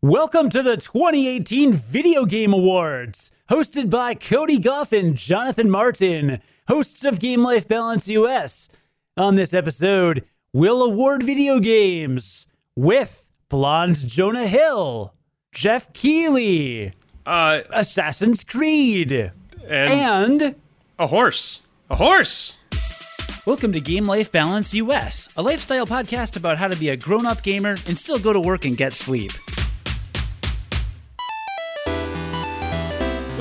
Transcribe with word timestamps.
Welcome 0.00 0.48
to 0.50 0.62
the 0.62 0.76
2018 0.76 1.72
Video 1.72 2.24
Game 2.24 2.52
Awards, 2.52 3.32
hosted 3.50 3.90
by 3.90 4.14
Cody 4.14 4.58
Goff 4.60 4.92
and 4.92 5.16
Jonathan 5.16 5.68
Martin, 5.68 6.40
hosts 6.68 7.04
of 7.04 7.18
Game 7.18 7.42
Life 7.42 7.66
Balance 7.66 8.06
US. 8.08 8.68
On 9.16 9.34
this 9.34 9.52
episode, 9.52 10.24
we'll 10.52 10.82
award 10.84 11.24
video 11.24 11.58
games 11.58 12.46
with 12.76 13.28
Blonde 13.48 13.96
Jonah 14.08 14.46
Hill, 14.46 15.14
Geoff 15.52 15.92
Keighley, 15.92 16.92
Uh, 17.26 17.62
Assassin's 17.70 18.44
Creed, 18.44 19.10
and, 19.10 20.42
and 20.42 20.54
a 20.98 21.08
horse. 21.08 21.62
A 21.90 21.96
horse. 21.96 22.58
Welcome 23.46 23.72
to 23.72 23.80
Game 23.80 24.06
Life 24.06 24.30
Balance 24.30 24.74
US, 24.74 25.28
a 25.36 25.42
lifestyle 25.42 25.86
podcast 25.88 26.36
about 26.36 26.58
how 26.58 26.68
to 26.68 26.76
be 26.76 26.88
a 26.90 26.96
grown 26.96 27.26
up 27.26 27.42
gamer 27.42 27.74
and 27.88 27.98
still 27.98 28.18
go 28.18 28.32
to 28.32 28.38
work 28.40 28.64
and 28.64 28.76
get 28.76 28.94
sleep. 28.94 29.32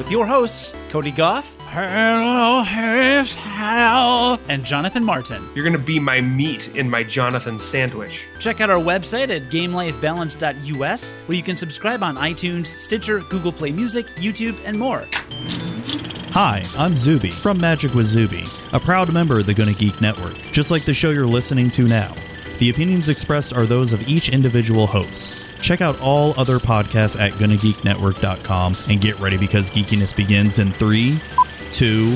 With 0.07 0.13
your 0.13 0.25
hosts, 0.25 0.73
Cody 0.89 1.11
Goff. 1.11 1.57
Hello, 1.67 2.63
hello. 2.63 4.39
And 4.47 4.63
Jonathan 4.63 5.03
Martin. 5.03 5.43
You're 5.53 5.65
gonna 5.65 5.77
be 5.77 5.99
my 5.99 6.21
meat 6.21 6.73
in 6.77 6.89
my 6.89 7.03
Jonathan 7.03 7.59
sandwich. 7.59 8.23
Check 8.39 8.61
out 8.61 8.69
our 8.69 8.79
website 8.79 9.27
at 9.35 9.51
gamelifebalance.us, 9.51 11.11
where 11.11 11.35
you 11.35 11.43
can 11.43 11.57
subscribe 11.57 12.03
on 12.03 12.15
iTunes, 12.15 12.67
Stitcher, 12.67 13.19
Google 13.29 13.51
Play 13.51 13.73
Music, 13.73 14.05
YouTube, 14.15 14.55
and 14.63 14.79
more. 14.79 15.05
Hi, 16.31 16.63
I'm 16.77 16.95
Zuby 16.95 17.31
from 17.31 17.59
Magic 17.59 17.93
with 17.93 18.05
Zuby, 18.05 18.45
a 18.71 18.79
proud 18.79 19.11
member 19.11 19.39
of 19.39 19.45
the 19.45 19.53
Gonna 19.53 19.73
Geek 19.73 19.99
Network, 19.99 20.35
just 20.53 20.71
like 20.71 20.85
the 20.85 20.93
show 20.93 21.09
you're 21.09 21.25
listening 21.27 21.69
to 21.71 21.83
now. 21.83 22.15
The 22.59 22.69
opinions 22.69 23.09
expressed 23.09 23.51
are 23.51 23.65
those 23.65 23.91
of 23.91 24.07
each 24.07 24.29
individual 24.29 24.87
host. 24.87 25.46
Check 25.61 25.81
out 25.81 25.99
all 26.01 26.33
other 26.39 26.59
podcasts 26.59 27.19
at 27.19 27.33
GonnaGeekNetwork.com 27.33 28.75
and 28.89 29.01
get 29.01 29.19
ready 29.19 29.37
because 29.37 29.69
geekiness 29.69 30.15
begins 30.15 30.59
in 30.59 30.71
three, 30.71 31.19
two, 31.73 32.15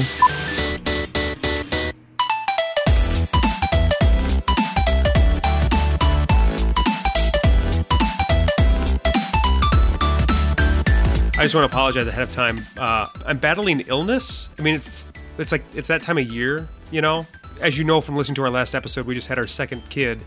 I 11.42 11.46
just 11.46 11.56
want 11.56 11.66
to 11.66 11.76
apologize 11.76 12.06
ahead 12.06 12.22
of 12.22 12.32
time. 12.32 12.60
Uh, 12.78 13.08
I'm 13.26 13.40
battling 13.40 13.80
illness. 13.88 14.48
I 14.60 14.62
mean, 14.62 14.76
it's, 14.76 15.08
it's 15.40 15.52
like 15.52 15.64
it's 15.74 15.88
that 15.88 16.04
time 16.04 16.20
of 16.20 16.32
year, 16.32 16.68
you 16.92 17.02
know. 17.02 17.26
As 17.60 17.80
you 17.80 17.84
know 17.84 18.00
from 18.00 18.16
listening 18.16 18.36
to 18.36 18.44
our 18.44 18.52
last 18.52 18.76
episode, 18.76 19.08
we 19.08 19.16
just 19.16 19.28
had 19.28 19.40
our 19.40 19.48
second 19.48 19.82
kid, 19.90 20.20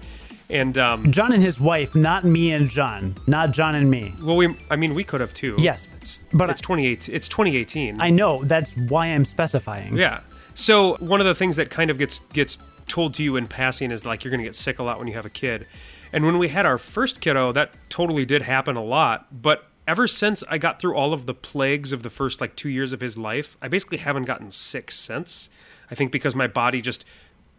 and 0.50 0.76
um, 0.78 1.10
John 1.12 1.32
and 1.32 1.42
his 1.42 1.60
wife, 1.60 1.94
not 1.94 2.24
me 2.24 2.52
and 2.52 2.68
John, 2.68 3.14
not 3.26 3.52
John 3.52 3.74
and 3.74 3.90
me. 3.90 4.14
well, 4.22 4.36
we 4.36 4.54
I 4.70 4.76
mean, 4.76 4.94
we 4.94 5.04
could 5.04 5.20
have 5.20 5.34
too. 5.34 5.56
Yes, 5.58 5.88
it's, 5.96 6.20
but 6.32 6.50
it's 6.50 6.60
I- 6.60 6.66
2018. 6.66 7.14
It's 7.14 7.28
2018. 7.28 8.00
I 8.00 8.10
know, 8.10 8.44
that's 8.44 8.72
why 8.88 9.06
I'm 9.06 9.24
specifying. 9.24 9.96
Yeah. 9.96 10.20
So 10.54 10.96
one 10.96 11.20
of 11.20 11.26
the 11.26 11.34
things 11.34 11.56
that 11.56 11.70
kind 11.70 11.90
of 11.90 11.98
gets 11.98 12.20
gets 12.32 12.58
told 12.86 13.14
to 13.14 13.22
you 13.24 13.36
in 13.36 13.48
passing 13.48 13.90
is 13.90 14.04
like 14.04 14.22
you're 14.24 14.30
going 14.30 14.40
to 14.40 14.44
get 14.44 14.54
sick 14.54 14.78
a 14.78 14.82
lot 14.82 14.98
when 14.98 15.08
you 15.08 15.14
have 15.14 15.26
a 15.26 15.30
kid. 15.30 15.66
And 16.12 16.24
when 16.24 16.38
we 16.38 16.48
had 16.48 16.64
our 16.64 16.78
first 16.78 17.20
kiddo, 17.20 17.50
that 17.52 17.72
totally 17.88 18.24
did 18.24 18.42
happen 18.42 18.76
a 18.76 18.84
lot. 18.84 19.42
But 19.42 19.64
ever 19.88 20.06
since 20.06 20.44
I 20.48 20.58
got 20.58 20.78
through 20.78 20.94
all 20.94 21.12
of 21.12 21.26
the 21.26 21.34
plagues 21.34 21.92
of 21.92 22.02
the 22.04 22.10
first 22.10 22.40
like 22.40 22.54
two 22.54 22.68
years 22.68 22.92
of 22.92 23.00
his 23.00 23.18
life, 23.18 23.56
I 23.60 23.66
basically 23.68 23.98
haven't 23.98 24.24
gotten 24.24 24.52
sick 24.52 24.90
since. 24.92 25.48
I 25.90 25.94
think 25.96 26.12
because 26.12 26.34
my 26.36 26.46
body 26.46 26.80
just, 26.80 27.04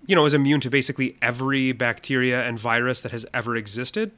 you 0.07 0.15
know, 0.15 0.25
is 0.25 0.33
immune 0.33 0.59
to 0.61 0.69
basically 0.69 1.17
every 1.21 1.71
bacteria 1.71 2.43
and 2.43 2.59
virus 2.59 3.01
that 3.01 3.11
has 3.11 3.25
ever 3.33 3.55
existed 3.55 4.11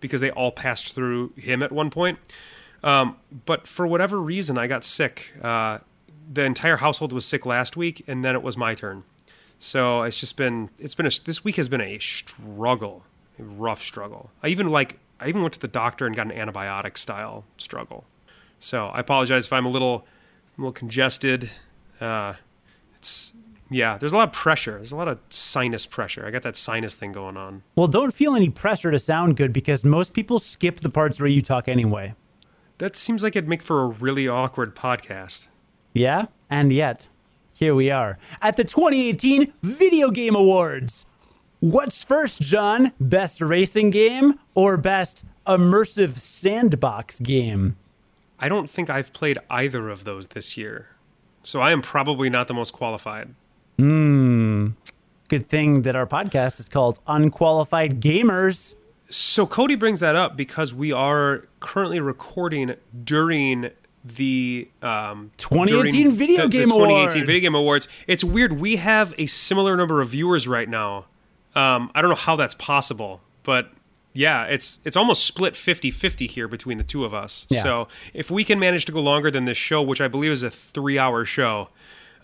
because 0.00 0.20
they 0.20 0.30
all 0.30 0.50
passed 0.50 0.94
through 0.94 1.32
him 1.36 1.62
at 1.62 1.72
one 1.72 1.90
point. 1.90 2.18
Um, 2.82 3.16
but 3.46 3.66
for 3.66 3.86
whatever 3.86 4.20
reason, 4.20 4.58
I 4.58 4.66
got 4.66 4.84
sick. 4.84 5.28
Uh, 5.42 5.78
the 6.32 6.44
entire 6.44 6.78
household 6.78 7.12
was 7.12 7.26
sick 7.26 7.44
last 7.44 7.76
week, 7.76 8.04
and 8.06 8.24
then 8.24 8.34
it 8.34 8.42
was 8.42 8.56
my 8.56 8.74
turn. 8.74 9.04
So 9.58 10.02
it's 10.02 10.18
just 10.18 10.36
been 10.36 10.70
it's 10.78 10.94
been 10.94 11.06
a, 11.06 11.10
this 11.24 11.44
week 11.44 11.56
has 11.56 11.68
been 11.68 11.82
a 11.82 11.98
struggle, 11.98 13.04
a 13.38 13.42
rough 13.42 13.82
struggle. 13.82 14.30
I 14.42 14.48
even 14.48 14.70
like 14.70 14.98
I 15.20 15.28
even 15.28 15.42
went 15.42 15.54
to 15.54 15.60
the 15.60 15.68
doctor 15.68 16.06
and 16.06 16.16
got 16.16 16.32
an 16.32 16.32
antibiotic 16.32 16.96
style 16.96 17.44
struggle. 17.58 18.04
So 18.58 18.86
I 18.86 19.00
apologize 19.00 19.44
if 19.44 19.52
I'm 19.52 19.66
a 19.66 19.70
little 19.70 20.06
I'm 20.56 20.64
a 20.64 20.66
little 20.66 20.72
congested. 20.72 21.50
Uh, 22.00 22.34
it's 22.96 23.34
yeah, 23.70 23.96
there's 23.96 24.12
a 24.12 24.16
lot 24.16 24.28
of 24.28 24.34
pressure. 24.34 24.72
There's 24.72 24.92
a 24.92 24.96
lot 24.96 25.08
of 25.08 25.20
sinus 25.30 25.86
pressure. 25.86 26.26
I 26.26 26.30
got 26.30 26.42
that 26.42 26.56
sinus 26.56 26.94
thing 26.94 27.12
going 27.12 27.36
on. 27.36 27.62
Well, 27.76 27.86
don't 27.86 28.12
feel 28.12 28.34
any 28.34 28.50
pressure 28.50 28.90
to 28.90 28.98
sound 28.98 29.36
good 29.36 29.52
because 29.52 29.84
most 29.84 30.12
people 30.12 30.40
skip 30.40 30.80
the 30.80 30.90
parts 30.90 31.20
where 31.20 31.28
you 31.28 31.40
talk 31.40 31.68
anyway. 31.68 32.14
That 32.78 32.96
seems 32.96 33.22
like 33.22 33.36
it'd 33.36 33.48
make 33.48 33.62
for 33.62 33.82
a 33.82 33.86
really 33.86 34.26
awkward 34.26 34.74
podcast. 34.74 35.46
Yeah? 35.92 36.26
And 36.50 36.72
yet, 36.72 37.08
here 37.52 37.74
we 37.74 37.90
are 37.90 38.18
at 38.42 38.56
the 38.56 38.64
2018 38.64 39.52
Video 39.62 40.10
Game 40.10 40.34
Awards. 40.34 41.06
What's 41.60 42.02
first, 42.02 42.40
John? 42.40 42.92
Best 42.98 43.40
racing 43.40 43.90
game 43.90 44.38
or 44.54 44.78
best 44.78 45.24
immersive 45.46 46.16
sandbox 46.16 47.20
game? 47.20 47.76
I 48.38 48.48
don't 48.48 48.70
think 48.70 48.88
I've 48.88 49.12
played 49.12 49.38
either 49.50 49.90
of 49.90 50.04
those 50.04 50.28
this 50.28 50.56
year. 50.56 50.88
So 51.42 51.60
I 51.60 51.70
am 51.72 51.82
probably 51.82 52.30
not 52.30 52.48
the 52.48 52.54
most 52.54 52.72
qualified. 52.72 53.34
Good 53.80 55.46
thing 55.46 55.82
that 55.82 55.96
our 55.96 56.06
podcast 56.06 56.60
is 56.60 56.68
called 56.68 56.98
Unqualified 57.06 58.00
Gamers. 58.00 58.74
So 59.08 59.46
Cody 59.46 59.74
brings 59.74 60.00
that 60.00 60.16
up 60.16 60.36
because 60.36 60.74
we 60.74 60.92
are 60.92 61.48
currently 61.60 61.98
recording 61.98 62.74
during 63.04 63.70
the 64.04 64.70
um, 64.82 65.30
2018 65.38 65.92
during 65.92 66.16
Video 66.16 66.42
the, 66.42 66.48
Game 66.48 66.68
the 66.68 66.74
2018 66.74 66.80
Awards. 66.90 67.14
Video 67.14 67.40
Game 67.40 67.54
Awards. 67.54 67.88
It's 68.06 68.22
weird. 68.22 68.60
We 68.60 68.76
have 68.76 69.14
a 69.18 69.26
similar 69.26 69.76
number 69.76 70.00
of 70.00 70.10
viewers 70.10 70.46
right 70.46 70.68
now. 70.68 71.06
Um, 71.54 71.90
I 71.94 72.02
don't 72.02 72.10
know 72.10 72.16
how 72.16 72.36
that's 72.36 72.54
possible, 72.54 73.20
but 73.42 73.70
yeah, 74.12 74.44
it's 74.44 74.78
it's 74.84 74.96
almost 74.96 75.24
split 75.24 75.54
50-50 75.54 76.28
here 76.28 76.48
between 76.48 76.78
the 76.78 76.84
two 76.84 77.04
of 77.04 77.14
us. 77.14 77.46
Yeah. 77.48 77.62
So 77.62 77.88
if 78.12 78.30
we 78.30 78.44
can 78.44 78.58
manage 78.58 78.84
to 78.86 78.92
go 78.92 79.00
longer 79.00 79.30
than 79.30 79.46
this 79.46 79.58
show, 79.58 79.80
which 79.82 80.00
I 80.00 80.08
believe 80.08 80.32
is 80.32 80.42
a 80.42 80.50
three-hour 80.50 81.24
show, 81.24 81.68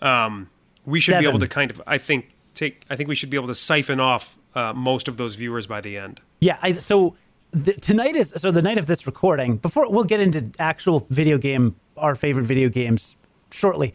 um, 0.01 0.49
we 0.87 0.99
should 0.99 1.19
be 1.19 1.27
able 1.27 1.39
to 1.39 1.47
kind 1.47 1.69
of 1.69 1.81
I 1.85 1.99
think 1.99 2.31
take 2.55 2.83
I 2.89 2.95
think 2.95 3.09
we 3.09 3.15
should 3.15 3.29
be 3.29 3.37
able 3.37 3.47
to 3.47 3.55
siphon 3.55 3.99
off 3.99 4.37
uh, 4.55 4.73
most 4.73 5.07
of 5.07 5.17
those 5.17 5.35
viewers 5.35 5.67
by 5.67 5.81
the 5.81 5.97
end. 5.97 6.21
Yeah, 6.39 6.57
I, 6.63 6.73
so 6.73 7.15
the, 7.51 7.73
tonight 7.73 8.15
is 8.15 8.33
so 8.37 8.51
the 8.51 8.61
night 8.61 8.77
of 8.77 8.87
this 8.87 9.05
recording. 9.05 9.57
Before 9.57 9.91
we'll 9.91 10.05
get 10.05 10.19
into 10.19 10.49
actual 10.57 11.05
video 11.09 11.37
game, 11.37 11.75
our 11.97 12.15
favorite 12.15 12.45
video 12.45 12.69
games 12.69 13.15
shortly. 13.51 13.93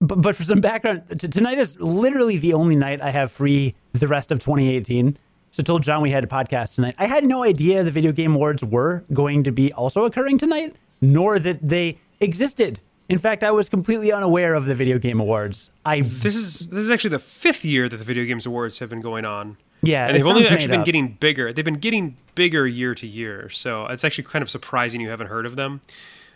But, 0.00 0.20
but 0.20 0.36
for 0.36 0.44
some 0.44 0.60
background, 0.60 1.02
t- 1.18 1.26
tonight 1.26 1.58
is 1.58 1.80
literally 1.80 2.36
the 2.36 2.52
only 2.52 2.76
night 2.76 3.00
I 3.00 3.10
have 3.10 3.32
free 3.32 3.74
the 3.92 4.06
rest 4.06 4.30
of 4.30 4.38
2018. 4.38 5.18
So 5.50 5.62
told 5.62 5.82
John 5.82 6.02
we 6.02 6.10
had 6.10 6.22
a 6.22 6.28
podcast 6.28 6.76
tonight. 6.76 6.94
I 6.98 7.06
had 7.06 7.26
no 7.26 7.42
idea 7.42 7.82
the 7.82 7.90
video 7.90 8.12
game 8.12 8.34
awards 8.34 8.62
were 8.62 9.04
going 9.12 9.44
to 9.44 9.50
be 9.50 9.72
also 9.72 10.04
occurring 10.04 10.38
tonight, 10.38 10.76
nor 11.00 11.38
that 11.38 11.64
they 11.66 11.98
existed. 12.20 12.80
In 13.08 13.18
fact, 13.18 13.42
I 13.42 13.50
was 13.50 13.68
completely 13.68 14.12
unaware 14.12 14.54
of 14.54 14.66
the 14.66 14.74
video 14.74 14.98
game 14.98 15.18
awards. 15.18 15.70
I 15.84 16.02
This 16.02 16.36
is 16.36 16.68
this 16.68 16.84
is 16.84 16.90
actually 16.90 17.10
the 17.10 17.18
fifth 17.18 17.64
year 17.64 17.88
that 17.88 17.96
the 17.96 18.04
Video 18.04 18.24
Games 18.24 18.44
Awards 18.44 18.78
have 18.80 18.90
been 18.90 19.00
going 19.00 19.24
on. 19.24 19.56
Yeah, 19.80 20.06
and 20.06 20.16
they've 20.16 20.26
only 20.26 20.46
actually 20.46 20.68
been 20.68 20.80
up. 20.80 20.86
getting 20.86 21.16
bigger. 21.20 21.52
They've 21.52 21.64
been 21.64 21.78
getting 21.78 22.16
bigger 22.34 22.66
year 22.66 22.94
to 22.94 23.06
year. 23.06 23.48
So 23.48 23.86
it's 23.86 24.04
actually 24.04 24.24
kind 24.24 24.42
of 24.42 24.50
surprising 24.50 25.00
you 25.00 25.08
haven't 25.08 25.28
heard 25.28 25.46
of 25.46 25.56
them. 25.56 25.80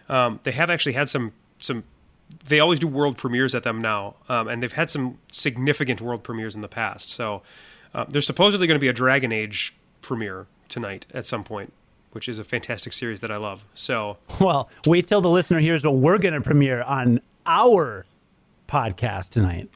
Um, 0.09 0.41
they 0.45 0.53
have 0.53 0.71
actually 0.71 0.93
had 0.93 1.09
some 1.09 1.33
some. 1.59 1.85
They 2.47 2.61
always 2.61 2.79
do 2.79 2.87
world 2.87 3.19
premieres 3.19 3.55
at 3.55 3.63
them 3.63 3.83
now, 3.83 4.17
um, 4.29 4.49
and 4.49 4.63
they've 4.63 4.73
had 4.73 4.89
some 4.89 5.19
significant 5.31 6.01
world 6.01 6.23
premieres 6.23 6.55
in 6.55 6.63
the 6.63 6.69
past. 6.69 7.11
So 7.11 7.43
uh, 7.93 8.07
there's 8.09 8.27
supposedly 8.27 8.67
going 8.67 8.77
to 8.77 8.81
be 8.81 8.89
a 8.89 8.95
Dragon 8.95 9.33
Age 9.33 9.75
premiere 10.01 10.47
tonight 10.71 11.05
at 11.13 11.27
some 11.27 11.45
point, 11.45 11.75
which 12.13 12.29
is 12.29 12.39
a 12.39 12.45
fantastic 12.45 12.93
series 12.93 13.21
that 13.21 13.31
I 13.31 13.37
love. 13.37 13.67
So 13.75 14.19
well 14.41 14.71
wait 14.87 15.07
till 15.07 15.21
the 15.21 15.31
listener 15.31 15.59
hears 15.61 15.85
what 15.85 15.97
we're 15.97 16.19
going 16.19 16.35
to 16.35 16.41
premiere 16.41 16.83
on 16.83 17.21
our 17.47 18.07
podcast 18.69 19.31
tonight. 19.31 19.69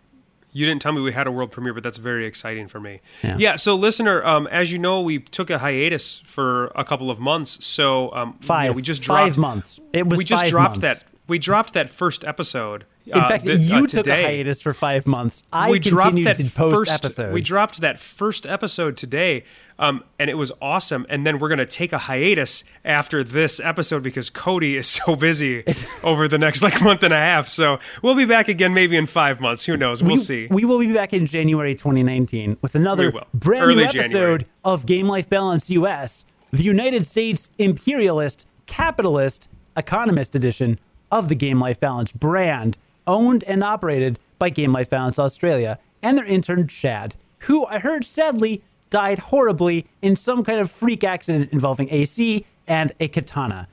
You 0.53 0.65
didn't 0.65 0.81
tell 0.81 0.93
me 0.93 1.03
we 1.03 1.13
had 1.13 1.27
a 1.27 1.31
world 1.31 1.53
premiere, 1.53 1.75
but 1.75 1.83
that's 1.83 1.99
very 1.99 2.25
exciting 2.25 2.67
for 2.67 2.81
me. 2.81 3.03
Yeah. 3.23 3.37
yeah 3.39 3.57
so 3.57 3.75
listener, 3.75 4.25
um, 4.25 4.47
as 4.47 4.73
you 4.73 4.79
know, 4.79 5.03
we 5.03 5.19
took 5.19 5.51
a 5.51 5.59
hiatus 5.59 6.23
for 6.25 6.69
a 6.75 6.83
couple 6.83 7.11
of 7.11 7.21
months. 7.21 7.63
So 7.63 8.11
um, 8.15 8.29
you 8.29 8.35
know, 8.35 8.47
Five. 8.47 8.75
we 8.77 8.81
just 8.81 9.05
five 9.05 9.35
dropped, 9.35 9.39
months. 9.39 9.81
It 9.93 10.07
was 10.09 10.17
we 10.17 10.25
just 10.25 10.45
five 10.45 10.51
dropped 10.51 10.81
months. 10.81 11.03
that. 11.03 11.11
We 11.29 11.39
dropped 11.39 11.75
that 11.75 11.91
first 11.91 12.25
episode. 12.25 12.87
In 13.07 13.19
uh, 13.19 13.29
fact, 13.29 13.45
thi- 13.45 13.55
you 13.55 13.85
uh, 13.85 13.87
took 13.87 14.07
a 14.09 14.23
hiatus 14.23 14.61
for 14.61 14.75
five 14.75 15.07
months. 15.07 15.43
I 15.53 15.71
we 15.71 15.79
dropped 15.79 16.17
continued 16.17 16.27
that 16.27 16.37
to 16.37 16.51
post 16.51 16.77
first, 16.77 16.91
episodes. 16.91 17.33
We 17.33 17.41
dropped 17.41 17.81
that 17.81 18.01
first 18.01 18.47
episode 18.47 18.97
today, 18.97 19.45
um, 19.79 20.03
and 20.19 20.29
it 20.29 20.35
was 20.35 20.51
awesome. 20.61 21.07
And 21.09 21.25
then 21.25 21.39
we're 21.39 21.49
going 21.49 21.59
to 21.59 21.67
take 21.67 21.93
a 21.93 21.99
hiatus 21.99 22.65
after 22.85 23.23
this 23.23 23.61
episode 23.61 24.03
because 24.03 24.29
Cody 24.29 24.77
is 24.77 24.89
so 25.07 25.15
busy 25.15 25.63
over 26.03 26.27
the 26.27 26.39
next 26.39 26.63
like 26.63 26.81
month 26.83 27.05
and 27.05 27.15
a 27.15 27.19
half. 27.19 27.49
So 27.49 27.79
we'll 28.03 28.17
be 28.17 28.25
back 28.25 28.49
again 28.49 28.75
maybe 28.75 28.97
in 28.97 29.07
five 29.07 29.41
months. 29.41 29.65
Who 29.65 29.77
knows? 29.77 30.03
We'll 30.03 30.13
we, 30.13 30.17
see. 30.17 30.49
We 30.51 30.65
will 30.65 30.81
be 30.81 30.93
back 30.93 31.13
in 31.13 31.27
January 31.27 31.75
2019 31.75 32.59
with 32.61 32.75
another 32.75 33.13
brand 33.33 33.65
Early 33.65 33.77
new 33.77 33.85
episode 33.85 34.03
January. 34.11 34.47
of 34.65 34.85
Game 34.85 35.07
Life 35.07 35.29
Balance 35.29 35.71
US, 35.71 36.25
the 36.51 36.65
United 36.65 37.07
States 37.07 37.51
imperialist 37.59 38.49
capitalist 38.67 39.49
economist 39.77 40.35
edition 40.35 40.79
of 41.11 41.29
the 41.29 41.35
Game 41.35 41.61
Life 41.61 41.79
Balance 41.81 42.13
brand, 42.13 42.79
owned 43.07 43.45
and 43.45 43.63
operated 43.63 44.19
by 44.39 44.51
Game 44.51 44.73
Life 44.73 44.91
Balance 44.91 45.19
Australia 45.19 45.79
and 46.03 46.17
their 46.19 46.25
intern 46.25 46.69
Chad, 46.69 47.15
who 47.41 47.65
I 47.67 47.79
heard 47.79 48.05
sadly 48.05 48.63
died 48.91 49.19
horribly 49.19 49.87
in 50.03 50.17
some 50.17 50.45
kind 50.45 50.61
of 50.61 50.71
freak 50.71 51.03
accident 51.05 51.53
involving 51.53 51.89
AC 51.91 52.45
and 52.67 52.93
a 53.01 53.09
katana. 53.09 53.69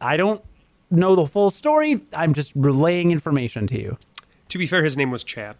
I 0.00 0.16
don't 0.16 0.42
know 0.90 1.14
the 1.16 1.26
full 1.26 1.50
story. 1.50 1.96
I'm 2.12 2.34
just 2.34 2.52
relaying 2.54 3.10
information 3.10 3.66
to 3.68 3.80
you. 3.80 3.98
To 4.50 4.58
be 4.58 4.66
fair, 4.66 4.84
his 4.84 4.96
name 4.96 5.10
was 5.10 5.24
Chad. 5.24 5.56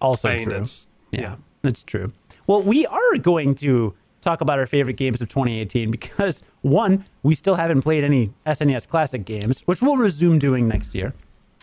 Also 0.00 0.28
I 0.28 0.36
mean, 0.36 0.44
true. 0.44 0.54
it's- 0.54 0.88
yeah, 1.10 1.20
yeah. 1.20 1.34
that's 1.62 1.82
true. 1.82 2.12
Well, 2.46 2.62
we 2.62 2.86
are 2.86 3.18
going 3.18 3.54
to 3.56 3.94
talk 4.20 4.40
about 4.40 4.58
our 4.58 4.66
favorite 4.66 4.96
games 4.96 5.20
of 5.20 5.28
2018 5.28 5.90
because 5.90 6.42
one, 6.62 7.04
we 7.22 7.34
still 7.34 7.56
haven't 7.56 7.82
played 7.82 8.04
any 8.04 8.32
SNES 8.46 8.88
Classic 8.88 9.24
games, 9.24 9.60
which 9.62 9.82
we'll 9.82 9.96
resume 9.96 10.38
doing 10.38 10.66
next 10.68 10.94
year. 10.94 11.12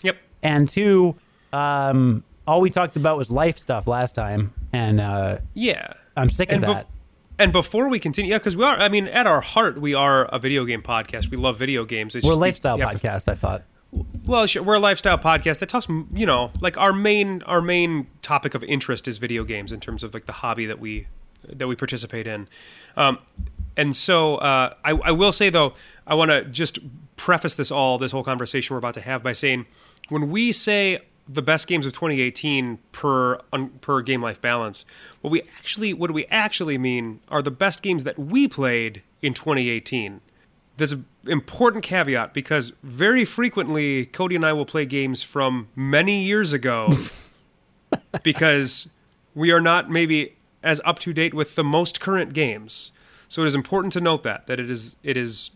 Yep. 0.03 0.17
And 0.43 0.67
two, 0.69 1.15
um, 1.53 2.23
all 2.47 2.61
we 2.61 2.69
talked 2.69 2.95
about 2.97 3.17
was 3.17 3.29
life 3.31 3.57
stuff 3.57 3.87
last 3.87 4.15
time, 4.15 4.53
and 4.73 4.99
uh, 5.01 5.37
Yeah. 5.53 5.93
I'm 6.17 6.29
sick 6.29 6.49
of 6.51 6.55
And 6.55 6.63
bef- 6.63 6.73
that. 6.75 6.87
and 7.37 7.51
before 7.51 7.87
we 7.89 7.99
continue, 7.99 8.31
yeah, 8.31 8.37
because 8.39 8.55
we 8.57 8.63
are, 8.63 8.77
I 8.77 8.89
mean, 8.89 9.07
at 9.07 9.25
our 9.27 9.41
heart, 9.41 9.79
we 9.79 9.93
are 9.93 10.25
a 10.25 10.39
video 10.39 10.65
game 10.65 10.81
podcast. 10.81 11.29
We 11.31 11.37
love 11.37 11.57
video 11.57 11.85
games. 11.85 12.15
It's 12.15 12.25
We're 12.25 12.31
a 12.31 12.33
just 12.33 12.39
we- 12.41 12.47
lifestyle 12.47 12.77
have 12.79 12.89
to- 12.91 12.97
podcast. 12.97 13.29
I 13.31 13.35
thought. 13.35 13.63
well, 14.25 14.45
sure, 14.45 14.61
we're 14.63 14.75
a 14.75 14.79
lifestyle 14.79 15.17
podcast 15.17 15.59
that 15.59 15.69
talks, 15.69 15.87
you 16.13 16.25
know, 16.25 16.51
like 16.61 16.77
our 16.77 16.93
main 16.93 17.41
our 17.43 17.61
main 17.61 18.07
topic 18.21 18.53
of 18.53 18.63
interest 18.65 19.07
is 19.07 19.17
video 19.17 19.43
games 19.43 19.71
in 19.71 19.79
terms 19.79 20.03
of 20.03 20.13
like 20.13 20.25
the 20.25 20.31
hobby 20.33 20.65
that 20.65 20.79
we 20.79 21.07
that 21.47 21.67
we 21.67 21.75
participate 21.75 22.27
in. 22.27 22.47
Um, 22.97 23.17
and 23.77 23.95
so 23.95 24.35
uh, 24.37 24.73
I, 24.83 24.91
I 24.91 25.11
will 25.11 25.31
say 25.31 25.49
though, 25.49 25.73
I 26.05 26.13
want 26.15 26.29
to 26.31 26.43
just 26.45 26.79
preface 27.15 27.53
this 27.53 27.71
all 27.71 27.97
this 27.97 28.11
whole 28.11 28.23
conversation 28.23 28.73
we're 28.73 28.77
about 28.79 28.93
to 28.95 29.01
have 29.01 29.23
by 29.23 29.33
saying 29.33 29.65
when 30.09 30.29
we 30.29 30.51
say 30.51 30.99
the 31.27 31.41
best 31.41 31.67
games 31.67 31.85
of 31.85 31.93
2018 31.93 32.79
per 32.91 33.39
un, 33.53 33.69
per 33.81 34.01
game 34.01 34.21
life 34.21 34.41
balance, 34.41 34.85
what 35.21 35.31
we 35.31 35.41
actually 35.57 35.93
what 35.93 36.07
do 36.07 36.13
we 36.13 36.25
actually 36.25 36.77
mean 36.77 37.19
are 37.29 37.41
the 37.41 37.51
best 37.51 37.81
games 37.81 38.03
that 38.03 38.17
we 38.17 38.47
played 38.47 39.01
in 39.21 39.33
2018 39.33 40.21
there's 40.79 40.93
an 40.93 41.05
important 41.27 41.83
caveat 41.83 42.33
because 42.33 42.71
very 42.81 43.25
frequently 43.25 44.05
Cody 44.07 44.35
and 44.35 44.45
I 44.45 44.53
will 44.53 44.65
play 44.65 44.85
games 44.85 45.21
from 45.21 45.67
many 45.75 46.23
years 46.23 46.53
ago 46.53 46.89
because 48.23 48.89
we 49.35 49.51
are 49.51 49.61
not 49.61 49.91
maybe 49.91 50.37
as 50.63 50.81
up 50.85 50.97
to 50.99 51.13
date 51.13 51.33
with 51.33 51.55
the 51.55 51.63
most 51.63 51.99
current 51.99 52.33
games. 52.33 52.91
So 53.27 53.43
it 53.43 53.47
is 53.47 53.55
important 53.55 53.93
to 53.93 54.01
note 54.01 54.23
that 54.23 54.47
that 54.47 54.59
it 54.59 54.71
is 54.71 54.95
it 55.03 55.17
is 55.17 55.51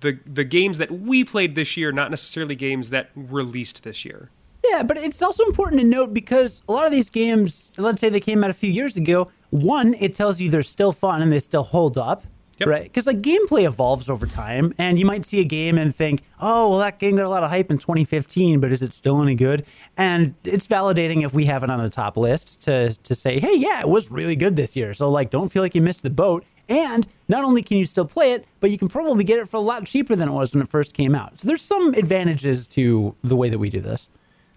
the 0.00 0.18
the 0.26 0.44
games 0.44 0.78
that 0.78 0.90
we 0.90 1.24
played 1.24 1.54
this 1.54 1.76
year, 1.76 1.92
not 1.92 2.10
necessarily 2.10 2.54
games 2.54 2.90
that 2.90 3.10
released 3.14 3.82
this 3.82 4.04
year. 4.04 4.30
Yeah, 4.64 4.82
but 4.82 4.96
it's 4.96 5.22
also 5.22 5.44
important 5.44 5.80
to 5.80 5.86
note 5.86 6.12
because 6.12 6.62
a 6.68 6.72
lot 6.72 6.84
of 6.84 6.92
these 6.92 7.10
games, 7.10 7.70
let's 7.76 8.00
say 8.00 8.08
they 8.08 8.20
came 8.20 8.42
out 8.44 8.50
a 8.50 8.54
few 8.54 8.70
years 8.70 8.96
ago, 8.96 9.30
one, 9.50 9.94
it 9.94 10.14
tells 10.14 10.40
you 10.40 10.50
they're 10.50 10.62
still 10.62 10.92
fun 10.92 11.22
and 11.22 11.32
they 11.32 11.40
still 11.40 11.62
hold 11.62 11.96
up. 11.96 12.24
Yep. 12.58 12.68
Right? 12.68 12.82
Because 12.82 13.06
like 13.06 13.18
gameplay 13.18 13.64
evolves 13.66 14.10
over 14.10 14.26
time, 14.26 14.74
and 14.78 14.98
you 14.98 15.04
might 15.04 15.24
see 15.24 15.40
a 15.40 15.44
game 15.44 15.78
and 15.78 15.94
think, 15.94 16.22
oh, 16.40 16.70
well, 16.70 16.80
that 16.80 16.98
game 16.98 17.14
got 17.14 17.24
a 17.24 17.28
lot 17.28 17.44
of 17.44 17.50
hype 17.50 17.70
in 17.70 17.78
2015, 17.78 18.58
but 18.58 18.72
is 18.72 18.82
it 18.82 18.92
still 18.92 19.22
any 19.22 19.36
good? 19.36 19.64
And 19.96 20.34
it's 20.42 20.66
validating 20.66 21.24
if 21.24 21.32
we 21.32 21.44
have 21.44 21.62
it 21.62 21.70
on 21.70 21.78
the 21.78 21.88
top 21.88 22.16
list 22.16 22.60
to, 22.62 22.92
to 22.94 23.14
say, 23.14 23.38
hey, 23.38 23.54
yeah, 23.54 23.80
it 23.80 23.88
was 23.88 24.10
really 24.10 24.34
good 24.34 24.56
this 24.56 24.74
year. 24.74 24.92
So, 24.92 25.08
like, 25.08 25.30
don't 25.30 25.52
feel 25.52 25.62
like 25.62 25.76
you 25.76 25.82
missed 25.82 26.02
the 26.02 26.10
boat. 26.10 26.44
And 26.68 27.06
not 27.28 27.44
only 27.44 27.62
can 27.62 27.78
you 27.78 27.86
still 27.86 28.04
play 28.04 28.32
it, 28.32 28.44
but 28.60 28.70
you 28.70 28.78
can 28.78 28.88
probably 28.88 29.24
get 29.24 29.38
it 29.38 29.48
for 29.48 29.56
a 29.56 29.60
lot 29.60 29.86
cheaper 29.86 30.14
than 30.14 30.28
it 30.28 30.32
was 30.32 30.54
when 30.54 30.62
it 30.62 30.68
first 30.68 30.92
came 30.94 31.14
out. 31.14 31.40
So, 31.40 31.48
there's 31.48 31.62
some 31.62 31.94
advantages 31.94 32.68
to 32.68 33.14
the 33.22 33.36
way 33.36 33.48
that 33.48 33.58
we 33.58 33.70
do 33.70 33.80
this. 33.80 34.08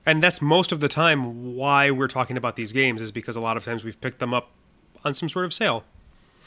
And 0.05 0.21
that's 0.21 0.41
most 0.41 0.71
of 0.71 0.79
the 0.79 0.87
time 0.87 1.55
why 1.55 1.91
we're 1.91 2.07
talking 2.07 2.35
about 2.35 2.55
these 2.55 2.73
games 2.73 3.01
is 3.01 3.11
because 3.11 3.35
a 3.35 3.39
lot 3.39 3.55
of 3.55 3.63
times 3.63 3.83
we've 3.83 3.99
picked 4.01 4.19
them 4.19 4.33
up 4.33 4.49
on 5.05 5.13
some 5.13 5.29
sort 5.29 5.45
of 5.45 5.53
sale. 5.53 5.83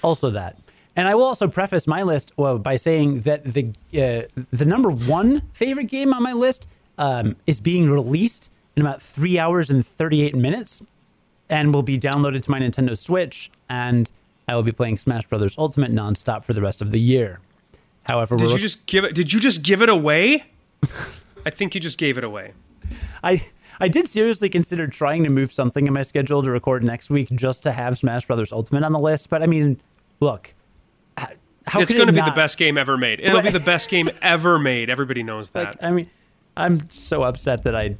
also 0.02 0.30
that. 0.30 0.58
And 0.96 1.08
I 1.08 1.14
will 1.14 1.24
also 1.24 1.48
preface 1.48 1.86
my 1.86 2.02
list 2.02 2.32
well, 2.36 2.58
by 2.58 2.76
saying 2.76 3.20
that 3.22 3.44
the 3.44 3.68
uh, 3.94 4.42
the 4.52 4.64
number 4.64 4.90
one 4.90 5.42
favorite 5.52 5.88
game 5.88 6.14
on 6.14 6.22
my 6.22 6.32
list 6.32 6.68
um, 6.98 7.36
is 7.46 7.60
being 7.60 7.90
released 7.90 8.50
in 8.76 8.82
about 8.82 9.02
three 9.02 9.38
hours 9.38 9.70
and 9.70 9.84
thirty 9.84 10.22
eight 10.22 10.36
minutes, 10.36 10.82
and 11.48 11.74
will 11.74 11.82
be 11.82 11.98
downloaded 11.98 12.42
to 12.42 12.50
my 12.50 12.60
Nintendo 12.60 12.96
Switch, 12.96 13.50
and 13.68 14.10
I 14.46 14.54
will 14.54 14.62
be 14.62 14.72
playing 14.72 14.98
Smash 14.98 15.26
Brothers 15.26 15.56
Ultimate 15.58 15.92
nonstop 15.92 16.44
for 16.44 16.52
the 16.52 16.62
rest 16.62 16.82
of 16.82 16.90
the 16.90 17.00
year. 17.00 17.40
However, 18.04 18.36
Did 18.36 18.50
you 18.50 18.58
just 18.58 18.86
give 18.86 19.04
it? 19.04 19.14
Did 19.14 19.32
you 19.32 19.40
just 19.40 19.62
give 19.62 19.80
it 19.80 19.88
away? 19.88 20.44
I 21.46 21.50
think 21.50 21.74
you 21.74 21.80
just 21.80 21.98
gave 21.98 22.18
it 22.18 22.24
away. 22.24 22.52
I 23.24 23.42
I 23.80 23.88
did 23.88 24.06
seriously 24.08 24.48
consider 24.48 24.86
trying 24.86 25.24
to 25.24 25.30
move 25.30 25.50
something 25.50 25.86
in 25.86 25.92
my 25.92 26.02
schedule 26.02 26.42
to 26.42 26.50
record 26.50 26.84
next 26.84 27.10
week 27.10 27.28
just 27.30 27.62
to 27.64 27.72
have 27.72 27.98
Smash 27.98 28.26
Brothers 28.26 28.52
Ultimate 28.52 28.84
on 28.84 28.92
the 28.92 28.98
list, 28.98 29.30
but 29.30 29.42
I 29.42 29.46
mean, 29.46 29.80
look. 30.20 30.54
How 31.66 31.80
it's 31.80 31.90
going 31.90 32.08
to 32.08 32.12
it 32.12 32.16
be 32.16 32.20
the 32.20 32.36
best 32.36 32.58
game 32.58 32.76
ever 32.76 32.98
made. 32.98 33.20
It'll 33.20 33.40
be 33.40 33.48
the 33.48 33.58
best 33.64 33.88
game 33.88 34.10
ever 34.20 34.58
made. 34.58 34.90
Everybody 34.90 35.22
knows 35.22 35.48
that. 35.50 35.76
Like, 35.76 35.82
I 35.82 35.90
mean, 35.92 36.10
I'm 36.58 36.90
so 36.90 37.22
upset 37.22 37.62
that 37.62 37.74
I 37.74 37.96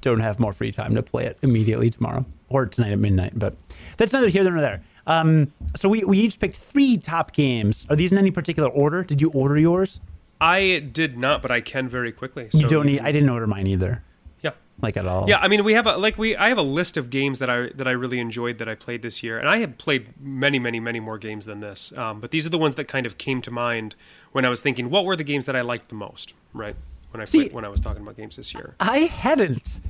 don't 0.00 0.18
have 0.18 0.40
more 0.40 0.52
free 0.52 0.72
time 0.72 0.96
to 0.96 1.02
play 1.02 1.24
it 1.24 1.38
immediately 1.40 1.90
tomorrow 1.90 2.26
or 2.48 2.66
tonight 2.66 2.90
at 2.90 2.98
midnight. 2.98 3.38
But 3.38 3.54
that's 3.96 4.12
neither 4.12 4.26
here 4.26 4.42
nor 4.42 4.60
there. 4.60 4.82
Um, 5.06 5.52
so 5.76 5.88
we, 5.88 6.02
we 6.04 6.18
each 6.18 6.38
picked 6.38 6.56
three 6.56 6.96
top 6.96 7.32
games. 7.32 7.86
Are 7.90 7.96
these 7.96 8.12
in 8.12 8.18
any 8.18 8.30
particular 8.30 8.68
order? 8.68 9.02
Did 9.04 9.20
you 9.20 9.30
order 9.30 9.58
yours? 9.58 10.00
I 10.40 10.78
did 10.92 11.16
not, 11.18 11.42
but 11.42 11.50
I 11.50 11.60
can 11.60 11.88
very 11.88 12.12
quickly. 12.12 12.48
You 12.52 12.66
don't 12.68 12.86
need. 12.86 13.00
I 13.00 13.12
didn't 13.12 13.28
order 13.30 13.46
mine 13.46 13.66
either, 13.66 14.02
Yeah. 14.42 14.50
like 14.82 14.96
at 14.96 15.06
all. 15.06 15.28
Yeah, 15.28 15.38
I 15.38 15.48
mean, 15.48 15.62
we 15.64 15.74
have 15.74 15.86
a 15.86 15.96
like 15.96 16.18
we. 16.18 16.36
I 16.36 16.48
have 16.48 16.58
a 16.58 16.62
list 16.62 16.96
of 16.96 17.08
games 17.10 17.38
that 17.38 17.48
I 17.48 17.68
that 17.76 17.86
I 17.86 17.92
really 17.92 18.18
enjoyed 18.18 18.58
that 18.58 18.68
I 18.68 18.74
played 18.74 19.02
this 19.02 19.22
year, 19.22 19.38
and 19.38 19.48
I 19.48 19.58
have 19.58 19.78
played 19.78 20.08
many, 20.20 20.58
many, 20.58 20.80
many 20.80 21.00
more 21.00 21.18
games 21.18 21.46
than 21.46 21.60
this. 21.60 21.92
Um, 21.96 22.20
but 22.20 22.30
these 22.30 22.46
are 22.46 22.50
the 22.50 22.58
ones 22.58 22.74
that 22.74 22.88
kind 22.88 23.06
of 23.06 23.16
came 23.16 23.40
to 23.42 23.50
mind 23.50 23.94
when 24.32 24.44
I 24.44 24.48
was 24.48 24.60
thinking, 24.60 24.90
what 24.90 25.04
were 25.04 25.16
the 25.16 25.24
games 25.24 25.46
that 25.46 25.54
I 25.56 25.60
liked 25.62 25.88
the 25.88 25.94
most, 25.94 26.34
right? 26.52 26.74
When 27.12 27.20
I 27.20 27.24
See- 27.24 27.38
played, 27.42 27.52
when 27.52 27.64
I 27.64 27.68
was 27.68 27.80
talking 27.80 28.02
about 28.02 28.16
games 28.16 28.36
this 28.36 28.52
year. 28.52 28.74
I 28.80 28.98
hadn't 29.00 29.80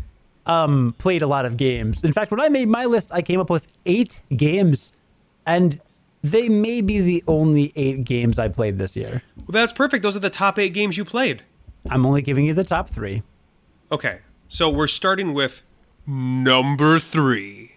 um, 0.46 0.94
played 0.99 1.22
a 1.22 1.26
lot 1.26 1.46
of 1.46 1.56
games. 1.56 2.05
In 2.05 2.12
fact, 2.12 2.31
when 2.31 2.40
I 2.40 2.50
made 2.50 2.69
my 2.69 2.84
list, 2.84 3.10
I 3.12 3.22
came 3.22 3.40
up 3.40 3.49
with 3.49 3.67
eight 3.87 4.20
games, 4.37 4.93
and 5.46 5.81
they 6.23 6.49
may 6.49 6.81
be 6.81 7.00
the 7.00 7.23
only 7.26 7.73
eight 7.76 8.05
games 8.05 8.38
I 8.38 8.49
played 8.49 8.79
this 8.79 8.96
year. 8.96 9.23
Well, 9.37 9.46
that's 9.52 9.73
perfect. 9.73 10.02
Those 10.02 10.17
are 10.17 10.20
the 10.20 10.31
top 10.31 10.58
eight 10.58 10.73
games 10.73 10.96
you 10.96 11.05
played. 11.05 11.43
I'm 11.91 12.06
only 12.06 12.23
giving 12.23 12.46
you 12.46 12.55
the 12.55 12.64
top 12.64 12.88
three. 12.88 13.22
Okay, 13.93 14.20
so 14.48 14.70
we're 14.70 14.86
starting 14.86 15.34
with 15.34 15.63
number 16.06 16.98
three. 16.98 17.72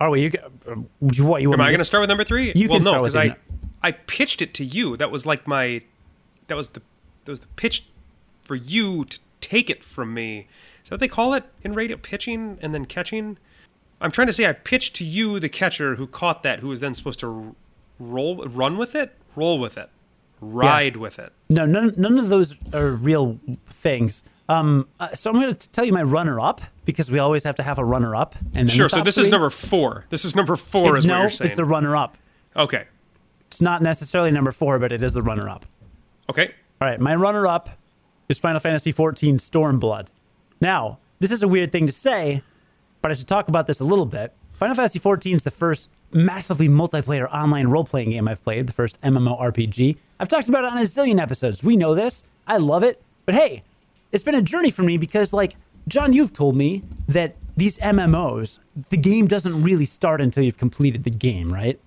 Are 0.00 0.10
we? 0.10 0.22
You, 0.22 0.32
uh, 0.66 0.74
you- 1.12 1.24
what 1.24 1.42
you 1.42 1.50
want? 1.50 1.60
Am 1.60 1.66
I 1.66 1.70
going 1.70 1.78
to 1.78 1.84
start 1.84 2.02
with 2.02 2.08
number 2.08 2.24
three? 2.24 2.52
You 2.56 2.68
well, 2.68 2.80
can 2.80 2.84
no, 2.84 3.02
because. 3.02 3.16
I 3.16 3.36
I 3.84 3.92
pitched 3.92 4.42
it 4.42 4.54
to 4.54 4.64
you. 4.64 4.96
That 4.96 5.10
was 5.10 5.26
like 5.26 5.46
my 5.46 5.82
that 6.48 6.56
was 6.56 6.70
the 6.70 6.82
that 7.24 7.32
was 7.32 7.40
the 7.40 7.46
pitch 7.56 7.86
for 8.42 8.54
you 8.54 9.04
to 9.04 9.18
take 9.40 9.70
it 9.70 9.84
from 9.84 10.12
me. 10.14 10.48
Is 10.82 10.90
that 10.90 10.94
what 10.94 11.00
they 11.00 11.08
call 11.08 11.34
it 11.34 11.44
in 11.62 11.74
radio? 11.74 11.96
Pitching 11.96 12.58
and 12.60 12.74
then 12.74 12.84
catching. 12.84 13.38
I'm 14.02 14.10
trying 14.10 14.26
to 14.26 14.32
say 14.32 14.46
I 14.46 14.52
pitched 14.52 14.94
to 14.96 15.04
you, 15.04 15.38
the 15.40 15.48
catcher, 15.48 15.94
who 15.94 16.06
caught 16.06 16.42
that, 16.42 16.60
who 16.60 16.68
was 16.68 16.80
then 16.80 16.94
supposed 16.94 17.20
to 17.20 17.54
roll, 17.98 18.44
run 18.46 18.76
with 18.76 18.94
it, 18.94 19.16
roll 19.36 19.58
with 19.58 19.78
it, 19.78 19.88
ride 20.40 20.96
with 20.96 21.18
it. 21.18 21.32
No, 21.48 21.64
none, 21.64 21.94
none 21.96 22.18
of 22.18 22.28
those 22.28 22.56
are 22.74 22.90
real 22.90 23.38
things. 23.66 24.22
Um, 24.48 24.88
uh, 24.98 25.14
so 25.14 25.30
I'm 25.30 25.40
going 25.40 25.54
to 25.54 25.70
tell 25.70 25.84
you 25.84 25.92
my 25.92 26.02
runner-up 26.02 26.60
because 26.84 27.10
we 27.10 27.18
always 27.20 27.44
have 27.44 27.54
to 27.54 27.62
have 27.62 27.78
a 27.78 27.84
runner-up. 27.84 28.34
And 28.54 28.68
then 28.68 28.76
Sure. 28.76 28.88
So 28.88 29.02
this 29.02 29.16
is 29.16 29.28
number 29.30 29.50
four. 29.50 30.04
This 30.10 30.24
is 30.24 30.34
number 30.34 30.56
four, 30.56 30.96
is 30.96 31.06
no, 31.06 31.14
what 31.14 31.20
you're 31.22 31.30
saying. 31.30 31.46
it's 31.46 31.56
the 31.56 31.64
runner-up. 31.64 32.18
okay. 32.56 32.86
It's 33.46 33.60
not 33.60 33.82
necessarily 33.82 34.30
number 34.30 34.50
four, 34.50 34.78
but 34.78 34.92
it 34.92 35.02
is 35.02 35.12
the 35.12 35.22
runner-up. 35.22 35.66
Okay. 36.30 36.54
All 36.80 36.88
right, 36.88 36.98
my 36.98 37.14
runner-up 37.14 37.68
is 38.30 38.38
Final 38.38 38.60
Fantasy 38.60 38.92
XIV 38.94 39.34
Stormblood. 39.34 40.06
Now, 40.60 40.98
this 41.20 41.30
is 41.30 41.42
a 41.42 41.48
weird 41.48 41.70
thing 41.70 41.86
to 41.86 41.92
say, 41.92 42.42
but 43.02 43.10
I 43.10 43.14
should 43.14 43.28
talk 43.28 43.48
about 43.48 43.66
this 43.66 43.80
a 43.80 43.84
little 43.84 44.06
bit. 44.06 44.32
Final 44.52 44.76
Fantasy 44.76 45.00
XIV 45.00 45.34
is 45.34 45.42
the 45.42 45.50
first 45.50 45.90
massively 46.12 46.68
multiplayer 46.68 47.28
online 47.32 47.66
role-playing 47.66 48.10
game 48.10 48.28
I've 48.28 48.42
played, 48.42 48.66
the 48.68 48.72
first 48.72 49.00
MMORPG. 49.02 49.96
I've 50.20 50.28
talked 50.28 50.48
about 50.48 50.64
it 50.64 50.70
on 50.70 50.78
a 50.78 50.82
zillion 50.82 51.20
episodes. 51.20 51.64
We 51.64 51.76
know 51.76 51.94
this. 51.94 52.22
I 52.46 52.58
love 52.58 52.84
it. 52.84 53.02
But 53.26 53.34
hey, 53.34 53.62
it's 54.12 54.22
been 54.22 54.36
a 54.36 54.42
journey 54.42 54.70
for 54.70 54.84
me 54.84 54.98
because, 54.98 55.32
like, 55.32 55.56
John, 55.88 56.12
you've 56.12 56.32
told 56.32 56.54
me 56.54 56.82
that 57.08 57.34
these 57.56 57.78
MMOs, 57.78 58.60
the 58.90 58.96
game 58.96 59.26
doesn't 59.26 59.62
really 59.62 59.84
start 59.84 60.20
until 60.20 60.44
you've 60.44 60.58
completed 60.58 61.02
the 61.04 61.10
game, 61.10 61.52
right? 61.52 61.78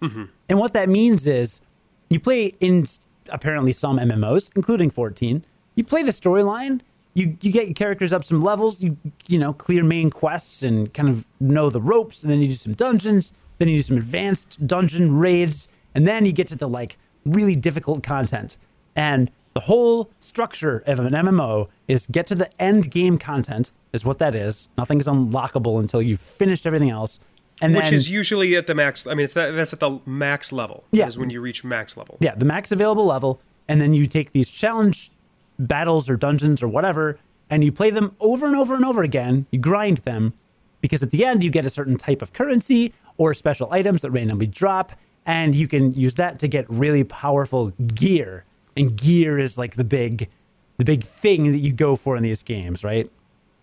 Mm-hmm. 0.00 0.24
And 0.48 0.58
what 0.58 0.72
that 0.72 0.88
means 0.88 1.26
is 1.26 1.60
you 2.08 2.18
play 2.18 2.54
in 2.60 2.86
apparently 3.28 3.72
some 3.72 3.98
MMOs, 3.98 4.50
including 4.56 4.90
14. 4.90 5.44
You 5.74 5.84
play 5.84 6.02
the 6.02 6.12
storyline, 6.12 6.80
you 7.14 7.36
you 7.40 7.52
get 7.52 7.66
your 7.66 7.74
characters 7.74 8.12
up 8.12 8.24
some 8.24 8.40
levels, 8.42 8.82
you 8.82 8.96
you 9.26 9.38
know, 9.38 9.52
clear 9.52 9.82
main 9.84 10.10
quests 10.10 10.62
and 10.62 10.92
kind 10.94 11.08
of 11.08 11.26
know 11.40 11.70
the 11.70 11.80
ropes, 11.80 12.22
and 12.22 12.30
then 12.30 12.40
you 12.40 12.48
do 12.48 12.54
some 12.54 12.72
dungeons, 12.74 13.32
then 13.58 13.68
you 13.68 13.76
do 13.76 13.82
some 13.82 13.96
advanced 13.96 14.66
dungeon 14.66 15.18
raids, 15.18 15.68
and 15.94 16.06
then 16.06 16.24
you 16.26 16.32
get 16.32 16.46
to 16.48 16.56
the 16.56 16.68
like 16.68 16.96
really 17.24 17.54
difficult 17.54 18.02
content. 18.02 18.56
And 18.96 19.30
The 19.54 19.60
whole 19.60 20.10
structure 20.18 20.82
of 20.86 20.98
an 20.98 21.12
MMO 21.12 21.68
is 21.86 22.06
get 22.06 22.26
to 22.28 22.34
the 22.34 22.48
end 22.60 22.90
game 22.90 23.18
content, 23.18 23.70
is 23.92 24.02
what 24.04 24.18
that 24.18 24.34
is. 24.34 24.68
Nothing 24.78 24.98
is 24.98 25.06
unlockable 25.06 25.78
until 25.78 26.00
you've 26.00 26.20
finished 26.20 26.66
everything 26.66 26.88
else. 26.90 27.18
And 27.60 27.74
Which 27.74 27.84
then, 27.84 27.94
is 27.94 28.08
usually 28.10 28.56
at 28.56 28.66
the 28.66 28.74
max. 28.74 29.06
I 29.06 29.14
mean, 29.14 29.24
it's 29.24 29.34
that, 29.34 29.50
that's 29.54 29.74
at 29.74 29.80
the 29.80 30.00
max 30.06 30.52
level. 30.52 30.84
Yeah. 30.90 31.06
Is 31.06 31.18
when 31.18 31.28
you 31.30 31.40
reach 31.42 31.62
max 31.64 31.96
level. 31.98 32.16
yeah, 32.20 32.34
the 32.34 32.46
max 32.46 32.72
available 32.72 33.04
level, 33.04 33.40
and 33.68 33.78
then 33.80 33.92
you 33.92 34.06
take 34.06 34.32
these 34.32 34.50
challenge 34.50 35.10
battles 35.58 36.08
or 36.08 36.16
dungeons 36.16 36.62
or 36.62 36.68
whatever, 36.68 37.18
and 37.50 37.62
you 37.62 37.72
play 37.72 37.90
them 37.90 38.14
over 38.20 38.46
and 38.46 38.56
over 38.56 38.74
and 38.74 38.84
over 38.84 39.02
again. 39.02 39.46
You 39.50 39.58
grind 39.58 39.98
them 39.98 40.34
because 40.80 41.02
at 41.02 41.10
the 41.10 41.24
end 41.24 41.42
you 41.42 41.50
get 41.50 41.66
a 41.66 41.70
certain 41.70 41.96
type 41.96 42.22
of 42.22 42.32
currency 42.32 42.92
or 43.16 43.34
special 43.34 43.72
items 43.72 44.02
that 44.02 44.10
randomly 44.10 44.46
drop, 44.46 44.92
and 45.26 45.54
you 45.54 45.68
can 45.68 45.92
use 45.92 46.14
that 46.16 46.38
to 46.40 46.48
get 46.48 46.68
really 46.68 47.04
powerful 47.04 47.70
gear. 47.94 48.44
And 48.76 48.96
gear 48.96 49.38
is 49.38 49.58
like 49.58 49.76
the 49.76 49.84
big, 49.84 50.30
the 50.78 50.84
big 50.84 51.04
thing 51.04 51.52
that 51.52 51.58
you 51.58 51.72
go 51.72 51.94
for 51.94 52.16
in 52.16 52.22
these 52.22 52.42
games, 52.42 52.82
right? 52.82 53.10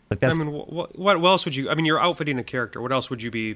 Like 0.09 0.19
that's. 0.19 0.39
I 0.39 0.43
mean, 0.43 0.53
what, 0.53 0.97
what 0.97 1.23
else 1.23 1.45
would 1.45 1.55
you? 1.55 1.69
I 1.69 1.75
mean, 1.75 1.85
you're 1.85 1.99
outfitting 1.99 2.37
a 2.39 2.43
character. 2.43 2.81
What 2.81 2.91
else 2.91 3.09
would 3.09 3.21
you 3.21 3.31
be 3.31 3.55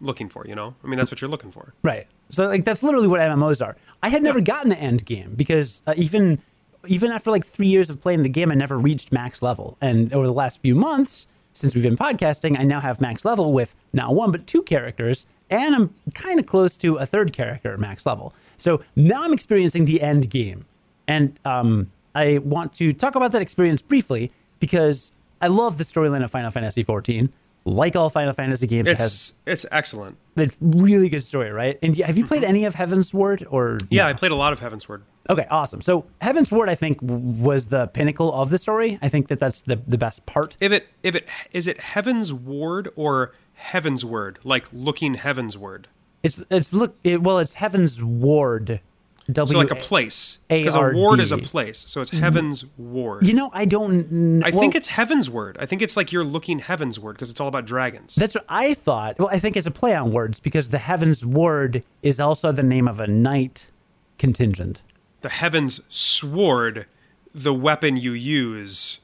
looking 0.00 0.28
for? 0.28 0.44
You 0.46 0.54
know, 0.54 0.74
I 0.82 0.86
mean, 0.86 0.98
that's 0.98 1.10
what 1.10 1.20
you're 1.20 1.30
looking 1.30 1.50
for. 1.50 1.74
Right. 1.82 2.06
So 2.30 2.46
like 2.46 2.64
that's 2.64 2.82
literally 2.82 3.08
what 3.08 3.20
MMOs 3.20 3.64
are. 3.64 3.76
I 4.02 4.08
had 4.08 4.22
never 4.22 4.40
gotten 4.40 4.70
to 4.70 4.78
end 4.78 5.04
game 5.06 5.34
because 5.34 5.82
uh, 5.86 5.94
even 5.96 6.40
even 6.88 7.10
after 7.12 7.30
like 7.30 7.44
three 7.44 7.66
years 7.68 7.90
of 7.90 8.00
playing 8.00 8.22
the 8.22 8.28
game, 8.28 8.50
I 8.50 8.54
never 8.54 8.78
reached 8.78 9.12
max 9.12 9.42
level. 9.42 9.76
And 9.80 10.12
over 10.12 10.26
the 10.26 10.32
last 10.32 10.60
few 10.60 10.74
months, 10.74 11.26
since 11.52 11.74
we've 11.74 11.84
been 11.84 11.96
podcasting, 11.96 12.58
I 12.58 12.64
now 12.64 12.80
have 12.80 13.00
max 13.00 13.24
level 13.24 13.52
with 13.52 13.74
not 13.92 14.14
one 14.14 14.30
but 14.30 14.46
two 14.46 14.62
characters, 14.62 15.26
and 15.50 15.74
I'm 15.74 15.94
kind 16.14 16.38
of 16.38 16.46
close 16.46 16.76
to 16.78 16.96
a 16.96 17.06
third 17.06 17.32
character 17.32 17.72
at 17.72 17.80
max 17.80 18.06
level. 18.06 18.34
So 18.56 18.82
now 18.96 19.24
I'm 19.24 19.32
experiencing 19.32 19.84
the 19.86 20.00
end 20.02 20.30
game, 20.30 20.66
and 21.06 21.38
um, 21.44 21.90
I 22.14 22.38
want 22.38 22.74
to 22.74 22.92
talk 22.92 23.14
about 23.14 23.32
that 23.32 23.42
experience 23.42 23.82
briefly 23.82 24.30
because 24.60 25.10
I 25.40 25.46
love 25.48 25.78
the 25.78 25.84
storyline 25.84 26.22
of 26.22 26.30
Final 26.30 26.50
Fantasy 26.50 26.84
XIV. 26.84 27.30
Like 27.64 27.96
all 27.96 28.08
Final 28.08 28.32
Fantasy 28.32 28.66
games, 28.66 28.88
it 28.88 28.98
has 28.98 29.34
It's 29.46 29.64
it's 29.64 29.66
excellent. 29.72 30.16
it's 30.36 30.56
really 30.60 31.08
good 31.10 31.22
story, 31.22 31.50
right? 31.50 31.78
And 31.82 31.94
have 31.96 32.16
you 32.16 32.24
played 32.24 32.42
any 32.44 32.64
of 32.64 32.74
Heaven's 32.74 33.12
Ward 33.12 33.46
or 33.50 33.78
Mm-hmm. 33.78 33.86
Yeah, 33.94 34.04
no? 34.04 34.08
I 34.10 34.12
played 34.14 34.32
a 34.32 34.36
lot 34.36 34.52
of 34.54 34.60
Heaven's 34.60 34.88
Word. 34.88 35.02
Okay, 35.30 35.46
awesome. 35.50 35.80
So 35.82 36.06
Heaven's 36.20 36.50
Ward, 36.50 36.68
I 36.68 36.74
think, 36.74 36.98
was 37.02 37.66
the 37.66 37.88
pinnacle 37.88 38.32
of 38.32 38.50
the 38.50 38.58
story. 38.58 38.98
I 39.02 39.08
think 39.08 39.28
that 39.28 39.38
that's 39.38 39.60
the 39.62 39.76
the 39.86 39.98
best 39.98 40.24
part. 40.26 40.56
If 40.60 40.72
it 40.72 40.88
if 41.02 41.14
it 41.14 41.28
is 41.52 41.66
it 41.66 41.80
Heaven's 41.80 42.32
Ward 42.32 42.88
or 42.96 43.32
Heaven's 43.54 44.04
Word, 44.04 44.38
like 44.42 44.66
looking 44.72 45.14
Heaven's 45.14 45.58
Word. 45.58 45.88
It's 46.22 46.42
it's 46.50 46.72
look 46.72 46.96
it, 47.04 47.22
well, 47.22 47.38
it's 47.38 47.54
Heaven's 47.54 48.02
Ward. 48.02 48.80
W 49.30 49.52
So 49.52 49.58
like 49.58 49.70
a 49.70 49.74
place, 49.74 50.38
because 50.48 50.74
a 50.74 50.90
ward 50.94 51.20
is 51.20 51.32
a 51.32 51.36
place. 51.36 51.84
So 51.86 52.00
it's 52.00 52.08
mm-hmm. 52.08 52.20
Heaven's 52.20 52.64
Ward. 52.78 53.26
You 53.26 53.34
know, 53.34 53.50
I 53.52 53.66
don't. 53.66 54.42
I 54.42 54.48
well, 54.48 54.60
think 54.60 54.74
it's 54.74 54.88
Heaven's 54.88 55.28
Word. 55.28 55.58
I 55.60 55.66
think 55.66 55.82
it's 55.82 55.98
like 55.98 56.12
you're 56.12 56.24
looking 56.24 56.60
Heaven's 56.60 56.98
Word 56.98 57.12
because 57.12 57.30
it's 57.30 57.38
all 57.38 57.48
about 57.48 57.66
dragons. 57.66 58.14
that's 58.14 58.34
what 58.34 58.46
I 58.48 58.72
thought. 58.72 59.18
Well, 59.18 59.28
I 59.30 59.38
think 59.38 59.58
it's 59.58 59.66
a 59.66 59.70
play 59.70 59.94
on 59.94 60.12
words 60.12 60.40
because 60.40 60.70
the 60.70 60.78
Heaven's 60.78 61.26
Ward 61.26 61.82
is 62.02 62.18
also 62.20 62.52
the 62.52 62.62
name 62.62 62.88
of 62.88 63.00
a 63.00 63.06
knight 63.06 63.66
contingent. 64.16 64.82
The 65.20 65.28
Heaven's 65.28 65.80
Sword, 65.88 66.86
the 67.34 67.54
weapon 67.54 67.96
you 67.96 68.12
use 68.12 69.00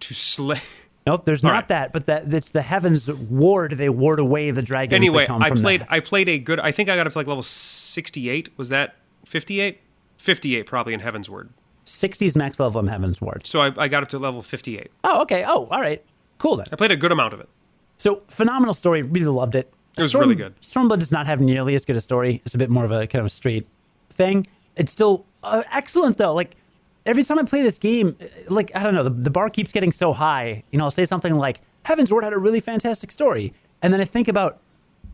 to 0.00 0.14
slay. 0.14 0.60
Nope, 1.06 1.24
there's 1.24 1.42
All 1.42 1.48
not 1.52 1.54
right. 1.56 1.68
that, 1.68 1.92
but 1.94 2.04
that 2.04 2.30
it's 2.34 2.50
the 2.50 2.60
Heaven's 2.60 3.10
Ward. 3.10 3.70
They 3.72 3.88
ward 3.88 4.20
away 4.20 4.50
the 4.50 4.60
dragons. 4.60 4.92
Anyway, 4.94 5.22
that 5.22 5.28
come 5.28 5.42
I 5.42 5.48
played. 5.52 5.80
that. 5.80 5.90
I 5.90 6.00
played 6.00 6.28
a 6.28 6.38
good. 6.38 6.60
I 6.60 6.70
think 6.70 6.90
I 6.90 6.96
got 6.96 7.06
up 7.06 7.14
to 7.14 7.18
like 7.18 7.26
level 7.26 7.42
sixty-eight. 7.42 8.50
Was 8.58 8.68
that 8.68 8.96
fifty-eight? 9.24 9.80
Fifty-eight, 10.18 10.66
probably 10.66 10.92
in 10.92 11.00
Heaven's 11.00 11.30
Word. 11.30 11.48
60s 11.86 12.36
max 12.36 12.60
level 12.60 12.78
in 12.82 12.88
Heaven's 12.88 13.22
Ward. 13.22 13.46
So 13.46 13.60
I, 13.60 13.72
I 13.78 13.88
got 13.88 14.02
up 14.02 14.10
to 14.10 14.18
level 14.18 14.42
fifty-eight. 14.42 14.90
Oh, 15.02 15.22
okay. 15.22 15.44
Oh, 15.46 15.66
all 15.70 15.80
right. 15.80 16.04
Cool 16.36 16.56
then. 16.56 16.66
I 16.70 16.76
played 16.76 16.90
a 16.90 16.96
good 16.96 17.10
amount 17.10 17.32
of 17.32 17.40
it. 17.40 17.48
So 17.96 18.22
phenomenal 18.28 18.74
story. 18.74 19.00
Really 19.00 19.24
loved 19.28 19.54
it. 19.54 19.72
It 19.96 20.02
was 20.02 20.14
really 20.14 20.34
good. 20.34 20.60
Stormblood 20.60 20.98
does 20.98 21.10
not 21.10 21.26
have 21.26 21.40
nearly 21.40 21.74
as 21.74 21.86
good 21.86 21.96
a 21.96 22.02
story. 22.02 22.42
It's 22.44 22.54
a 22.54 22.58
bit 22.58 22.68
more 22.68 22.84
of 22.84 22.90
a 22.92 23.06
kind 23.06 23.20
of 23.20 23.26
a 23.26 23.30
straight 23.30 23.66
thing. 24.10 24.44
It's 24.78 24.92
still 24.92 25.26
uh, 25.42 25.62
excellent 25.72 26.16
though. 26.16 26.32
Like 26.32 26.56
every 27.04 27.24
time 27.24 27.38
I 27.38 27.42
play 27.42 27.62
this 27.62 27.78
game, 27.78 28.16
uh, 28.20 28.26
like 28.48 28.74
I 28.74 28.82
don't 28.82 28.94
know, 28.94 29.04
the, 29.04 29.10
the 29.10 29.30
bar 29.30 29.50
keeps 29.50 29.72
getting 29.72 29.92
so 29.92 30.12
high. 30.12 30.62
You 30.70 30.78
know, 30.78 30.84
I'll 30.84 30.90
say 30.90 31.04
something 31.04 31.34
like 31.34 31.60
Heaven's 31.84 32.12
Word 32.12 32.24
had 32.24 32.32
a 32.32 32.38
really 32.38 32.60
fantastic 32.60 33.10
story, 33.10 33.52
and 33.82 33.92
then 33.92 34.00
I 34.00 34.04
think 34.04 34.28
about 34.28 34.60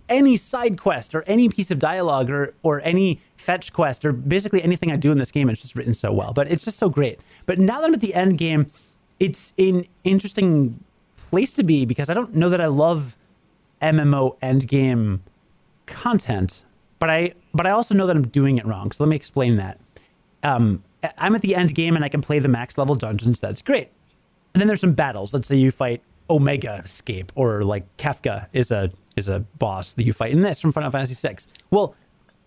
any 0.08 0.36
side 0.36 0.78
quest 0.78 1.14
or 1.14 1.22
any 1.26 1.48
piece 1.48 1.70
of 1.70 1.78
dialogue 1.78 2.30
or 2.30 2.54
or 2.62 2.80
any 2.82 3.20
fetch 3.36 3.72
quest 3.72 4.04
or 4.04 4.12
basically 4.12 4.62
anything 4.62 4.92
I 4.92 4.96
do 4.96 5.10
in 5.10 5.18
this 5.18 5.30
game. 5.30 5.48
It's 5.48 5.62
just 5.62 5.74
written 5.74 5.94
so 5.94 6.12
well, 6.12 6.32
but 6.32 6.50
it's 6.50 6.64
just 6.64 6.78
so 6.78 6.88
great. 6.88 7.20
But 7.46 7.58
now 7.58 7.80
that 7.80 7.86
I'm 7.86 7.94
at 7.94 8.00
the 8.00 8.14
end 8.14 8.38
game, 8.38 8.70
it's 9.18 9.52
an 9.58 9.86
interesting 10.04 10.78
place 11.16 11.52
to 11.54 11.62
be 11.62 11.84
because 11.84 12.10
I 12.10 12.14
don't 12.14 12.34
know 12.34 12.48
that 12.48 12.60
I 12.60 12.66
love 12.66 13.16
MMO 13.80 14.38
endgame 14.40 15.20
content, 15.86 16.64
but 17.04 17.10
I 17.10 17.32
but 17.52 17.66
I 17.66 17.70
also 17.72 17.94
know 17.94 18.06
that 18.06 18.16
I'm 18.16 18.28
doing 18.28 18.56
it 18.56 18.64
wrong. 18.64 18.90
So 18.90 19.04
let 19.04 19.10
me 19.10 19.16
explain 19.16 19.56
that. 19.56 19.78
Um, 20.42 20.82
I'm 21.18 21.34
at 21.34 21.42
the 21.42 21.54
end 21.54 21.74
game 21.74 21.96
and 21.96 22.02
I 22.02 22.08
can 22.08 22.22
play 22.22 22.38
the 22.38 22.48
max 22.48 22.78
level 22.78 22.94
dungeons. 22.94 23.40
That's 23.40 23.60
great. 23.60 23.90
And 24.54 24.60
then 24.62 24.68
there's 24.68 24.80
some 24.80 24.94
battles. 24.94 25.34
Let's 25.34 25.46
say 25.46 25.56
you 25.56 25.70
fight 25.70 26.00
Omega 26.30 26.80
Escape 26.82 27.30
or 27.34 27.62
like 27.62 27.84
Kefka 27.98 28.46
is 28.54 28.70
a 28.70 28.90
is 29.16 29.28
a 29.28 29.40
boss 29.58 29.92
that 29.92 30.04
you 30.04 30.14
fight 30.14 30.32
in 30.32 30.40
this 30.40 30.62
from 30.62 30.72
Final 30.72 30.90
Fantasy 30.90 31.14
VI. 31.14 31.36
Well, 31.70 31.94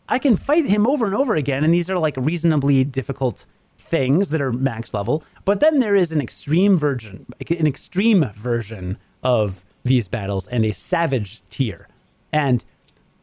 I 0.10 0.18
can 0.18 0.36
fight 0.36 0.66
him 0.66 0.88
over 0.88 1.06
and 1.06 1.14
over 1.14 1.36
again, 1.36 1.64
and 1.64 1.72
these 1.72 1.88
are 1.88 2.00
like 2.00 2.18
reasonably 2.18 2.84
difficult 2.84 3.46
things 3.78 4.30
that 4.30 4.42
are 4.42 4.52
max 4.52 4.92
level. 4.92 5.24
But 5.46 5.60
then 5.60 5.78
there 5.82 5.96
is 5.96 6.12
an 6.12 6.20
extreme 6.20 6.78
version, 6.78 7.28
an 7.48 7.68
extreme 7.68 8.28
version 8.34 8.98
of 9.22 9.64
these 9.84 10.08
battles 10.08 10.48
and 10.48 10.66
a 10.66 10.74
savage 10.74 11.48
tier. 11.50 11.88
And 12.34 12.66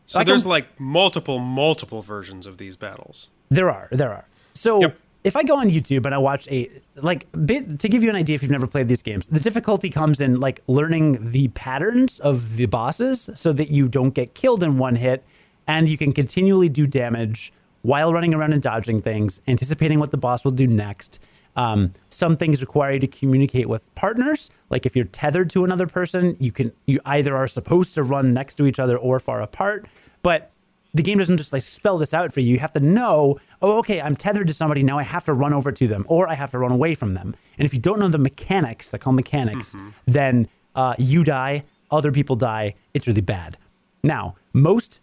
So 0.07 0.19
I 0.19 0.23
can- 0.25 0.31
there's 0.31 0.45
um, 0.45 0.51
like 0.51 0.79
multiple, 0.81 1.39
multiple 1.39 2.03
versions 2.03 2.47
of 2.47 2.59
these 2.59 2.77
battles. 2.77 3.29
There 3.51 3.71
are, 3.71 3.89
there 3.91 4.13
are. 4.13 4.27
So 4.55 4.81
Yep. 4.81 4.99
if 5.25 5.37
I 5.37 5.43
go 5.43 5.57
on 5.59 5.71
YouTube 5.71 6.05
and 6.07 6.15
I 6.15 6.19
watch 6.19 6.47
a 6.51 6.71
like 6.97 7.27
bit, 7.47 7.79
to 7.81 7.89
give 7.89 8.03
you 8.03 8.11
an 8.11 8.17
idea 8.17 8.35
if 8.35 8.43
you've 8.43 8.51
never 8.51 8.67
played 8.67 8.89
these 8.89 9.03
games, 9.03 9.29
the 9.29 9.41
difficulty 9.41 9.89
comes 9.91 10.21
in 10.21 10.41
like 10.41 10.61
learning 10.67 11.31
the 11.31 11.49
patterns 11.49 12.21
of 12.21 12.57
the 12.57 12.67
bosses 12.67 13.31
so 13.35 13.53
that 13.53 13.71
you 13.71 13.89
don't 13.89 14.15
get 14.15 14.35
killed 14.35 14.63
in 14.63 14.79
one 14.79 14.97
hit 14.97 15.25
and 15.67 15.89
you 15.89 15.97
can 15.97 16.13
continually 16.13 16.69
do 16.69 16.87
damage 16.87 17.53
while 17.83 18.13
running 18.13 18.33
around 18.35 18.53
and 18.53 18.63
dodging 18.63 19.01
things, 19.01 19.41
anticipating 19.47 19.99
what 19.99 20.11
the 20.11 20.17
boss 20.17 20.45
will 20.45 20.51
do 20.53 20.67
next. 20.67 21.19
Um, 21.57 21.93
some 22.09 22.37
things 22.37 22.61
require 22.61 22.95
you 22.95 23.01
to 23.01 23.07
communicate 23.07 23.69
with 23.69 23.95
partners. 23.95 24.51
Like 24.71 24.87
if 24.87 24.97
you're 24.97 25.05
tethered 25.07 25.51
to 25.51 25.65
another 25.65 25.87
person, 25.87 26.37
you 26.41 26.53
can 26.53 26.73
you 26.87 27.01
either 27.07 27.37
are 27.37 27.49
supposed 27.49 27.95
to 27.95 28.03
run 28.03 28.35
next 28.35 28.57
to 28.57 28.67
each 28.67 28.79
other 28.79 28.97
or 28.97 29.21
far 29.21 29.41
apart. 29.41 29.87
But 30.23 30.51
the 30.95 31.03
game 31.03 31.19
doesn't 31.19 31.37
just 31.37 31.53
like 31.53 31.63
spell 31.63 31.99
this 31.99 32.15
out 32.15 32.33
for 32.33 32.41
you. 32.41 32.53
You 32.53 32.61
have 32.61 32.73
to 32.73 32.81
know, 32.81 33.39
oh, 33.61 33.79
okay, 33.81 34.01
I'm 34.01 34.15
tethered 34.15 34.47
to 34.47 34.55
somebody. 34.55 34.83
Now 34.83 34.99
I 34.99 35.03
have 35.03 35.25
to 35.25 35.35
run 35.35 35.53
over 35.53 35.73
to 35.73 35.87
them 35.87 36.05
or 36.09 36.29
I 36.29 36.35
have 36.35 36.53
to 36.53 36.59
run 36.59 36.73
away 36.73 36.95
from 36.95 37.15
them. 37.15 37.35
And 37.59 37.67
if 37.67 37.75
you 37.75 37.81
don't 37.81 37.99
know 37.99 38.09
the 38.09 38.19
mechanics, 38.19 38.91
they're 38.91 38.99
called 38.99 39.17
mechanics, 39.17 39.75
then 40.07 40.49
uh, 40.77 40.95
you 40.99 41.25
die, 41.25 41.65
other 41.91 42.13
people 42.13 42.37
die. 42.37 42.75
It's 42.95 43.09
really 43.09 43.21
bad. 43.21 43.59
Now, 44.05 44.37
most 44.53 45.01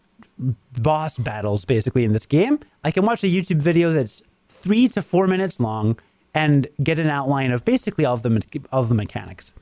boss 0.82 1.18
battles 1.18 1.66
basically 1.66 2.06
in 2.06 2.14
this 2.14 2.26
game, 2.26 2.60
I 2.84 2.92
can 2.92 3.06
watch 3.06 3.24
a 3.24 3.28
YouTube 3.28 3.62
video 3.62 3.92
that's 3.92 4.24
three 4.48 4.88
to 4.90 5.02
four 5.02 5.28
minutes 5.28 5.60
long 5.60 6.00
and 6.34 6.68
get 6.84 7.00
an 7.00 7.10
outline 7.10 7.52
of 7.52 7.66
basically 7.66 8.06
all 8.06 8.14
of 8.14 8.22
the, 8.22 8.30
me- 8.30 8.42
of 8.72 8.90
the 8.90 8.96
mechanics. 8.96 9.54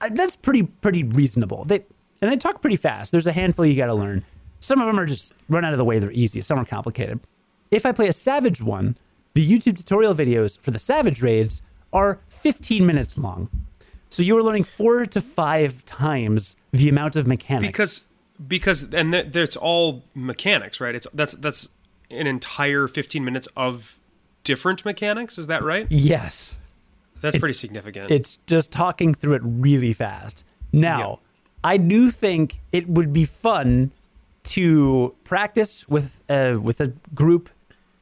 Uh, 0.00 0.08
That's 0.12 0.36
pretty 0.36 0.64
pretty 0.64 1.04
reasonable. 1.04 1.64
They 1.64 1.84
and 2.22 2.30
they 2.30 2.36
talk 2.36 2.60
pretty 2.60 2.76
fast. 2.76 3.12
There's 3.12 3.26
a 3.26 3.32
handful 3.32 3.64
you 3.66 3.76
got 3.76 3.86
to 3.86 3.94
learn. 3.94 4.24
Some 4.60 4.80
of 4.80 4.86
them 4.86 5.00
are 5.00 5.06
just 5.06 5.32
run 5.48 5.64
out 5.64 5.72
of 5.72 5.78
the 5.78 5.84
way. 5.84 5.98
They're 5.98 6.12
easy. 6.12 6.40
Some 6.42 6.58
are 6.58 6.64
complicated. 6.66 7.20
If 7.70 7.86
I 7.86 7.92
play 7.92 8.08
a 8.08 8.12
Savage 8.12 8.60
one, 8.60 8.96
the 9.34 9.46
YouTube 9.48 9.76
tutorial 9.78 10.14
videos 10.14 10.58
for 10.60 10.70
the 10.70 10.78
Savage 10.78 11.22
raids 11.22 11.62
are 11.92 12.18
15 12.28 12.84
minutes 12.84 13.16
long. 13.16 13.48
So 14.10 14.22
you 14.22 14.36
are 14.36 14.42
learning 14.42 14.64
four 14.64 15.06
to 15.06 15.20
five 15.20 15.84
times 15.84 16.56
the 16.72 16.88
amount 16.88 17.16
of 17.16 17.26
mechanics. 17.26 17.68
because 17.68 18.06
because 18.46 18.82
and 18.92 19.12
th- 19.12 19.32
that's 19.32 19.56
all 19.56 20.02
mechanics, 20.14 20.80
right? 20.80 20.94
It's 20.94 21.06
that's 21.14 21.34
that's 21.34 21.68
an 22.10 22.26
entire 22.26 22.88
15 22.88 23.24
minutes 23.24 23.46
of 23.56 23.98
different 24.50 24.84
mechanics. 24.84 25.38
Is 25.38 25.46
that 25.46 25.62
right? 25.62 25.86
yes, 25.90 26.58
That's 27.20 27.38
pretty 27.38 27.54
significant. 27.54 28.10
it's 28.10 28.32
just 28.46 28.72
talking 28.72 29.14
through 29.14 29.34
it 29.34 29.42
really 29.44 29.92
fast. 29.92 30.44
Now, 30.72 31.20
I 31.62 31.76
do 31.76 32.10
think 32.10 32.58
it 32.72 32.88
would 32.88 33.12
be 33.12 33.24
fun 33.24 33.92
to 34.42 35.14
practice 35.22 35.88
with 35.88 36.24
uh, 36.28 36.58
with 36.60 36.80
a 36.80 36.88
group 37.14 37.48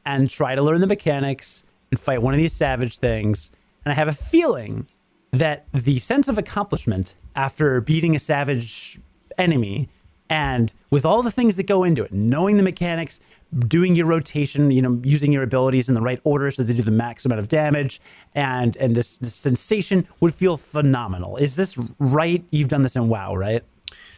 and 0.05 0.29
try 0.29 0.55
to 0.55 0.61
learn 0.63 0.81
the 0.81 0.87
mechanics 0.87 1.63
and 1.91 1.99
fight 1.99 2.21
one 2.23 2.33
of 2.33 2.39
these 2.39 2.53
savage 2.53 2.97
things. 2.97 3.51
And 3.85 3.91
I 3.91 3.95
have 3.95 4.07
a 4.07 4.13
feeling 4.33 4.87
that 5.31 5.65
the 5.73 5.99
sense 5.99 6.27
of 6.27 6.37
accomplishment 6.39 7.15
after 7.35 7.79
beating 7.81 8.15
a 8.15 8.19
savage 8.19 8.99
enemy 9.37 9.87
And 10.29 10.71
with 10.91 11.05
all 11.05 11.23
the 11.23 11.31
things 11.31 11.55
that 11.55 11.65
go 11.65 11.83
into 11.83 12.03
it, 12.03 12.13
knowing 12.13 12.57
the 12.57 12.63
mechanics, 12.63 13.19
doing 13.67 13.95
your 13.95 14.05
rotation, 14.05 14.69
you 14.69 14.81
know, 14.81 14.99
using 15.03 15.33
your 15.33 15.41
abilities 15.41 15.89
in 15.89 15.95
the 15.95 16.01
right 16.01 16.21
order 16.23 16.51
so 16.51 16.61
they 16.61 16.73
do 16.73 16.83
the 16.83 16.91
max 16.91 17.25
amount 17.25 17.39
of 17.39 17.47
damage, 17.47 17.99
and 18.35 18.77
and 18.77 18.95
this, 18.95 19.17
this 19.17 19.33
sensation 19.33 20.07
would 20.19 20.35
feel 20.35 20.55
phenomenal. 20.55 21.37
Is 21.37 21.55
this 21.55 21.77
right? 21.97 22.43
You've 22.51 22.67
done 22.67 22.83
this 22.83 22.95
in 22.95 23.09
WoW, 23.09 23.35
right? 23.35 23.63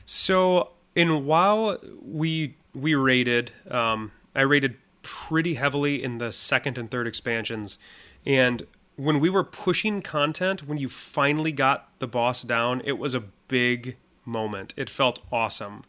So 0.06 0.72
in 0.96 1.25
WoW, 1.25 1.77
we 2.01 2.58
we 2.74 2.94
rated. 2.94 3.51
Um, 3.70 4.12
I 4.36 4.41
rated 4.41 4.75
pretty 5.03 5.56
heavily 5.56 6.03
in 6.03 6.18
the 6.18 6.32
second 6.34 6.77
and 6.77 6.91
third 6.91 7.08
expansions, 7.08 7.77
and 8.25 8.68
when 8.98 9.20
we 9.20 9.30
were 9.30 9.44
pushing 9.44 10.01
content, 10.01 10.68
when 10.68 10.77
you 10.77 10.89
finally 10.89 11.51
got 11.51 11.89
the 12.00 12.08
boss 12.08 12.44
down, 12.44 12.82
it 12.86 12.98
was 13.00 13.15
a 13.15 13.22
big 13.48 13.98
moment. 14.25 14.73
It 14.77 14.89
felt 14.89 15.19
awesome, 15.31 15.83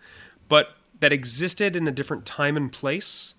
but 0.48 0.76
that 1.00 1.12
existed 1.12 1.74
in 1.76 1.86
a 1.88 1.92
different 1.92 2.24
time 2.24 2.56
and 2.56 2.70
place 2.70 3.34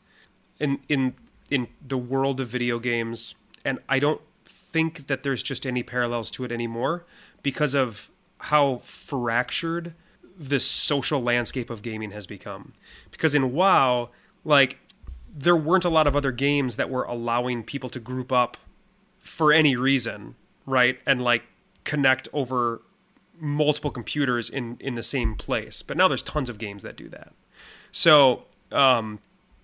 in 0.60 0.80
in 0.90 1.16
in 1.50 1.68
the 1.86 1.98
world 1.98 2.40
of 2.40 2.48
video 2.48 2.80
games, 2.80 3.36
and 3.64 3.80
I 3.88 4.00
don't 4.00 4.22
think 4.46 5.08
that 5.08 5.24
there's 5.24 5.44
just 5.44 5.66
any 5.66 5.84
parallels 5.84 6.32
to 6.32 6.44
it 6.44 6.52
anymore 6.52 7.06
because 7.44 7.76
of 7.76 8.10
how 8.40 8.78
fractured 8.84 9.94
the 10.38 10.60
social 10.60 11.22
landscape 11.22 11.70
of 11.70 11.82
gaming 11.82 12.12
has 12.12 12.26
become. 12.26 12.74
Because 13.12 13.36
in 13.36 13.54
WoW, 13.54 14.10
like 14.44 14.80
there 15.36 15.56
weren't 15.56 15.86
a 15.86 15.90
lot 15.90 16.08
of 16.08 16.16
other 16.16 16.32
games 16.32 16.76
that 16.76 16.90
were 16.90 17.04
allowing 17.04 17.64
people 17.64 17.90
to 17.90 18.00
group 18.00 18.32
up 18.32 18.58
for 19.20 19.54
any 19.54 19.76
reason, 19.76 20.36
right? 20.66 21.00
And 21.06 21.22
like 21.22 21.44
connect 21.84 22.28
over 22.34 22.82
multiple 23.40 23.92
computers 23.92 24.50
in 24.50 24.78
in 24.80 24.96
the 24.96 25.04
same 25.04 25.36
place. 25.36 25.82
But 25.82 25.98
now 25.98 26.08
there's 26.08 26.24
tons 26.24 26.50
of 26.50 26.58
games 26.58 26.84
that 26.84 26.96
do 26.96 27.10
that. 27.10 27.34
So 27.92 28.44
um, 28.72 29.20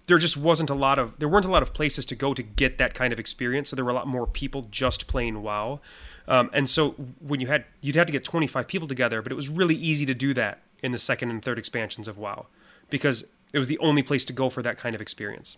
there 0.08 0.18
just 0.18 0.38
wasn't 0.38 0.70
a 0.70 0.76
lot 0.76 1.00
of 1.00 1.18
there 1.20 1.28
weren't 1.30 1.46
a 1.46 1.52
lot 1.52 1.64
of 1.64 1.74
places 1.74 2.06
to 2.08 2.16
go 2.16 2.34
to 2.34 2.44
get 2.44 2.78
that 2.78 2.94
kind 2.94 3.14
of 3.14 3.20
experience. 3.20 3.70
So 3.70 3.76
there 3.76 3.86
were 3.86 3.92
a 3.92 3.96
lot 3.96 4.08
more 4.08 4.28
people 4.28 4.68
just 4.72 5.08
playing 5.08 5.42
WoW. 5.42 5.80
Um, 6.28 6.50
and 6.54 6.70
so 6.70 6.92
when 7.20 7.40
you 7.40 7.48
had 7.48 7.66
you'd 7.82 7.96
have 7.96 8.06
to 8.06 8.12
get 8.12 8.24
25 8.24 8.68
people 8.68 8.88
together, 8.88 9.22
but 9.22 9.32
it 9.32 9.36
was 9.36 9.50
really 9.50 9.76
easy 9.76 10.06
to 10.06 10.14
do 10.14 10.34
that 10.36 10.62
in 10.84 10.92
the 10.92 11.00
second 11.00 11.30
and 11.32 11.44
third 11.44 11.58
expansions 11.60 12.08
of 12.08 12.18
WoW 12.18 12.46
because 12.90 13.26
it 13.52 13.58
was 13.60 13.68
the 13.68 13.80
only 13.80 14.04
place 14.04 14.24
to 14.26 14.34
go 14.34 14.50
for 14.50 14.62
that 14.62 14.78
kind 14.78 14.94
of 14.96 15.02
experience. 15.02 15.58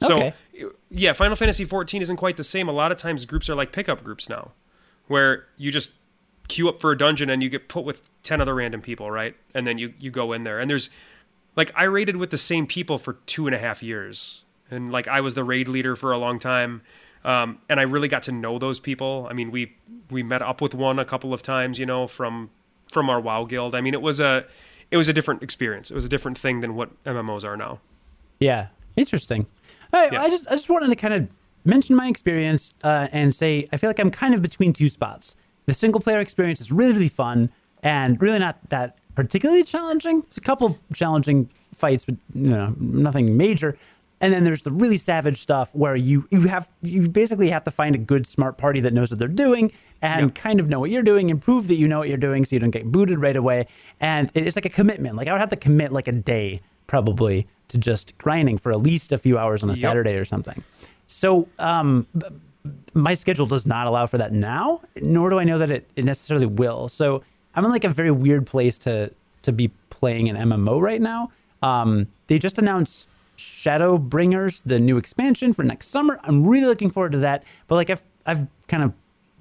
So 0.00 0.16
Okay. 0.16 0.34
yeah, 0.90 1.12
Final 1.12 1.36
Fantasy 1.36 1.64
14 1.64 2.02
isn't 2.02 2.16
quite 2.16 2.36
the 2.36 2.44
same. 2.44 2.68
A 2.68 2.72
lot 2.72 2.90
of 2.92 2.98
times 2.98 3.24
groups 3.26 3.48
are 3.50 3.54
like 3.54 3.70
pickup 3.72 4.02
groups 4.04 4.28
now, 4.28 4.52
where 5.08 5.46
you 5.56 5.70
just 5.72 5.90
queue 6.48 6.68
up 6.68 6.80
for 6.80 6.90
a 6.90 6.98
dungeon 6.98 7.30
and 7.30 7.42
you 7.42 7.48
get 7.48 7.68
put 7.68 7.84
with 7.84 8.02
10 8.22 8.40
other 8.40 8.54
random 8.54 8.80
people, 8.80 9.10
right? 9.10 9.36
And 9.54 9.66
then 9.66 9.78
you 9.78 9.94
you 9.98 10.10
go 10.10 10.32
in 10.32 10.44
there 10.44 10.58
and 10.58 10.70
there's 10.70 10.90
like 11.56 11.72
I 11.74 11.84
raided 11.84 12.16
with 12.16 12.30
the 12.30 12.38
same 12.38 12.66
people 12.66 12.98
for 12.98 13.14
two 13.26 13.46
and 13.46 13.54
a 13.54 13.58
half 13.58 13.82
years, 13.82 14.44
and 14.70 14.92
like 14.92 15.08
I 15.08 15.20
was 15.20 15.34
the 15.34 15.44
raid 15.44 15.68
leader 15.68 15.96
for 15.96 16.12
a 16.12 16.18
long 16.18 16.38
time. 16.38 16.82
Um, 17.24 17.58
and 17.68 17.80
I 17.80 17.82
really 17.82 18.06
got 18.06 18.22
to 18.24 18.32
know 18.32 18.58
those 18.58 18.78
people. 18.78 19.26
I 19.28 19.32
mean, 19.32 19.50
we 19.50 19.74
we 20.08 20.22
met 20.22 20.40
up 20.40 20.60
with 20.60 20.72
one 20.72 20.98
a 20.98 21.04
couple 21.04 21.34
of 21.34 21.42
times, 21.42 21.78
you 21.78 21.84
know, 21.84 22.06
from 22.06 22.50
from 22.90 23.10
our 23.10 23.20
WoW 23.20 23.44
guild. 23.44 23.74
I 23.74 23.80
mean, 23.80 23.92
it 23.92 24.00
was 24.00 24.20
a 24.20 24.46
it 24.90 24.96
was 24.96 25.08
a 25.08 25.12
different 25.12 25.42
experience. 25.42 25.90
It 25.90 25.94
was 25.94 26.04
a 26.04 26.08
different 26.08 26.38
thing 26.38 26.60
than 26.60 26.74
what 26.74 27.02
MMOs 27.04 27.44
are 27.44 27.56
now. 27.56 27.80
Yeah, 28.38 28.68
interesting. 28.96 29.42
All 29.92 30.00
right, 30.00 30.12
Yeah. 30.12 30.22
I 30.22 30.28
just 30.28 30.46
I 30.46 30.52
just 30.52 30.70
wanted 30.70 30.88
to 30.90 30.96
kind 30.96 31.12
of 31.12 31.28
mention 31.64 31.96
my 31.96 32.08
experience 32.08 32.72
uh, 32.84 33.08
and 33.10 33.34
say 33.34 33.68
I 33.72 33.76
feel 33.78 33.90
like 33.90 33.98
I'm 33.98 34.12
kind 34.12 34.32
of 34.34 34.42
between 34.42 34.72
two 34.72 34.88
spots. 34.88 35.34
The 35.68 35.74
single 35.74 36.00
player 36.00 36.18
experience 36.20 36.60
is 36.60 36.72
really 36.72 36.92
really 36.94 37.08
fun 37.10 37.50
and 37.82 38.20
really 38.22 38.38
not 38.38 38.56
that 38.70 38.96
particularly 39.14 39.62
challenging. 39.64 40.20
It's 40.26 40.38
a 40.38 40.40
couple 40.50 40.78
challenging 40.94 41.50
fights, 41.74 42.04
but 42.06 42.16
you 42.34 42.50
know 42.50 42.74
nothing 42.80 43.36
major. 43.36 43.76
And 44.20 44.32
then 44.32 44.42
there's 44.44 44.62
the 44.64 44.72
really 44.72 44.96
savage 44.96 45.36
stuff 45.38 45.72
where 45.74 45.94
you 45.94 46.26
you 46.30 46.40
have 46.48 46.68
you 46.82 47.08
basically 47.08 47.50
have 47.50 47.64
to 47.64 47.70
find 47.70 47.94
a 47.94 47.98
good 47.98 48.26
smart 48.26 48.56
party 48.58 48.80
that 48.80 48.92
knows 48.92 49.10
what 49.10 49.18
they're 49.20 49.28
doing 49.46 49.70
and 50.02 50.22
Yeah. 50.30 50.42
kind 50.42 50.58
of 50.60 50.68
know 50.68 50.80
what 50.80 50.90
you're 50.90 51.02
doing 51.12 51.30
and 51.30 51.40
prove 51.40 51.68
that 51.68 51.76
you 51.76 51.86
know 51.86 51.98
what 52.00 52.08
you're 52.08 52.16
doing 52.30 52.44
so 52.44 52.56
you 52.56 52.60
don't 52.60 52.70
get 52.78 52.86
booted 52.90 53.18
right 53.20 53.36
away. 53.36 53.66
And 54.00 54.30
it's 54.34 54.56
like 54.56 54.64
a 54.64 54.70
commitment. 54.80 55.16
Like 55.16 55.28
I 55.28 55.32
would 55.32 55.40
have 55.40 55.50
to 55.50 55.56
commit 55.56 55.92
like 55.92 56.08
a 56.08 56.12
day 56.34 56.60
probably 56.88 57.46
to 57.68 57.78
just 57.78 58.16
grinding 58.18 58.56
for 58.58 58.72
at 58.72 58.80
least 58.80 59.12
a 59.12 59.18
few 59.18 59.36
hours 59.38 59.62
on 59.62 59.68
a 59.70 59.74
Yep. 59.74 59.80
Saturday 59.82 60.14
or 60.16 60.24
something. 60.24 60.64
So 61.06 61.46
um, 61.58 62.06
my 62.94 63.14
schedule 63.14 63.46
does 63.46 63.66
not 63.66 63.86
allow 63.86 64.06
for 64.06 64.18
that 64.18 64.32
now, 64.32 64.80
nor 65.00 65.30
do 65.30 65.38
I 65.38 65.44
know 65.44 65.58
that 65.58 65.70
it, 65.70 65.90
it 65.96 66.04
necessarily 66.04 66.46
will. 66.46 66.88
So 66.88 67.22
I'm 67.54 67.64
in 67.64 67.70
like 67.70 67.84
a 67.84 67.88
very 67.88 68.10
weird 68.10 68.46
place 68.46 68.78
to 68.78 69.12
to 69.42 69.52
be 69.52 69.70
playing 69.90 70.28
an 70.28 70.36
MMO 70.36 70.80
right 70.80 71.00
now. 71.00 71.30
Um, 71.62 72.08
they 72.26 72.38
just 72.38 72.58
announced 72.58 73.08
Shadowbringers, 73.36 74.62
the 74.64 74.78
new 74.78 74.96
expansion 74.96 75.52
for 75.52 75.62
next 75.62 75.88
summer. 75.88 76.18
I'm 76.24 76.46
really 76.46 76.66
looking 76.66 76.90
forward 76.90 77.12
to 77.12 77.18
that. 77.18 77.44
But 77.66 77.76
like 77.76 77.90
I've 77.90 78.02
I've 78.26 78.46
kind 78.66 78.82
of 78.82 78.92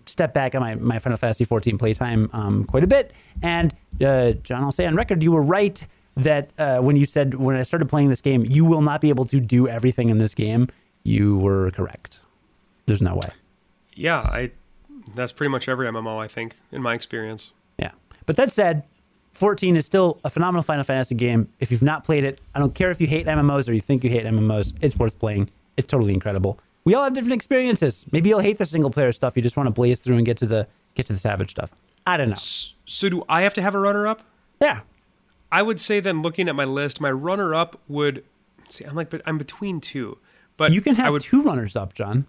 stepped 0.06 0.34
back 0.34 0.56
on 0.56 0.62
my, 0.62 0.76
my 0.76 1.00
Final 1.00 1.18
Fantasy 1.18 1.44
14 1.44 1.78
playtime 1.78 2.30
um, 2.34 2.63
quite 2.63 2.84
a 2.84 2.88
bit. 2.88 3.12
And 3.42 3.74
uh, 4.04 4.32
John, 4.32 4.63
I'll 4.63 4.72
say 4.72 4.86
on 4.86 4.96
record, 4.96 5.22
you 5.22 5.32
were 5.32 5.42
right 5.42 5.82
that 6.16 6.52
uh, 6.58 6.80
when 6.80 6.96
you 6.96 7.06
said 7.06 7.36
when 7.36 7.56
I 7.56 7.63
started 7.63 7.88
playing 7.90 8.10
this 8.10 8.22
game, 8.22 8.46
you 8.46 8.66
will 8.66 8.82
not 8.82 9.02
be 9.02 9.10
able 9.10 9.26
to 9.26 9.40
do 9.40 9.68
everything 9.68 10.10
in 10.10 10.18
this 10.18 10.34
game. 10.34 10.68
You 11.04 11.38
were 11.38 11.72
correct. 11.72 12.22
There's 12.88 13.02
no 13.02 13.15
way. 13.15 13.30
Yeah, 13.93 14.19
I 14.19 14.52
that's 15.15 15.32
pretty 15.32 15.50
much 15.50 15.69
every 15.69 15.88
MMO 15.88 16.17
I 16.17 16.28
think 16.28 16.56
in 16.71 16.82
my 16.82 16.93
experience. 16.93 17.52
Yeah. 17.80 17.91
But 18.26 18.36
that 18.38 18.52
said, 18.52 18.84
14 19.34 19.78
is 19.78 19.86
still 19.86 20.19
a 20.23 20.30
phenomenal 20.30 20.63
Final 20.63 20.84
Fantasy 20.84 21.15
game. 21.15 21.50
If 21.60 21.71
you've 21.71 21.84
not 21.84 22.04
played 22.04 22.23
it, 22.23 22.41
I 22.56 22.60
don't 22.60 22.73
care 22.73 22.89
if 22.89 23.00
you 23.00 23.08
hate 23.08 23.28
MMOs 23.28 23.69
or 23.69 23.73
you 23.73 23.82
think 23.82 24.04
you 24.04 24.10
hate 24.10 24.26
MMOs, 24.26 24.73
it's 24.82 24.97
worth 24.97 25.19
playing. 25.19 25.50
It's 25.78 25.88
totally 25.88 26.13
incredible. 26.13 26.60
We 26.86 26.95
all 26.95 27.04
have 27.04 27.13
different 27.13 27.34
experiences. 27.34 28.06
Maybe 28.12 28.30
you'll 28.30 28.39
hate 28.39 28.58
the 28.58 28.65
single 28.65 28.89
player 28.89 29.12
stuff. 29.12 29.36
You 29.36 29.43
just 29.43 29.58
want 29.58 29.67
to 29.67 29.71
blaze 29.71 30.00
through 30.00 30.15
and 30.17 30.26
get 30.26 30.38
to 30.38 30.45
the 30.45 30.67
get 30.95 31.06
to 31.08 31.13
the 31.13 31.19
savage 31.19 31.52
stuff. 31.52 31.71
I 32.08 32.17
don't 32.17 32.30
know. 32.30 32.36
So 32.86 33.10
do 33.10 33.23
I 33.30 33.41
have 33.41 33.54
to 33.56 33.62
have 33.62 33.76
a 33.76 33.80
runner 33.80 34.08
up? 34.08 34.21
Yeah. 34.62 34.82
I 35.52 35.62
would 35.62 35.80
say 35.80 36.00
then 36.00 36.21
looking 36.21 36.50
at 36.50 36.56
my 36.56 36.65
list, 36.65 37.00
my 37.00 37.12
runner 37.12 37.54
up 37.54 37.80
would 37.88 38.23
see 38.69 38.86
I'm 38.86 38.95
like 38.95 39.10
but 39.10 39.21
I'm 39.26 39.38
between 39.38 39.82
two. 39.82 40.17
But 40.56 40.71
You 40.71 40.82
can 40.82 40.95
have 40.95 41.12
would 41.12 41.21
two 41.21 41.43
runners 41.43 41.76
up, 41.76 41.93
John. 41.93 42.26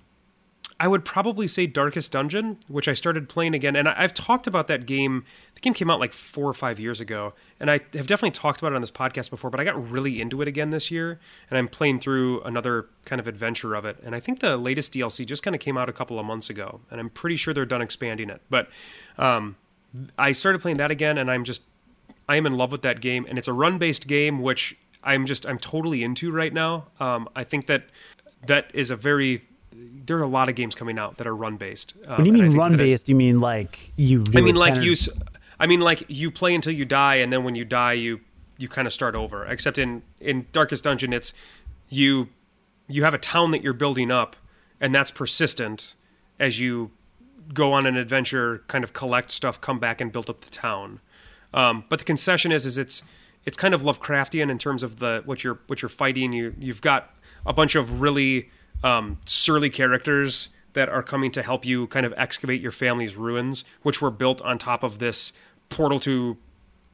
I 0.80 0.86
would 0.86 1.04
probably 1.04 1.48
say 1.48 1.66
Darkest 1.66 2.12
Dungeon, 2.12 2.58
which 2.68 2.86
I 2.86 2.94
started 2.94 3.28
playing 3.28 3.52
again, 3.54 3.74
and 3.74 3.88
I, 3.88 3.94
I've 3.96 4.14
talked 4.14 4.46
about 4.46 4.68
that 4.68 4.86
game. 4.86 5.24
The 5.54 5.60
game 5.60 5.74
came 5.74 5.90
out 5.90 5.98
like 5.98 6.12
four 6.12 6.48
or 6.48 6.54
five 6.54 6.78
years 6.78 7.00
ago, 7.00 7.34
and 7.58 7.68
I 7.68 7.80
have 7.94 8.06
definitely 8.06 8.30
talked 8.30 8.60
about 8.60 8.72
it 8.72 8.76
on 8.76 8.80
this 8.80 8.90
podcast 8.90 9.28
before. 9.28 9.50
But 9.50 9.58
I 9.58 9.64
got 9.64 9.90
really 9.90 10.20
into 10.20 10.40
it 10.40 10.46
again 10.46 10.70
this 10.70 10.88
year, 10.90 11.18
and 11.50 11.58
I'm 11.58 11.66
playing 11.66 11.98
through 11.98 12.42
another 12.42 12.86
kind 13.04 13.18
of 13.18 13.26
adventure 13.26 13.74
of 13.74 13.84
it. 13.84 13.98
And 14.04 14.14
I 14.14 14.20
think 14.20 14.38
the 14.38 14.56
latest 14.56 14.92
DLC 14.92 15.26
just 15.26 15.42
kind 15.42 15.56
of 15.56 15.60
came 15.60 15.76
out 15.76 15.88
a 15.88 15.92
couple 15.92 16.20
of 16.20 16.24
months 16.24 16.48
ago, 16.48 16.80
and 16.90 17.00
I'm 17.00 17.10
pretty 17.10 17.36
sure 17.36 17.52
they're 17.52 17.66
done 17.66 17.82
expanding 17.82 18.30
it. 18.30 18.40
But 18.48 18.68
um, 19.16 19.56
I 20.16 20.30
started 20.30 20.60
playing 20.60 20.76
that 20.76 20.92
again, 20.92 21.18
and 21.18 21.28
I'm 21.28 21.42
just 21.42 21.62
I 22.28 22.36
am 22.36 22.46
in 22.46 22.56
love 22.56 22.70
with 22.70 22.82
that 22.82 23.00
game, 23.00 23.26
and 23.28 23.36
it's 23.36 23.48
a 23.48 23.52
run-based 23.52 24.06
game, 24.06 24.42
which 24.42 24.76
I'm 25.02 25.26
just 25.26 25.44
I'm 25.44 25.58
totally 25.58 26.04
into 26.04 26.30
right 26.30 26.52
now. 26.52 26.86
Um, 27.00 27.28
I 27.34 27.42
think 27.42 27.66
that 27.66 27.86
that 28.46 28.70
is 28.72 28.92
a 28.92 28.96
very 28.96 29.42
there 30.06 30.18
are 30.18 30.22
a 30.22 30.28
lot 30.28 30.48
of 30.48 30.54
games 30.54 30.74
coming 30.74 30.98
out 30.98 31.16
that 31.18 31.26
are 31.26 31.36
run-based. 31.36 31.94
Um, 32.06 32.16
When 32.18 32.26
you 32.26 32.32
mean 32.32 32.56
run 32.56 32.72
that 32.72 32.80
is- 32.80 32.90
based, 32.90 33.08
you 33.08 33.14
mean 33.14 33.38
like 33.40 33.92
you 33.96 34.24
I 34.34 34.40
mean, 34.40 34.56
like 34.56 34.82
you. 34.82 34.94
I 35.60 35.66
mean, 35.66 35.80
like 35.80 36.04
you 36.08 36.30
play 36.30 36.54
until 36.54 36.72
you 36.72 36.84
die, 36.84 37.16
and 37.16 37.32
then 37.32 37.44
when 37.44 37.54
you 37.54 37.64
die, 37.64 37.92
you 37.94 38.20
you 38.58 38.68
kind 38.68 38.86
of 38.86 38.92
start 38.92 39.14
over. 39.14 39.44
Except 39.46 39.78
in 39.78 40.02
in 40.20 40.46
Darkest 40.52 40.84
Dungeon, 40.84 41.12
it's 41.12 41.32
you 41.88 42.28
you 42.88 43.04
have 43.04 43.14
a 43.14 43.18
town 43.18 43.50
that 43.52 43.62
you're 43.62 43.72
building 43.72 44.10
up, 44.10 44.36
and 44.80 44.94
that's 44.94 45.10
persistent 45.10 45.94
as 46.38 46.60
you 46.60 46.90
go 47.54 47.72
on 47.72 47.86
an 47.86 47.96
adventure, 47.96 48.62
kind 48.68 48.84
of 48.84 48.92
collect 48.92 49.30
stuff, 49.30 49.60
come 49.60 49.78
back 49.78 50.00
and 50.00 50.12
build 50.12 50.28
up 50.28 50.40
the 50.42 50.50
town. 50.50 51.00
Um, 51.54 51.84
but 51.88 51.98
the 51.98 52.04
concession 52.04 52.52
is, 52.52 52.66
is 52.66 52.78
it's 52.78 53.02
it's 53.44 53.56
kind 53.56 53.74
of 53.74 53.82
Lovecraftian 53.82 54.50
in 54.50 54.58
terms 54.58 54.82
of 54.82 54.98
the 54.98 55.22
what 55.24 55.42
you're 55.44 55.58
what 55.66 55.82
you're 55.82 55.88
fighting. 55.88 56.32
You 56.32 56.54
you've 56.58 56.80
got 56.80 57.14
a 57.46 57.52
bunch 57.52 57.74
of 57.74 58.00
really 58.00 58.50
um, 58.82 59.18
surly 59.24 59.70
characters 59.70 60.48
that 60.74 60.88
are 60.88 61.02
coming 61.02 61.30
to 61.32 61.42
help 61.42 61.64
you 61.64 61.86
kind 61.88 62.06
of 62.06 62.14
excavate 62.16 62.60
your 62.60 62.72
family's 62.72 63.16
ruins, 63.16 63.64
which 63.82 64.00
were 64.00 64.10
built 64.10 64.40
on 64.42 64.58
top 64.58 64.82
of 64.82 64.98
this 64.98 65.32
portal 65.68 65.98
to 66.00 66.36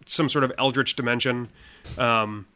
some 0.07 0.29
sort 0.29 0.45
of 0.45 0.53
eldritch 0.59 0.97
dimension. 0.97 1.49
Um, 1.99 2.47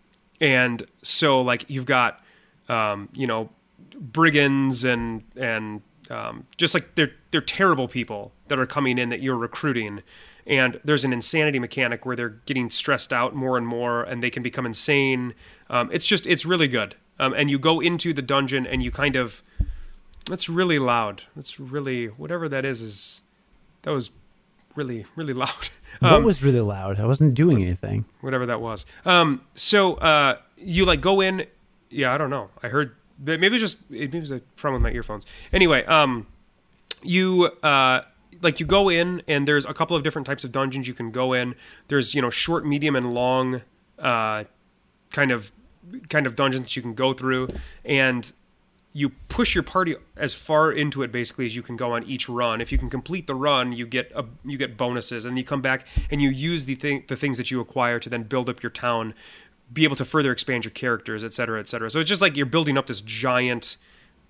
and 0.40 0.86
so 1.02 1.40
like 1.40 1.64
you've 1.68 1.84
got 1.84 2.20
um, 2.68 3.08
you 3.12 3.26
know 3.26 3.50
brigands 3.98 4.84
and 4.84 5.24
and 5.36 5.82
um, 6.10 6.46
just 6.56 6.74
like 6.74 6.94
they're 6.94 7.12
they're 7.30 7.40
terrible 7.40 7.88
people 7.88 8.32
that 8.48 8.58
are 8.58 8.66
coming 8.66 8.98
in 8.98 9.08
that 9.10 9.20
you're 9.20 9.36
recruiting. 9.36 10.02
And 10.46 10.80
there's 10.82 11.04
an 11.04 11.12
insanity 11.12 11.58
mechanic 11.58 12.06
where 12.06 12.16
they're 12.16 12.40
getting 12.46 12.70
stressed 12.70 13.12
out 13.12 13.34
more 13.34 13.58
and 13.58 13.66
more 13.66 14.02
and 14.02 14.22
they 14.22 14.30
can 14.30 14.42
become 14.42 14.64
insane. 14.64 15.34
Um, 15.68 15.90
it's 15.92 16.06
just 16.06 16.26
it's 16.26 16.46
really 16.46 16.68
good 16.68 16.94
um, 17.18 17.34
and 17.34 17.50
you 17.50 17.58
go 17.58 17.80
into 17.80 18.12
the 18.12 18.22
dungeon 18.22 18.66
and 18.66 18.82
you 18.82 18.90
kind 18.90 19.16
of 19.16 19.42
that's 20.26 20.48
really 20.48 20.78
loud 20.78 21.22
That's 21.34 21.58
really 21.58 22.06
whatever 22.06 22.48
that 22.48 22.64
is 22.64 22.82
is 22.82 23.20
that 23.82 23.90
was 23.92 24.10
really 24.74 25.06
really 25.16 25.32
loud. 25.44 25.68
what 26.00 26.12
Um, 26.12 26.24
was 26.24 26.42
really 26.42 26.60
loud? 26.60 27.00
I 27.00 27.06
wasn't 27.06 27.34
doing 27.34 27.62
anything. 27.62 28.04
whatever 28.20 28.46
that 28.46 28.60
was. 28.60 28.84
Um, 29.04 29.42
so 29.54 29.94
uh, 29.94 30.38
you 30.56 30.84
like 30.84 31.00
go 31.00 31.20
in. 31.20 31.46
Yeah, 31.90 32.12
I 32.14 32.18
don't 32.18 32.30
know. 32.30 32.50
I 32.62 32.68
heard 32.68 32.94
maybe 33.24 33.48
it's 33.48 33.60
just 33.60 33.78
maybe 33.88 34.18
it 34.18 34.20
was 34.20 34.30
a 34.30 34.40
problem 34.56 34.82
with 34.82 34.92
my 34.92 34.94
earphones. 34.94 35.24
Anyway, 35.52 35.84
um, 35.86 36.26
you 37.02 37.46
uh, 37.62 38.02
like 38.42 38.60
you 38.60 38.66
go 38.66 38.88
in 38.90 39.22
and 39.26 39.48
there's 39.48 39.64
a 39.64 39.72
couple 39.74 39.96
of 39.96 40.02
different 40.02 40.26
types 40.26 40.44
of 40.44 40.52
dungeons 40.52 40.86
you 40.86 40.94
can 40.94 41.10
go 41.10 41.32
in. 41.32 41.54
There's 41.88 42.14
you 42.14 42.20
know 42.22 42.30
short, 42.30 42.66
medium, 42.66 42.94
and 42.94 43.14
long 43.14 43.62
uh, 43.98 44.44
kind 45.10 45.30
of 45.32 45.50
kind 46.08 46.26
of 46.26 46.36
dungeons 46.36 46.64
that 46.64 46.76
you 46.76 46.82
can 46.82 46.94
go 46.94 47.12
through 47.12 47.48
and 47.84 48.32
you 48.92 49.10
push 49.28 49.54
your 49.54 49.62
party 49.62 49.94
as 50.16 50.32
far 50.34 50.72
into 50.72 51.02
it 51.02 51.12
basically 51.12 51.46
as 51.46 51.54
you 51.54 51.62
can 51.62 51.76
go 51.76 51.92
on 51.92 52.02
each 52.04 52.28
run. 52.28 52.60
If 52.60 52.72
you 52.72 52.78
can 52.78 52.90
complete 52.90 53.26
the 53.26 53.34
run, 53.34 53.72
you 53.72 53.86
get 53.86 54.10
a, 54.14 54.24
you 54.44 54.56
get 54.56 54.76
bonuses, 54.76 55.24
and 55.24 55.36
you 55.36 55.44
come 55.44 55.60
back 55.60 55.86
and 56.10 56.22
you 56.22 56.30
use 56.30 56.64
the 56.64 56.74
thing 56.74 57.04
the 57.06 57.16
things 57.16 57.36
that 57.38 57.50
you 57.50 57.60
acquire 57.60 58.00
to 58.00 58.08
then 58.08 58.22
build 58.24 58.48
up 58.48 58.62
your 58.62 58.70
town, 58.70 59.14
be 59.72 59.84
able 59.84 59.96
to 59.96 60.04
further 60.04 60.32
expand 60.32 60.64
your 60.64 60.72
characters, 60.72 61.22
et 61.22 61.34
cetera, 61.34 61.60
et 61.60 61.68
cetera. 61.68 61.90
So 61.90 62.00
it's 62.00 62.08
just 62.08 62.22
like 62.22 62.36
you're 62.36 62.46
building 62.46 62.78
up 62.78 62.86
this 62.86 63.02
giant 63.02 63.76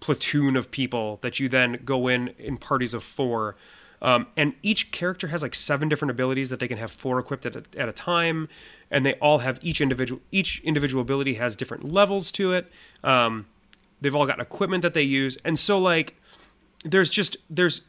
platoon 0.01 0.57
of 0.57 0.71
people 0.71 1.19
that 1.23 1.41
you 1.41 1.49
then 1.49 1.81
go 1.85 2.09
in 2.09 2.29
in 2.37 2.57
parties 2.57 2.95
of 2.95 3.05
four. 3.05 3.57
Um, 4.01 4.29
and 4.37 4.55
each 4.63 4.91
character 4.91 5.29
has 5.29 5.43
like 5.43 5.55
seven 5.55 5.89
different 5.89 6.11
abilities 6.11 6.51
that 6.51 6.61
they 6.61 6.69
can 6.69 6.79
have 6.79 6.91
four 6.91 7.19
equipped 7.19 7.47
at 7.47 7.57
a, 7.57 7.65
at 7.77 7.89
a 7.89 7.93
time, 7.93 8.49
and 8.91 9.05
they 9.05 9.15
all 9.15 9.39
have 9.39 9.59
each 9.63 9.81
individual 9.81 10.21
each 10.31 10.61
individual 10.61 11.03
ability 11.03 11.35
has 11.35 11.57
different 11.57 11.93
levels 11.93 12.31
to 12.33 12.53
it. 12.53 12.71
Um, 13.03 13.47
they've 14.01 14.15
all 14.15 14.27
got 14.27 14.41
equipment 14.41 14.83
that 14.83 14.95
they 14.95 15.03
use, 15.03 15.37
and 15.45 15.59
so 15.59 15.79
like 15.79 16.21
there's 16.85 17.11
just 17.11 17.37
there's 17.51 17.83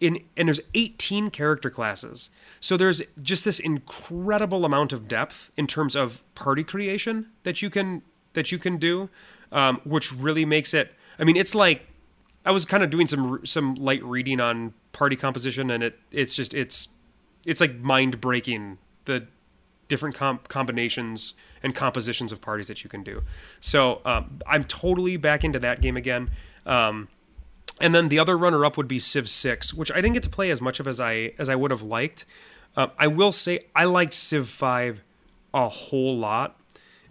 in 0.00 0.20
and 0.36 0.48
there's 0.48 0.60
18 0.74 1.30
character 1.30 1.68
classes, 1.68 2.30
so 2.60 2.76
there's 2.76 3.02
just 3.20 3.44
this 3.44 3.58
incredible 3.58 4.64
amount 4.64 4.92
of 4.92 5.08
depth 5.08 5.50
in 5.56 5.66
terms 5.66 5.96
of 5.96 6.22
party 6.34 6.62
creation 6.62 7.26
that 7.42 7.60
you 7.60 7.70
can 7.70 8.02
that 8.34 8.52
you 8.52 8.58
can 8.58 8.76
do, 8.76 9.10
um, 9.50 9.80
which 9.84 10.12
really 10.12 10.44
makes 10.44 10.72
it. 10.72 10.94
I 11.18 11.24
mean, 11.24 11.36
it's 11.36 11.54
like 11.54 11.89
I 12.44 12.50
was 12.52 12.64
kind 12.64 12.82
of 12.82 12.90
doing 12.90 13.06
some 13.06 13.44
some 13.44 13.74
light 13.74 14.02
reading 14.02 14.40
on 14.40 14.74
party 14.92 15.16
composition, 15.16 15.70
and 15.70 15.82
it 15.82 15.98
it's 16.10 16.34
just 16.34 16.54
it's 16.54 16.88
it's 17.44 17.60
like 17.60 17.76
mind 17.78 18.20
breaking 18.20 18.78
the 19.04 19.26
different 19.88 20.14
comp- 20.14 20.48
combinations 20.48 21.34
and 21.62 21.74
compositions 21.74 22.32
of 22.32 22.40
parties 22.40 22.68
that 22.68 22.82
you 22.84 22.88
can 22.88 23.02
do. 23.02 23.22
So 23.60 24.00
um, 24.04 24.38
I'm 24.46 24.64
totally 24.64 25.16
back 25.16 25.44
into 25.44 25.58
that 25.58 25.82
game 25.82 25.96
again. 25.96 26.30
Um, 26.64 27.08
and 27.80 27.94
then 27.94 28.08
the 28.08 28.18
other 28.18 28.38
runner 28.38 28.64
up 28.64 28.76
would 28.76 28.88
be 28.88 28.98
Civ 28.98 29.28
6, 29.28 29.74
which 29.74 29.90
I 29.90 29.96
didn't 29.96 30.12
get 30.12 30.22
to 30.24 30.28
play 30.28 30.50
as 30.50 30.60
much 30.60 30.80
of 30.80 30.86
as 30.86 31.00
I 31.00 31.32
as 31.38 31.48
I 31.48 31.56
would 31.56 31.70
have 31.70 31.82
liked. 31.82 32.24
Uh, 32.76 32.88
I 32.98 33.06
will 33.08 33.32
say 33.32 33.66
I 33.74 33.84
liked 33.84 34.14
Civ 34.14 34.48
5 34.48 35.02
a 35.52 35.68
whole 35.68 36.16
lot. 36.16 36.56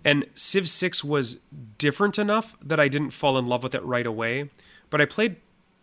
And 0.06 0.26
Civ 0.34 0.70
6 0.70 1.04
was 1.04 1.38
different 1.78 2.18
enough 2.18 2.56
that 2.64 2.80
I 2.80 2.88
didn't 2.88 3.12
fall 3.12 3.38
in 3.38 3.48
love 3.48 3.64
with 3.64 3.76
it 3.76 3.84
right 3.84 4.06
away. 4.06 4.50
But 4.90 5.02
I 5.02 5.06
played 5.06 5.38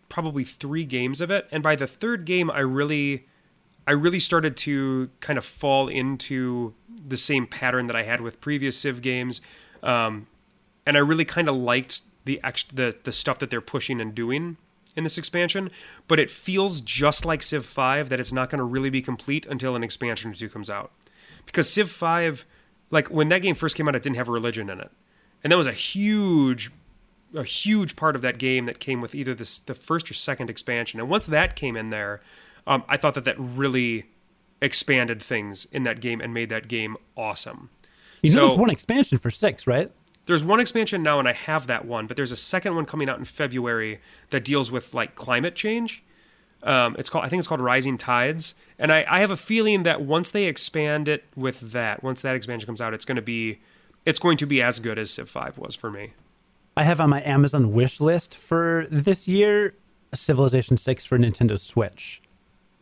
probably 0.09 0.43
three 0.43 0.85
games 0.85 1.21
of 1.21 1.31
it, 1.31 1.47
and 1.51 1.61
by 1.61 1.75
the 1.75 1.87
third 1.87 2.25
game, 2.25 2.49
I 2.49 2.59
really, 2.59 3.25
I 3.85 3.91
really 3.91 4.19
started 4.19 4.55
to 4.57 5.09
kind 5.19 5.37
of 5.37 5.45
fall 5.45 5.87
into 5.87 6.73
the 6.87 7.17
same 7.17 7.47
pattern 7.47 7.87
that 7.87 7.95
I 7.95 8.03
had 8.03 8.21
with 8.21 8.41
previous 8.41 8.77
Civ 8.77 9.01
games, 9.01 9.41
um, 9.83 10.27
and 10.85 10.97
I 10.97 10.99
really 10.99 11.25
kind 11.25 11.49
of 11.49 11.55
liked 11.55 12.01
the 12.25 12.39
ex- 12.43 12.65
the 12.73 12.95
the 13.03 13.11
stuff 13.11 13.39
that 13.39 13.49
they're 13.49 13.61
pushing 13.61 14.01
and 14.01 14.13
doing 14.13 14.57
in 14.95 15.03
this 15.03 15.17
expansion. 15.17 15.69
But 16.07 16.19
it 16.19 16.29
feels 16.29 16.81
just 16.81 17.25
like 17.25 17.43
Civ 17.43 17.65
5 17.65 18.09
that 18.09 18.19
it's 18.19 18.33
not 18.33 18.49
going 18.49 18.59
to 18.59 18.65
really 18.65 18.89
be 18.89 19.01
complete 19.01 19.45
until 19.45 19.75
an 19.75 19.83
expansion 19.83 20.31
or 20.31 20.33
two 20.33 20.49
comes 20.49 20.69
out, 20.69 20.91
because 21.45 21.69
Civ 21.69 21.89
5, 21.91 22.45
like 22.91 23.07
when 23.07 23.29
that 23.29 23.41
game 23.41 23.55
first 23.55 23.75
came 23.75 23.87
out, 23.87 23.95
it 23.95 24.03
didn't 24.03 24.17
have 24.17 24.29
religion 24.29 24.69
in 24.69 24.79
it, 24.79 24.91
and 25.43 25.51
that 25.51 25.57
was 25.57 25.67
a 25.67 25.73
huge 25.73 26.71
a 27.35 27.43
huge 27.43 27.95
part 27.95 28.15
of 28.15 28.21
that 28.21 28.37
game 28.37 28.65
that 28.65 28.79
came 28.79 29.01
with 29.01 29.13
either 29.13 29.33
this, 29.35 29.59
the 29.59 29.75
first 29.75 30.09
or 30.09 30.13
second 30.13 30.49
expansion. 30.49 30.99
And 30.99 31.09
once 31.09 31.25
that 31.25 31.55
came 31.55 31.75
in 31.75 31.89
there, 31.89 32.21
um, 32.65 32.83
I 32.87 32.97
thought 32.97 33.13
that 33.15 33.23
that 33.25 33.35
really 33.39 34.05
expanded 34.61 35.21
things 35.21 35.65
in 35.71 35.83
that 35.83 35.99
game 35.99 36.19
and 36.21 36.33
made 36.33 36.49
that 36.49 36.67
game 36.67 36.97
awesome. 37.15 37.69
You 38.21 38.33
know, 38.33 38.41
So- 38.41 38.47
it's 38.47 38.57
one 38.57 38.69
expansion 38.69 39.17
for 39.17 39.29
six, 39.31 39.67
right? 39.67 39.91
There's 40.25 40.43
one 40.43 40.59
expansion 40.59 41.01
now, 41.03 41.19
and 41.19 41.27
I 41.27 41.31
have 41.33 41.67
that 41.67 41.85
one, 41.85 42.05
but 42.05 42.17
there's 42.17 42.33
a 42.33 42.37
second 42.37 42.75
one 42.75 42.85
coming 42.85 43.07
out 43.07 43.17
in 43.17 43.23
February 43.23 44.01
that 44.29 44.43
deals 44.43 44.69
with 44.69 44.93
like 44.93 45.15
climate 45.15 45.55
change. 45.55 46.03
Um, 46.63 46.95
it's 46.99 47.09
called, 47.09 47.23
I 47.23 47.29
think 47.29 47.39
it's 47.39 47.47
called 47.47 47.61
Rising 47.61 47.97
Tides, 47.97 48.53
and 48.77 48.91
I, 48.91 49.05
I 49.07 49.19
have 49.21 49.31
a 49.31 49.37
feeling 49.37 49.83
that 49.83 50.01
once 50.01 50.31
they 50.31 50.45
expand 50.45 51.07
it 51.07 51.23
with 51.35 51.71
that, 51.71 52.03
once 52.03 52.21
that 52.23 52.35
expansion 52.35 52.65
comes 52.65 52.81
out, 52.81 52.93
it's 52.93 53.05
going 53.05 53.15
to 53.15 53.21
be, 53.21 53.59
it's 54.05 54.19
going 54.19 54.35
to 54.37 54.45
be 54.45 54.61
as 54.61 54.79
good 54.79 54.97
as 54.99 55.11
Civ 55.11 55.29
Five 55.29 55.57
was 55.57 55.75
for 55.75 55.89
me. 55.91 56.13
I 56.77 56.83
have 56.83 56.99
on 57.01 57.09
my 57.09 57.21
Amazon 57.23 57.71
wish 57.73 57.99
list 57.99 58.37
for 58.37 58.85
this 58.91 59.27
year 59.27 59.73
Civilization 60.13 60.77
6 60.77 61.05
for 61.05 61.17
Nintendo 61.17 61.59
Switch. 61.59 62.21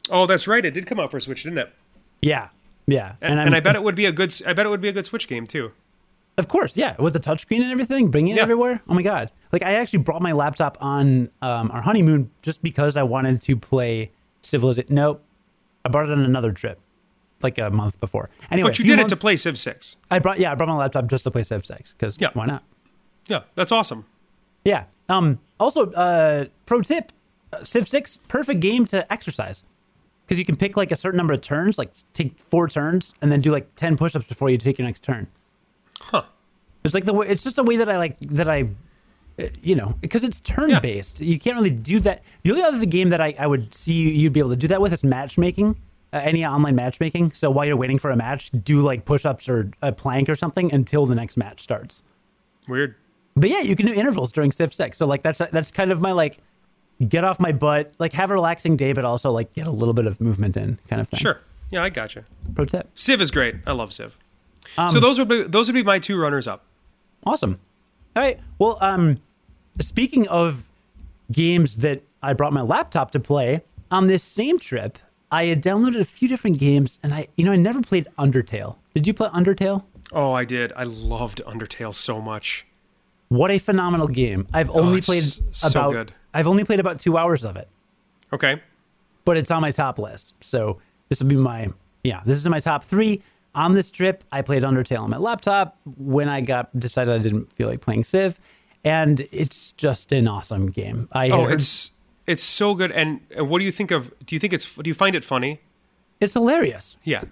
Oh, 0.09 0.25
that's 0.27 0.47
right, 0.47 0.63
it 0.63 0.71
did 0.73 0.85
come 0.85 0.99
out 0.99 1.09
for 1.11 1.19
Switch, 1.19 1.43
didn't 1.43 1.57
it? 1.59 1.73
Yeah. 2.21 2.49
Yeah. 2.87 3.15
And, 3.21 3.39
I'm- 3.39 3.47
and 3.47 3.55
I 3.55 3.59
bet 3.61 3.75
it 3.79 3.83
would 3.83 3.95
be 3.95 4.05
a 4.05 4.11
good. 4.11 4.35
I 4.45 4.53
bet 4.53 4.65
it 4.65 4.69
would 4.69 4.81
be 4.81 4.89
a 4.89 4.93
good 4.93 5.05
Switch 5.05 5.27
game 5.27 5.47
too. 5.47 5.71
Of 6.37 6.49
course, 6.49 6.75
yeah, 6.75 6.95
with 6.99 7.13
the 7.13 7.19
touchscreen 7.21 7.61
and 7.61 7.71
everything, 7.71 8.09
bringing 8.11 8.33
it 8.33 8.35
Yeah. 8.35 8.41
everywhere. 8.43 8.81
Oh 8.89 8.93
my 8.93 9.01
god! 9.01 9.31
Like 9.53 9.63
I 9.63 9.75
actually 9.75 9.99
brought 9.99 10.21
my 10.21 10.33
laptop 10.33 10.77
on 10.81 11.29
um, 11.41 11.71
our 11.71 11.81
honeymoon 11.81 12.29
just 12.41 12.61
because 12.61 12.97
I 12.97 13.03
wanted 13.03 13.39
to 13.43 13.55
play 13.55 14.11
Civilization. 14.41 14.93
Nope, 14.93 15.23
I 15.85 15.89
brought 15.89 16.09
it 16.09 16.11
on 16.11 16.19
another 16.25 16.51
trip, 16.51 16.77
like 17.41 17.57
a 17.57 17.69
month 17.69 18.01
before. 18.01 18.29
Anyway, 18.51 18.69
But 18.69 18.79
you 18.79 18.85
did 18.85 18.99
it 18.99 19.07
to 19.07 19.15
play 19.15 19.37
Civ 19.37 19.57
Six. 19.57 19.95
I 20.11 20.19
brought 20.19 20.37
yeah, 20.39 20.51
I 20.51 20.55
brought 20.55 20.67
my 20.67 20.75
laptop 20.75 21.07
just 21.07 21.23
to 21.23 21.31
play 21.31 21.43
Civ 21.43 21.65
Six 21.65 21.93
because 21.93 22.17
Yeah. 22.19 22.31
why 22.33 22.45
not? 22.45 22.63
Yeah, 23.27 23.41
that's 23.55 23.71
awesome. 23.71 24.05
Yeah. 24.63 24.85
Um. 25.09 25.39
Also, 25.59 25.91
uh, 25.91 26.45
pro 26.65 26.81
tip: 26.81 27.11
uh, 27.53 27.63
Civ 27.63 27.87
Six, 27.87 28.17
perfect 28.27 28.59
game 28.59 28.85
to 28.87 29.11
exercise 29.11 29.63
because 30.25 30.39
you 30.39 30.45
can 30.45 30.55
pick 30.55 30.75
like 30.75 30.91
a 30.91 30.95
certain 30.95 31.17
number 31.17 31.33
of 31.33 31.41
turns, 31.41 31.77
like 31.77 31.91
take 32.13 32.39
four 32.39 32.67
turns, 32.67 33.13
and 33.21 33.31
then 33.31 33.41
do 33.41 33.51
like 33.51 33.75
ten 33.75 33.97
push-ups 33.97 34.27
before 34.27 34.49
you 34.49 34.57
take 34.57 34.77
your 34.77 34.85
next 34.85 35.03
turn. 35.03 35.27
Huh. 35.99 36.23
It's 36.83 36.93
like 36.93 37.05
the 37.05 37.13
way. 37.13 37.27
It's 37.27 37.43
just 37.43 37.57
a 37.57 37.63
way 37.63 37.77
that 37.77 37.89
I 37.89 37.97
like 37.97 38.19
that 38.19 38.47
I, 38.47 38.69
uh, 39.39 39.47
you 39.61 39.75
know, 39.75 39.95
because 40.01 40.23
it's 40.23 40.39
turn 40.39 40.79
based. 40.81 41.21
You 41.21 41.39
can't 41.39 41.55
really 41.55 41.71
do 41.71 41.99
that. 42.01 42.23
The 42.43 42.51
only 42.51 42.63
other 42.63 42.85
game 42.85 43.09
that 43.09 43.21
I, 43.21 43.33
I 43.39 43.47
would 43.47 43.73
see 43.73 43.93
you, 43.93 44.09
you'd 44.09 44.33
be 44.33 44.39
able 44.39 44.51
to 44.51 44.55
do 44.55 44.67
that 44.67 44.81
with 44.81 44.93
is 44.93 45.03
matchmaking. 45.03 45.75
Uh, 46.13 46.21
any 46.23 46.45
online 46.45 46.75
matchmaking. 46.75 47.33
So 47.33 47.49
while 47.49 47.65
you're 47.65 47.75
waiting 47.75 47.97
for 47.97 48.09
a 48.11 48.15
match, 48.15 48.51
do 48.51 48.81
like 48.81 49.03
push-ups 49.03 49.49
or 49.49 49.71
a 49.81 49.91
plank 49.91 50.29
or 50.29 50.35
something 50.35 50.71
until 50.71 51.05
the 51.05 51.15
next 51.15 51.37
match 51.37 51.59
starts. 51.59 52.03
Weird. 52.67 52.95
But 53.35 53.49
yeah, 53.49 53.59
you 53.59 53.75
can 53.75 53.85
do 53.85 53.93
intervals 53.93 54.31
during 54.31 54.51
Civ 54.51 54.73
Six. 54.73 54.97
So 54.97 55.05
like 55.05 55.21
that's 55.21 55.39
that's 55.51 55.71
kind 55.71 55.91
of 55.91 56.01
my 56.01 56.11
like 56.11 56.37
get 57.07 57.23
off 57.23 57.39
my 57.39 57.51
butt, 57.51 57.93
like 57.99 58.13
have 58.13 58.31
a 58.31 58.33
relaxing 58.33 58.77
day, 58.77 58.93
but 58.93 59.03
also 59.05 59.29
like 59.31 59.53
get 59.53 59.67
a 59.67 59.71
little 59.71 59.93
bit 59.93 60.05
of 60.07 60.21
movement 60.21 60.55
in 60.55 60.79
kind 60.87 61.01
of 61.01 61.09
thing. 61.09 61.19
Sure. 61.19 61.41
Yeah, 61.71 61.83
I 61.83 61.89
gotcha. 61.89 62.25
Pro 62.53 62.65
tip. 62.65 62.89
Civ 62.93 63.21
is 63.21 63.31
great. 63.31 63.55
I 63.65 63.73
love 63.73 63.93
Civ. 63.93 64.17
Um, 64.77 64.89
so 64.89 64.99
those 64.99 65.19
would 65.19 65.27
be 65.27 65.43
those 65.43 65.67
would 65.67 65.73
be 65.73 65.83
my 65.83 65.99
two 65.99 66.17
runners 66.19 66.47
up. 66.47 66.63
Awesome. 67.25 67.57
All 68.15 68.23
right. 68.23 68.39
Well, 68.59 68.77
um, 68.81 69.19
speaking 69.81 70.27
of 70.29 70.69
games 71.31 71.77
that 71.77 72.03
I 72.23 72.33
brought 72.33 72.53
my 72.53 72.61
laptop 72.61 73.11
to 73.11 73.19
play 73.19 73.61
on 73.91 74.07
this 74.07 74.23
same 74.23 74.59
trip, 74.59 74.99
I 75.31 75.45
had 75.45 75.61
downloaded 75.61 75.99
a 75.99 76.05
few 76.05 76.27
different 76.27 76.59
games, 76.59 76.99
and 77.03 77.13
I, 77.13 77.27
you 77.35 77.43
know, 77.43 77.51
I 77.51 77.57
never 77.57 77.81
played 77.81 78.07
Undertale. 78.17 78.77
Did 78.93 79.05
you 79.07 79.13
play 79.13 79.27
Undertale? 79.29 79.83
Oh, 80.13 80.31
I 80.33 80.45
did. 80.45 80.71
I 80.77 80.83
loved 80.83 81.41
Undertale 81.45 81.93
so 81.93 82.21
much. 82.21 82.65
What 83.29 83.51
a 83.51 83.57
phenomenal 83.59 84.07
game! 84.07 84.47
I've 84.53 84.69
oh, 84.69 84.73
only 84.81 84.99
Oh, 84.99 85.01
played 85.01 85.23
so 85.51 85.67
about 85.69 85.91
good. 85.91 86.13
I've 86.33 86.47
only 86.47 86.63
played 86.63 86.79
about 86.79 86.99
two 86.99 87.17
hours 87.17 87.43
of 87.43 87.55
it, 87.57 87.67
Okay. 88.31 88.61
but 89.25 89.35
it's 89.37 89.49
on 89.51 89.61
my 89.61 89.71
top 89.71 89.97
list. 89.99 90.33
So 90.41 90.79
this 91.09 91.21
will 91.21 91.29
be 91.29 91.35
my 91.35 91.69
yeah. 92.03 92.21
This 92.25 92.37
is 92.37 92.47
my 92.47 92.59
top 92.59 92.83
three 92.83 93.21
on 93.55 93.73
this 93.73 93.89
trip. 93.89 94.23
I 94.31 94.41
played 94.41 94.63
Undertale 94.63 95.01
on 95.01 95.09
my 95.09 95.17
laptop 95.17 95.77
when 95.97 96.29
I 96.29 96.41
got 96.41 96.77
decided 96.79 97.13
I 97.15 97.17
didn't 97.19 97.51
feel 97.53 97.67
like 97.67 97.81
playing 97.81 98.03
Civ, 98.03 98.39
and 98.83 99.27
it's 99.31 99.71
just 99.71 100.11
an 100.11 100.27
awesome 100.27 100.67
game. 100.67 101.07
I 101.11 101.29
Oh, 101.29 101.45
heard- 101.45 101.53
it's 101.53 101.91
it's 102.27 102.43
so 102.43 102.73
good. 102.75 102.91
And 102.91 103.21
what 103.37 103.59
do 103.59 103.65
you 103.65 103.71
think 103.71 103.91
of? 103.91 104.13
Do 104.25 104.35
you 104.35 104.39
think 104.39 104.53
it's? 104.53 104.71
Do 104.75 104.87
you 104.87 104.93
find 104.95 105.15
it 105.15 105.23
funny? 105.23 105.61
it's 106.21 106.33
hilarious. 106.33 106.95
Yeah. 107.03 107.23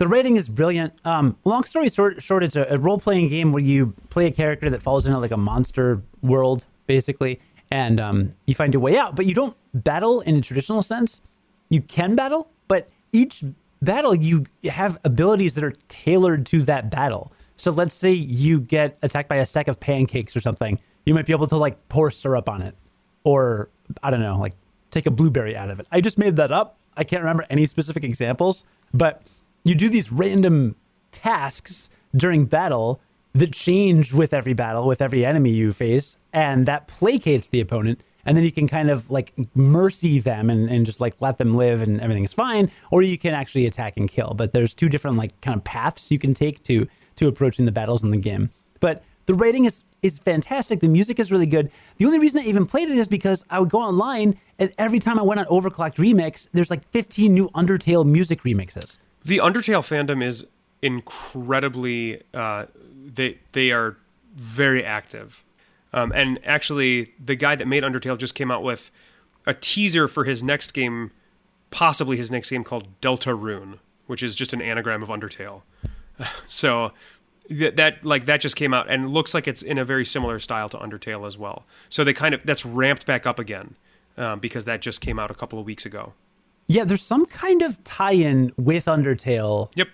The 0.00 0.08
rating 0.08 0.36
is 0.36 0.48
brilliant. 0.48 0.94
Um, 1.04 1.36
long 1.44 1.64
story 1.64 1.90
short, 1.90 2.22
short 2.22 2.42
it's 2.42 2.56
a, 2.56 2.62
a 2.70 2.78
role 2.78 2.98
playing 2.98 3.28
game 3.28 3.52
where 3.52 3.62
you 3.62 3.94
play 4.08 4.24
a 4.24 4.30
character 4.30 4.70
that 4.70 4.80
falls 4.80 5.04
into 5.04 5.18
like 5.18 5.30
a 5.30 5.36
monster 5.36 6.00
world, 6.22 6.64
basically, 6.86 7.38
and 7.70 8.00
um, 8.00 8.34
you 8.46 8.54
find 8.54 8.72
your 8.72 8.80
way 8.80 8.96
out. 8.96 9.14
But 9.14 9.26
you 9.26 9.34
don't 9.34 9.54
battle 9.74 10.22
in 10.22 10.36
a 10.36 10.40
traditional 10.40 10.80
sense. 10.80 11.20
You 11.68 11.82
can 11.82 12.16
battle, 12.16 12.50
but 12.66 12.88
each 13.12 13.44
battle 13.82 14.14
you 14.14 14.46
have 14.70 14.96
abilities 15.04 15.54
that 15.56 15.64
are 15.64 15.74
tailored 15.88 16.46
to 16.46 16.62
that 16.62 16.88
battle. 16.88 17.30
So 17.58 17.70
let's 17.70 17.94
say 17.94 18.10
you 18.10 18.62
get 18.62 18.96
attacked 19.02 19.28
by 19.28 19.36
a 19.36 19.44
stack 19.44 19.68
of 19.68 19.80
pancakes 19.80 20.34
or 20.34 20.40
something. 20.40 20.78
You 21.04 21.12
might 21.12 21.26
be 21.26 21.34
able 21.34 21.46
to 21.48 21.58
like 21.58 21.90
pour 21.90 22.10
syrup 22.10 22.48
on 22.48 22.62
it, 22.62 22.74
or 23.22 23.68
I 24.02 24.08
don't 24.08 24.20
know, 24.20 24.38
like 24.38 24.54
take 24.90 25.04
a 25.04 25.10
blueberry 25.10 25.54
out 25.54 25.68
of 25.68 25.78
it. 25.78 25.86
I 25.92 26.00
just 26.00 26.16
made 26.16 26.36
that 26.36 26.50
up, 26.50 26.78
I 26.96 27.04
can't 27.04 27.22
remember 27.22 27.44
any 27.50 27.66
specific 27.66 28.02
examples, 28.02 28.64
but 28.94 29.28
you 29.64 29.74
do 29.74 29.88
these 29.88 30.10
random 30.12 30.76
tasks 31.10 31.90
during 32.14 32.46
battle 32.46 33.00
that 33.34 33.52
change 33.52 34.12
with 34.12 34.32
every 34.34 34.54
battle, 34.54 34.86
with 34.86 35.00
every 35.00 35.24
enemy 35.24 35.50
you 35.50 35.72
face, 35.72 36.16
and 36.32 36.66
that 36.66 36.88
placates 36.88 37.50
the 37.50 37.60
opponent. 37.60 38.02
And 38.26 38.36
then 38.36 38.44
you 38.44 38.52
can 38.52 38.68
kind 38.68 38.90
of 38.90 39.10
like 39.10 39.32
mercy 39.54 40.20
them 40.20 40.50
and, 40.50 40.68
and 40.68 40.84
just 40.84 41.00
like 41.00 41.14
let 41.20 41.38
them 41.38 41.54
live 41.54 41.80
and 41.80 42.00
everything 42.00 42.24
is 42.24 42.34
fine. 42.34 42.70
Or 42.90 43.02
you 43.02 43.16
can 43.16 43.32
actually 43.32 43.66
attack 43.66 43.96
and 43.96 44.10
kill. 44.10 44.34
But 44.34 44.52
there's 44.52 44.74
two 44.74 44.88
different 44.88 45.16
like 45.16 45.40
kind 45.40 45.56
of 45.56 45.64
paths 45.64 46.10
you 46.10 46.18
can 46.18 46.34
take 46.34 46.62
to 46.64 46.86
to 47.16 47.28
approaching 47.28 47.64
the 47.64 47.72
battles 47.72 48.04
in 48.04 48.10
the 48.10 48.18
game. 48.18 48.50
But 48.80 49.02
the 49.24 49.34
writing 49.34 49.64
is 49.64 49.84
is 50.02 50.18
fantastic. 50.18 50.80
The 50.80 50.88
music 50.88 51.18
is 51.18 51.32
really 51.32 51.46
good. 51.46 51.70
The 51.96 52.04
only 52.04 52.18
reason 52.18 52.42
I 52.42 52.44
even 52.44 52.66
played 52.66 52.90
it 52.90 52.98
is 52.98 53.08
because 53.08 53.42
I 53.48 53.58
would 53.58 53.70
go 53.70 53.78
online 53.78 54.38
and 54.58 54.72
every 54.76 54.98
time 54.98 55.18
I 55.18 55.22
went 55.22 55.40
on 55.40 55.46
Overclocked 55.46 55.96
Remix, 55.96 56.46
there's 56.52 56.70
like 56.70 56.86
15 56.90 57.32
new 57.32 57.48
Undertale 57.50 58.04
music 58.04 58.42
remixes. 58.42 58.98
The 59.24 59.38
Undertale 59.38 59.82
fandom 59.82 60.24
is 60.24 60.46
incredibly 60.82 62.22
uh, 62.32 62.66
they 63.04 63.38
they 63.52 63.70
are 63.70 63.96
very 64.34 64.84
active. 64.84 65.44
Um, 65.92 66.12
and 66.12 66.38
actually, 66.44 67.14
the 67.22 67.34
guy 67.34 67.56
that 67.56 67.66
made 67.66 67.82
Undertale 67.82 68.16
just 68.16 68.34
came 68.34 68.50
out 68.50 68.62
with 68.62 68.90
a 69.46 69.54
teaser 69.54 70.06
for 70.06 70.24
his 70.24 70.42
next 70.42 70.72
game, 70.72 71.10
possibly 71.70 72.16
his 72.16 72.30
next 72.30 72.50
game 72.50 72.62
called 72.62 73.00
Deltarune, 73.00 73.78
which 74.06 74.22
is 74.22 74.34
just 74.34 74.52
an 74.52 74.62
anagram 74.62 75.02
of 75.02 75.08
Undertale. 75.08 75.62
so 76.46 76.92
that, 77.48 77.76
that 77.76 78.04
like 78.04 78.26
that 78.26 78.40
just 78.40 78.54
came 78.54 78.72
out 78.72 78.88
and 78.88 79.10
looks 79.10 79.34
like 79.34 79.48
it's 79.48 79.62
in 79.62 79.78
a 79.78 79.84
very 79.84 80.04
similar 80.04 80.38
style 80.38 80.68
to 80.68 80.78
Undertale 80.78 81.26
as 81.26 81.36
well. 81.36 81.64
So 81.88 82.04
they 82.04 82.12
kind 82.12 82.34
of 82.34 82.40
that's 82.44 82.64
ramped 82.64 83.04
back 83.06 83.26
up 83.26 83.38
again 83.38 83.74
um, 84.16 84.38
because 84.38 84.64
that 84.64 84.80
just 84.80 85.00
came 85.00 85.18
out 85.18 85.30
a 85.30 85.34
couple 85.34 85.58
of 85.58 85.66
weeks 85.66 85.84
ago. 85.84 86.12
Yeah, 86.70 86.84
there's 86.84 87.02
some 87.02 87.26
kind 87.26 87.62
of 87.62 87.82
tie-in 87.82 88.52
with 88.56 88.84
Undertale. 88.84 89.72
Yep. 89.74 89.88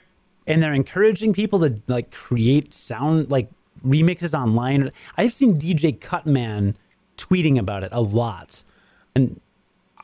And 0.47 0.63
they're 0.63 0.75
encouraging 0.75 1.33
people 1.33 1.59
to 1.61 1.81
like 1.87 2.11
create 2.11 2.75
sound 2.75 3.31
like 3.31 3.49
remixes 3.83 4.39
online. 4.39 4.91
I've 5.17 5.33
seen 5.33 5.59
DJ 5.59 5.99
Cutman 5.99 6.77
tweeting 7.17 7.59
about 7.59 7.83
it 7.83 7.89
a 7.93 8.03
lot. 8.03 8.63
And 9.15 9.41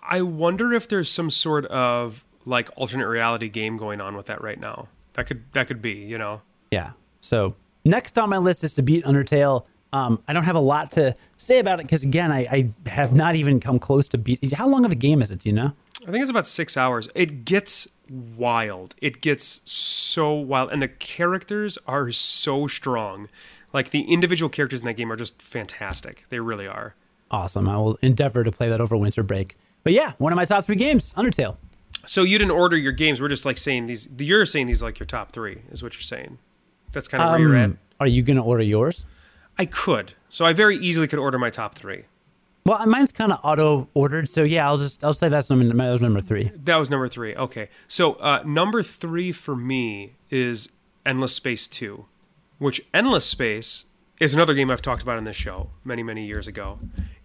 I 0.03 0.23
wonder 0.23 0.73
if 0.73 0.89
there's 0.89 1.11
some 1.11 1.29
sort 1.29 1.67
of 1.67 2.25
like 2.47 2.71
alternate 2.75 3.07
reality 3.07 3.51
game 3.51 3.77
going 3.77 4.01
on 4.01 4.17
with 4.17 4.25
that 4.27 4.41
right 4.41 4.59
now. 4.59 4.89
That 5.13 5.27
could 5.27 5.45
that 5.53 5.69
could 5.69 5.83
be, 5.83 5.93
you 5.93 6.17
know. 6.17 6.41
Yeah. 6.71 6.93
So 7.21 7.55
next 7.85 8.19
on 8.19 8.31
my 8.31 8.39
list 8.39 8.65
is 8.65 8.73
to 8.75 8.83
beat 8.83 9.05
Undertale. 9.05 9.67
Um, 9.93 10.23
I 10.27 10.33
don't 10.33 10.45
have 10.45 10.57
a 10.57 10.61
lot 10.61 10.91
to 10.93 11.15
say 11.37 11.59
about 11.59 11.81
it 11.81 11.83
because 11.83 12.03
again, 12.03 12.33
I, 12.33 12.73
I, 12.87 12.89
have 12.89 13.15
not 13.15 13.37
even 13.37 13.61
come 13.61 13.79
close 13.79 14.09
to 14.09 14.17
beat. 14.17 14.55
How 14.55 14.67
long 14.67 14.87
of 14.87 14.93
a 14.93 14.95
game 14.95 15.21
is 15.21 15.31
it? 15.31 15.41
Do 15.41 15.51
you 15.51 15.55
know? 15.55 15.75
I 16.07 16.11
think 16.11 16.23
it's 16.23 16.31
about 16.31 16.47
six 16.47 16.77
hours. 16.77 17.09
It 17.15 17.45
gets 17.45 17.87
wild. 18.09 18.95
It 19.01 19.21
gets 19.21 19.61
so 19.65 20.33
wild, 20.33 20.73
and 20.73 20.83
the 20.83 20.89
characters 20.89 21.79
are 21.87 22.11
so 22.11 22.67
strong. 22.67 23.29
Like 23.73 23.91
the 23.91 24.03
individual 24.03 24.49
characters 24.49 24.81
in 24.81 24.87
that 24.87 24.95
game 24.95 25.11
are 25.13 25.17
just 25.17 25.41
fantastic. 25.41 26.27
They 26.29 26.41
really 26.41 26.67
are. 26.67 26.95
Awesome. 27.31 27.69
I 27.69 27.77
will 27.79 27.99
endeavor 28.03 28.45
to 28.45 28.53
play 28.53 28.69
that 28.69 28.81
over 28.81 28.97
winter 28.97 29.23
break. 29.23 29.55
But 29.85 29.95
yeah, 29.95 30.13
one 30.19 30.33
of 30.33 30.37
my 30.37 30.45
top 30.45 30.67
three 30.67 30.77
games, 30.77 31.15
Undertale. 31.15 31.57
So 32.05 32.23
you 32.23 32.37
didn't 32.37 32.51
order 32.53 32.77
your 32.77 32.93
games. 32.93 33.21
We're 33.21 33.29
just 33.29 33.45
like 33.45 33.59
saying 33.59 33.87
these. 33.87 34.09
You're 34.19 34.45
saying 34.45 34.67
these 34.67 34.83
like 34.83 34.99
your 34.99 35.07
top 35.07 35.33
three 35.33 35.63
is 35.71 35.83
what 35.83 35.95
you're 35.95 36.03
saying. 36.03 36.39
That's 36.93 37.09
kind 37.09 37.23
of 37.23 37.29
um, 37.29 37.33
where 37.33 37.41
you're 37.41 37.57
at. 37.57 37.65
Um, 37.65 37.79
are 38.01 38.07
you 38.07 38.23
going 38.23 38.37
to 38.37 38.43
order 38.43 38.63
yours? 38.63 39.05
I 39.59 39.67
could. 39.67 40.15
So 40.29 40.45
I 40.45 40.53
very 40.53 40.77
easily 40.77 41.07
could 41.07 41.19
order 41.19 41.39
my 41.39 41.51
top 41.51 41.75
three. 41.75 42.05
Well, 42.65 42.87
mine's 42.87 43.11
kind 43.11 43.33
of 43.33 43.41
auto 43.43 43.89
ordered, 43.93 44.29
so 44.29 44.45
yeah, 44.45 44.67
I'll 44.67 44.79
just 44.79 45.03
I'll 45.03 45.15
say 45.15 45.29
that's 45.29 45.51
number 45.51 45.65
that 45.65 45.91
was 45.91 46.01
number 46.01 46.21
three. 46.21 46.53
That 46.55 46.77
was 46.77 46.91
number 46.91 47.09
three. 47.09 47.35
Okay, 47.35 47.69
so 47.89 48.15
uh, 48.15 48.43
number 48.47 48.83
three 48.83 49.33
for 49.33 49.57
me 49.57 50.15
is 50.31 50.69
Endless 51.05 51.35
Space 51.35 51.67
Two, 51.67 52.07
which 52.59 52.81
Endless 52.95 53.25
Space 53.25 53.87
is 54.21 54.33
another 54.33 54.55
game 54.55 54.71
I've 54.71 54.83
talked 54.83 55.03
about 55.03 55.19
in 55.19 55.25
this 55.25 55.35
show 55.35 55.71
many 55.85 56.05
many 56.05 56.25
years 56.25 56.47
ago. 56.47 56.79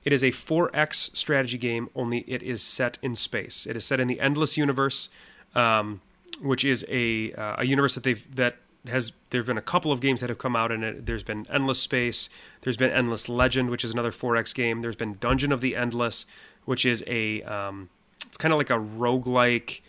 It 0.03 0.13
is 0.13 0.23
a 0.23 0.31
4X 0.31 1.15
strategy 1.15 1.57
game, 1.57 1.89
only 1.93 2.19
it 2.27 2.41
is 2.41 2.63
set 2.63 2.97
in 3.01 3.13
space. 3.13 3.67
It 3.67 3.75
is 3.75 3.83
set 3.83 3.99
in 3.99 4.07
the 4.07 4.21
Endless 4.21 4.55
Universe, 4.55 5.09
um, 5.53 5.99
which 6.41 6.63
is 6.63 6.83
a 6.89 7.33
uh, 7.33 7.57
a 7.59 7.65
universe 7.65 7.93
that 7.93 8.03
they've 8.03 8.35
that 8.35 8.55
has 8.89 9.11
there've 9.29 9.45
been 9.45 9.57
a 9.57 9.61
couple 9.61 9.91
of 9.91 9.99
games 9.99 10.21
that 10.21 10.29
have 10.29 10.37
come 10.37 10.55
out 10.55 10.71
in 10.71 10.83
it. 10.83 11.05
There's 11.05 11.23
been 11.23 11.45
Endless 11.49 11.79
Space, 11.79 12.29
there's 12.61 12.77
been 12.77 12.91
Endless 12.91 13.27
Legend, 13.29 13.69
which 13.69 13.83
is 13.83 13.91
another 13.91 14.11
4X 14.11 14.53
game. 14.53 14.81
There's 14.81 14.95
been 14.95 15.17
Dungeon 15.19 15.51
of 15.51 15.61
the 15.61 15.75
Endless, 15.75 16.25
which 16.65 16.85
is 16.85 17.03
a 17.07 17.41
um, 17.43 17.89
it's 18.25 18.37
kind 18.37 18.53
of 18.53 18.57
like 18.57 18.69
a 18.69 18.73
roguelike 18.73 19.81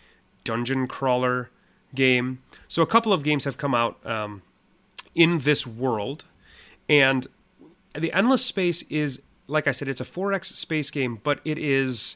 dungeon 0.43 0.87
crawler 0.87 1.49
game. 1.93 2.41
So 2.67 2.81
a 2.81 2.87
couple 2.87 3.13
of 3.13 3.23
games 3.23 3.45
have 3.45 3.57
come 3.57 3.75
out 3.75 4.03
um, 4.05 4.41
in 5.15 5.39
this 5.39 5.65
world, 5.67 6.25
and 6.87 7.27
the 7.97 8.11
Endless 8.13 8.45
Space 8.45 8.83
is 8.83 9.21
like 9.49 9.67
I 9.67 9.71
said, 9.71 9.87
it's 9.87 9.99
a 9.99 10.05
4X 10.05 10.45
space 10.45 10.91
game, 10.91 11.19
but 11.23 11.39
it 11.43 11.57
is 11.57 12.15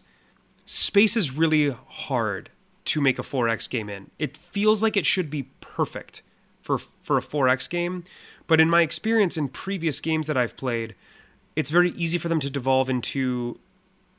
space 0.65 1.17
is 1.17 1.32
really 1.32 1.76
hard 1.88 2.50
to 2.86 3.02
make 3.02 3.17
a 3.19 3.24
4X 3.24 3.69
game 3.69 3.89
in. 3.89 4.12
It 4.19 4.38
feels 4.38 4.84
like 4.84 4.96
it 4.96 5.06
should 5.06 5.30
be 5.30 5.50
perfect 5.60 6.22
for 6.63 6.80
for 6.80 7.17
a 7.17 7.21
4X 7.21 7.69
game, 7.69 8.04
but 8.47 8.60
in 8.60 8.69
my 8.69 8.82
experience 8.82 9.38
in 9.38 9.49
previous 9.49 10.02
games 10.02 10.26
that 10.26 10.38
I've 10.38 10.58
played, 10.58 10.95
it's 11.56 11.69
very 11.69 11.91
easy 11.91 12.17
for 12.17 12.30
them 12.30 12.39
to 12.39 12.49
devolve 12.49 12.89
into 12.89 13.60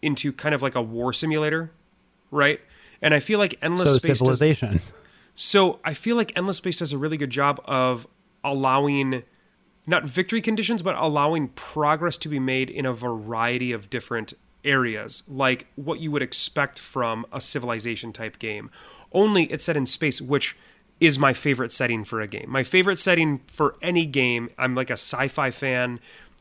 into 0.03 0.33
kind 0.33 0.55
of 0.55 0.63
like 0.63 0.77
a 0.77 0.83
war 0.83 1.13
simulator, 1.13 1.73
right? 2.31 2.61
And 3.03 3.15
I 3.15 3.21
feel 3.21 3.39
like 3.39 3.59
Endless 3.61 3.95
so 3.95 3.99
Space 3.99 4.19
civilization. 4.19 4.73
Does, 4.73 4.93
so 5.35 5.81
I 5.85 5.95
feel 5.95 6.15
like 6.15 6.33
Endless 6.37 6.59
Space 6.59 6.79
does 6.79 6.93
a 6.93 6.99
really 6.99 7.17
good 7.17 7.31
job 7.31 7.61
of 7.65 8.07
allowing 8.45 9.25
not 9.87 10.05
victory 10.05 10.41
conditions, 10.41 10.83
but 10.83 10.95
allowing 10.97 11.49
progress 11.49 12.17
to 12.19 12.29
be 12.29 12.39
made 12.39 12.71
in 12.71 12.87
a 12.87 12.93
variety 12.93 13.73
of 13.73 13.91
different 13.91 14.35
areas, 14.65 15.23
like 15.29 15.67
what 15.77 16.01
you 16.01 16.11
would 16.11 16.23
expect 16.23 16.79
from 16.79 17.27
a 17.33 17.41
civilization 17.41 18.13
type 18.13 18.39
game. 18.39 18.71
Only 19.13 19.45
it's 19.45 19.65
set 19.65 19.77
in 19.77 19.87
space, 19.87 20.21
which 20.21 20.57
is 21.01 21.19
my 21.19 21.33
favorite 21.33 21.73
setting 21.73 22.05
for 22.05 22.21
a 22.21 22.27
game. 22.27 22.47
My 22.49 22.63
favorite 22.63 22.99
setting 22.99 23.41
for 23.47 23.77
any 23.83 24.07
game, 24.07 24.51
I'm 24.57 24.75
like 24.75 24.91
a 24.91 24.95
sci 24.95 25.29
fi 25.29 25.51
fan. 25.51 26.01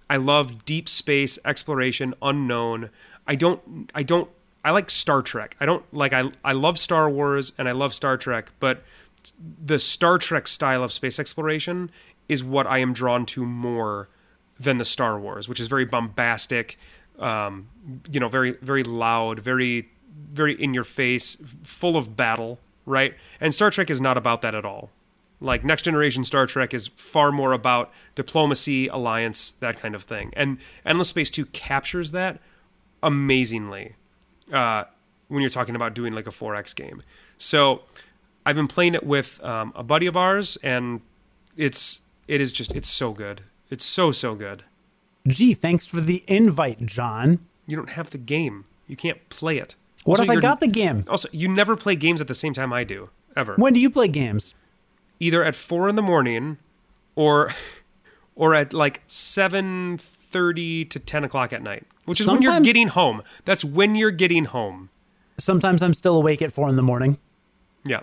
I 0.09 0.17
love 0.17 0.65
deep 0.65 0.87
space 0.87 1.39
exploration, 1.43 2.13
unknown. 2.21 2.89
I 3.25 3.35
don't, 3.35 3.91
I 3.95 4.03
don't, 4.03 4.29
I 4.63 4.71
like 4.71 4.89
Star 4.89 5.21
Trek. 5.21 5.55
I 5.59 5.65
don't 5.65 5.83
like, 5.93 6.13
I, 6.13 6.31
I 6.43 6.53
love 6.53 6.77
Star 6.77 7.09
Wars 7.09 7.51
and 7.57 7.67
I 7.67 7.71
love 7.71 7.93
Star 7.93 8.17
Trek, 8.17 8.51
but 8.59 8.83
the 9.63 9.79
Star 9.79 10.17
Trek 10.17 10.47
style 10.47 10.83
of 10.83 10.91
space 10.91 11.19
exploration 11.19 11.89
is 12.29 12.43
what 12.43 12.67
I 12.67 12.79
am 12.79 12.93
drawn 12.93 13.25
to 13.27 13.45
more 13.45 14.09
than 14.59 14.77
the 14.77 14.85
Star 14.85 15.19
Wars, 15.19 15.49
which 15.49 15.59
is 15.59 15.67
very 15.67 15.85
bombastic, 15.85 16.77
um, 17.19 17.69
you 18.11 18.19
know, 18.19 18.29
very, 18.29 18.51
very 18.61 18.83
loud, 18.83 19.39
very, 19.39 19.89
very 20.31 20.53
in 20.61 20.73
your 20.73 20.83
face, 20.83 21.37
full 21.63 21.97
of 21.97 22.15
battle 22.15 22.59
right? 22.85 23.15
And 23.39 23.53
Star 23.53 23.71
Trek 23.71 23.89
is 23.89 24.01
not 24.01 24.17
about 24.17 24.41
that 24.41 24.55
at 24.55 24.65
all. 24.65 24.89
Like 25.39 25.63
Next 25.63 25.81
Generation 25.83 26.23
Star 26.23 26.47
Trek 26.47 26.73
is 26.73 26.87
far 26.95 27.31
more 27.31 27.51
about 27.51 27.91
diplomacy, 28.15 28.87
alliance, 28.87 29.53
that 29.59 29.77
kind 29.77 29.93
of 29.95 30.03
thing. 30.03 30.31
And 30.37 30.57
Endless 30.85 31.09
Space 31.09 31.29
2 31.29 31.47
captures 31.47 32.11
that 32.11 32.39
amazingly 33.01 33.95
uh, 34.51 34.85
when 35.27 35.41
you're 35.41 35.49
talking 35.49 35.75
about 35.75 35.93
doing 35.93 36.13
like 36.13 36.27
a 36.27 36.31
4X 36.31 36.73
game. 36.75 37.03
So 37.37 37.83
I've 38.45 38.55
been 38.55 38.67
playing 38.67 38.95
it 38.95 39.05
with 39.05 39.43
um, 39.43 39.73
a 39.75 39.83
buddy 39.83 40.05
of 40.05 40.15
ours, 40.15 40.57
and 40.63 41.01
it's 41.57 42.01
it 42.27 42.41
is 42.41 42.51
just 42.51 42.73
it's 42.73 42.89
so 42.89 43.11
good. 43.11 43.41
It's 43.69 43.85
so 43.85 44.11
so 44.11 44.35
good. 44.35 44.63
Gee, 45.27 45.53
thanks 45.53 45.87
for 45.87 46.01
the 46.01 46.23
invite, 46.27 46.85
John. 46.85 47.39
You 47.65 47.77
don't 47.77 47.91
have 47.91 48.09
the 48.09 48.17
game. 48.17 48.65
You 48.87 48.95
can't 48.95 49.27
play 49.29 49.57
it. 49.57 49.75
What 50.05 50.19
also, 50.19 50.31
if 50.31 50.37
I 50.37 50.41
got 50.41 50.59
the 50.59 50.67
game? 50.67 51.05
Also, 51.07 51.29
you 51.31 51.47
never 51.47 51.75
play 51.75 51.95
games 51.95 52.19
at 52.21 52.27
the 52.27 52.33
same 52.33 52.53
time 52.53 52.73
I 52.73 52.83
do, 52.83 53.09
ever. 53.35 53.55
When 53.55 53.73
do 53.73 53.79
you 53.79 53.89
play 53.89 54.07
games? 54.07 54.53
Either 55.19 55.43
at 55.43 55.55
four 55.55 55.87
in 55.87 55.95
the 55.95 56.01
morning, 56.01 56.57
or 57.15 57.53
or 58.35 58.55
at 58.55 58.73
like 58.73 59.01
seven 59.07 59.97
thirty 59.97 60.85
to 60.85 60.99
ten 60.99 61.23
o'clock 61.23 61.53
at 61.53 61.61
night, 61.61 61.85
which 62.05 62.19
is 62.19 62.25
Sometimes, 62.25 62.45
when 62.45 62.53
you're 62.53 62.73
getting 62.73 62.87
home. 62.89 63.21
That's 63.45 63.63
when 63.63 63.95
you're 63.95 64.11
getting 64.11 64.45
home. 64.45 64.89
Sometimes 65.37 65.81
I'm 65.81 65.93
still 65.93 66.15
awake 66.15 66.41
at 66.41 66.51
four 66.51 66.69
in 66.69 66.75
the 66.75 66.83
morning. 66.83 67.17
Yeah, 67.85 68.01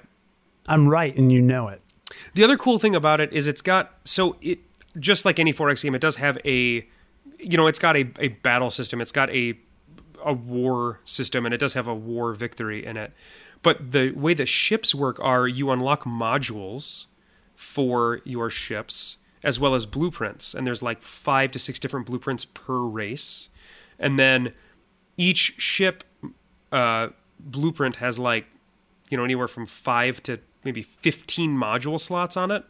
I'm 0.67 0.89
right, 0.89 1.15
and 1.17 1.31
you 1.31 1.41
know 1.41 1.69
it. 1.69 1.81
The 2.35 2.45
other 2.45 2.57
cool 2.57 2.79
thing 2.79 2.95
about 2.95 3.21
it 3.21 3.33
is 3.33 3.47
it's 3.47 3.63
got 3.63 3.95
so 4.05 4.37
it 4.41 4.59
just 4.99 5.25
like 5.25 5.39
any 5.39 5.53
4X 5.53 5.83
game, 5.83 5.95
it 5.95 6.01
does 6.01 6.17
have 6.17 6.39
a 6.45 6.87
you 7.39 7.57
know 7.57 7.67
it's 7.67 7.79
got 7.79 7.97
a, 7.97 8.09
a 8.19 8.29
battle 8.29 8.71
system. 8.71 9.01
It's 9.01 9.13
got 9.13 9.31
a 9.31 9.59
a 10.25 10.33
war 10.33 11.01
system 11.05 11.45
and 11.45 11.55
it 11.55 11.59
does 11.59 11.75
have 11.75 11.87
a 11.87 11.95
war 11.95 12.33
victory 12.35 12.85
in 12.85 12.97
it. 12.97 13.13
But 13.63 13.93
the 13.93 14.13
way 14.13 14.35
the 14.35 14.47
ships 14.47 14.95
work 14.95 15.19
are 15.21 15.47
you 15.47 15.71
unlock 15.71 16.05
modules 16.05 17.07
for 17.55 18.21
your 18.25 18.49
ships 18.51 19.17
as 19.43 19.59
well 19.59 19.75
as 19.75 19.87
blueprints. 19.87 20.55
And 20.55 20.67
there's 20.67 20.83
like 20.83 21.03
five 21.03 21.51
to 21.53 21.59
six 21.59 21.79
different 21.79 22.07
blueprints 22.07 22.45
per 22.45 22.81
race. 22.81 23.49
And 23.99 24.19
then 24.19 24.55
each 25.17 25.55
ship 25.59 26.05
uh, 26.73 27.09
blueprint 27.39 27.97
has 27.97 28.19
like 28.19 28.47
you 29.11 29.17
know 29.17 29.25
anywhere 29.25 29.49
from 29.49 29.67
five 29.67 30.23
to 30.23 30.41
maybe 30.65 30.83
15 30.83 31.57
module 31.57 31.99
slots 31.99 32.37
on 32.37 32.51
it 32.51 32.65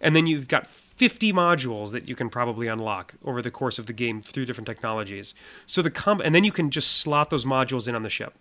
and 0.00 0.16
then 0.16 0.26
you've 0.26 0.48
got 0.48 0.66
50 0.66 1.32
modules 1.32 1.92
that 1.92 2.08
you 2.08 2.14
can 2.14 2.30
probably 2.30 2.66
unlock 2.66 3.14
over 3.24 3.42
the 3.42 3.50
course 3.50 3.78
of 3.78 3.86
the 3.86 3.92
game 3.92 4.20
through 4.20 4.46
different 4.46 4.66
technologies. 4.66 5.34
So 5.66 5.82
the 5.82 5.90
com- 5.90 6.20
and 6.20 6.34
then 6.34 6.44
you 6.44 6.52
can 6.52 6.70
just 6.70 6.98
slot 6.98 7.30
those 7.30 7.44
modules 7.44 7.86
in 7.88 7.94
on 7.94 8.02
the 8.02 8.10
ship 8.10 8.34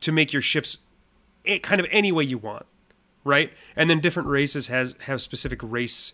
to 0.00 0.12
make 0.12 0.32
your 0.32 0.42
ships 0.42 0.78
kind 1.62 1.80
of 1.80 1.86
any 1.90 2.12
way 2.12 2.24
you 2.24 2.38
want 2.38 2.66
right? 3.24 3.52
And 3.76 3.88
then 3.88 4.00
different 4.00 4.28
races 4.28 4.66
has 4.68 4.94
have 5.02 5.20
specific 5.20 5.60
race 5.62 6.12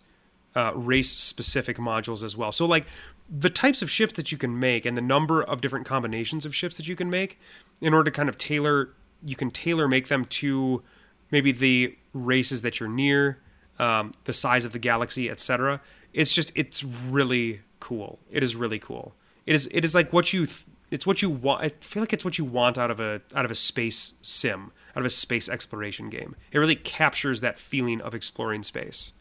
uh, 0.56 0.72
race 0.74 1.10
specific 1.10 1.76
modules 1.76 2.24
as 2.24 2.36
well. 2.36 2.50
So 2.50 2.66
like 2.66 2.86
the 3.28 3.50
types 3.50 3.82
of 3.82 3.90
ships 3.90 4.14
that 4.14 4.32
you 4.32 4.38
can 4.38 4.58
make 4.58 4.86
and 4.86 4.96
the 4.96 5.02
number 5.02 5.42
of 5.42 5.60
different 5.60 5.86
combinations 5.86 6.46
of 6.46 6.54
ships 6.54 6.76
that 6.78 6.88
you 6.88 6.96
can 6.96 7.10
make 7.10 7.38
in 7.80 7.94
order 7.94 8.10
to 8.10 8.16
kind 8.16 8.28
of 8.28 8.38
tailor 8.38 8.90
you 9.24 9.36
can 9.36 9.50
tailor 9.50 9.88
make 9.88 10.08
them 10.08 10.24
to 10.24 10.82
maybe 11.30 11.52
the 11.52 11.96
races 12.12 12.62
that 12.62 12.78
you're 12.78 12.88
near 12.88 13.38
um, 13.78 14.12
the 14.24 14.32
size 14.32 14.64
of 14.64 14.72
the 14.72 14.78
galaxy 14.78 15.30
etc 15.30 15.80
it's 16.12 16.32
just 16.32 16.52
it's 16.54 16.82
really 16.84 17.60
cool. 17.80 18.18
It 18.30 18.42
is 18.42 18.56
really 18.56 18.78
cool. 18.78 19.14
It 19.46 19.54
is 19.54 19.68
it 19.72 19.84
is 19.84 19.94
like 19.94 20.12
what 20.12 20.32
you 20.32 20.46
th- 20.46 20.66
it's 20.90 21.06
what 21.06 21.20
you 21.20 21.28
want 21.28 21.62
i 21.62 21.68
feel 21.80 22.02
like 22.02 22.14
it's 22.14 22.24
what 22.24 22.38
you 22.38 22.46
want 22.46 22.78
out 22.78 22.90
of 22.90 22.98
a 22.98 23.20
out 23.34 23.44
of 23.44 23.50
a 23.50 23.54
space 23.54 24.14
sim 24.22 24.72
out 24.96 25.00
of 25.00 25.04
a 25.04 25.10
space 25.10 25.48
exploration 25.48 26.08
game. 26.08 26.34
It 26.50 26.58
really 26.58 26.76
captures 26.76 27.40
that 27.40 27.58
feeling 27.58 28.00
of 28.00 28.14
exploring 28.14 28.62
space. 28.62 29.12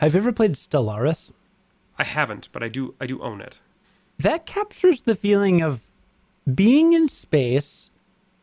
Have 0.00 0.14
you 0.14 0.20
ever 0.20 0.32
played 0.32 0.52
Stellaris? 0.52 1.32
i 1.96 2.02
haven't 2.02 2.48
but 2.50 2.60
i 2.62 2.68
do 2.68 2.94
i 3.00 3.06
do 3.06 3.20
own 3.22 3.40
it. 3.40 3.60
That 4.18 4.46
captures 4.46 5.02
the 5.02 5.14
feeling 5.14 5.60
of 5.60 5.88
being 6.52 6.92
in 6.92 7.08
space, 7.08 7.90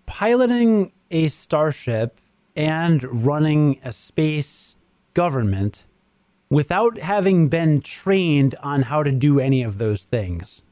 piloting 0.06 0.92
a 1.12 1.28
starship, 1.28 2.20
and 2.56 3.26
running 3.26 3.80
a 3.84 3.94
space 3.94 4.76
government 5.14 5.86
without 6.50 6.98
having 7.00 7.48
been 7.48 7.82
trained 7.82 8.56
on 8.62 8.84
how 8.84 9.04
to 9.04 9.12
do 9.12 9.40
any 9.40 9.64
of 9.64 9.78
those 9.78 10.04
things, 10.04 10.64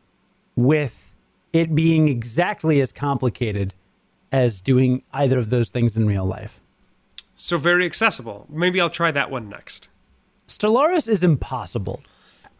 with 0.56 1.14
it 1.54 1.74
being 1.74 2.08
exactly 2.08 2.82
as 2.82 2.92
complicated 2.92 3.74
as 4.32 4.62
doing 4.62 5.04
either 5.14 5.40
of 5.40 5.50
those 5.50 5.70
things 5.72 5.98
in 5.98 6.06
real 6.06 6.26
life. 6.26 6.62
so 7.36 7.58
very 7.58 7.86
accessible 7.86 8.46
maybe 8.50 8.80
i'll 8.82 8.90
try 8.90 9.10
that 9.12 9.32
one 9.32 9.48
next 9.50 9.88
Stellaris 10.48 11.08
is 11.08 11.24
impossible. 11.24 12.02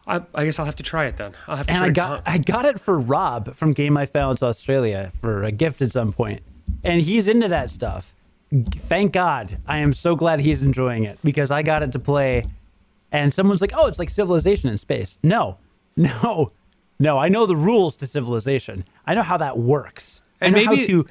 I, 0.06 0.22
I 0.34 0.44
guess 0.44 0.58
I'll 0.60 0.64
have 0.64 0.76
to 0.76 0.82
try 0.82 1.06
it 1.06 1.16
then. 1.16 1.34
I'll 1.48 1.56
have 1.56 1.66
to 1.66 1.72
and 1.72 1.78
try 1.80 1.86
I 1.88 1.90
got 1.90 2.22
I 2.24 2.38
got 2.38 2.64
it 2.64 2.78
for 2.80 2.98
Rob 2.98 3.54
from 3.54 3.72
Game 3.72 3.96
I 3.96 4.06
Found 4.06 4.42
Australia 4.42 5.10
for 5.20 5.42
a 5.42 5.50
gift 5.52 5.82
at 5.82 5.92
some 5.92 6.12
point, 6.12 6.40
and 6.84 7.00
he's 7.02 7.28
into 7.28 7.48
that 7.48 7.70
stuff. 7.72 8.14
Thank 8.52 9.12
God, 9.12 9.58
I 9.66 9.78
am 9.78 9.92
so 9.92 10.16
glad 10.16 10.40
he's 10.40 10.60
enjoying 10.62 11.04
it 11.04 11.18
because 11.22 11.50
I 11.50 11.62
got 11.62 11.82
it 11.82 11.92
to 11.92 11.98
play, 11.98 12.46
and 13.12 13.32
someone's 13.32 13.60
like, 13.60 13.72
"Oh, 13.74 13.86
it's 13.86 13.98
like 13.98 14.10
Civilization 14.10 14.68
in 14.70 14.76
space." 14.78 15.18
No, 15.22 15.58
no, 15.96 16.48
no. 16.98 17.18
I 17.18 17.28
know 17.28 17.46
the 17.46 17.56
rules 17.56 17.96
to 17.98 18.06
Civilization. 18.06 18.84
I 19.06 19.14
know 19.14 19.22
how 19.22 19.36
that 19.36 19.56
works. 19.58 20.22
And 20.40 20.56
I 20.56 20.64
know 20.64 20.70
maybe- 20.70 20.80
how 20.82 20.86
to 20.88 21.06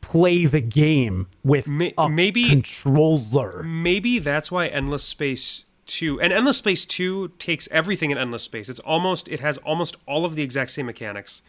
play 0.00 0.46
the 0.46 0.60
game 0.60 1.26
with 1.44 1.66
May- 1.68 1.92
a 1.98 2.08
maybe- 2.08 2.48
controller. 2.48 3.62
maybe 3.62 4.18
that's 4.18 4.50
why 4.50 4.68
Endless 4.68 5.02
Space 5.02 5.64
2 5.86 6.20
and 6.20 6.32
Endless 6.32 6.56
Space 6.58 6.86
2 6.86 7.32
takes 7.38 7.68
everything 7.72 8.10
in 8.10 8.16
Endless 8.18 8.42
Space. 8.44 8.68
It's 8.68 8.80
almost 8.80 9.28
it 9.28 9.40
has 9.40 9.58
almost 9.58 9.96
all 10.06 10.24
of 10.24 10.34
the 10.36 10.42
exact 10.42 10.70
same 10.70 10.86
mechanics 10.86 11.42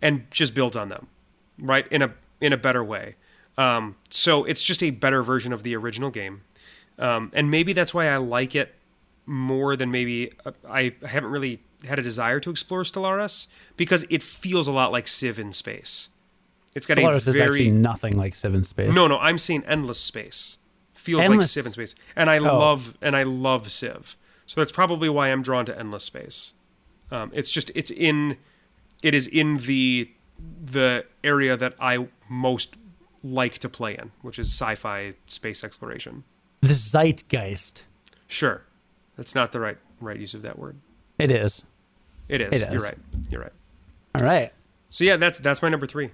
and 0.00 0.24
just 0.30 0.54
builds 0.54 0.76
on 0.76 0.88
them, 0.88 1.06
right? 1.58 1.86
In 1.88 2.00
a 2.02 2.14
in 2.40 2.52
a 2.52 2.56
better 2.56 2.82
way. 2.82 3.14
Um, 3.58 3.96
so 4.10 4.44
it's 4.44 4.62
just 4.62 4.82
a 4.82 4.90
better 4.90 5.22
version 5.22 5.52
of 5.52 5.62
the 5.62 5.76
original 5.76 6.10
game. 6.10 6.42
Um, 6.98 7.30
and 7.34 7.50
maybe 7.50 7.72
that's 7.72 7.92
why 7.92 8.08
I 8.08 8.16
like 8.16 8.54
it 8.54 8.74
more 9.26 9.76
than 9.76 9.90
maybe 9.90 10.32
uh, 10.44 10.52
I 10.68 10.94
I 11.04 11.08
haven't 11.08 11.30
really 11.30 11.60
had 11.86 11.98
a 11.98 12.02
desire 12.02 12.38
to 12.40 12.50
explore 12.50 12.82
Stellaris 12.82 13.46
because 13.76 14.04
it 14.08 14.22
feels 14.22 14.68
a 14.68 14.72
lot 14.72 14.92
like 14.92 15.06
Civ 15.08 15.38
in 15.38 15.52
space. 15.52 16.08
It's 16.74 16.86
got 16.86 16.96
Stellaris 16.96 17.26
a 17.26 17.30
is 17.30 17.36
very 17.36 17.48
actually 17.66 17.70
nothing 17.72 18.14
like 18.16 18.34
Civ 18.34 18.54
in 18.54 18.64
Space. 18.64 18.94
no, 18.94 19.06
no, 19.06 19.18
I'm 19.18 19.38
saying 19.38 19.64
endless 19.66 20.00
space. 20.00 20.58
Feels 20.94 21.28
like 21.28 21.42
Civ 21.42 21.66
in 21.66 21.72
space, 21.72 21.94
and 22.16 22.30
I 22.30 22.38
Oh. 22.38 22.58
love 22.58 22.96
and 23.02 23.16
I 23.16 23.24
love 23.24 23.70
Civ. 23.72 24.16
So 24.46 24.60
that's 24.60 24.72
probably 24.72 25.08
why 25.08 25.28
I'm 25.28 25.42
drawn 25.42 25.64
to 25.66 25.78
endless 25.78 26.04
space. 26.04 26.52
Um, 27.10 27.30
it's 27.34 27.50
just 27.50 27.70
it's 27.74 27.90
in 27.90 28.36
it 29.02 29.14
is 29.14 29.26
in 29.26 29.58
the 29.58 30.10
the 30.64 31.04
area 31.22 31.56
that 31.56 31.74
I 31.80 32.08
most 32.28 32.76
like 33.22 33.58
to 33.60 33.68
play 33.68 33.96
in, 33.96 34.10
which 34.22 34.38
is 34.38 34.48
sci-fi 34.48 35.14
space 35.26 35.62
exploration. 35.64 36.24
the 36.60 36.74
zeitgeist. 36.74 37.84
Sure, 38.26 38.62
that's 39.16 39.34
not 39.34 39.52
the 39.52 39.60
right 39.60 39.78
right 40.00 40.18
use 40.18 40.34
of 40.34 40.42
that 40.42 40.58
word. 40.58 40.76
It 41.18 41.30
is. 41.30 41.64
It 42.28 42.40
is. 42.40 42.62
It 42.62 42.72
You're 42.72 42.82
right. 42.82 42.98
You're 43.30 43.40
right. 43.42 43.52
All 44.14 44.24
right. 44.24 44.52
So 44.90 45.04
yeah, 45.04 45.16
that's 45.16 45.38
that's 45.38 45.62
my 45.62 45.68
number 45.68 45.86
three. 45.86 46.10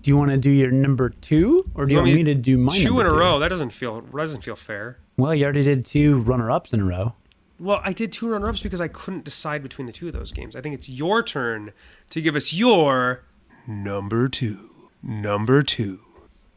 Do 0.00 0.10
you 0.10 0.16
want 0.16 0.30
to 0.30 0.36
do 0.36 0.50
your 0.50 0.70
number 0.70 1.08
two, 1.08 1.70
or 1.74 1.86
do 1.86 1.92
you, 1.94 1.98
want 1.98 2.12
me 2.12 2.22
to 2.24 2.34
do 2.34 2.58
my 2.58 2.76
two 2.76 3.00
in 3.00 3.06
a 3.06 3.10
two? 3.10 3.16
row? 3.16 3.38
That 3.38 3.48
doesn't 3.48 3.70
feel 3.70 4.02
that 4.02 4.16
doesn't 4.16 4.42
feel 4.42 4.56
fair. 4.56 4.98
Well, 5.16 5.34
you 5.34 5.44
already 5.44 5.62
did 5.62 5.86
two 5.86 6.18
runner-ups 6.18 6.74
in 6.74 6.80
a 6.80 6.84
row. 6.84 7.14
Well, 7.58 7.80
I 7.84 7.92
did 7.92 8.12
two 8.12 8.28
runner 8.28 8.48
ups 8.48 8.60
because 8.60 8.80
I 8.80 8.88
couldn't 8.88 9.24
decide 9.24 9.62
between 9.62 9.86
the 9.86 9.92
two 9.92 10.08
of 10.08 10.12
those 10.12 10.32
games. 10.32 10.56
I 10.56 10.60
think 10.60 10.74
it's 10.74 10.88
your 10.88 11.22
turn 11.22 11.72
to 12.10 12.20
give 12.20 12.34
us 12.36 12.52
your 12.52 13.22
number 13.66 14.28
two. 14.28 14.70
Number 15.02 15.62
two. 15.62 16.00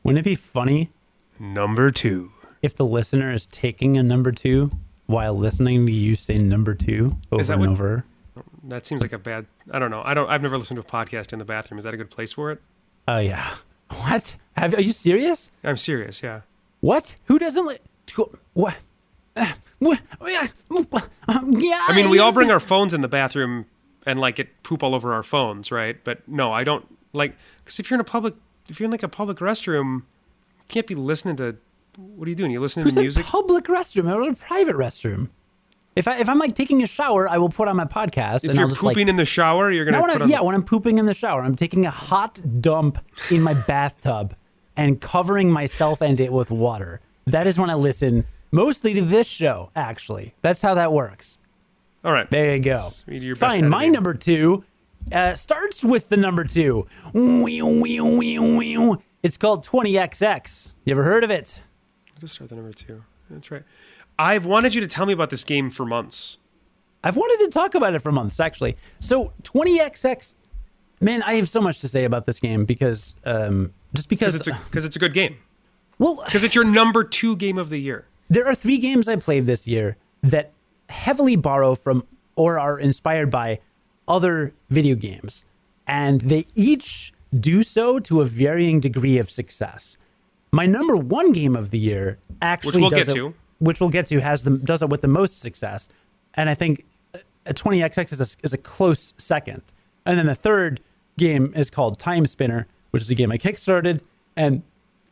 Wouldn't 0.07 0.25
it 0.25 0.29
be 0.29 0.35
funny 0.35 0.89
Number 1.37 1.91
two. 1.91 2.31
if 2.61 2.73
the 2.77 2.85
listener 2.85 3.33
is 3.33 3.45
taking 3.47 3.97
a 3.97 4.03
number 4.03 4.31
two 4.31 4.71
while 5.05 5.33
listening 5.33 5.85
to 5.85 5.91
you 5.91 6.15
say 6.15 6.35
number 6.35 6.73
two 6.73 7.17
over 7.29 7.43
that 7.43 7.51
and 7.53 7.59
what- 7.59 7.69
over? 7.69 8.05
That 8.63 8.85
seems 8.85 9.01
like 9.01 9.11
a 9.11 9.17
bad. 9.17 9.45
I 9.71 9.79
don't 9.79 9.91
know. 9.91 10.01
I 10.05 10.13
don't. 10.13 10.29
I've 10.29 10.41
never 10.41 10.57
listened 10.57 10.81
to 10.81 10.87
a 10.87 10.89
podcast 10.89 11.33
in 11.33 11.39
the 11.39 11.45
bathroom. 11.45 11.77
Is 11.77 11.83
that 11.83 11.93
a 11.93 11.97
good 11.97 12.09
place 12.09 12.31
for 12.33 12.51
it? 12.51 12.61
Oh 13.07 13.17
yeah. 13.17 13.55
What? 13.89 14.35
Have, 14.57 14.73
are 14.75 14.81
you 14.81 14.91
serious? 14.93 15.51
I'm 15.63 15.77
serious. 15.77 16.21
Yeah. 16.23 16.41
What? 16.81 17.15
Who 17.25 17.37
doesn't 17.39 17.65
let? 17.65 17.81
What? 18.53 18.77
Uh, 19.35 19.53
what? 19.79 20.01
Yeah. 20.21 20.47
I 21.29 21.93
mean, 21.95 22.09
we 22.09 22.19
all 22.19 22.33
bring 22.33 22.51
our 22.51 22.59
phones 22.59 22.93
in 22.93 23.01
the 23.01 23.07
bathroom 23.07 23.65
and 24.05 24.19
like 24.19 24.35
get 24.37 24.63
poop 24.63 24.83
all 24.83 24.95
over 24.95 25.13
our 25.13 25.23
phones, 25.23 25.71
right? 25.71 25.97
But 26.03 26.27
no, 26.27 26.51
I 26.53 26.63
don't 26.63 26.85
like 27.13 27.35
because 27.63 27.79
if 27.79 27.89
you're 27.89 27.95
in 27.97 28.01
a 28.01 28.05
public, 28.05 28.33
if 28.69 28.79
you're 28.79 28.85
in 28.85 28.91
like 28.91 29.03
a 29.03 29.07
public 29.07 29.37
restroom, 29.37 29.97
you 30.59 30.65
can't 30.67 30.87
be 30.87 30.95
listening 30.95 31.35
to. 31.37 31.57
What 31.97 32.27
are 32.27 32.29
you 32.29 32.35
doing? 32.35 32.51
You 32.51 32.59
listening 32.59 32.85
Who's 32.85 32.93
to 32.93 32.99
a 32.99 33.03
music? 33.03 33.25
public 33.25 33.65
restroom? 33.65 34.11
I'm 34.13 34.21
in 34.23 34.31
a 34.31 34.35
private 34.35 34.75
restroom. 34.75 35.29
If 35.95 36.07
I 36.07 36.19
if 36.19 36.29
I'm 36.29 36.37
like 36.37 36.53
taking 36.53 36.83
a 36.83 36.87
shower, 36.87 37.27
I 37.27 37.39
will 37.39 37.49
put 37.49 37.67
on 37.67 37.75
my 37.75 37.85
podcast 37.85 38.43
If 38.43 38.49
and 38.49 38.53
you're 38.55 38.65
I'll 38.65 38.69
just 38.69 38.81
pooping 38.81 39.07
like 39.07 39.09
in 39.09 39.15
the 39.15 39.25
shower, 39.25 39.71
you're 39.71 39.83
gonna 39.83 39.99
when 40.01 40.21
I, 40.21 40.25
yeah, 40.25 40.41
when 40.41 40.53
I'm 40.53 40.63
pooping 40.63 40.99
in 40.99 41.07
the 41.07 41.13
shower, 41.15 41.41
I'm 41.41 41.55
taking 41.55 41.87
a 41.87 41.91
hot 41.91 42.39
dump 42.61 42.99
in 43.31 43.41
my 43.41 43.55
bathtub 43.55 44.35
and 44.75 45.01
covering 45.01 45.51
myself 45.51 46.01
and 46.01 46.19
it 46.19 46.31
with 46.31 46.51
water. 46.51 47.01
That 47.25 47.47
is 47.47 47.59
when 47.59 47.71
I 47.71 47.73
listen 47.73 48.25
mostly 48.51 48.93
to 48.93 49.01
this 49.01 49.25
show, 49.25 49.71
actually. 49.75 50.35
That's 50.43 50.61
how 50.61 50.75
that 50.75 50.93
works. 50.93 51.39
all 52.05 52.13
right. 52.13 52.29
There 52.29 52.55
you 52.55 52.61
go. 52.61 52.87
You 53.07 53.19
do 53.19 53.25
your 53.25 53.35
best 53.35 53.55
Fine. 53.55 53.67
My 53.67 53.87
number 53.87 54.13
two 54.13 54.63
uh, 55.11 55.35
starts 55.35 55.83
with 55.83 56.09
the 56.09 56.17
number 56.17 56.43
two. 56.43 56.87
It's 59.23 59.37
called 59.37 59.65
20XX. 59.65 60.73
You 60.85 60.91
ever 60.91 61.03
heard 61.03 61.23
of 61.23 61.31
it? 61.31 61.63
i 62.15 62.19
Just 62.19 62.35
start 62.35 62.49
the 62.49 62.55
number 62.55 62.73
two. 62.73 63.03
That's 63.29 63.51
right. 63.51 63.63
I've 64.19 64.45
wanted 64.45 64.73
you 64.73 64.81
to 64.81 64.87
tell 64.87 65.05
me 65.05 65.13
about 65.13 65.29
this 65.29 65.43
game 65.43 65.69
for 65.69 65.85
months. 65.85 66.37
I've 67.03 67.15
wanted 67.15 67.45
to 67.45 67.51
talk 67.51 67.75
about 67.75 67.93
it 67.93 67.99
for 67.99 68.11
months, 68.11 68.39
actually. 68.39 68.75
So 68.99 69.33
20XX, 69.43 70.33
man, 70.99 71.21
I 71.23 71.35
have 71.35 71.49
so 71.49 71.61
much 71.61 71.81
to 71.81 71.87
say 71.87 72.05
about 72.05 72.25
this 72.25 72.39
game 72.39 72.65
because, 72.65 73.15
um, 73.25 73.73
just 73.93 74.09
because, 74.09 74.35
it's 74.35 74.47
a 74.47 74.59
because 74.65 74.85
it's 74.85 74.95
a 74.95 74.99
good 74.99 75.13
game. 75.13 75.37
well, 75.99 76.21
Because 76.25 76.43
it's 76.43 76.55
your 76.55 76.65
number 76.65 77.03
two 77.03 77.35
game 77.35 77.57
of 77.57 77.69
the 77.69 77.77
year. 77.77 78.07
There 78.29 78.47
are 78.47 78.55
three 78.55 78.77
games 78.77 79.07
I 79.07 79.15
played 79.15 79.45
this 79.45 79.67
year 79.67 79.97
that 80.23 80.51
heavily 80.89 81.35
borrow 81.35 81.75
from 81.75 82.05
or 82.35 82.59
are 82.59 82.79
inspired 82.79 83.31
by 83.31 83.59
other 84.07 84.53
video 84.69 84.95
games, 84.95 85.43
and 85.85 86.21
they 86.21 86.45
each 86.55 87.13
do 87.37 87.63
so 87.63 87.99
to 87.99 88.21
a 88.21 88.25
varying 88.25 88.79
degree 88.79 89.17
of 89.17 89.29
success. 89.29 89.97
My 90.51 90.65
number 90.65 90.95
one 90.95 91.33
game 91.33 91.55
of 91.55 91.71
the 91.71 91.79
year 91.79 92.19
actually 92.41 92.81
we'll 92.81 92.89
does 92.89 93.05
get 93.05 93.09
it, 93.09 93.15
to. 93.15 93.33
which 93.59 93.81
we'll 93.81 93.89
get 93.89 94.07
to, 94.07 94.21
has 94.21 94.43
the 94.43 94.51
does 94.51 94.81
it 94.81 94.89
with 94.89 95.01
the 95.01 95.07
most 95.07 95.39
success, 95.39 95.89
and 96.35 96.49
I 96.49 96.53
think 96.53 96.85
a 97.47 97.53
20XX 97.53 98.13
is 98.13 98.21
a, 98.21 98.37
is 98.43 98.53
a 98.53 98.57
close 98.57 99.13
second. 99.17 99.61
And 100.05 100.17
then 100.17 100.25
the 100.25 100.35
third 100.35 100.79
game 101.17 101.53
is 101.55 101.69
called 101.69 101.97
Timespinner, 101.97 102.65
which 102.91 103.01
is 103.01 103.09
a 103.09 103.15
game 103.15 103.31
I 103.31 103.37
kickstarted 103.37 104.01
and 104.35 104.61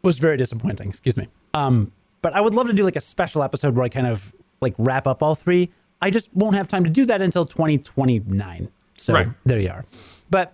was 0.04 0.20
very 0.20 0.38
disappointing. 0.38 0.90
Excuse 0.90 1.18
me. 1.18 1.28
Um, 1.54 1.92
but 2.22 2.34
I 2.34 2.42
would 2.42 2.54
love 2.54 2.68
to 2.68 2.74
do 2.74 2.84
like 2.84 2.96
a 2.96 3.02
special 3.02 3.44
episode 3.44 3.76
where 3.76 3.86
I 3.86 3.90
kind 3.90 4.08
of 4.08 4.34
like 4.62 4.76
wrap 4.78 5.08
up 5.08 5.22
all 5.22 5.36
three. 5.36 5.72
I 6.02 6.10
just 6.10 6.30
won't 6.34 6.56
have 6.56 6.68
time 6.68 6.84
to 6.84 6.90
do 6.90 7.06
that 7.06 7.22
until 7.22 7.46
2029. 7.46 8.70
So 8.98 9.14
Right. 9.14 9.28
there 9.46 9.60
you 9.60 9.70
are. 9.70 9.86
But 10.30 10.54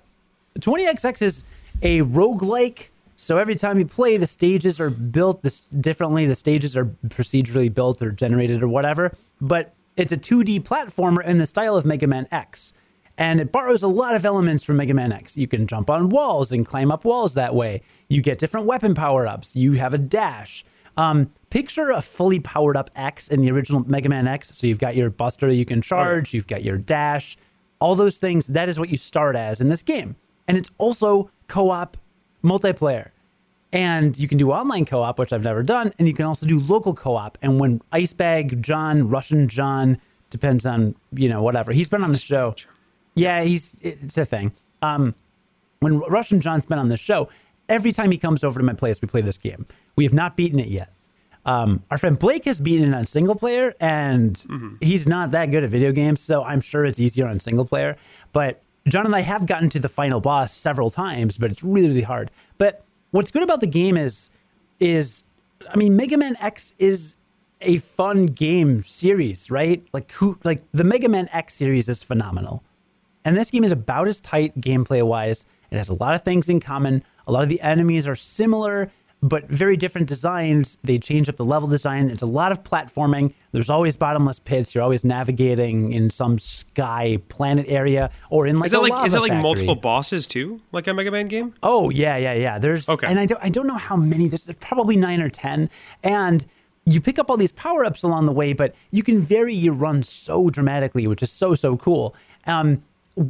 20XX 0.60 1.22
is 1.22 1.44
a 1.82 2.02
roguelike 2.02 2.88
So 3.16 3.38
every 3.38 3.56
time 3.56 3.78
you 3.78 3.86
play, 3.86 4.18
the 4.18 4.26
stages 4.26 4.80
are 4.80 4.90
built 4.90 5.44
this 5.44 5.62
differently. 5.80 6.26
The 6.26 6.34
stages 6.34 6.76
are 6.76 6.86
procedurally 7.08 7.72
built 7.72 8.02
or 8.02 8.10
generated 8.12 8.64
or 8.64 8.68
whatever. 8.68 9.12
But 9.40 9.76
it's 9.96 10.12
a 10.12 10.18
2D 10.18 10.62
platformer 10.64 11.24
in 11.24 11.38
the 11.38 11.46
style 11.46 11.76
of 11.78 11.86
Mega 11.86 12.08
Man 12.08 12.28
X. 12.32 12.74
And 13.20 13.40
it 13.40 13.52
borrows 13.52 13.84
a 13.84 13.88
lot 13.88 14.16
of 14.16 14.26
elements 14.26 14.64
from 14.64 14.78
Mega 14.78 14.96
Man 14.96 15.12
X. 15.12 15.38
You 15.38 15.48
can 15.48 15.68
jump 15.68 15.92
on 15.92 16.10
walls 16.10 16.52
and 16.52 16.66
climb 16.66 16.92
up 16.92 17.06
walls 17.06 17.36
that 17.36 17.54
way. 17.54 17.84
You 18.10 18.24
get 18.24 18.40
different 18.40 18.66
weapon 18.66 18.96
power 18.96 19.28
ups. 19.28 19.56
You 19.56 19.74
have 19.74 19.94
a 19.94 20.00
dash. 20.00 20.66
Um, 20.98 21.32
picture 21.52 21.92
a 21.92 22.02
fully 22.02 22.40
powered 22.40 22.76
up 22.76 22.90
X 22.96 23.28
in 23.28 23.42
the 23.42 23.52
original 23.52 23.88
Mega 23.88 24.10
Man 24.10 24.28
X. 24.28 24.50
So 24.58 24.66
you've 24.66 24.80
got 24.80 24.96
your 24.96 25.12
Buster 25.12 25.48
you 25.52 25.66
can 25.66 25.84
charge, 25.84 26.34
you've 26.34 26.48
got 26.48 26.64
your 26.64 26.78
dash, 26.78 27.38
all 27.82 27.96
those 27.96 28.18
things. 28.18 28.48
That 28.48 28.70
is 28.70 28.80
what 28.80 28.90
you 28.90 28.98
start 28.98 29.36
as 29.36 29.60
in 29.60 29.68
this 29.68 29.84
game. 29.84 30.16
And 30.48 30.58
it's 30.58 30.72
also 30.78 31.30
co 31.48 31.70
op 31.70 31.98
multiplayer. 32.44 33.10
And 33.74 34.18
you 34.18 34.28
can 34.28 34.38
do 34.38 34.52
online 34.52 34.86
co 34.86 35.02
op, 35.02 35.20
which 35.20 35.34
I've 35.34 35.44
never 35.44 35.64
done. 35.64 35.94
And 35.98 36.08
you 36.08 36.14
can 36.14 36.26
also 36.26 36.46
do 36.46 36.60
local 36.60 36.94
co 36.94 37.16
op. 37.16 37.38
And 37.42 37.60
when 37.60 37.82
Icebag 37.92 38.62
John, 38.62 39.10
Russian 39.10 39.48
John, 39.48 40.00
depends 40.30 40.66
on, 40.66 40.96
you 41.14 41.28
know, 41.28 41.42
whatever, 41.42 41.72
he's 41.72 41.90
been 41.90 42.04
on 42.04 42.12
the 42.12 42.18
show. 42.18 42.56
Yeah, 43.16 43.44
he's 43.44 43.76
it's 43.82 44.18
a 44.18 44.26
thing. 44.26 44.54
Um, 44.82 45.16
when 45.80 46.00
Russian 46.00 46.40
John's 46.40 46.66
been 46.66 46.80
on 46.80 46.90
the 46.90 46.98
show, 46.98 47.30
every 47.68 47.92
time 47.92 48.12
he 48.12 48.18
comes 48.18 48.44
over 48.44 48.60
to 48.60 48.66
my 48.66 48.74
place, 48.74 49.02
we 49.02 49.08
play 49.08 49.22
this 49.22 49.38
game. 49.38 49.66
We 49.96 50.04
have 50.04 50.14
not 50.14 50.38
beaten 50.38 50.60
it 50.60 50.68
yet. 50.68 50.94
Um, 51.46 51.84
our 51.90 51.98
friend 51.98 52.18
Blake 52.18 52.46
has 52.46 52.60
beaten 52.60 52.94
it 52.94 52.96
on 52.96 53.06
single 53.06 53.36
player, 53.36 53.74
and 53.80 54.36
mm-hmm. 54.36 54.76
he's 54.82 55.08
not 55.08 55.32
that 55.32 55.52
good 55.52 55.64
at 55.64 55.70
video 55.70 55.92
games, 55.92 56.22
so 56.22 56.44
I'm 56.44 56.62
sure 56.62 56.86
it's 56.86 57.00
easier 57.00 57.28
on 57.28 57.40
single 57.40 57.66
player. 57.66 57.98
But 58.32 58.62
John 58.88 59.06
and 59.06 59.16
I 59.16 59.22
have 59.22 59.48
gotten 59.48 59.70
to 59.72 59.80
the 59.80 59.90
final 59.90 60.22
boss 60.22 60.56
several 60.56 60.90
times, 60.90 61.38
but 61.38 61.52
it's 61.52 61.64
really, 61.64 61.88
really 61.88 62.02
hard. 62.02 62.32
But 62.58 62.84
what's 63.12 63.32
good 63.32 63.44
about 63.44 63.60
the 63.60 63.68
game 63.68 63.98
is, 63.98 64.30
is 64.80 65.24
I 65.70 65.78
mean, 65.78 65.96
Mega 65.96 66.18
Man 66.18 66.36
X 66.40 66.74
is 66.78 67.16
a 67.62 67.78
fun 67.78 68.26
game 68.28 68.84
series, 68.84 69.52
right? 69.52 69.84
Like 69.94 70.12
who, 70.14 70.38
like 70.44 70.64
the 70.72 70.84
Mega 70.84 71.10
Man 71.10 71.28
X 71.32 71.56
series 71.56 71.90
is 71.90 72.04
phenomenal, 72.04 72.64
and 73.26 73.36
this 73.36 73.50
game 73.50 73.64
is 73.64 73.72
about 73.72 74.08
as 74.08 74.22
tight 74.22 74.60
gameplay 74.62 75.04
wise. 75.04 75.46
It 75.72 75.78
has 75.78 75.90
a 75.90 75.94
lot 75.94 76.16
of 76.16 76.24
things 76.24 76.50
in 76.50 76.60
common. 76.60 77.04
A 77.28 77.32
lot 77.32 77.44
of 77.44 77.50
the 77.50 77.62
enemies 77.62 78.08
are 78.08 78.16
similar 78.16 78.92
but 79.24 79.48
very 79.50 79.78
different 79.78 80.08
designs. 80.08 80.78
They 80.84 80.98
change 80.98 81.30
up 81.30 81.38
the 81.38 81.46
level 81.46 81.70
design. 81.70 82.10
It's 82.10 82.24
a 82.24 82.28
lot 82.28 82.52
of 82.52 82.64
platforming. 82.64 83.34
There's 83.52 83.70
always 83.70 83.96
bottomless 83.96 84.40
pits. 84.40 84.74
You're 84.74 84.84
always 84.84 85.06
navigating 85.06 85.94
in 85.94 86.10
some 86.10 86.40
sky 86.40 87.20
planet 87.30 87.66
area 87.70 88.10
or 88.30 88.48
in 88.48 88.58
like 88.60 88.68
is 88.68 88.72
that 88.72 88.80
a 88.80 88.82
like 88.82 89.06
is 89.06 89.12
that 89.12 89.22
like 89.22 89.30
factory. 89.30 89.44
multiple 89.44 89.76
bosses 89.76 90.26
too, 90.26 90.60
like 90.72 90.88
a 90.88 90.94
Mega 90.94 91.12
Man 91.12 91.28
game? 91.28 91.54
Oh 91.62 91.90
yeah, 91.92 92.18
yeah, 92.18 92.34
yeah. 92.34 92.58
There's 92.58 92.90
Okay. 92.90 93.08
and 93.08 93.20
I 93.20 93.26
don't 93.26 93.44
I 93.44 93.50
don't 93.50 93.68
know 93.68 93.78
how 93.78 93.96
many. 93.96 94.28
There's 94.28 94.50
probably 94.60 94.96
nine 94.96 95.22
or 95.22 95.30
ten, 95.30 95.70
and 96.04 96.44
you 96.86 97.00
pick 97.00 97.20
up 97.20 97.30
all 97.30 97.38
these 97.38 97.52
power 97.52 97.86
ups 97.86 98.02
along 98.02 98.26
the 98.26 98.32
way, 98.32 98.54
but 98.54 98.74
you 98.90 99.04
can 99.04 99.20
vary 99.20 99.54
your 99.54 99.74
run 99.74 100.02
so 100.02 100.50
dramatically, 100.50 101.06
which 101.06 101.22
is 101.22 101.32
so 101.32 101.54
so 101.54 101.78
cool. 101.78 102.16
Um, 102.48 102.84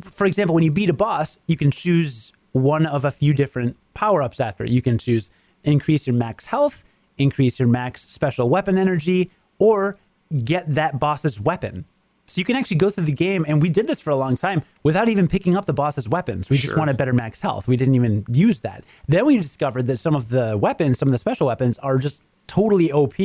for 0.04 0.26
example, 0.26 0.56
when 0.56 0.64
you 0.64 0.72
beat 0.72 0.90
a 0.90 0.94
boss, 0.94 1.38
you 1.48 1.58
can 1.58 1.70
choose 1.70 2.32
one 2.54 2.86
of 2.86 3.04
a 3.04 3.12
few 3.12 3.34
different 3.34 3.76
power 3.94 4.22
ups 4.22 4.40
after. 4.40 4.64
You 4.66 4.82
can 4.82 4.98
choose 4.98 5.30
increase 5.64 6.08
your 6.08 6.16
max 6.16 6.46
health, 6.46 6.84
increase 7.18 7.60
your 7.60 7.68
max 7.68 8.02
special 8.02 8.50
weapon 8.50 8.78
energy, 8.78 9.30
or 9.60 9.98
get 10.44 10.70
that 10.70 11.00
boss's 11.00 11.40
weapon. 11.40 11.86
So 12.28 12.40
you 12.40 12.46
can 12.46 12.56
actually 12.56 12.78
go 12.78 12.90
through 12.90 13.06
the 13.06 13.12
game, 13.12 13.46
and 13.46 13.62
we 13.62 13.68
did 13.68 13.88
this 13.88 14.00
for 14.00 14.10
a 14.12 14.16
long 14.16 14.38
time 14.38 14.64
without 14.84 15.10
even 15.10 15.28
picking 15.28 15.58
up 15.58 15.66
the 15.66 15.74
boss's 15.74 16.08
weapons. 16.08 16.50
We 16.50 16.58
just 16.58 16.78
wanted 16.78 16.96
better 16.96 17.12
max 17.12 17.42
health. 17.42 17.68
We 17.68 17.76
didn't 17.76 17.96
even 17.96 18.26
use 18.32 18.62
that. 18.62 18.86
Then 19.10 19.26
we 19.26 19.38
discovered 19.38 19.88
that 19.88 20.00
some 20.00 20.16
of 20.16 20.30
the 20.30 20.58
weapons, 20.58 20.98
some 20.98 21.10
of 21.10 21.12
the 21.12 21.18
special 21.18 21.48
weapons, 21.48 21.78
are 21.80 21.98
just 21.98 22.22
totally 22.48 22.90
OP, 22.92 23.16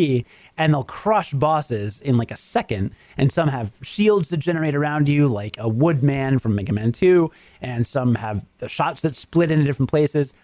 and 0.56 0.74
they'll 0.74 0.82
crush 0.84 1.32
bosses 1.32 2.00
in 2.00 2.16
like 2.16 2.32
a 2.32 2.36
second. 2.36 2.92
And 3.16 3.30
some 3.30 3.48
have 3.48 3.78
shields 3.82 4.28
that 4.30 4.38
generate 4.38 4.74
around 4.74 5.08
you, 5.08 5.28
like 5.28 5.56
a 5.58 5.68
Woodman 5.68 6.40
from 6.40 6.56
Mega 6.56 6.72
Man 6.72 6.90
2, 6.90 7.30
and 7.60 7.86
some 7.86 8.16
have 8.16 8.44
the 8.58 8.68
shots 8.68 9.02
that 9.02 9.14
split 9.14 9.52
into 9.52 9.64
different 9.64 9.90
places 9.90 10.34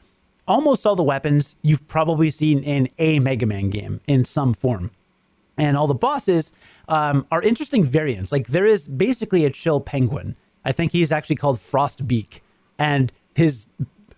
almost 0.47 0.87
all 0.87 0.97
the 0.97 1.03
weapons 1.03 1.57
you've 1.63 1.87
probably 1.89 2.31
seen 2.31 2.63
in 2.63 2.89
a 2.99 3.19
Mega 3.19 3.47
Man 3.47 3.71
game 3.71 4.01
in 4.07 4.25
some 4.25 4.55
form. 4.55 4.91
And 5.59 5.77
all 5.77 5.87
the 5.87 5.95
bosses 5.95 6.53
um, 6.89 7.27
are 7.31 7.43
interesting 7.43 7.85
variants. 7.85 8.33
Like 8.33 8.49
there 8.49 8.67
is 8.67 8.89
basically 8.89 9.45
a 9.45 9.51
chill 9.51 9.81
penguin. 9.81 10.37
I 10.65 10.73
think 10.73 10.93
he's 10.93 11.13
actually 11.13 11.37
called 11.37 11.59
Frostbeak. 11.59 12.41
And 12.79 13.13
his 13.35 13.67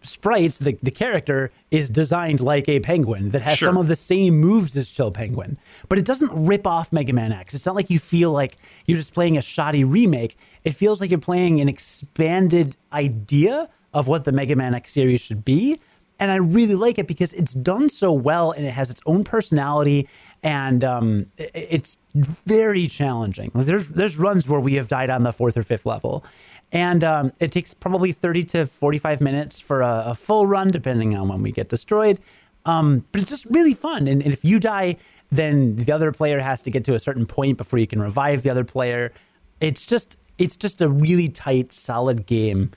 sprites, 0.02 0.58
the, 0.58 0.78
the 0.82 0.90
character, 0.90 1.50
is 1.70 1.88
designed 1.88 2.40
like 2.40 2.68
a 2.68 2.78
penguin 2.80 3.30
that 3.30 3.42
has 3.42 3.58
Sure. 3.58 3.68
some 3.68 3.76
of 3.76 3.88
the 3.88 3.96
same 3.96 4.38
moves 4.38 4.76
as 4.76 4.90
Chill 4.90 5.10
Penguin. 5.10 5.58
But 5.88 5.98
it 5.98 6.04
doesn't 6.04 6.30
rip 6.46 6.66
off 6.66 6.92
Mega 6.92 7.12
Man 7.12 7.32
X. 7.32 7.54
It's 7.54 7.66
not 7.66 7.74
like 7.74 7.90
you 7.90 7.98
feel 7.98 8.30
like 8.30 8.56
you're 8.86 8.98
just 8.98 9.14
playing 9.14 9.38
a 9.38 9.42
shoddy 9.42 9.82
remake. 9.82 10.36
It 10.62 10.74
feels 10.74 11.00
like 11.00 11.10
you're 11.10 11.18
playing 11.20 11.60
an 11.60 11.68
expanded 11.68 12.76
idea 12.92 13.68
of 13.92 14.06
what 14.08 14.24
the 14.24 14.32
Mega 14.32 14.56
Man 14.56 14.74
X 14.74 14.92
series 14.92 15.20
should 15.20 15.44
be. 15.44 15.80
And 16.20 16.30
I 16.30 16.36
really 16.36 16.76
like 16.76 16.98
it 16.98 17.08
because 17.08 17.32
it's 17.32 17.54
done 17.54 17.88
so 17.88 18.12
well 18.12 18.52
and 18.52 18.64
it 18.64 18.70
has 18.70 18.88
its 18.88 19.00
own 19.04 19.24
personality 19.24 20.08
and 20.44 20.84
um, 20.84 21.26
it's 21.38 21.96
very 22.14 22.86
challenging. 22.86 23.50
There's 23.54 23.88
there's 23.88 24.18
runs 24.18 24.46
where 24.46 24.60
we 24.60 24.74
have 24.74 24.88
died 24.88 25.08
on 25.08 25.22
the 25.22 25.32
fourth 25.32 25.56
or 25.56 25.62
fifth 25.62 25.86
level, 25.86 26.22
and 26.70 27.02
um, 27.02 27.32
it 27.40 27.50
takes 27.50 27.72
probably 27.72 28.12
thirty 28.12 28.44
to 28.44 28.66
forty 28.66 28.98
five 28.98 29.22
minutes 29.22 29.58
for 29.58 29.80
a, 29.80 30.04
a 30.08 30.14
full 30.14 30.46
run, 30.46 30.70
depending 30.70 31.16
on 31.16 31.28
when 31.28 31.42
we 31.42 31.50
get 31.50 31.70
destroyed. 31.70 32.20
Um, 32.66 33.06
but 33.10 33.22
it's 33.22 33.30
just 33.30 33.46
really 33.46 33.72
fun, 33.74 34.06
and, 34.06 34.22
and 34.22 34.32
if 34.32 34.44
you 34.44 34.60
die, 34.60 34.96
then 35.30 35.76
the 35.76 35.92
other 35.92 36.12
player 36.12 36.40
has 36.40 36.60
to 36.62 36.70
get 36.70 36.84
to 36.84 36.94
a 36.94 36.98
certain 36.98 37.26
point 37.26 37.56
before 37.56 37.78
you 37.78 37.86
can 37.86 38.00
revive 38.00 38.42
the 38.42 38.50
other 38.50 38.64
player. 38.64 39.12
It's 39.60 39.86
just 39.86 40.18
it's 40.36 40.58
just 40.58 40.82
a 40.82 40.88
really 40.88 41.28
tight, 41.28 41.72
solid 41.72 42.26
game. 42.26 42.70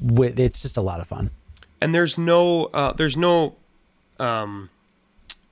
With 0.00 0.38
it's 0.38 0.62
just 0.62 0.76
a 0.76 0.82
lot 0.82 1.00
of 1.00 1.08
fun. 1.08 1.32
And 1.80 1.94
there's 1.94 2.18
no 2.18 2.66
uh, 2.66 2.92
there's 2.92 3.16
no 3.16 3.56
um, 4.18 4.70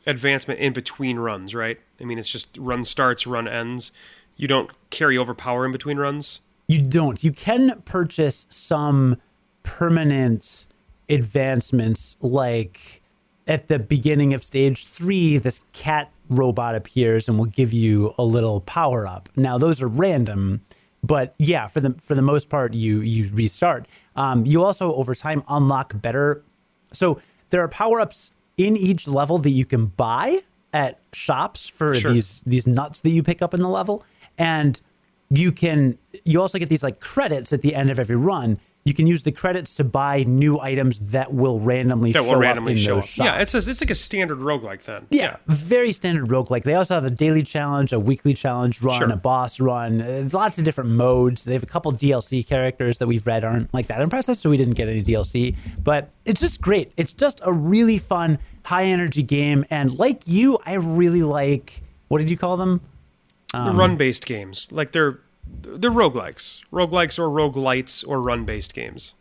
advancement 0.07 0.61
in 0.61 0.72
between 0.72 1.18
runs, 1.18 1.55
right? 1.55 1.79
I 2.01 2.05
mean, 2.05 2.18
it's 2.18 2.29
just 2.29 2.57
run 2.59 2.85
starts, 2.85 3.26
run 3.26 3.49
ends. 3.49 3.93
You 4.37 4.49
don't 4.49 4.70
carry 4.91 5.18
over 5.18 5.35
power 5.35 5.66
in 5.66 5.72
between 5.72 5.99
runs. 5.99 6.41
You 6.68 6.83
don't. 6.83 7.22
You 7.24 7.33
can 7.33 7.83
purchase 7.83 8.47
some 8.51 9.16
permanent 9.62 10.66
advancements, 11.09 12.16
like 12.20 13.03
at 13.47 13.68
the 13.68 13.79
beginning 13.79 14.35
of 14.35 14.45
stage 14.45 14.87
three, 14.87 15.39
this 15.39 15.61
cat 15.72 16.12
robot 16.29 16.74
appears 16.74 17.29
and 17.29 17.39
will 17.39 17.47
give 17.47 17.72
you 17.72 18.14
a 18.18 18.24
little 18.24 18.61
power 18.61 19.07
up. 19.07 19.29
Now, 19.35 19.57
those 19.57 19.81
are 19.81 19.89
random, 19.89 20.61
but 21.03 21.35
yeah, 21.39 21.67
for 21.67 21.81
the 21.81 21.95
for 22.03 22.15
the 22.15 22.23
most 22.23 22.49
part, 22.49 22.75
you 22.75 23.01
you 23.01 23.31
restart. 23.33 23.87
Um, 24.17 24.45
you 24.45 24.63
also 24.65 24.95
over 24.95 25.15
time 25.15 25.43
unlock 25.49 26.01
better. 26.01 26.43
So 26.93 27.21
there 27.51 27.63
are 27.63 27.69
power 27.69 28.01
ups 28.01 28.33
in 28.57 28.77
each 28.77 29.07
level 29.07 29.39
that 29.39 29.51
you 29.51 29.65
can 29.65 29.87
buy 29.87 30.39
at 30.73 30.99
shops 31.13 31.69
for 31.69 31.95
Sure. 31.95 32.13
these 32.13 32.43
these 32.45 32.67
nuts 32.67 33.01
that 33.03 33.11
you 33.11 33.23
pick 33.23 33.41
up 33.43 33.55
in 33.55 33.63
the 33.63 33.69
level, 33.69 34.05
and 34.37 34.81
you 35.31 35.53
can 35.53 35.99
you 36.25 36.41
also 36.41 36.59
get 36.59 36.69
these 36.69 36.83
like 36.83 37.01
credits 37.01 37.53
at 37.53 37.63
the 37.63 37.75
end 37.75 37.91
of 37.91 37.99
every 37.99 38.17
run. 38.17 38.59
You 38.89 38.95
can 38.95 39.07
use 39.07 39.22
the 39.22 39.32
credits 39.32 39.74
to 39.76 39.84
buy 39.84 40.22
new 40.24 40.59
items 40.59 41.11
that 41.11 41.32
will 41.34 41.61
randomly 41.61 42.12
That 42.12 42.24
show 42.24 42.30
will 42.32 42.41
randomly 42.41 42.72
up 42.72 42.78
in 42.78 42.82
show 42.84 42.95
those 42.97 43.05
up. 43.05 43.09
shops. 43.11 43.26
Yeah, 43.26 43.41
it's 43.43 43.55
a, 43.55 43.59
it's 43.59 43.80
like 43.82 43.91
a 43.91 43.95
standard 43.95 44.39
roguelike 44.39 44.82
then. 44.84 45.07
Yeah, 45.11 45.36
very 45.47 45.93
standard 45.93 46.28
roguelike. 46.28 46.62
They 46.62 46.74
also 46.74 46.95
have 46.95 47.05
a 47.05 47.11
daily 47.11 47.43
challenge, 47.43 47.93
a 47.93 48.01
weekly 48.01 48.32
challenge 48.32 48.80
run, 48.82 48.99
Sure. 49.01 49.12
a 49.12 49.16
boss 49.16 49.61
run, 49.61 50.01
uh, 50.01 50.28
lots 50.32 50.59
of 50.59 50.64
different 50.64 50.91
modes. 50.91 51.45
They 51.45 51.53
have 51.53 51.62
a 51.62 51.66
couple 51.66 51.93
DLC 51.93 52.47
characters 52.47 52.99
that 52.99 53.07
we've 53.07 53.26
read 53.26 53.45
aren't 53.45 53.72
like 53.74 53.89
that 53.89 54.01
impressive, 54.01 54.36
so 54.39 54.49
we 54.49 54.57
didn't 54.57 54.74
get 54.74 54.89
any 54.89 55.03
DLC. 55.03 55.55
But 55.84 56.11
it's 56.24 56.41
just 56.41 56.61
great. 56.61 56.91
It's 56.97 57.12
just 57.12 57.41
a 57.45 57.53
really 57.53 57.99
fun, 57.99 58.39
high 58.64 58.86
energy 58.86 59.22
game. 59.22 59.64
And 59.70 59.97
like 59.99 60.22
you, 60.26 60.59
I 60.64 60.74
really 60.76 61.22
like 61.22 61.82
what 62.09 62.18
did 62.18 62.30
you 62.30 62.39
call 62.39 62.57
them? 62.57 62.80
The 63.53 63.72
run 63.72 63.97
based 63.97 64.24
games, 64.26 64.68
like 64.72 64.93
they're 64.93 65.20
they're 65.63 65.91
roguelikes, 65.91 66.63
roguelikes 66.73 67.19
or 67.19 67.29
roguelites 67.29 68.07
or 68.07 68.21
run 68.21 68.45
based 68.45 68.75
games. 68.75 69.15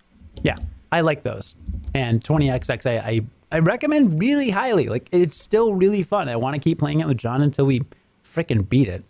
Yeah, 0.43 0.57
I 0.91 1.01
like 1.01 1.23
those. 1.23 1.55
And 1.93 2.23
20XX, 2.23 2.85
I, 2.85 2.97
I, 2.97 3.21
I 3.51 3.59
recommend 3.59 4.19
really 4.19 4.49
highly. 4.49 4.87
Like, 4.87 5.07
it's 5.11 5.37
still 5.37 5.73
really 5.73 6.03
fun. 6.03 6.29
I 6.29 6.35
want 6.35 6.55
to 6.55 6.61
keep 6.61 6.79
playing 6.79 6.99
it 6.99 7.07
with 7.07 7.17
John 7.17 7.41
until 7.41 7.65
we 7.65 7.81
freaking 8.23 8.67
beat 8.67 8.87
it. 8.87 9.03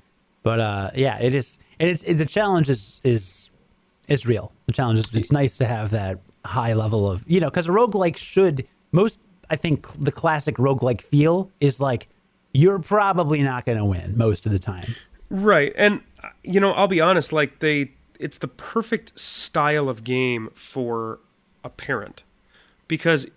But 0.43 0.59
uh, 0.59 0.91
yeah, 0.95 1.19
it 1.19 1.35
is. 1.35 1.59
And 1.79 1.89
it's 1.89 2.03
it, 2.03 2.13
the 2.15 2.25
challenge 2.25 2.69
is 2.69 3.01
is 3.03 3.49
is 4.07 4.25
real. 4.25 4.53
The 4.67 4.73
challenge 4.73 4.99
is 4.99 5.13
it's 5.13 5.31
nice 5.31 5.57
to 5.57 5.65
have 5.65 5.91
that 5.91 6.19
high 6.45 6.73
level 6.73 7.11
of 7.11 7.25
you 7.27 7.41
know 7.41 7.49
because 7.49 7.67
a 7.67 7.71
roguelike 7.71 8.15
should 8.15 8.65
most 8.93 9.19
I 9.49 9.57
think 9.57 9.87
the 9.99 10.11
classic 10.11 10.55
roguelike 10.55 11.01
feel 11.01 11.51
is 11.59 11.81
like 11.81 12.07
you're 12.53 12.79
probably 12.79 13.41
not 13.41 13.65
going 13.65 13.77
to 13.77 13.83
win 13.85 14.17
most 14.17 14.45
of 14.45 14.51
the 14.51 14.59
time. 14.59 14.95
Right. 15.29 15.73
And 15.75 16.01
you 16.43 16.59
know, 16.59 16.71
I'll 16.73 16.87
be 16.87 17.01
honest, 17.01 17.33
like 17.33 17.59
they 17.59 17.91
it's 18.19 18.37
the 18.37 18.47
perfect 18.47 19.19
style 19.19 19.89
of 19.89 20.03
game 20.03 20.49
for 20.53 21.19
a 21.63 21.69
parent. 21.69 22.23
Because 22.87 23.27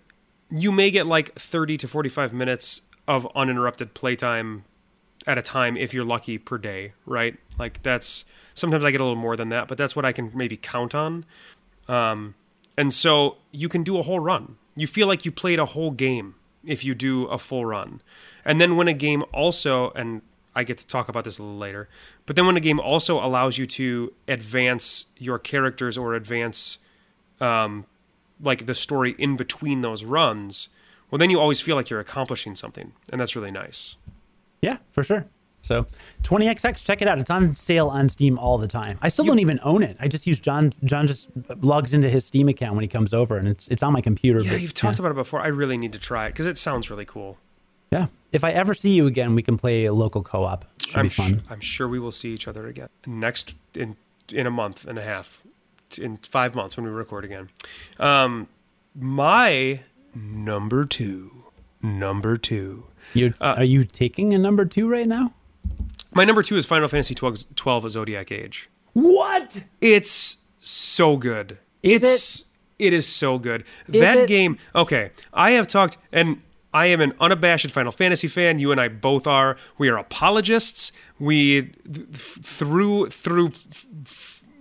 you 0.49 0.71
may 0.71 0.91
get 0.91 1.05
like 1.05 1.33
30 1.35 1.77
to 1.77 1.87
45 1.87 2.33
minutes 2.33 2.81
of 3.07 3.27
uninterrupted 3.35 3.93
playtime 3.93 4.63
at 5.27 5.37
a 5.37 5.41
time 5.41 5.77
if 5.77 5.93
you're 5.93 6.05
lucky 6.05 6.37
per 6.37 6.57
day, 6.57 6.93
right? 7.05 7.37
Like 7.59 7.83
that's 7.83 8.25
sometimes 8.53 8.83
I 8.83 8.91
get 8.91 9.01
a 9.01 9.03
little 9.03 9.15
more 9.15 9.35
than 9.35 9.49
that, 9.49 9.67
but 9.67 9.77
that's 9.77 9.95
what 9.95 10.05
I 10.05 10.11
can 10.11 10.31
maybe 10.33 10.57
count 10.57 10.95
on. 10.95 11.25
Um, 11.87 12.35
and 12.77 12.93
so 12.93 13.37
you 13.51 13.69
can 13.69 13.83
do 13.83 13.97
a 13.97 14.01
whole 14.01 14.19
run. 14.19 14.57
You 14.75 14.87
feel 14.87 15.07
like 15.07 15.25
you 15.25 15.31
played 15.31 15.59
a 15.59 15.65
whole 15.65 15.91
game 15.91 16.35
if 16.65 16.85
you 16.85 16.95
do 16.95 17.25
a 17.25 17.37
full 17.37 17.65
run. 17.65 18.01
And 18.45 18.59
then 18.59 18.75
when 18.75 18.87
a 18.87 18.93
game 18.93 19.23
also, 19.33 19.91
and 19.91 20.21
I 20.55 20.63
get 20.63 20.77
to 20.79 20.87
talk 20.87 21.07
about 21.07 21.23
this 21.23 21.39
a 21.39 21.43
little 21.43 21.57
later, 21.57 21.87
but 22.25 22.35
then 22.35 22.45
when 22.45 22.57
a 22.57 22.61
game 22.61 22.79
also 22.79 23.23
allows 23.23 23.57
you 23.57 23.65
to 23.67 24.13
advance 24.27 25.05
your 25.17 25.39
characters 25.39 25.97
or 25.97 26.13
advance 26.13 26.77
um, 27.39 27.85
like 28.41 28.65
the 28.65 28.75
story 28.75 29.15
in 29.17 29.37
between 29.37 29.81
those 29.81 30.03
runs, 30.03 30.69
well, 31.09 31.19
then 31.19 31.29
you 31.29 31.39
always 31.39 31.61
feel 31.61 31.75
like 31.75 31.89
you're 31.89 31.99
accomplishing 31.99 32.55
something, 32.55 32.93
and 33.09 33.19
that's 33.19 33.35
really 33.35 33.51
nice. 33.51 33.95
Yeah, 34.61 34.77
for 34.91 35.03
sure. 35.03 35.25
So 35.61 35.85
20XX, 36.23 36.83
check 36.83 37.01
it 37.01 37.07
out. 37.07 37.19
It's 37.19 37.29
on 37.29 37.55
sale 37.55 37.89
on 37.89 38.09
Steam 38.09 38.39
all 38.39 38.57
the 38.57 38.67
time. 38.67 38.97
I 39.01 39.09
still 39.09 39.25
don't 39.25 39.39
even 39.39 39.59
own 39.63 39.83
it. 39.83 39.95
I 39.99 40.07
just 40.07 40.25
use 40.25 40.39
John. 40.39 40.73
John 40.83 41.05
just 41.05 41.29
logs 41.61 41.93
into 41.93 42.09
his 42.09 42.25
Steam 42.25 42.49
account 42.49 42.75
when 42.75 42.81
he 42.81 42.87
comes 42.87 43.13
over, 43.13 43.37
and 43.37 43.47
it's 43.47 43.67
it's 43.67 43.83
on 43.83 43.93
my 43.93 44.01
computer. 44.01 44.41
Yeah, 44.41 44.53
but, 44.53 44.61
you've 44.61 44.73
talked 44.73 44.99
about 44.99 45.11
it 45.11 45.15
before. 45.15 45.39
I 45.39 45.47
really 45.47 45.77
need 45.77 45.93
to 45.93 45.99
try 45.99 46.25
it 46.25 46.29
because 46.29 46.47
it 46.47 46.57
sounds 46.57 46.89
really 46.89 47.05
cool. 47.05 47.37
Yeah. 47.91 48.07
If 48.31 48.43
I 48.43 48.51
ever 48.51 48.73
see 48.73 48.91
you 48.91 49.07
again, 49.07 49.35
we 49.35 49.41
can 49.41 49.57
play 49.57 49.85
a 49.85 49.93
local 49.93 50.23
co-op. 50.23 50.65
Should 50.85 50.97
I'm 50.99 51.05
be 51.05 51.09
fun. 51.09 51.39
Su- 51.39 51.45
I'm 51.49 51.59
sure 51.59 51.87
we 51.87 51.99
will 51.99 52.11
see 52.11 52.33
each 52.33 52.47
other 52.47 52.67
again 52.67 52.89
next 53.05 53.55
in 53.73 53.97
in 54.29 54.47
a 54.47 54.51
month 54.51 54.85
and 54.85 54.97
a 54.97 55.03
half, 55.03 55.41
in 55.97 56.15
five 56.17 56.55
months 56.55 56.77
when 56.77 56.85
we 56.85 56.91
record 56.91 57.25
again. 57.25 57.49
Um, 57.99 58.47
my 58.95 59.81
number 60.15 60.85
two, 60.85 61.43
number 61.81 62.37
two. 62.37 62.85
You're, 63.13 63.33
Uh, 63.41 63.55
are 63.57 63.63
you 63.65 63.83
taking 63.83 64.33
a 64.33 64.37
number 64.37 64.63
two 64.63 64.87
right 64.89 65.07
now? 65.07 65.33
My 66.13 66.23
number 66.23 66.43
two 66.43 66.55
is 66.55 66.65
Final 66.65 66.87
Fantasy 66.87 67.13
12, 67.13 67.55
12 67.55 67.91
Zodiac 67.91 68.31
Age. 68.31 68.69
What? 68.93 69.63
It's 69.81 70.37
so 70.61 71.17
good. 71.17 71.57
Is 71.83 72.03
it's, 72.03 72.45
it 72.79 72.93
is 72.93 73.05
so 73.07 73.37
good. 73.37 73.63
Is 73.91 73.99
that 74.01 74.17
it? 74.17 74.27
game. 74.27 74.57
Okay, 74.75 75.11
I 75.33 75.51
have 75.51 75.67
talked, 75.67 75.97
and 76.13 76.41
I 76.73 76.85
am 76.87 77.01
an 77.01 77.13
unabashed 77.19 77.69
Final 77.71 77.91
Fantasy 77.91 78.27
fan. 78.27 78.59
You 78.59 78.71
and 78.71 78.79
I 78.79 78.87
both 78.87 79.27
are. 79.27 79.57
We 79.77 79.89
are 79.89 79.97
apologists. 79.97 80.91
We 81.19 81.73
th- 81.91 82.07
through 82.13 83.09
through 83.09 83.51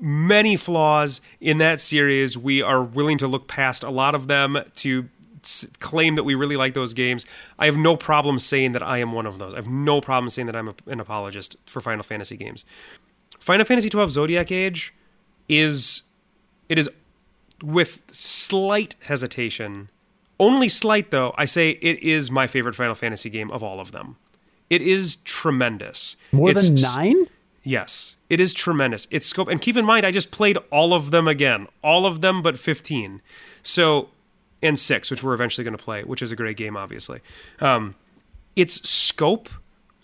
many 0.01 0.57
flaws 0.57 1.21
in 1.41 1.59
that 1.59 1.81
series, 1.81 2.37
we 2.37 2.63
are 2.63 2.83
willing 2.83 3.19
to 3.19 3.29
look 3.29 3.47
past 3.47 3.83
a 3.83 3.91
lot 3.91 4.15
of 4.15 4.27
them 4.27 4.59
to 4.77 5.09
claim 5.79 6.17
that 6.17 6.25
we 6.25 6.35
really 6.35 6.57
like 6.57 6.75
those 6.75 6.93
games. 6.95 7.25
I 7.59 7.67
have 7.67 7.77
no 7.77 7.97
problem 7.97 8.39
saying 8.39 8.73
that 8.73 8.83
I 8.83 8.99
am 8.99 9.13
one 9.13 9.27
of 9.27 9.39
those. 9.39 9.53
I 9.55 9.57
have 9.57 9.69
no 9.69 10.01
problem 10.01 10.29
saying 10.29 10.47
that 10.47 10.57
I'm 10.57 10.69
a, 10.69 10.75
an 10.87 11.01
apologist 11.01 11.57
for 11.67 11.81
Final 11.81 12.03
Fantasy 12.03 12.37
games. 12.37 12.65
Final 13.39 13.65
Fantasy 13.65 13.89
twelve 13.89 14.11
Zodiac 14.11 14.51
Age 14.51 14.93
is 15.49 16.03
it 16.69 16.79
is 16.79 16.91
with 17.63 18.03
slight 18.11 18.97
hesitation 19.03 19.91
only 20.41 20.69
slight 20.69 21.11
though 21.13 21.33
i 21.39 21.45
say 21.45 21.71
it 21.83 22.03
is 22.03 22.31
my 22.31 22.47
favorite 22.49 22.75
final 22.75 22.95
fantasy 22.97 23.31
game 23.31 23.51
of 23.53 23.63
all 23.63 23.79
of 23.79 23.93
them. 23.93 24.17
It 24.69 24.83
is 24.83 25.17
tremendous. 25.17 26.17
More 26.33 26.51
It's 26.51 26.67
than 26.69 26.75
nine? 26.77 27.27
yes 27.63 28.17
it 28.29 28.41
is 28.41 28.55
tremendous. 28.55 29.07
It's 29.11 29.27
scope 29.27 29.49
and 29.49 29.61
keep 29.61 29.77
in 29.77 29.85
mind 29.85 30.05
i 30.07 30.11
just 30.11 30.31
played 30.31 30.57
all 30.71 30.93
of 30.95 31.11
them 31.13 31.29
again. 31.29 31.69
All 31.85 32.07
of 32.07 32.21
them 32.21 32.43
but 32.43 32.59
15 32.59 33.21
so 33.63 34.09
and 34.63 34.79
6 34.79 35.11
which 35.11 35.23
we're 35.23 35.35
eventually 35.35 35.65
going 35.65 35.77
to 35.77 35.83
play 35.85 36.03
which 36.05 36.23
is 36.23 36.33
a 36.33 36.37
great 36.37 36.57
game 36.57 36.77
obviously. 36.77 37.21
Um, 37.61 37.95
its 38.57 38.89
scope. 38.89 39.49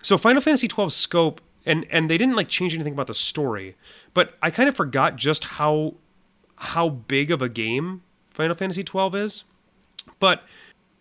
So 0.02 0.16
final 0.18 0.40
fantasy 0.42 0.68
12 0.68 0.92
scope 0.92 1.40
and 1.64 1.84
and 1.90 2.08
they 2.10 2.18
didn't 2.18 2.36
like 2.36 2.48
change 2.48 2.74
anything 2.74 2.92
about 2.92 3.06
the 3.08 3.14
story 3.14 3.74
but 4.14 4.34
i 4.40 4.50
kind 4.50 4.68
of 4.68 4.76
forgot 4.76 5.16
just 5.16 5.44
how 5.58 5.94
how 6.56 6.88
big 6.88 7.30
of 7.30 7.42
a 7.42 7.48
game 7.48 8.02
final 8.30 8.54
fantasy 8.54 8.84
12 8.84 9.14
is 9.16 9.44
but 10.18 10.42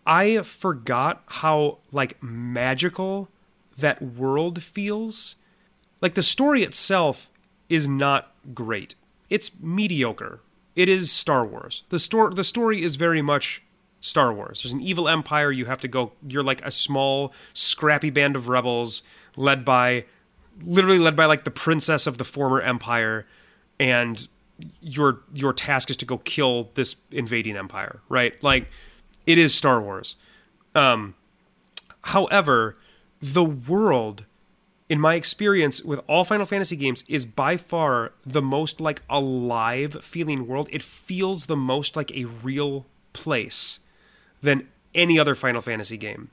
i 0.06 0.40
forgot 0.42 1.22
how 1.26 1.78
like 1.92 2.22
magical 2.22 3.28
that 3.76 4.00
world 4.02 4.62
feels. 4.62 5.36
Like 6.00 6.14
the 6.14 6.22
story 6.22 6.62
itself 6.62 7.30
is 7.68 7.88
not 7.88 8.32
great. 8.54 8.94
It's 9.28 9.50
mediocre. 9.60 10.40
It 10.74 10.88
is 10.88 11.10
star 11.10 11.44
wars. 11.44 11.82
The 11.88 11.98
story 11.98 12.34
the 12.34 12.44
story 12.44 12.82
is 12.82 12.96
very 12.96 13.22
much 13.22 13.62
star 14.00 14.32
wars. 14.32 14.62
There's 14.62 14.72
an 14.72 14.80
evil 14.80 15.08
empire. 15.08 15.50
You 15.50 15.66
have 15.66 15.80
to 15.80 15.88
go 15.88 16.12
you're 16.26 16.42
like 16.42 16.64
a 16.64 16.70
small 16.70 17.32
scrappy 17.54 18.10
band 18.10 18.36
of 18.36 18.48
rebels 18.48 19.02
led 19.36 19.64
by 19.64 20.04
literally 20.64 20.98
led 20.98 21.16
by 21.16 21.26
like 21.26 21.44
the 21.44 21.50
princess 21.50 22.06
of 22.06 22.18
the 22.18 22.24
former 22.24 22.60
empire 22.60 23.26
and 23.78 24.28
your 24.80 25.20
your 25.34 25.52
task 25.52 25.90
is 25.90 25.96
to 25.98 26.06
go 26.06 26.18
kill 26.18 26.70
this 26.74 26.96
invading 27.10 27.56
empire 27.56 28.00
right? 28.08 28.42
Like 28.42 28.68
it 29.26 29.38
is 29.38 29.54
star 29.54 29.80
wars 29.80 30.16
um 30.74 31.14
however 32.02 32.76
the 33.20 33.44
world 33.44 34.24
in 34.88 35.00
my 35.00 35.14
experience 35.14 35.82
with 35.82 36.00
all 36.06 36.24
Final 36.24 36.46
Fantasy 36.46 36.76
games 36.76 37.02
is 37.08 37.24
by 37.24 37.56
far 37.56 38.12
the 38.24 38.42
most 38.42 38.80
like 38.80 39.02
alive 39.10 40.04
feeling 40.04 40.46
world. 40.46 40.68
It 40.70 40.82
feels 40.82 41.46
the 41.46 41.56
most 41.56 41.96
like 41.96 42.12
a 42.12 42.24
real 42.24 42.86
place 43.12 43.80
than 44.42 44.68
any 44.94 45.18
other 45.18 45.34
Final 45.34 45.60
Fantasy 45.60 45.96
game. 45.96 46.30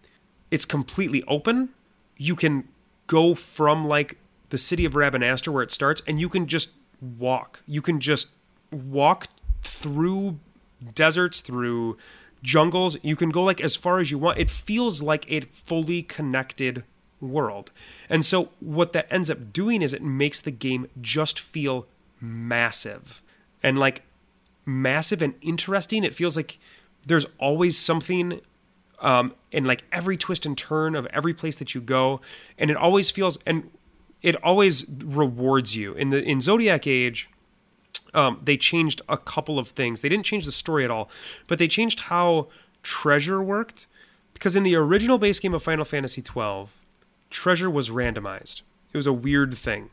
It's 0.52 0.66
completely 0.66 1.24
open. 1.28 1.70
You 2.18 2.36
can 2.36 2.68
go 3.08 3.34
from 3.34 3.88
like 3.88 4.18
the 4.50 4.58
city 4.58 4.86
of 4.86 4.94
Rabanastre 4.94 5.52
where 5.52 5.64
it 5.64 5.72
starts 5.72 6.02
and 6.06 6.20
you 6.20 6.30
can 6.30 6.46
just 6.46 6.70
walk. 7.02 7.64
You 7.66 7.82
can 7.82 8.00
just 8.00 8.28
walk 8.72 9.28
through 9.64 10.40
deserts, 10.94 11.42
through 11.42 11.98
jungles. 12.44 12.98
You 13.02 13.16
can 13.16 13.30
go 13.30 13.44
like 13.44 13.60
as 13.62 13.76
far 13.76 14.00
as 14.00 14.12
you 14.12 14.20
want. 14.20 14.38
It 14.38 14.52
feels 14.52 15.02
like 15.02 15.26
a 15.32 15.42
fully 15.42 16.04
connected 16.04 16.84
world. 17.20 17.72
And 18.10 18.24
so 18.24 18.50
what 18.60 18.94
that 18.94 19.08
ends 19.10 19.32
up 19.32 19.52
doing 19.52 19.82
is 19.82 19.94
it 19.94 20.04
makes 20.04 20.40
the 20.40 20.52
game 20.52 20.88
just 21.02 21.40
feel 21.40 21.88
massive 22.22 23.24
and 23.64 23.80
like 23.80 24.04
massive 24.66 25.22
and 25.22 25.34
interesting. 25.42 26.04
It 26.04 26.14
feels 26.14 26.36
like 26.36 26.60
there's 27.06 27.26
always 27.40 27.78
something 27.78 28.42
um, 29.00 29.34
in 29.52 29.66
like 29.66 29.84
every 29.92 30.18
twist 30.18 30.46
and 30.46 30.58
turn 30.58 30.96
of 30.96 31.06
every 31.08 31.34
place 31.34 31.56
that 31.58 31.74
you 31.76 31.82
go, 31.82 32.22
and 32.58 32.72
it 32.72 32.78
always 32.78 33.12
feels 33.12 33.38
and 33.46 33.70
it 34.22 34.42
always 34.44 34.86
rewards 34.90 35.76
you. 35.76 35.94
In 35.94 36.10
the 36.10 36.24
in 36.24 36.40
Zodiac 36.40 36.88
Age, 36.88 37.30
um, 38.14 38.40
they 38.44 38.58
changed 38.58 39.02
a 39.10 39.18
couple 39.18 39.60
of 39.60 39.70
things. 39.70 40.02
They 40.02 40.10
didn't 40.10 40.26
change 40.26 40.46
the 40.46 40.52
story 40.52 40.84
at 40.84 40.92
all, 40.92 41.10
but 41.48 41.60
they 41.60 41.68
changed 41.68 42.02
how 42.02 42.48
treasure 42.82 43.42
worked. 43.42 43.88
Because 44.34 44.56
in 44.56 44.64
the 44.64 44.76
original 44.76 45.18
base 45.18 45.40
game 45.40 45.54
of 45.54 45.64
Final 45.64 45.86
Fantasy 45.86 46.22
XII, 46.22 46.68
treasure 47.30 47.70
was 47.70 47.90
randomized. 47.90 48.62
It 48.92 48.98
was 48.98 49.08
a 49.08 49.14
weird 49.14 49.56
thing. 49.58 49.90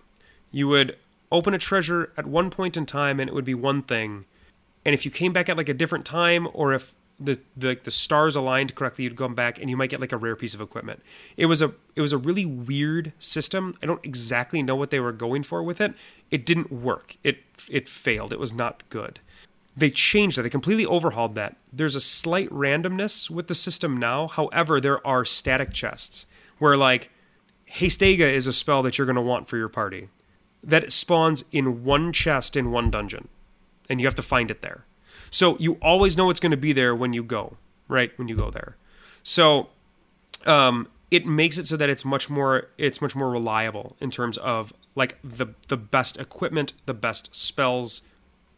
You 0.50 0.68
would 0.68 0.96
open 1.30 1.54
a 1.54 1.58
treasure 1.58 2.12
at 2.16 2.26
one 2.26 2.50
point 2.50 2.76
in 2.76 2.86
time, 2.86 3.20
and 3.20 3.28
it 3.28 3.34
would 3.34 3.44
be 3.44 3.54
one 3.54 3.82
thing. 3.82 4.24
And 4.84 4.94
if 4.94 5.04
you 5.04 5.10
came 5.10 5.32
back 5.32 5.48
at 5.48 5.56
like 5.56 5.68
a 5.68 5.74
different 5.74 6.04
time, 6.04 6.48
or 6.52 6.72
if 6.72 6.94
the 7.20 7.38
the, 7.56 7.78
the 7.82 7.90
stars 7.90 8.34
aligned 8.34 8.74
correctly, 8.74 9.04
you'd 9.04 9.16
come 9.16 9.34
back 9.34 9.60
and 9.60 9.68
you 9.68 9.76
might 9.76 9.90
get 9.90 10.00
like 10.00 10.12
a 10.12 10.16
rare 10.16 10.36
piece 10.36 10.54
of 10.54 10.60
equipment. 10.60 11.02
It 11.36 11.46
was 11.46 11.60
a 11.60 11.72
it 11.94 12.00
was 12.00 12.12
a 12.12 12.18
really 12.18 12.46
weird 12.46 13.12
system. 13.18 13.76
I 13.82 13.86
don't 13.86 14.04
exactly 14.04 14.62
know 14.62 14.74
what 14.74 14.90
they 14.90 15.00
were 15.00 15.12
going 15.12 15.42
for 15.42 15.62
with 15.62 15.80
it. 15.80 15.94
It 16.30 16.46
didn't 16.46 16.72
work. 16.72 17.16
It 17.22 17.38
it 17.68 17.88
failed. 17.88 18.32
It 18.32 18.40
was 18.40 18.52
not 18.52 18.82
good. 18.88 19.20
They 19.76 19.90
changed 19.90 20.36
that. 20.36 20.42
They 20.42 20.50
completely 20.50 20.86
overhauled 20.86 21.34
that. 21.36 21.56
There's 21.72 21.94
a 21.94 22.00
slight 22.00 22.50
randomness 22.50 23.30
with 23.30 23.46
the 23.46 23.54
system 23.54 23.96
now. 23.96 24.26
However, 24.26 24.80
there 24.80 25.06
are 25.06 25.24
static 25.24 25.72
chests 25.72 26.26
where 26.58 26.76
like 26.76 27.10
Hastega 27.74 28.32
is 28.32 28.46
a 28.46 28.52
spell 28.52 28.82
that 28.82 28.98
you're 28.98 29.06
going 29.06 29.16
to 29.16 29.22
want 29.22 29.48
for 29.48 29.56
your 29.56 29.68
party 29.68 30.08
that 30.62 30.92
spawns 30.92 31.44
in 31.52 31.84
one 31.84 32.12
chest 32.12 32.56
in 32.56 32.70
one 32.70 32.90
dungeon, 32.90 33.28
and 33.88 34.00
you 34.00 34.06
have 34.06 34.14
to 34.14 34.22
find 34.22 34.50
it 34.50 34.62
there. 34.62 34.84
So 35.30 35.56
you 35.58 35.74
always 35.80 36.16
know 36.16 36.30
it's 36.30 36.40
going 36.40 36.50
to 36.50 36.56
be 36.56 36.72
there 36.72 36.94
when 36.94 37.12
you 37.12 37.22
go, 37.22 37.56
right? 37.88 38.16
When 38.16 38.28
you 38.28 38.36
go 38.36 38.50
there. 38.50 38.76
So 39.22 39.68
um, 40.46 40.88
it 41.10 41.26
makes 41.26 41.58
it 41.58 41.66
so 41.66 41.76
that 41.76 41.88
it's 41.88 42.04
much 42.04 42.28
more 42.28 42.68
it's 42.78 43.00
much 43.00 43.14
more 43.14 43.30
reliable 43.30 43.96
in 44.00 44.10
terms 44.10 44.38
of 44.38 44.72
like 44.94 45.18
the 45.22 45.48
the 45.68 45.76
best 45.76 46.18
equipment, 46.18 46.72
the 46.86 46.94
best 46.94 47.34
spells, 47.34 48.02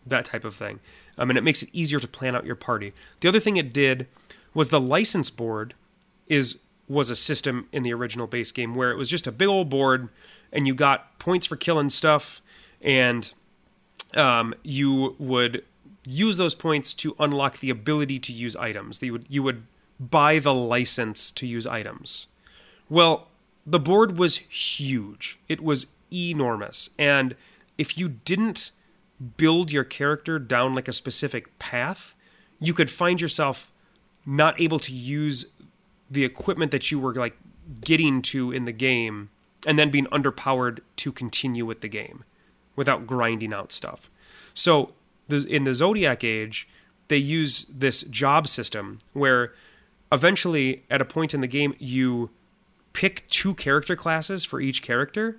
that 0.07 0.25
type 0.25 0.45
of 0.45 0.55
thing. 0.55 0.81
Um, 1.19 1.31
and 1.31 1.39
it 1.39 1.43
makes 1.43 1.63
it 1.63 1.69
easier 1.73 1.99
to 1.99 2.09
plan 2.09 2.35
out 2.35 2.47
your 2.47 2.57
party. 2.57 2.93
The 3.21 3.29
other 3.29 3.41
thing 3.41 3.57
it 3.57 3.73
did 3.73 4.07
was 4.55 4.69
the 4.69 4.81
license 4.81 5.31
board 5.31 5.75
is 6.27 6.59
was 6.89 7.11
a 7.11 7.17
system 7.17 7.69
in 7.73 7.83
the 7.83 7.93
original 7.93 8.27
base 8.27 8.53
game 8.53 8.75
where 8.75 8.91
it 8.91 8.97
was 8.97 9.09
just 9.09 9.27
a 9.27 9.33
big 9.33 9.49
old 9.49 9.71
board 9.71 10.09
and 10.53 10.67
you 10.67 10.75
got 10.75 11.19
points 11.19 11.47
for 11.47 11.57
killing 11.57 11.89
stuff 11.89 12.43
and 12.83 13.33
um, 14.15 14.53
you 14.63 15.17
would 15.19 15.65
use 16.05 16.37
those 16.37 16.55
points 16.55 16.95
to 16.95 17.15
unlock 17.19 17.61
the 17.61 17.71
ability 17.71 18.19
to 18.21 18.33
use 18.33 18.57
items. 18.57 19.01
You 19.03 19.13
would 19.13 19.27
you 19.29 19.43
would 19.43 19.65
buy 20.01 20.39
the 20.39 20.55
license 20.55 21.31
to 21.33 21.47
use 21.47 21.67
items. 21.67 22.27
Well, 22.89 23.29
the 23.67 23.79
board 23.79 24.19
was 24.19 24.39
huge. 24.39 25.39
It 25.49 25.63
was 25.63 25.87
enormous. 26.13 26.91
And 26.99 27.37
if 27.79 27.97
you 27.97 28.09
didn't 28.09 28.73
build 29.37 29.71
your 29.71 29.85
character 29.85 30.39
down 30.39 30.75
like 30.75 30.89
a 30.89 30.93
specific 30.93 31.59
path, 31.59 32.15
you 32.59 32.75
could 32.75 32.91
find 32.91 33.21
yourself 33.21 33.73
not 34.27 34.61
able 34.61 34.79
to 34.81 34.93
use 34.93 35.47
the 36.11 36.25
equipment 36.25 36.71
that 36.73 36.91
you 36.91 36.99
were 36.99 37.15
like 37.15 37.37
getting 37.81 38.21
to 38.23 38.53
in 38.53 38.65
the 38.65 38.73
game 38.73 39.31
and 39.67 39.79
then 39.79 39.91
being 39.91 40.07
underpowered 40.07 40.81
to 40.97 41.13
continue 41.13 41.65
with 41.65 41.81
the 41.81 41.89
game 41.89 42.25
without 42.75 43.07
grinding 43.07 43.55
out 43.55 43.73
stuff. 43.73 44.11
So 44.55 44.93
the, 45.33 45.47
in 45.49 45.65
the 45.65 45.75
Zodiac 45.75 46.23
Age, 46.23 46.69
they 47.09 47.17
use 47.17 47.67
this 47.69 48.03
job 48.05 48.47
system 48.47 48.99
where 49.13 49.53
eventually 50.11 50.85
at 50.91 51.01
a 51.01 51.05
point 51.05 51.35
in 51.35 51.41
the 51.41 51.47
game 51.47 51.75
you 51.79 52.31
pick 52.93 53.27
two 53.29 53.55
character 53.55 53.97
classes 53.97 54.45
for 54.45 54.61
each 54.61 54.83
character 54.83 55.39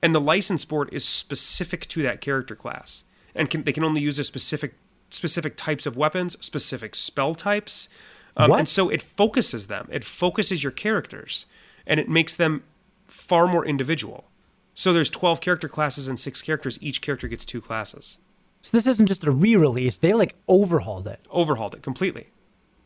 and 0.00 0.14
the 0.14 0.20
license 0.20 0.64
board 0.64 0.88
is 0.92 1.04
specific 1.04 1.86
to 1.88 2.02
that 2.02 2.20
character 2.20 2.54
class. 2.54 3.04
And 3.34 3.50
can, 3.50 3.64
they 3.64 3.72
can 3.72 3.84
only 3.84 4.00
use 4.00 4.18
a 4.18 4.24
specific 4.24 4.74
specific 5.10 5.56
types 5.56 5.84
of 5.84 5.94
weapons 5.94 6.36
specific 6.40 6.94
spell 6.94 7.34
types. 7.34 7.88
Um, 8.34 8.50
and 8.52 8.68
so 8.68 8.88
it 8.88 9.02
focuses 9.02 9.66
them. 9.66 9.88
It 9.92 10.04
focuses 10.04 10.62
your 10.62 10.72
characters 10.72 11.44
and 11.86 12.00
it 12.00 12.08
makes 12.08 12.34
them 12.34 12.62
far 13.04 13.46
more 13.46 13.66
individual. 13.66 14.24
So 14.74 14.92
there's 14.92 15.10
12 15.10 15.42
character 15.42 15.68
classes 15.68 16.08
and 16.08 16.18
six 16.18 16.40
characters. 16.40 16.78
Each 16.80 17.02
character 17.02 17.28
gets 17.28 17.44
two 17.44 17.60
classes 17.60 18.16
So 18.62 18.76
this 18.76 18.86
isn't 18.86 19.06
just 19.06 19.24
a 19.24 19.30
re-release; 19.30 19.98
they 19.98 20.12
like 20.14 20.36
overhauled 20.48 21.06
it. 21.06 21.20
overhauled 21.30 21.74
it 21.74 21.82
completely. 21.82 22.28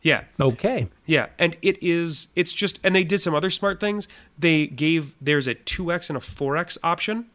Yeah. 0.01 0.23
Okay. 0.39 0.87
Yeah, 1.05 1.27
and 1.37 1.57
it 1.61 1.81
is 1.81 2.27
it's 2.35 2.53
just 2.53 2.79
and 2.83 2.95
they 2.95 3.03
did 3.03 3.21
some 3.21 3.35
other 3.35 3.49
smart 3.49 3.79
things. 3.79 4.07
They 4.37 4.67
gave 4.67 5.13
there's 5.19 5.47
a 5.47 5.55
2x 5.55 6.09
and 6.09 6.17
a 6.17 6.21
4x 6.21 6.77
option 6.83 7.27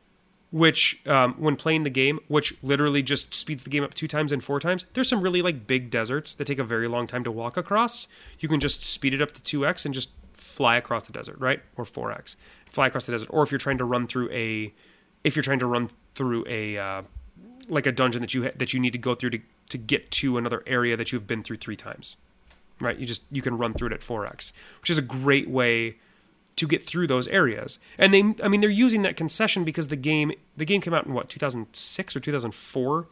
which 0.51 1.01
um, 1.07 1.35
when 1.39 1.57
playing 1.57 1.83
the 1.83 1.91
game 1.91 2.19
which 2.29 2.55
literally 2.63 3.03
just 3.03 3.33
speeds 3.33 3.63
the 3.63 3.71
game 3.71 3.83
up 3.83 3.95
two 3.95 4.09
times 4.09 4.33
and 4.33 4.43
four 4.45 4.61
times. 4.61 4.85
There's 4.95 5.09
some 5.09 5.23
really 5.23 5.43
like 5.43 5.67
big 5.67 5.91
deserts 5.91 6.35
that 6.35 6.47
take 6.47 6.59
a 6.59 6.65
very 6.65 6.89
long 6.89 7.07
time 7.07 7.25
to 7.25 7.31
walk 7.31 7.57
across. 7.57 8.07
You 8.39 8.49
can 8.49 8.61
just 8.61 8.85
speed 8.85 9.15
it 9.15 9.23
up 9.23 9.33
to 9.33 9.41
2x 9.61 9.85
and 9.85 9.93
just 9.95 10.11
fly 10.33 10.77
across 10.77 11.07
the 11.07 11.13
desert 11.13 11.39
right? 11.39 11.61
Or 11.77 11.85
4x 11.85 12.37
fly 12.71 12.87
across 12.87 13.07
the 13.07 13.13
desert. 13.13 13.29
Or 13.31 13.43
if 13.43 13.51
you're 13.51 13.59
trying 13.59 13.79
to 13.79 13.85
run 13.85 14.07
through 14.07 14.31
a 14.31 14.73
if 15.25 15.37
you're 15.37 15.43
trying 15.43 15.59
to 15.61 15.67
run 15.67 15.91
through 16.15 16.45
a 16.47 16.79
uh, 16.79 17.03
like 17.69 17.87
a 17.87 17.93
dungeon 17.93 18.21
that 18.23 18.35
you 18.35 18.45
ha- 18.45 18.53
that 18.57 18.73
you 18.73 18.81
need 18.81 18.93
to 18.93 18.99
go 18.99 19.15
through 19.15 19.31
to, 19.31 19.41
to 19.69 19.79
get 19.79 20.11
to 20.11 20.39
another 20.39 20.63
area 20.67 20.97
that 20.97 21.13
you've 21.13 21.27
been 21.27 21.43
through 21.43 21.57
three 21.59 21.77
times 21.77 22.17
right? 22.81 22.99
You 22.99 23.07
just 23.07 23.23
you 23.31 23.43
can 23.43 23.57
run 23.59 23.75
through 23.75 23.89
it 23.89 23.93
at 23.93 24.01
4x 24.01 24.53
which 24.81 24.91
is 24.91 24.99
a 24.99 25.03
great 25.03 25.49
way 25.49 25.97
to 26.57 26.67
get 26.67 26.85
through 26.85 27.07
those 27.07 27.27
areas. 27.29 27.79
And 27.99 28.13
they 28.13 28.35
i 28.43 28.49
mean 28.49 28.61
they're 28.61 28.71
using 28.71 29.03
that 29.03 29.17
concession 29.17 29.65
because 29.65 29.89
the 29.89 29.97
game 29.97 30.33
the 30.57 30.65
game 30.65 30.81
came 30.81 30.95
out 30.95 31.07
in 31.07 31.15
what 31.15 31.29
2006 31.29 32.17
or 32.17 32.21
2004 32.21 33.07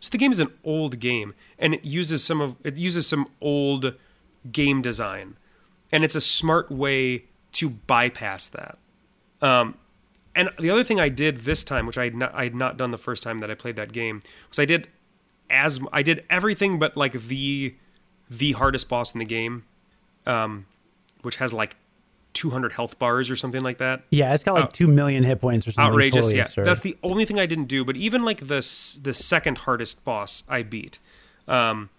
so 0.00 0.10
the 0.10 0.18
game 0.18 0.32
is 0.32 0.40
an 0.40 0.48
old 0.64 0.98
game 0.98 1.34
and 1.58 1.74
it 1.74 1.84
uses 1.84 2.24
some 2.24 2.40
of 2.40 2.56
it 2.64 2.76
uses 2.76 3.06
some 3.06 3.28
old 3.40 3.94
game 4.50 4.82
design 4.82 5.36
and 5.92 6.04
it's 6.04 6.14
a 6.14 6.20
smart 6.20 6.70
way 6.70 7.24
to 7.52 7.68
bypass 7.68 8.48
that. 8.48 8.78
Um, 9.42 9.76
and 10.34 10.50
the 10.58 10.70
other 10.70 10.84
thing 10.84 10.98
I 10.98 11.08
did 11.08 11.42
this 11.42 11.64
time, 11.64 11.86
which 11.86 11.98
I 11.98 12.04
had 12.04 12.16
not, 12.16 12.34
I 12.34 12.44
had 12.44 12.54
not 12.54 12.76
done 12.76 12.90
the 12.90 12.98
first 12.98 13.22
time 13.22 13.38
that 13.38 13.50
I 13.50 13.54
played 13.54 13.76
that 13.76 13.92
game, 13.92 14.22
was 14.48 14.58
I 14.58 14.64
did 14.64 14.88
as 15.50 15.78
I 15.92 16.02
did 16.02 16.24
everything 16.30 16.78
but 16.78 16.96
like 16.96 17.28
the 17.28 17.74
the 18.30 18.52
hardest 18.52 18.88
boss 18.88 19.12
in 19.12 19.18
the 19.18 19.24
game, 19.24 19.64
um, 20.26 20.66
which 21.20 21.36
has 21.36 21.52
like 21.52 21.76
200 22.32 22.72
health 22.72 22.98
bars 22.98 23.30
or 23.30 23.36
something 23.36 23.60
like 23.60 23.78
that. 23.78 24.02
Yeah, 24.10 24.32
it's 24.32 24.42
got 24.42 24.54
like 24.54 24.72
two 24.72 24.86
million 24.86 25.22
hit 25.22 25.40
points 25.40 25.68
or 25.68 25.72
something. 25.72 25.92
Outrageous, 25.92 26.16
totally 26.16 26.36
yeah. 26.36 26.42
absurd. 26.44 26.66
That's 26.66 26.80
the 26.80 26.96
only 27.02 27.24
thing 27.26 27.38
I 27.38 27.46
didn't 27.46 27.66
do. 27.66 27.84
But 27.84 27.96
even 27.96 28.22
like 28.22 28.46
the 28.46 28.66
the 29.02 29.12
second 29.12 29.58
hardest 29.58 30.04
boss, 30.04 30.42
I 30.48 30.62
beat, 30.62 30.98
um, 31.46 31.90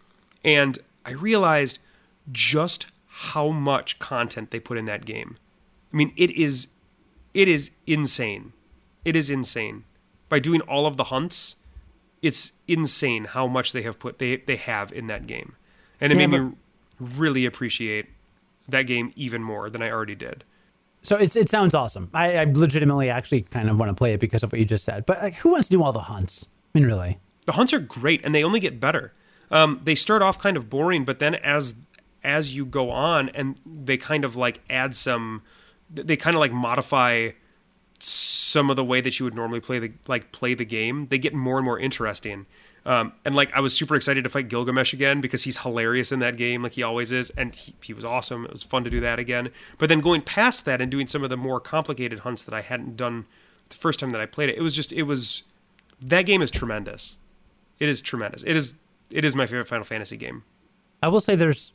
and 0.43 0.79
I 1.05 1.11
realized 1.11 1.79
just 2.31 2.87
how 3.07 3.49
much 3.49 3.99
content 3.99 4.49
they 4.51 4.59
put 4.59 4.77
in 4.77 4.85
that 4.85 5.05
game. 5.05 5.37
I 5.93 5.95
mean, 5.95 6.13
it 6.17 6.31
is 6.31 6.67
it 7.33 7.47
is 7.47 7.71
insane. 7.87 8.53
It 9.05 9.15
is 9.15 9.29
insane. 9.29 9.83
By 10.29 10.39
doing 10.39 10.61
all 10.61 10.85
of 10.85 10.97
the 10.97 11.05
hunts, 11.05 11.55
it's 12.21 12.51
insane 12.67 13.25
how 13.25 13.47
much 13.47 13.71
they 13.73 13.81
have 13.83 13.99
put 13.99 14.19
they 14.19 14.37
they 14.37 14.55
have 14.55 14.91
in 14.91 15.07
that 15.07 15.27
game, 15.27 15.55
and 15.99 16.11
it 16.11 16.15
Yeah, 16.15 16.27
made 16.27 16.39
me 16.39 16.51
really 16.99 17.45
appreciate 17.45 18.07
that 18.67 18.83
game 18.83 19.11
even 19.15 19.43
more 19.43 19.69
than 19.69 19.81
I 19.81 19.91
already 19.91 20.15
did. 20.15 20.43
So 21.01 21.17
it's 21.17 21.35
it 21.35 21.49
sounds 21.49 21.75
awesome. 21.75 22.09
I, 22.13 22.37
I 22.37 22.43
legitimately 22.45 23.09
actually 23.09 23.41
kind 23.41 23.69
of 23.69 23.77
want 23.77 23.89
to 23.89 23.93
play 23.93 24.13
it 24.13 24.19
because 24.21 24.41
of 24.43 24.51
what 24.51 24.59
you 24.59 24.65
just 24.65 24.85
said. 24.85 25.05
But 25.05 25.21
like, 25.21 25.35
who 25.35 25.51
wants 25.51 25.67
to 25.67 25.71
do 25.75 25.83
all 25.83 25.91
the 25.91 25.99
hunts? 25.99 26.47
I 26.73 26.79
mean, 26.79 26.87
really? 26.87 27.19
The 27.45 27.51
hunts 27.53 27.73
are 27.73 27.79
great, 27.79 28.23
and 28.23 28.33
they 28.33 28.43
only 28.43 28.61
get 28.61 28.79
better. 28.79 29.11
Um, 29.51 29.81
they 29.83 29.95
start 29.95 30.21
off 30.21 30.39
kind 30.39 30.55
of 30.55 30.69
boring, 30.69 31.03
but 31.03 31.19
then 31.19 31.35
as 31.35 31.75
as 32.23 32.55
you 32.55 32.65
go 32.65 32.89
on, 32.89 33.27
and 33.29 33.57
they 33.65 33.97
kind 33.97 34.23
of 34.23 34.37
like 34.37 34.61
add 34.69 34.95
some, 34.95 35.41
they 35.93 36.17
kind 36.17 36.35
of 36.35 36.39
like 36.39 36.51
modify 36.51 37.31
some 37.99 38.69
of 38.69 38.75
the 38.75 38.83
way 38.83 38.99
that 39.01 39.19
you 39.19 39.23
would 39.23 39.35
normally 39.35 39.59
play 39.59 39.79
the 39.79 39.91
like 40.07 40.31
play 40.31 40.53
the 40.53 40.65
game. 40.65 41.07
They 41.09 41.17
get 41.17 41.33
more 41.33 41.57
and 41.57 41.65
more 41.65 41.79
interesting. 41.79 42.45
Um, 42.85 43.13
and 43.23 43.33
like 43.35 43.51
I 43.53 43.61
was 43.61 43.75
super 43.75 43.95
excited 43.95 44.25
to 44.25 44.29
fight 44.29 44.49
Gilgamesh 44.49 44.93
again 44.93 45.21
because 45.21 45.43
he's 45.43 45.59
hilarious 45.59 46.11
in 46.11 46.19
that 46.19 46.35
game, 46.35 46.63
like 46.63 46.73
he 46.73 46.83
always 46.83 47.13
is, 47.13 47.29
and 47.31 47.55
he, 47.55 47.73
he 47.81 47.93
was 47.93 48.03
awesome. 48.03 48.43
It 48.45 48.51
was 48.51 48.63
fun 48.63 48.83
to 48.83 48.89
do 48.89 48.99
that 48.99 49.19
again. 49.19 49.49
But 49.77 49.87
then 49.87 50.01
going 50.01 50.21
past 50.21 50.65
that 50.65 50.81
and 50.81 50.91
doing 50.91 51.07
some 51.07 51.23
of 51.23 51.29
the 51.29 51.37
more 51.37 51.61
complicated 51.61 52.19
hunts 52.19 52.43
that 52.43 52.53
I 52.53 52.61
hadn't 52.61 52.97
done 52.97 53.25
the 53.69 53.75
first 53.75 54.01
time 54.01 54.11
that 54.11 54.19
I 54.19 54.25
played 54.25 54.49
it, 54.49 54.57
it 54.57 54.61
was 54.61 54.73
just 54.73 54.91
it 54.91 55.03
was 55.03 55.43
that 56.01 56.23
game 56.23 56.41
is 56.41 56.51
tremendous. 56.51 57.15
It 57.79 57.87
is 57.87 58.01
tremendous. 58.01 58.43
It 58.43 58.55
is 58.55 58.75
it 59.09 59.23
is 59.23 59.35
my 59.35 59.45
favorite 59.45 59.67
Final 59.67 59.85
Fantasy 59.85 60.17
game. 60.17 60.43
I 61.01 61.07
will 61.07 61.21
say 61.21 61.35
there's 61.35 61.71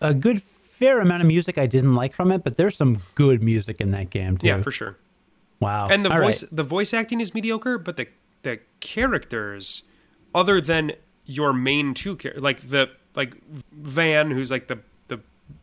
a 0.00 0.12
good 0.12 0.42
fair 0.80 1.00
amount 1.00 1.20
of 1.22 1.28
music 1.28 1.58
I 1.58 1.66
didn't 1.66 1.94
like 1.94 2.14
from 2.14 2.32
it, 2.32 2.42
but 2.42 2.56
there's 2.56 2.76
some 2.76 3.02
good 3.14 3.42
music 3.42 3.80
in 3.80 3.90
that 3.90 4.10
game 4.10 4.36
too. 4.38 4.48
Yeah, 4.48 4.62
for 4.62 4.72
sure. 4.72 4.96
wow. 5.60 5.88
And 5.88 6.04
the 6.04 6.10
All 6.12 6.18
voice 6.20 6.42
right. 6.42 6.56
the 6.56 6.64
voice 6.64 6.92
acting 6.94 7.20
is 7.20 7.32
mediocre, 7.34 7.78
but 7.78 7.96
the 7.96 8.08
the 8.42 8.58
characters, 8.80 9.82
other 10.34 10.60
than 10.60 10.92
your 11.26 11.52
main 11.52 11.94
two 11.94 12.16
char- 12.16 12.34
like 12.38 12.68
the 12.70 12.90
like 13.14 13.34
Van, 13.72 14.30
who's 14.30 14.50
like 14.50 14.66
the 14.68 14.78
the 15.08 15.20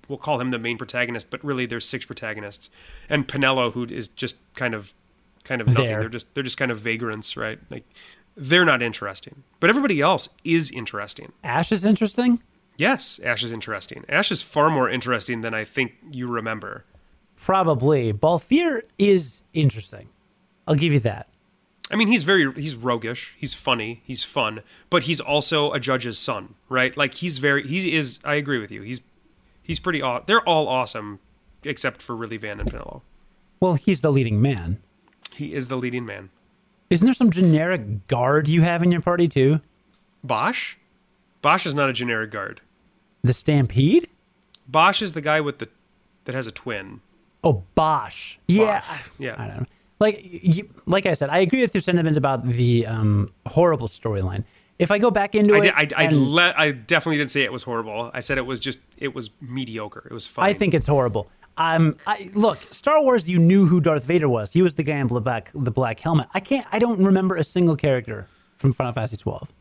we'll 0.08 0.18
call 0.18 0.40
him 0.40 0.52
the 0.52 0.60
main 0.60 0.78
protagonist, 0.78 1.30
but 1.30 1.44
really 1.44 1.66
there's 1.66 1.88
six 1.88 2.06
protagonists, 2.06 2.70
and 3.10 3.28
Penelo, 3.28 3.74
who 3.74 3.86
is 3.86 4.08
just 4.08 4.38
kind 4.56 4.74
of 4.74 4.94
kind 5.44 5.62
of 5.62 5.68
nothing. 5.68 5.86
There. 5.86 6.00
They're 6.02 6.10
just 6.10 6.34
they're 6.34 6.44
just 6.44 6.58
kind 6.58 6.72
of 6.72 6.80
vagrants, 6.80 7.36
right? 7.38 7.60
Like 7.70 7.86
they're 8.36 8.66
not 8.66 8.82
interesting, 8.84 9.44
but 9.60 9.70
everybody 9.70 10.00
else 10.02 10.30
is 10.44 10.70
interesting. 10.72 11.32
Ash 11.44 11.72
is 11.72 11.86
interesting. 11.86 12.42
Yes, 12.78 13.20
Ash 13.24 13.44
is 13.44 13.52
interesting. 13.52 14.06
Ash 14.08 14.32
is 14.32 14.42
far 14.44 14.70
more 14.70 14.90
interesting 14.90 15.42
than 15.42 15.54
I 15.54 15.66
think 15.66 15.94
you 16.12 16.28
remember. 16.28 16.86
Probably. 17.36 18.14
Balthier 18.14 18.82
is 18.98 19.42
interesting. 19.54 20.10
I'll 20.68 20.76
give 20.76 20.94
you 20.94 21.00
that. 21.02 21.28
I 21.90 21.96
mean, 21.96 22.10
he's 22.10 22.24
very 22.24 22.52
he's 22.54 22.76
roguish, 22.76 23.34
he's 23.38 23.54
funny, 23.54 24.02
he's 24.04 24.24
fun, 24.24 24.62
but 24.90 25.04
he's 25.04 25.22
also 25.22 25.72
a 25.72 25.80
judge's 25.80 26.20
son, 26.20 26.56
right? 26.70 26.96
Like 26.98 27.16
he's 27.16 27.38
very 27.38 27.66
he 27.66 27.96
is. 27.96 28.20
I 28.26 28.36
agree 28.36 28.60
with 28.60 28.72
you. 28.72 28.82
He's 28.82 29.02
he's 29.62 29.80
pretty. 29.80 30.02
Aw- 30.02 30.22
they're 30.26 30.42
all 30.42 30.68
awesome, 30.68 31.20
except 31.64 32.02
for 32.02 32.16
really 32.16 32.38
Van 32.38 32.60
and 32.60 32.70
Penelo. 32.70 33.02
Well, 33.62 33.76
he's 33.76 34.02
the 34.02 34.12
leading 34.12 34.42
man. 34.42 34.80
He 35.34 35.54
is 35.54 35.68
the 35.68 35.78
leading 35.78 36.06
man. 36.06 36.30
Isn't 36.90 37.06
there 37.06 37.14
some 37.14 37.32
generic 37.32 38.08
guard 38.08 38.48
you 38.48 38.62
have 38.62 38.84
in 38.84 38.92
your 38.92 39.02
party 39.02 39.28
too? 39.30 39.62
Basch, 40.24 40.78
Basch 41.42 41.66
is 41.66 41.74
not 41.76 41.90
a 41.90 41.94
generic 41.94 42.32
guard. 42.32 42.60
The 43.24 43.34
Stampede? 43.34 44.08
Basch 44.68 45.02
is 45.02 45.14
the 45.14 45.22
guy 45.22 45.42
with 45.42 45.60
the 45.60 45.70
that 46.26 46.36
has 46.36 46.48
a 46.48 46.52
twin. 46.52 47.02
Oh, 47.44 47.64
Basch. 47.76 48.40
Yeah. 48.48 48.82
Basch, 48.82 49.10
yeah. 49.18 49.36
I 49.38 49.48
don't 49.48 49.58
know. 49.60 49.66
Like, 50.00 50.20
you, 50.22 50.70
like 50.86 51.06
I 51.06 51.14
said, 51.14 51.30
I 51.30 51.40
agree 51.40 51.62
with 51.62 51.74
your 51.74 51.82
sentiments 51.82 52.18
about 52.18 52.46
the 52.46 52.86
um, 52.86 53.32
horrible 53.48 53.88
storyline. 53.88 54.44
If 54.78 54.92
I 54.92 55.00
go 55.00 55.10
back 55.10 55.34
into 55.34 55.56
I 55.56 55.58
it, 55.58 55.62
did, 55.62 55.74
I, 55.74 55.88
I, 56.06 56.08
le- 56.10 56.54
I 56.56 56.72
definitely 56.72 57.18
didn't 57.18 57.32
say 57.32 57.42
it 57.42 57.52
was 57.52 57.64
horrible. 57.64 58.12
I 58.14 58.20
said 58.20 58.38
it 58.38 58.46
was 58.46 58.60
just 58.60 58.80
it 58.98 59.16
was 59.16 59.32
mediocre. 59.42 60.06
It 60.10 60.14
was 60.14 60.28
fine. 60.28 60.46
I 60.46 60.54
think 60.54 60.76
it's 60.76 60.86
horrible. 60.86 61.30
Um, 61.58 61.96
I, 62.06 62.30
look, 62.36 62.60
Star 62.72 63.02
Wars. 63.02 63.28
You 63.28 63.40
knew 63.40 63.66
who 63.66 63.82
Darth 63.82 64.04
Vader 64.04 64.30
was. 64.30 64.54
He 64.54 64.62
was 64.62 64.76
the 64.76 64.84
guy 64.84 64.98
in 64.98 65.08
the 65.08 65.20
black, 65.20 65.50
the 65.56 65.72
black 65.72 66.00
helmet. 66.00 66.28
I 66.36 66.40
can't. 66.42 66.68
I 66.72 66.78
don't 66.78 67.04
remember 67.04 67.36
a 67.36 67.44
single 67.44 67.76
character 67.76 68.28
from 68.58 68.74
Final 68.74 68.94
Fantasy 68.94 69.18
twelve, 69.18 69.52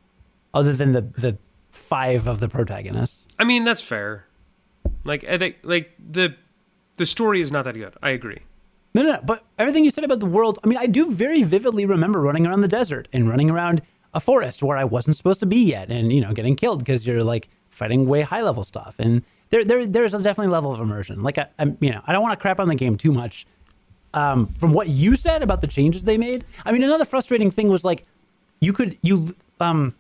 other 0.52 0.74
than 0.74 0.92
the 0.92 1.00
the 1.00 1.38
five 1.76 2.26
of 2.26 2.40
the 2.40 2.48
protagonists. 2.48 3.26
I 3.38 3.44
mean, 3.44 3.64
that's 3.64 3.82
fair. 3.82 4.26
Like 5.04 5.24
I 5.24 5.38
think 5.38 5.56
like 5.62 5.92
the 5.98 6.34
the 6.96 7.06
story 7.06 7.40
is 7.40 7.52
not 7.52 7.64
that 7.64 7.74
good. 7.74 7.94
I 8.02 8.10
agree. 8.10 8.40
No, 8.94 9.02
no, 9.02 9.12
no. 9.12 9.20
But 9.22 9.44
everything 9.58 9.84
you 9.84 9.90
said 9.90 10.04
about 10.04 10.20
the 10.20 10.26
world, 10.26 10.58
I 10.64 10.68
mean, 10.68 10.78
I 10.78 10.86
do 10.86 11.12
very 11.12 11.42
vividly 11.42 11.84
remember 11.84 12.20
running 12.20 12.46
around 12.46 12.62
the 12.62 12.68
desert 12.68 13.08
and 13.12 13.28
running 13.28 13.50
around 13.50 13.82
a 14.14 14.20
forest 14.20 14.62
where 14.62 14.78
I 14.78 14.84
wasn't 14.84 15.16
supposed 15.16 15.40
to 15.40 15.46
be 15.46 15.58
yet 15.58 15.90
and, 15.90 16.10
you 16.10 16.22
know, 16.22 16.32
getting 16.32 16.56
killed 16.56 16.78
because 16.78 17.06
you're 17.06 17.22
like 17.22 17.50
fighting 17.68 18.06
way 18.06 18.22
high 18.22 18.40
level 18.40 18.64
stuff. 18.64 18.96
And 18.98 19.22
there, 19.50 19.62
there 19.64 19.86
there's 19.86 20.14
a 20.14 20.22
definitely 20.22 20.50
level 20.50 20.72
of 20.72 20.80
immersion. 20.80 21.22
Like 21.22 21.36
I, 21.36 21.46
I'm, 21.58 21.76
you 21.80 21.90
know, 21.90 22.00
I 22.06 22.12
don't 22.12 22.22
want 22.22 22.32
to 22.32 22.40
crap 22.40 22.58
on 22.58 22.68
the 22.68 22.74
game 22.74 22.96
too 22.96 23.12
much. 23.12 23.46
Um, 24.14 24.46
from 24.54 24.72
what 24.72 24.88
you 24.88 25.14
said 25.14 25.42
about 25.42 25.60
the 25.60 25.66
changes 25.66 26.04
they 26.04 26.16
made, 26.16 26.46
I 26.64 26.72
mean, 26.72 26.82
another 26.82 27.04
frustrating 27.04 27.50
thing 27.50 27.68
was 27.68 27.84
like, 27.84 28.04
you 28.60 28.72
could 28.72 28.96
you 29.02 29.36
um, 29.60 29.94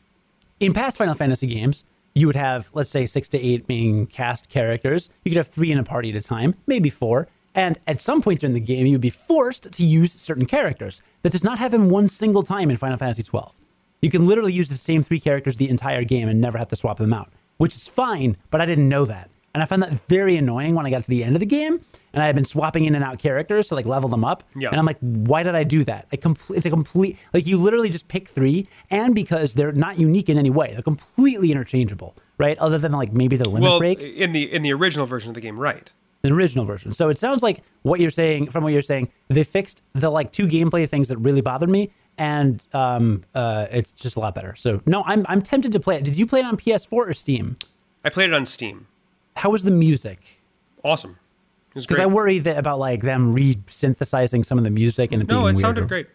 in 0.60 0.72
past 0.72 0.98
Final 0.98 1.14
Fantasy 1.14 1.46
games, 1.46 1.84
you 2.14 2.26
would 2.26 2.36
have 2.36 2.70
let's 2.72 2.90
say 2.90 3.06
six 3.06 3.28
to 3.28 3.38
eight 3.38 3.68
main 3.68 4.06
cast 4.06 4.48
characters. 4.48 5.10
You 5.24 5.30
could 5.30 5.36
have 5.36 5.48
three 5.48 5.70
in 5.70 5.78
a 5.78 5.84
party 5.84 6.10
at 6.10 6.16
a 6.16 6.20
time, 6.20 6.54
maybe 6.66 6.90
four. 6.90 7.28
And 7.54 7.78
at 7.86 8.02
some 8.02 8.20
point 8.20 8.40
during 8.40 8.54
the 8.54 8.60
game, 8.60 8.86
you 8.86 8.92
would 8.92 9.00
be 9.00 9.10
forced 9.10 9.72
to 9.72 9.84
use 9.84 10.12
certain 10.12 10.44
characters. 10.44 11.00
That 11.22 11.32
does 11.32 11.44
not 11.44 11.58
happen 11.58 11.88
one 11.88 12.08
single 12.08 12.42
time 12.42 12.70
in 12.70 12.76
Final 12.76 12.98
Fantasy 12.98 13.22
XII. 13.22 13.54
You 14.02 14.10
can 14.10 14.26
literally 14.26 14.52
use 14.52 14.68
the 14.68 14.76
same 14.76 15.02
three 15.02 15.20
characters 15.20 15.56
the 15.56 15.70
entire 15.70 16.04
game 16.04 16.28
and 16.28 16.40
never 16.40 16.58
have 16.58 16.68
to 16.68 16.76
swap 16.76 16.98
them 16.98 17.14
out, 17.14 17.32
which 17.56 17.74
is 17.74 17.88
fine, 17.88 18.36
but 18.50 18.60
I 18.60 18.66
didn't 18.66 18.88
know 18.88 19.06
that. 19.06 19.30
And 19.56 19.62
I 19.62 19.66
found 19.66 19.82
that 19.82 19.94
very 20.06 20.36
annoying 20.36 20.74
when 20.74 20.84
I 20.84 20.90
got 20.90 21.02
to 21.04 21.08
the 21.08 21.24
end 21.24 21.34
of 21.34 21.40
the 21.40 21.46
game 21.46 21.80
and 22.12 22.22
I 22.22 22.26
had 22.26 22.34
been 22.34 22.44
swapping 22.44 22.84
in 22.84 22.94
and 22.94 23.02
out 23.02 23.18
characters 23.18 23.68
to 23.68 23.74
like 23.74 23.86
level 23.86 24.06
them 24.06 24.22
up. 24.22 24.42
Yeah. 24.54 24.68
And 24.68 24.78
I'm 24.78 24.84
like, 24.84 24.98
why 25.00 25.44
did 25.44 25.54
I 25.54 25.64
do 25.64 25.82
that? 25.84 26.08
I 26.12 26.18
compl- 26.18 26.54
it's 26.54 26.66
a 26.66 26.68
complete, 26.70 27.16
like 27.32 27.46
you 27.46 27.56
literally 27.56 27.88
just 27.88 28.06
pick 28.06 28.28
three 28.28 28.68
and 28.90 29.14
because 29.14 29.54
they're 29.54 29.72
not 29.72 29.98
unique 29.98 30.28
in 30.28 30.36
any 30.36 30.50
way, 30.50 30.74
they're 30.74 30.82
completely 30.82 31.52
interchangeable, 31.52 32.14
right? 32.36 32.58
Other 32.58 32.76
than 32.76 32.92
like 32.92 33.14
maybe 33.14 33.36
the 33.36 33.48
limit 33.48 33.62
Well, 33.62 33.78
break 33.78 33.98
in 33.98 34.32
the 34.32 34.52
in 34.52 34.60
the 34.60 34.74
original 34.74 35.06
version 35.06 35.30
of 35.30 35.34
the 35.36 35.40
game, 35.40 35.58
right? 35.58 35.90
the 36.20 36.30
original 36.34 36.66
version. 36.66 36.92
So 36.92 37.08
it 37.08 37.16
sounds 37.16 37.42
like 37.42 37.62
what 37.80 37.98
you're 37.98 38.10
saying, 38.10 38.50
from 38.50 38.62
what 38.62 38.74
you're 38.74 38.82
saying, 38.82 39.10
they 39.28 39.42
fixed 39.42 39.82
the 39.94 40.10
like 40.10 40.32
two 40.32 40.46
gameplay 40.46 40.86
things 40.86 41.08
that 41.08 41.16
really 41.16 41.40
bothered 41.40 41.70
me, 41.70 41.90
and 42.18 42.60
um, 42.74 43.24
uh, 43.34 43.68
it's 43.70 43.92
just 43.92 44.16
a 44.16 44.20
lot 44.20 44.34
better. 44.34 44.54
So 44.54 44.82
no, 44.84 45.02
I'm 45.06 45.24
I'm 45.30 45.40
tempted 45.40 45.72
to 45.72 45.80
play 45.80 45.96
it. 45.96 46.04
Did 46.04 46.18
you 46.18 46.26
play 46.26 46.40
it 46.40 46.44
on 46.44 46.58
PS4 46.58 46.92
or 46.92 47.12
Steam? 47.14 47.56
I 48.04 48.10
played 48.10 48.28
it 48.28 48.34
on 48.34 48.44
Steam. 48.44 48.86
How 49.36 49.50
was 49.50 49.62
the 49.62 49.70
music? 49.70 50.40
Awesome. 50.82 51.18
Because. 51.74 51.98
I 51.98 52.06
worry 52.06 52.38
that 52.38 52.56
about 52.56 52.78
like 52.78 53.02
them 53.02 53.34
re-synthesizing 53.34 54.44
some 54.44 54.56
of 54.56 54.64
the 54.64 54.70
music 54.70 55.12
and 55.12 55.20
it 55.20 55.28
being 55.28 55.40
no, 55.40 55.46
it 55.46 55.52
weirder. 55.52 55.60
sounded 55.60 55.88
great. 55.88 56.06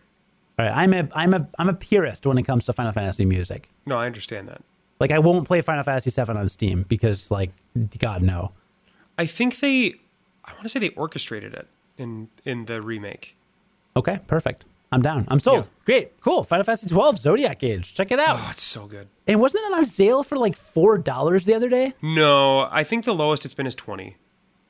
All 0.58 0.66
right, 0.66 0.76
I'm 0.76 0.94
a 0.94 1.08
I'm 1.14 1.34
a 1.34 1.48
I'm 1.60 1.70
a 1.70 1.74
purist 1.74 2.26
when 2.26 2.38
it 2.40 2.44
comes 2.44 2.66
to 2.66 2.74
Final 2.74 2.92
Fantasy 2.92 3.26
music. 3.26 3.70
No, 3.86 3.98
I 3.98 4.08
understand 4.08 4.48
that. 4.48 4.62
Like 5.00 5.12
I 5.12 5.20
won't 5.20 5.48
play 5.48 5.62
Final 5.62 5.84
Fantasy 5.84 6.10
VII 6.10 6.32
on 6.32 6.50
Steam 6.50 6.84
because 6.88 7.30
like 7.30 7.52
God 8.00 8.24
no. 8.24 8.54
I 9.18 9.28
think 9.28 9.60
they, 9.60 9.96
I 10.46 10.54
want 10.54 10.64
to 10.64 10.70
say 10.70 10.80
they 10.80 10.90
orchestrated 10.90 11.54
it 11.54 11.68
in 11.98 12.30
in 12.44 12.66
the 12.66 12.82
remake. 12.82 13.36
Okay, 13.96 14.20
perfect. 14.26 14.66
I'm 14.92 15.02
down. 15.02 15.26
I'm 15.30 15.40
sold. 15.40 15.66
Yeah. 15.66 15.72
Great, 15.86 16.22
cool. 16.22 16.44
Final 16.44 16.64
Fantasy 16.66 16.90
12 16.90 17.18
Zodiac 17.20 17.64
Age. 17.64 17.94
Check 17.94 18.12
it 18.12 18.20
out. 18.20 18.38
Oh, 18.40 18.48
it's 18.52 18.62
so 18.62 18.88
good. 18.88 19.08
And 19.26 19.40
wasn't 19.40 19.64
it 19.66 19.74
on 19.74 19.86
sale 19.86 20.24
for 20.24 20.38
like 20.38 20.56
four 20.58 20.98
dollars 20.98 21.46
the 21.46 21.54
other 21.54 21.70
day? 21.70 21.94
No, 22.02 22.68
I 22.72 22.84
think 22.84 23.06
the 23.06 23.14
lowest 23.14 23.46
it's 23.46 23.54
been 23.54 23.68
is 23.68 23.76
twenty. 23.76 24.18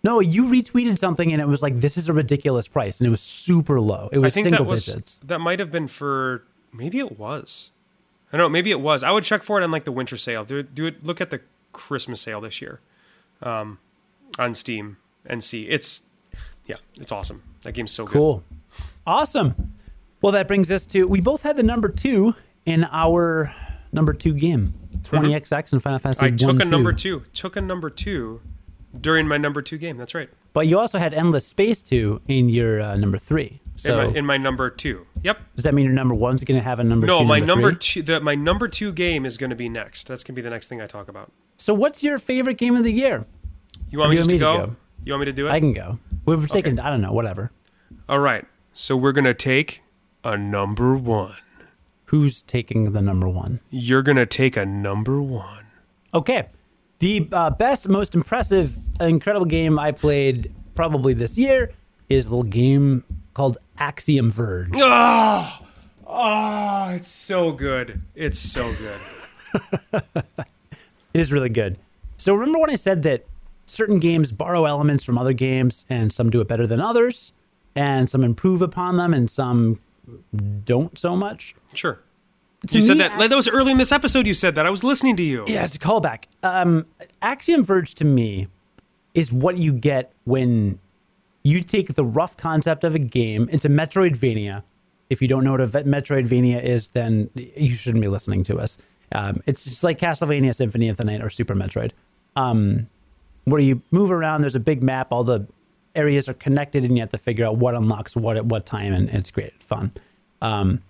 No, 0.04 0.20
you 0.20 0.46
retweeted 0.46 0.98
something 0.98 1.32
and 1.32 1.42
it 1.42 1.48
was 1.48 1.62
like 1.62 1.76
this 1.80 1.98
is 1.98 2.10
a 2.10 2.14
ridiculous 2.14 2.68
price, 2.68 3.00
and 3.00 3.08
it 3.08 3.12
was 3.12 3.22
super 3.22 3.80
low. 3.82 4.10
It 4.12 4.18
I 4.18 4.22
was 4.22 4.34
think 4.34 4.46
single 4.46 4.66
that 4.66 4.70
was 4.72 4.86
digits. 4.86 5.20
that 5.26 5.40
might 5.40 5.60
have 5.60 5.72
been 5.72 5.88
for 5.88 6.44
maybe 6.72 7.00
it 7.00 7.18
was. 7.18 7.72
I 8.32 8.38
don't 8.38 8.46
know. 8.46 8.50
Maybe 8.50 8.72
it 8.72 8.80
was. 8.80 9.04
I 9.04 9.12
would 9.12 9.24
check 9.24 9.44
for 9.44 9.60
it 9.60 9.64
on 9.64 9.72
like 9.72 9.84
the 9.84 9.92
winter 9.92 10.18
sale. 10.18 10.46
Do 10.46 10.58
it. 10.58 10.74
Do 10.76 10.86
it. 10.86 11.04
Look 11.04 11.20
at 11.20 11.32
the 11.32 11.42
Christmas 11.74 12.22
sale 12.22 12.40
this 12.42 12.62
year, 12.62 12.80
um, 13.42 13.80
on 14.38 14.54
Steam 14.54 14.98
and 15.26 15.44
see. 15.44 15.64
It's 15.68 16.04
yeah, 16.66 16.78
it's 17.00 17.12
awesome. 17.12 17.42
That 17.64 17.74
game's 17.74 17.92
so 17.92 18.06
good. 18.06 18.14
Cool, 18.14 18.44
awesome. 19.06 19.74
Well, 20.22 20.32
that 20.34 20.48
brings 20.48 20.72
us 20.72 20.86
to 20.88 21.08
we 21.08 21.22
both 21.22 21.44
had 21.44 21.56
the 21.58 21.64
number 21.64 21.90
two 21.90 22.36
in 22.66 22.86
our 22.92 23.54
number 23.92 24.14
two 24.14 24.34
game, 24.34 24.74
twenty 25.04 25.30
XX 25.34 25.74
and 25.74 25.84
Final 25.84 26.00
Fantasy. 26.00 26.26
I 26.26 26.30
took 26.32 26.58
1, 26.60 26.62
a 26.62 26.66
number 26.66 26.92
2. 26.94 27.20
two. 27.22 27.26
Took 27.34 27.56
a 27.56 27.62
number 27.62 27.90
two 27.90 28.42
during 29.00 29.28
my 29.28 29.38
number 29.38 29.62
two 29.62 29.78
game. 29.78 29.98
That's 29.98 30.14
right. 30.14 30.30
but 30.54 30.68
you 30.68 30.78
also 30.78 31.00
had 31.00 31.14
Endless 31.14 31.48
Space 31.48 31.82
two 31.82 32.22
in 32.28 32.50
your 32.50 32.82
uh, 32.82 32.98
number 32.98 33.18
three. 33.18 33.62
So 33.76 34.00
in, 34.00 34.12
my, 34.12 34.20
in 34.20 34.26
my 34.26 34.38
number 34.38 34.70
two. 34.70 35.08
Yep. 35.24 35.40
does 35.56 35.64
that 35.66 35.74
mean 35.74 35.86
your 35.86 35.94
number 35.94 36.14
one's 36.14 36.44
going 36.44 36.60
to 36.60 36.64
have 36.64 36.80
a 36.80 36.84
number 36.84 37.08
No, 37.08 37.20
two? 37.20 37.26
my 37.26 37.40
number 37.40 37.70
three? 37.72 37.80
two. 37.80 38.02
The, 38.04 38.20
my 38.20 38.36
number 38.36 38.68
two 38.68 38.92
game 38.92 39.26
is 39.26 39.38
going 39.38 39.50
to 39.50 39.56
be 39.56 39.70
next. 39.70 40.08
That's 40.08 40.24
going 40.24 40.36
to 40.36 40.42
be 40.42 40.44
the 40.44 40.50
next 40.50 40.68
thing 40.68 40.82
I 40.82 40.88
talk 40.88 41.08
about. 41.08 41.32
So, 41.58 41.74
what's 41.74 42.04
your 42.04 42.20
favorite 42.20 42.58
game 42.58 42.76
of 42.76 42.84
the 42.84 42.92
year? 42.92 43.26
You 43.90 43.98
want 44.00 44.12
me 44.12 44.18
You 44.18 44.24
just 44.24 44.30
want 44.30 44.30
to 44.30 44.34
me 44.34 44.40
to 44.40 44.40
go? 44.40 44.68
go? 44.68 44.76
You 45.06 45.14
want 45.14 45.20
me 45.22 45.26
to 45.28 45.32
do 45.34 45.48
it? 45.48 45.52
I 45.52 45.60
can 45.60 45.74
go. 45.74 45.98
We 46.26 46.36
We're 46.36 46.46
taking. 46.48 46.80
I 46.80 46.90
don't 46.90 47.02
know. 47.02 47.14
Whatever. 47.14 47.52
All 48.10 48.20
right. 48.20 48.46
So 48.74 48.96
we're 48.98 49.14
going 49.14 49.26
to 49.26 49.34
take 49.34 49.81
a 50.24 50.38
number 50.38 50.96
one. 50.96 51.36
Who's 52.06 52.42
taking 52.42 52.86
the 52.92 53.02
number 53.02 53.28
one? 53.28 53.62
You're 53.70 54.02
going 54.02 54.18
to 54.18 54.26
take 54.26 54.58
a 54.58 54.66
number 54.66 55.22
one. 55.22 55.66
Okay. 56.14 56.50
The 57.00 57.28
uh, 57.32 57.50
best, 57.52 57.88
most 57.88 58.14
impressive, 58.14 58.78
incredible 59.00 59.46
game 59.46 59.80
I 59.80 59.92
played 59.92 60.54
probably 60.76 61.14
this 61.14 61.38
year 61.38 61.72
is 62.10 62.26
a 62.26 62.30
little 62.30 62.44
game 62.44 63.04
called 63.34 63.58
Axiom 63.78 64.30
Verge. 64.30 64.72
Oh, 64.76 65.60
oh, 66.06 66.90
it's 66.90 67.08
so 67.08 67.52
good. 67.54 68.04
It's 68.14 68.40
so 68.40 68.72
good. 68.74 70.04
It 71.14 71.20
is 71.20 71.34
really 71.34 71.50
good. 71.50 71.78
So 72.18 72.34
remember 72.34 72.60
when 72.60 72.70
I 72.70 72.76
said 72.76 73.04
that 73.04 73.26
certain 73.66 74.00
games 74.00 74.32
borrow 74.32 74.66
elements 74.66 75.04
from 75.04 75.18
other 75.18 75.34
games 75.34 75.86
and 75.90 76.12
some 76.12 76.30
do 76.30 76.42
it 76.42 76.48
better 76.48 76.66
than 76.66 76.80
others 76.80 77.34
and 77.76 78.10
some 78.10 78.24
improve 78.24 78.62
upon 78.62 78.98
them 78.98 79.14
and 79.14 79.30
some 79.30 79.80
don't 80.64 80.98
so 80.98 81.16
much? 81.16 81.56
Sure. 81.74 82.00
To 82.68 82.78
you 82.78 82.86
said 82.86 83.00
that. 83.00 83.18
That 83.30 83.36
was 83.36 83.48
early 83.48 83.72
in 83.72 83.78
this 83.78 83.92
episode. 83.92 84.28
You 84.28 84.34
said 84.34 84.56
that. 84.56 84.66
I 84.66 84.70
was 84.70 84.84
listening 84.84 85.16
to 85.18 85.24
you. 85.24 85.46
Yeah, 85.48 85.64
it's 85.64 85.76
a 85.76 85.80
callback. 85.80 86.26
Um, 86.44 86.86
Axiom 87.22 87.64
Verge 87.64 87.96
to 87.96 88.06
me 88.06 88.48
is 89.14 89.34
what 89.34 89.58
you 89.58 89.74
get 89.74 90.14
when 90.26 90.80
you 91.44 91.62
take 91.62 91.96
the 91.96 92.06
rough 92.06 92.38
concept 92.38 92.84
of 92.84 92.94
a 92.94 93.00
game 93.00 93.50
into 93.50 93.68
Metroidvania. 93.68 94.64
If 95.10 95.22
you 95.22 95.28
don't 95.28 95.44
know 95.44 95.52
what 95.52 95.62
a 95.62 95.68
Metroidvania 95.68 96.62
is, 96.62 96.90
then 96.90 97.30
you 97.36 97.72
shouldn't 97.72 98.02
be 98.02 98.08
listening 98.08 98.44
to 98.44 98.60
us. 98.60 98.78
Um, 99.14 99.42
it's 99.46 99.64
just 99.64 99.84
like 99.84 100.00
Castlevania 100.00 100.56
Symphony 100.56 100.88
of 100.88 100.98
the 100.98 101.04
Night 101.04 101.22
or 101.22 101.30
Super 101.30 101.56
Metroid, 101.56 101.92
um, 102.36 102.88
where 103.46 103.60
you 103.60 103.82
move 103.92 104.12
around. 104.12 104.42
There's 104.42 104.56
a 104.56 104.60
big 104.60 104.84
map. 104.84 105.12
All 105.12 105.24
the 105.24 105.46
areas 105.96 106.30
are 106.30 106.34
connected, 106.34 106.84
and 106.86 106.96
you 106.96 107.02
have 107.02 107.10
to 107.12 107.18
figure 107.18 107.46
out 107.46 107.58
what 107.58 107.76
unlocks 107.76 108.16
what 108.16 108.38
at 108.38 108.46
what 108.46 108.66
time, 108.66 108.94
and 108.94 109.10
it's 109.10 109.32
great 109.32 109.62
fun. 109.62 109.92
Um, 110.42 110.82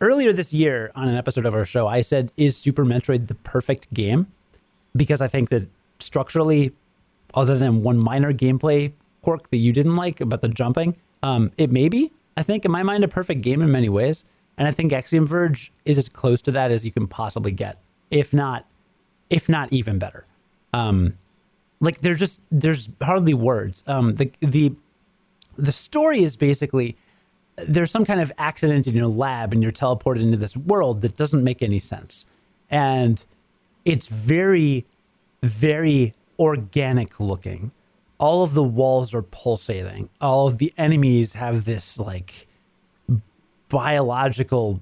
earlier 0.00 0.32
this 0.32 0.52
year 0.52 0.90
on 0.94 1.08
an 1.08 1.16
episode 1.16 1.46
of 1.46 1.54
our 1.54 1.64
show, 1.64 1.86
I 1.86 2.02
said, 2.02 2.32
"Is 2.36 2.56
Super 2.56 2.84
Metroid 2.84 3.28
the 3.28 3.34
perfect 3.34 3.92
game?" 3.92 4.26
Because 4.96 5.20
I 5.20 5.28
think 5.28 5.48
that 5.50 5.68
structurally, 5.98 6.72
other 7.34 7.56
than 7.56 7.82
one 7.82 7.98
minor 7.98 8.32
gameplay 8.32 8.92
quirk 9.22 9.50
that 9.50 9.56
you 9.56 9.72
didn't 9.72 9.96
like 9.96 10.20
about 10.20 10.42
the 10.42 10.48
jumping, 10.48 10.96
um, 11.22 11.50
it 11.56 11.72
may 11.72 11.88
be. 11.88 12.12
I 12.36 12.42
think 12.42 12.64
in 12.64 12.70
my 12.70 12.82
mind 12.82 13.04
a 13.04 13.08
perfect 13.08 13.42
game 13.42 13.62
in 13.62 13.72
many 13.72 13.88
ways, 13.88 14.24
and 14.58 14.68
I 14.68 14.70
think 14.70 14.92
Axiom 14.92 15.26
Verge 15.26 15.72
is 15.84 15.98
as 15.98 16.08
close 16.08 16.42
to 16.42 16.52
that 16.52 16.70
as 16.70 16.84
you 16.84 16.92
can 16.92 17.06
possibly 17.06 17.52
get, 17.52 17.78
if 18.10 18.32
not, 18.32 18.66
if 19.30 19.48
not 19.48 19.72
even 19.72 19.98
better. 19.98 20.26
Um, 20.72 21.16
like 21.80 22.00
there's 22.00 22.18
just 22.18 22.40
there's 22.50 22.88
hardly 23.02 23.34
words. 23.34 23.84
Um, 23.86 24.14
the 24.14 24.30
the 24.40 24.74
the 25.56 25.72
story 25.72 26.22
is 26.22 26.36
basically 26.36 26.96
there's 27.56 27.90
some 27.90 28.04
kind 28.04 28.20
of 28.20 28.32
accident 28.38 28.86
in 28.86 28.94
your 28.94 29.06
lab 29.06 29.52
and 29.52 29.62
you're 29.62 29.72
teleported 29.72 30.22
into 30.22 30.36
this 30.36 30.56
world 30.56 31.02
that 31.02 31.16
doesn't 31.16 31.44
make 31.44 31.62
any 31.62 31.78
sense. 31.78 32.26
And 32.70 33.24
it's 33.84 34.08
very, 34.08 34.84
very 35.42 36.12
organic 36.38 37.20
looking. 37.20 37.70
All 38.18 38.42
of 38.42 38.54
the 38.54 38.64
walls 38.64 39.14
are 39.14 39.22
pulsating. 39.22 40.08
All 40.20 40.48
of 40.48 40.58
the 40.58 40.72
enemies 40.76 41.34
have 41.34 41.64
this 41.64 41.98
like 41.98 42.48
biological 43.68 44.80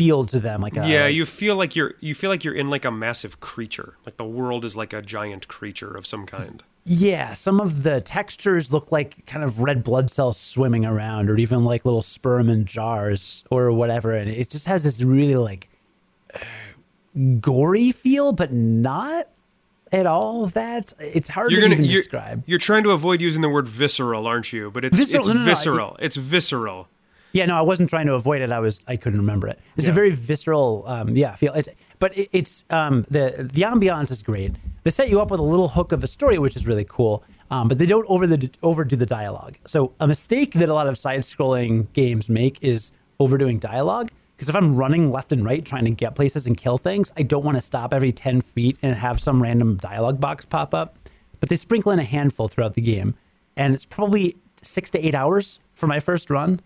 feel 0.00 0.24
to 0.24 0.40
them. 0.40 0.60
Like 0.62 0.76
a, 0.76 0.88
Yeah, 0.88 1.04
like- 1.04 1.14
you 1.14 1.26
feel 1.26 1.56
like 1.56 1.76
you're 1.76 1.94
you 2.00 2.14
feel 2.14 2.30
like 2.30 2.42
you're 2.44 2.54
in 2.62 2.70
like 2.70 2.84
a 2.86 2.90
massive 2.90 3.40
creature. 3.40 3.96
Like 4.06 4.16
the 4.16 4.24
world 4.24 4.64
is 4.64 4.74
like 4.76 4.92
a 4.92 5.02
giant 5.02 5.46
creature 5.48 5.92
of 5.94 6.06
some 6.06 6.24
kind. 6.26 6.62
Yeah, 6.84 7.34
some 7.34 7.60
of 7.60 7.82
the 7.82 8.00
textures 8.00 8.72
look 8.72 8.90
like 8.90 9.26
kind 9.26 9.44
of 9.44 9.60
red 9.60 9.84
blood 9.84 10.10
cells 10.10 10.38
swimming 10.40 10.86
around, 10.86 11.28
or 11.28 11.36
even 11.36 11.64
like 11.64 11.84
little 11.84 12.00
sperm 12.02 12.48
in 12.48 12.64
jars 12.64 13.44
or 13.50 13.70
whatever. 13.72 14.12
And 14.14 14.30
it 14.30 14.48
just 14.48 14.66
has 14.66 14.82
this 14.82 15.02
really 15.02 15.36
like 15.36 15.68
gory 17.40 17.92
feel, 17.92 18.32
but 18.32 18.52
not 18.52 19.28
at 19.92 20.06
all 20.06 20.46
that. 20.46 20.92
It's 21.00 21.28
hard 21.28 21.50
You're 21.50 21.60
to 21.60 21.66
gonna 21.66 21.74
even 21.74 21.84
you're, 21.90 22.00
describe. 22.00 22.44
you're 22.46 22.58
trying 22.58 22.84
to 22.84 22.90
avoid 22.92 23.20
using 23.20 23.42
the 23.42 23.48
word 23.48 23.68
visceral, 23.68 24.26
aren't 24.26 24.52
you? 24.52 24.70
But 24.70 24.84
it's 24.84 24.98
Visceral, 24.98 25.20
it's 25.20 25.28
no, 25.28 25.34
no, 25.34 25.40
no, 25.40 25.44
visceral. 25.46 25.96
it's 26.00 26.16
visceral. 26.16 26.88
Yeah, 27.32 27.46
no, 27.46 27.56
I 27.56 27.60
wasn't 27.60 27.90
trying 27.90 28.06
to 28.06 28.14
avoid 28.14 28.42
it. 28.42 28.50
I 28.50 28.58
was, 28.58 28.80
I 28.88 28.96
couldn't 28.96 29.20
remember 29.20 29.46
it. 29.46 29.58
It's 29.76 29.86
a 29.86 29.92
very 29.92 30.10
visceral, 30.10 30.84
um, 30.86 31.16
yeah, 31.16 31.34
feel. 31.36 31.52
It's, 31.54 31.68
but 31.98 32.16
it, 32.16 32.28
it's 32.32 32.64
um, 32.70 33.04
the 33.10 33.48
the 33.52 33.62
ambiance 33.62 34.10
is 34.10 34.22
great. 34.22 34.52
They 34.82 34.90
set 34.90 35.08
you 35.10 35.20
up 35.20 35.30
with 35.30 35.40
a 35.40 35.44
little 35.44 35.68
hook 35.68 35.92
of 35.92 36.02
a 36.02 36.06
story, 36.06 36.38
which 36.38 36.56
is 36.56 36.66
really 36.66 36.86
cool. 36.88 37.22
Um, 37.50 37.68
but 37.68 37.78
they 37.78 37.86
don't 37.86 38.06
over 38.08 38.26
the 38.26 38.50
overdo 38.62 38.96
the 38.96 39.06
dialogue. 39.06 39.56
So 39.66 39.92
a 40.00 40.06
mistake 40.06 40.54
that 40.54 40.68
a 40.68 40.74
lot 40.74 40.86
of 40.86 40.96
side-scrolling 40.96 41.92
games 41.92 42.28
make 42.28 42.62
is 42.62 42.92
overdoing 43.18 43.58
dialogue. 43.58 44.10
Because 44.36 44.48
if 44.48 44.56
I'm 44.56 44.76
running 44.76 45.10
left 45.10 45.32
and 45.32 45.44
right 45.44 45.64
trying 45.64 45.84
to 45.84 45.90
get 45.90 46.14
places 46.14 46.46
and 46.46 46.56
kill 46.56 46.78
things, 46.78 47.12
I 47.16 47.22
don't 47.22 47.44
want 47.44 47.56
to 47.56 47.60
stop 47.60 47.92
every 47.92 48.12
ten 48.12 48.40
feet 48.40 48.78
and 48.82 48.94
have 48.96 49.20
some 49.20 49.42
random 49.42 49.76
dialogue 49.76 50.20
box 50.20 50.46
pop 50.46 50.74
up. 50.74 50.96
but 51.40 51.48
they 51.48 51.56
sprinkle 51.56 51.90
in 51.90 51.98
a 51.98 52.04
handful 52.04 52.46
throughout 52.46 52.74
the 52.74 52.82
game, 52.82 53.14
and 53.56 53.74
it's 53.74 53.86
probably 53.86 54.36
six 54.62 54.90
to 54.90 55.04
eight 55.04 55.14
hours 55.14 55.58
for 55.72 55.86
my 55.86 55.98
first 55.98 56.30
run. 56.30 56.60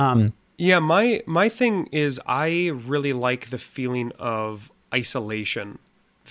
Um, 0.00 0.32
yeah, 0.56 0.78
my 0.78 1.22
my 1.26 1.48
thing 1.48 1.88
is 1.92 2.20
I 2.26 2.68
really 2.68 3.12
like 3.12 3.50
the 3.50 3.58
feeling 3.58 4.12
of 4.18 4.70
isolation 4.94 5.78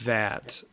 that 0.03 0.63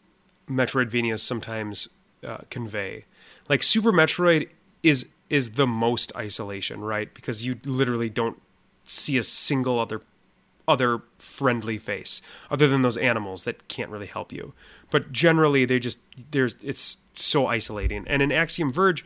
Metroidvanias 0.49 1.21
sometimes 1.21 1.89
uh, 2.27 2.39
convey. 2.51 3.05
Like 3.49 3.63
Super 3.63 3.93
Metroid 3.93 4.49
is 4.83 5.07
is 5.29 5.53
the 5.53 5.67
most 5.67 6.13
isolation, 6.17 6.81
right? 6.81 7.13
Because 7.13 7.45
you 7.45 7.59
literally 7.65 8.09
don't 8.09 8.41
see 8.85 9.19
a 9.19 9.23
single 9.23 9.79
other 9.79 10.01
other 10.69 11.03
friendly 11.19 11.79
face 11.79 12.21
other 12.51 12.67
than 12.67 12.83
those 12.83 12.97
animals 12.97 13.45
that 13.45 13.69
can't 13.69 13.91
really 13.91 14.07
help 14.07 14.33
you. 14.33 14.53
But 14.91 15.13
generally 15.13 15.65
they 15.65 15.79
just 15.79 15.99
there's 16.31 16.57
it's 16.63 16.97
so 17.13 17.47
isolating. 17.47 18.05
And 18.07 18.23
in 18.23 18.33
Axiom 18.33 18.73
Verge 18.73 19.05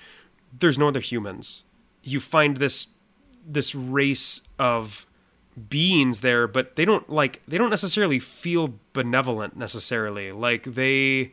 there's 0.58 0.78
no 0.78 0.88
other 0.88 1.00
humans. 1.00 1.64
You 2.02 2.18
find 2.20 2.56
this 2.56 2.88
this 3.46 3.74
race 3.74 4.42
of 4.58 5.06
beings 5.68 6.20
there, 6.20 6.46
but 6.46 6.76
they 6.76 6.84
don't 6.84 7.08
like 7.10 7.42
they 7.46 7.58
don't 7.58 7.70
necessarily 7.70 8.18
feel 8.18 8.74
benevolent 8.92 9.56
necessarily. 9.56 10.32
Like 10.32 10.64
they 10.74 11.32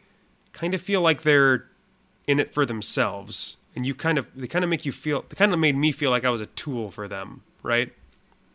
kind 0.53 0.74
of 0.74 0.82
feel 0.82 1.01
like 1.01 1.22
they're 1.22 1.66
in 2.28 2.39
it 2.39 2.53
for 2.53 2.66
themselves. 2.66 3.55
And 3.76 3.86
you 3.86 3.93
kind 3.93 4.18
of 4.18 4.28
they 4.36 4.47
kind 4.47 4.64
of 4.64 4.70
make 4.70 4.86
you 4.86 4.91
feel 4.91 5.24
they 5.30 5.36
kind 5.36 5.53
of 5.53 5.60
made 5.60 5.76
me 5.76 5.91
feel 5.91 6.10
like 6.10 6.26
I 6.26 6.30
was 6.30 6.41
a 6.41 6.47
tool 6.47 6.89
for 6.89 7.08
them, 7.08 7.43
right? 7.64 7.93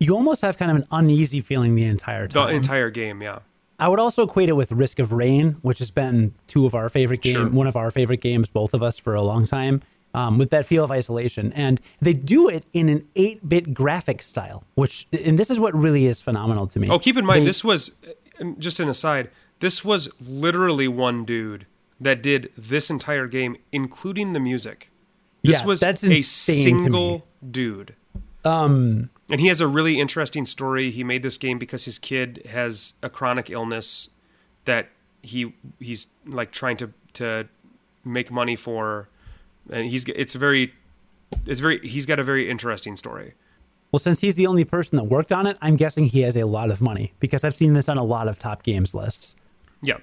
You 0.00 0.14
almost 0.16 0.42
have 0.42 0.58
kind 0.58 0.70
of 0.70 0.76
an 0.78 0.84
uneasy 0.90 1.40
feeling 1.40 1.76
the 1.76 1.84
entire 1.84 2.26
time. 2.26 2.48
The 2.48 2.54
entire 2.56 2.90
game, 2.90 3.22
yeah. 3.22 3.38
I 3.78 3.88
would 3.88 4.00
also 4.00 4.24
equate 4.24 4.48
it 4.48 4.52
with 4.54 4.70
Risk 4.72 4.98
of 4.98 5.12
Rain, 5.12 5.56
which 5.62 5.78
has 5.78 5.90
been 5.90 6.34
two 6.46 6.66
of 6.66 6.74
our 6.74 6.88
favorite 6.88 7.20
games, 7.20 7.36
Sure. 7.38 7.48
one 7.48 7.66
of 7.66 7.76
our 7.76 7.90
favorite 7.90 8.20
games, 8.20 8.48
both 8.48 8.74
of 8.74 8.82
us 8.82 8.98
for 8.98 9.14
a 9.14 9.22
long 9.22 9.44
time, 9.44 9.80
um, 10.14 10.38
with 10.38 10.50
that 10.50 10.66
feel 10.66 10.84
of 10.84 10.90
isolation. 10.90 11.52
And 11.54 11.80
they 12.00 12.12
do 12.12 12.48
it 12.48 12.64
in 12.72 12.88
an 12.88 13.06
8 13.16 13.48
bit 13.48 13.74
graphic 13.74 14.22
style, 14.22 14.64
which, 14.74 15.06
and 15.24 15.38
this 15.38 15.50
is 15.50 15.58
what 15.60 15.74
really 15.74 16.06
is 16.06 16.20
phenomenal 16.20 16.66
to 16.68 16.78
me. 16.78 16.88
Oh, 16.90 16.98
keep 16.98 17.16
in 17.16 17.24
mind 17.26 17.42
They- 17.42 17.46
this 17.46 17.64
was 17.64 17.92
just 18.58 18.80
an 18.80 18.88
aside. 18.88 19.30
This 19.60 19.84
was 19.84 20.08
literally 20.20 20.88
one 20.88 21.24
dude 21.24 21.66
that 22.00 22.22
did 22.22 22.50
this 22.56 22.90
entire 22.90 23.26
game, 23.28 23.56
including 23.70 24.32
the 24.32 24.40
music. 24.40 24.90
This 25.44 25.60
Yeah, 25.60 25.66
was 25.66 25.80
that's 25.80 26.02
a 26.02 26.10
insane 26.10 26.64
to 26.64 26.72
me. 26.74 26.78
single 26.80 27.26
dude. 27.48 27.94
Um, 28.44 29.10
and 29.30 29.40
he 29.40 29.46
has 29.46 29.60
a 29.60 29.68
really 29.68 30.00
interesting 30.00 30.44
story. 30.44 30.90
He 30.90 31.04
made 31.04 31.22
this 31.22 31.38
game 31.38 31.58
because 31.58 31.84
his 31.84 31.98
kid 31.98 32.42
has 32.50 32.94
a 33.02 33.08
chronic 33.08 33.50
illness 33.50 34.10
that 34.64 34.88
he 35.22 35.54
he's 35.78 36.08
like 36.26 36.50
trying 36.50 36.76
to 36.78 36.92
to 37.14 37.48
make 38.04 38.32
money 38.32 38.56
for, 38.56 39.08
and 39.70 39.86
he's 39.88 40.04
it's 40.06 40.34
very 40.34 40.72
it's 41.46 41.60
very 41.60 41.78
he's 41.86 42.06
got 42.06 42.18
a 42.18 42.24
very 42.24 42.50
interesting 42.50 42.96
story. 42.96 43.34
Well, 43.90 44.00
since 44.00 44.20
he's 44.20 44.36
the 44.36 44.46
only 44.46 44.64
person 44.64 44.96
that 44.96 45.04
worked 45.04 45.32
on 45.32 45.46
it, 45.46 45.58
I'm 45.60 45.76
guessing 45.76 46.04
he 46.06 46.22
has 46.22 46.36
a 46.36 46.44
lot 46.46 46.70
of 46.70 46.80
money 46.80 47.12
because 47.20 47.44
I've 47.44 47.54
seen 47.56 47.74
this 47.74 47.88
on 47.90 47.98
a 47.98 48.02
lot 48.04 48.26
of 48.26 48.38
top 48.38 48.62
games 48.62 48.94
lists. 48.94 49.36
Yeah. 49.82 49.98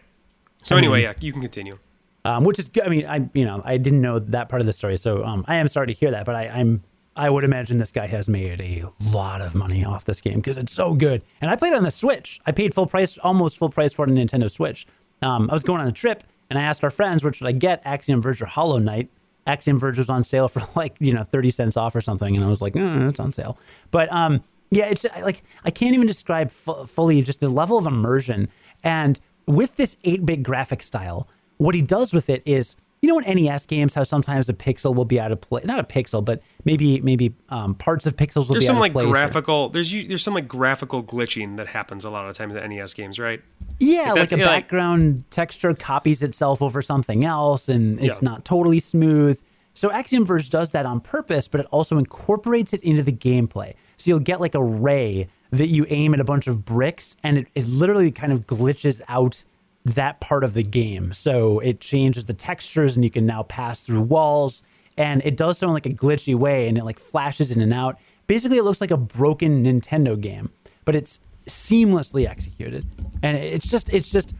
So 0.63 0.75
Um, 0.75 0.79
anyway, 0.79 1.01
yeah, 1.03 1.13
you 1.19 1.31
can 1.31 1.41
continue. 1.41 1.77
um, 2.25 2.43
which 2.43 2.59
is 2.59 2.69
good. 2.69 2.83
I 2.83 2.89
mean, 2.89 3.05
I 3.07 3.29
you 3.33 3.45
know 3.45 3.61
I 3.65 3.77
didn't 3.77 4.01
know 4.01 4.19
that 4.19 4.49
part 4.49 4.59
of 4.61 4.65
the 4.67 4.73
story, 4.73 4.97
so 4.97 5.23
um, 5.23 5.43
I 5.47 5.55
am 5.55 5.67
sorry 5.67 5.87
to 5.87 5.93
hear 5.93 6.11
that. 6.11 6.25
But 6.25 6.35
I, 6.35 6.49
I'm 6.49 6.83
I 7.15 7.29
would 7.29 7.43
imagine 7.43 7.79
this 7.79 7.91
guy 7.91 8.05
has 8.07 8.29
made 8.29 8.61
a 8.61 8.83
lot 9.09 9.41
of 9.41 9.55
money 9.55 9.83
off 9.83 10.05
this 10.05 10.21
game 10.21 10.35
because 10.35 10.57
it's 10.57 10.71
so 10.71 10.93
good. 10.93 11.23
And 11.41 11.49
I 11.49 11.55
played 11.55 11.73
on 11.73 11.83
the 11.83 11.91
Switch. 11.91 12.39
I 12.45 12.51
paid 12.51 12.73
full 12.73 12.85
price, 12.87 13.17
almost 13.17 13.57
full 13.57 13.69
price 13.69 13.91
for 13.93 14.05
it 14.05 14.09
on 14.09 14.15
the 14.15 14.21
Nintendo 14.23 14.49
Switch. 14.51 14.85
Um, 15.21 15.49
I 15.49 15.53
was 15.53 15.63
going 15.63 15.81
on 15.81 15.87
a 15.87 15.91
trip, 15.91 16.23
and 16.49 16.59
I 16.59 16.61
asked 16.61 16.83
our 16.83 16.91
friends, 16.91 17.23
"Which 17.23 17.37
should 17.37 17.47
I 17.47 17.51
get? 17.53 17.81
Axiom 17.85 18.21
Verge 18.21 18.41
or 18.41 18.45
Hollow 18.45 18.77
Knight?" 18.77 19.09
Axiom 19.49 19.79
Verge 19.79 19.97
was 19.97 20.09
on 20.09 20.23
sale 20.23 20.47
for 20.47 20.61
like 20.75 20.95
you 20.99 21.13
know 21.13 21.23
thirty 21.23 21.51
cents 21.51 21.75
off 21.75 21.95
or 21.95 22.01
something, 22.01 22.35
and 22.35 22.45
I 22.45 22.49
was 22.49 22.61
like, 22.61 22.73
mm, 22.73 23.09
"It's 23.09 23.19
on 23.19 23.33
sale." 23.33 23.57
But 23.91 24.11
um, 24.13 24.43
yeah, 24.69 24.85
it's 24.85 25.05
like 25.21 25.41
I 25.65 25.71
can't 25.71 25.95
even 25.95 26.07
describe 26.07 26.51
fu- 26.51 26.85
fully 26.85 27.21
just 27.21 27.41
the 27.41 27.49
level 27.49 27.77
of 27.77 27.87
immersion. 27.87 28.49
And 28.83 29.19
with 29.45 29.75
this 29.75 29.97
eight 30.03 30.25
bit 30.25 30.43
graphic 30.43 30.83
style, 30.83 31.27
what 31.57 31.75
he 31.75 31.81
does 31.81 32.13
with 32.13 32.29
it 32.29 32.43
is 32.45 32.75
you 33.01 33.07
know 33.09 33.19
in 33.19 33.43
NES 33.43 33.65
games 33.65 33.93
how 33.93 34.03
sometimes 34.03 34.49
a 34.49 34.53
pixel 34.53 34.93
will 34.95 35.05
be 35.05 35.19
out 35.19 35.31
of 35.31 35.39
place 35.41 35.65
not 35.65 35.79
a 35.79 35.83
pixel 35.83 36.23
but 36.23 36.41
maybe 36.65 36.99
maybe 37.01 37.33
um, 37.49 37.75
parts 37.75 38.05
of 38.05 38.15
pixels 38.15 38.47
will 38.47 38.55
There's 38.55 38.63
be 38.63 38.67
some 38.67 38.77
out 38.77 38.81
like 38.81 38.91
of 38.91 38.93
place 38.93 39.05
or- 39.07 39.11
graphical. 39.11 39.69
There's 39.69 39.91
u- 39.91 40.07
there's 40.07 40.23
some 40.23 40.33
like 40.33 40.47
graphical 40.47 41.03
glitching 41.03 41.57
that 41.57 41.67
happens 41.67 42.03
a 42.05 42.09
lot 42.09 42.29
of 42.29 42.35
times 42.37 42.55
in 42.55 42.69
NES 42.69 42.93
games, 42.93 43.19
right? 43.19 43.41
yeah 43.81 44.11
like 44.11 44.31
a 44.33 44.37
yeah, 44.37 44.45
like- 44.45 44.63
background 44.65 45.23
texture 45.31 45.73
copies 45.73 46.21
itself 46.21 46.61
over 46.61 46.81
something 46.81 47.23
else 47.23 47.69
and 47.69 47.97
it's 48.01 48.21
Yeah. 48.21 48.29
not 48.29 48.43
totally 48.45 48.79
smooth 48.81 49.39
so 49.73 49.89
Axiom 49.91 50.25
Verge 50.25 50.49
does 50.49 50.71
that 50.71 50.85
on 50.85 50.99
purpose 50.99 51.47
but 51.47 51.61
it 51.61 51.67
also 51.71 51.97
incorporates 51.97 52.73
it 52.73 52.83
into 52.83 53.01
the 53.03 53.13
gameplay 53.13 53.73
so 53.95 54.09
you'll 54.11 54.19
get 54.19 54.41
like 54.41 54.53
a 54.55 54.61
ray 54.63 55.29
that 55.51 55.67
you 55.67 55.85
aim 55.89 56.13
at 56.13 56.19
a 56.19 56.25
bunch 56.25 56.45
of 56.47 56.65
bricks 56.65 57.15
and 57.23 57.37
it, 57.37 57.47
it 57.55 57.65
literally 57.67 58.11
kind 58.11 58.33
of 58.33 58.45
glitches 58.47 59.01
out 59.07 59.45
that 59.85 60.19
part 60.19 60.43
of 60.43 60.53
the 60.53 60.63
game. 60.63 61.13
So 61.13 61.59
it 61.59 61.79
changes 61.79 62.25
the 62.25 62.33
textures 62.33 62.95
and 62.95 63.03
you 63.03 63.11
can 63.11 63.25
now 63.25 63.43
pass 63.43 63.81
through 63.81 64.01
walls. 64.01 64.63
And 64.97 65.21
it 65.23 65.37
does 65.37 65.57
so 65.57 65.67
in 65.67 65.73
like 65.73 65.85
a 65.85 65.91
glitchy 65.91 66.35
way 66.35 66.67
and 66.67 66.77
it 66.77 66.83
like 66.83 66.99
flashes 66.99 67.51
in 67.51 67.61
and 67.61 67.73
out. 67.73 67.97
Basically, 68.27 68.57
it 68.57 68.63
looks 68.63 68.81
like 68.81 68.91
a 68.91 68.97
broken 68.97 69.63
Nintendo 69.63 70.19
game, 70.19 70.51
but 70.85 70.95
it's 70.95 71.19
seamlessly 71.47 72.27
executed. 72.27 72.85
And 73.23 73.37
it's 73.37 73.69
just, 73.69 73.89
it's 73.91 74.11
just, 74.11 74.35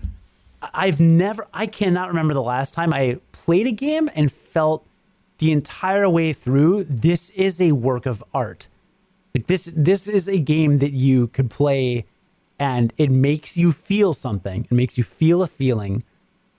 I've 0.61 0.99
never, 0.99 1.47
I 1.53 1.65
cannot 1.65 2.09
remember 2.09 2.33
the 2.33 2.43
last 2.43 2.73
time 2.73 2.93
I 2.93 3.19
played 3.31 3.65
a 3.67 3.71
game 3.71 4.09
and 4.13 4.31
felt 4.31 4.85
the 5.37 5.51
entire 5.51 6.09
way 6.09 6.33
through, 6.33 6.83
this 6.83 7.29
is 7.31 7.61
a 7.61 7.71
work 7.71 8.05
of 8.05 8.23
art. 8.33 8.67
Like 9.33 9.47
this, 9.47 9.71
this 9.75 10.07
is 10.07 10.27
a 10.27 10.37
game 10.37 10.77
that 10.77 10.91
you 10.91 11.27
could 11.27 11.49
play 11.49 12.05
and 12.60 12.93
it 12.97 13.10
makes 13.10 13.57
you 13.57 13.72
feel 13.72 14.14
something. 14.14 14.66
It 14.66 14.72
makes 14.72 14.97
you 14.97 15.03
feel 15.03 15.41
a 15.41 15.47
feeling. 15.47 16.03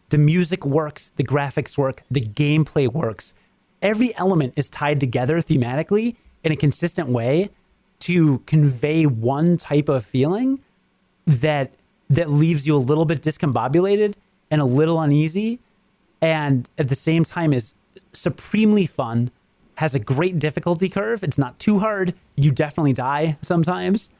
The 0.08 0.18
music 0.18 0.64
works, 0.64 1.10
the 1.16 1.24
graphics 1.24 1.76
work, 1.76 2.02
the 2.10 2.22
gameplay 2.22 2.90
works. 2.92 3.34
Every 3.82 4.16
element 4.16 4.54
is 4.56 4.70
tied 4.70 4.98
together 4.98 5.38
thematically 5.38 6.16
in 6.42 6.52
a 6.52 6.56
consistent 6.56 7.08
way 7.08 7.50
to 8.00 8.38
convey 8.40 9.04
one 9.04 9.56
type 9.56 9.88
of 9.88 10.04
feeling 10.04 10.60
that 11.26 11.72
that 12.08 12.28
leaves 12.28 12.66
you 12.66 12.74
a 12.74 12.78
little 12.78 13.04
bit 13.04 13.22
discombobulated 13.22 14.14
and 14.50 14.60
a 14.60 14.64
little 14.64 15.00
uneasy 15.00 15.60
and 16.20 16.68
at 16.76 16.88
the 16.88 16.94
same 16.94 17.24
time 17.24 17.52
is 17.52 17.72
supremely 18.12 18.86
fun 18.86 19.30
has 19.76 19.94
a 19.94 19.98
great 19.98 20.38
difficulty 20.38 20.88
curve 20.88 21.22
it's 21.22 21.38
not 21.38 21.58
too 21.58 21.78
hard 21.78 22.14
you 22.36 22.50
definitely 22.50 22.92
die 22.92 23.36
sometimes 23.42 24.10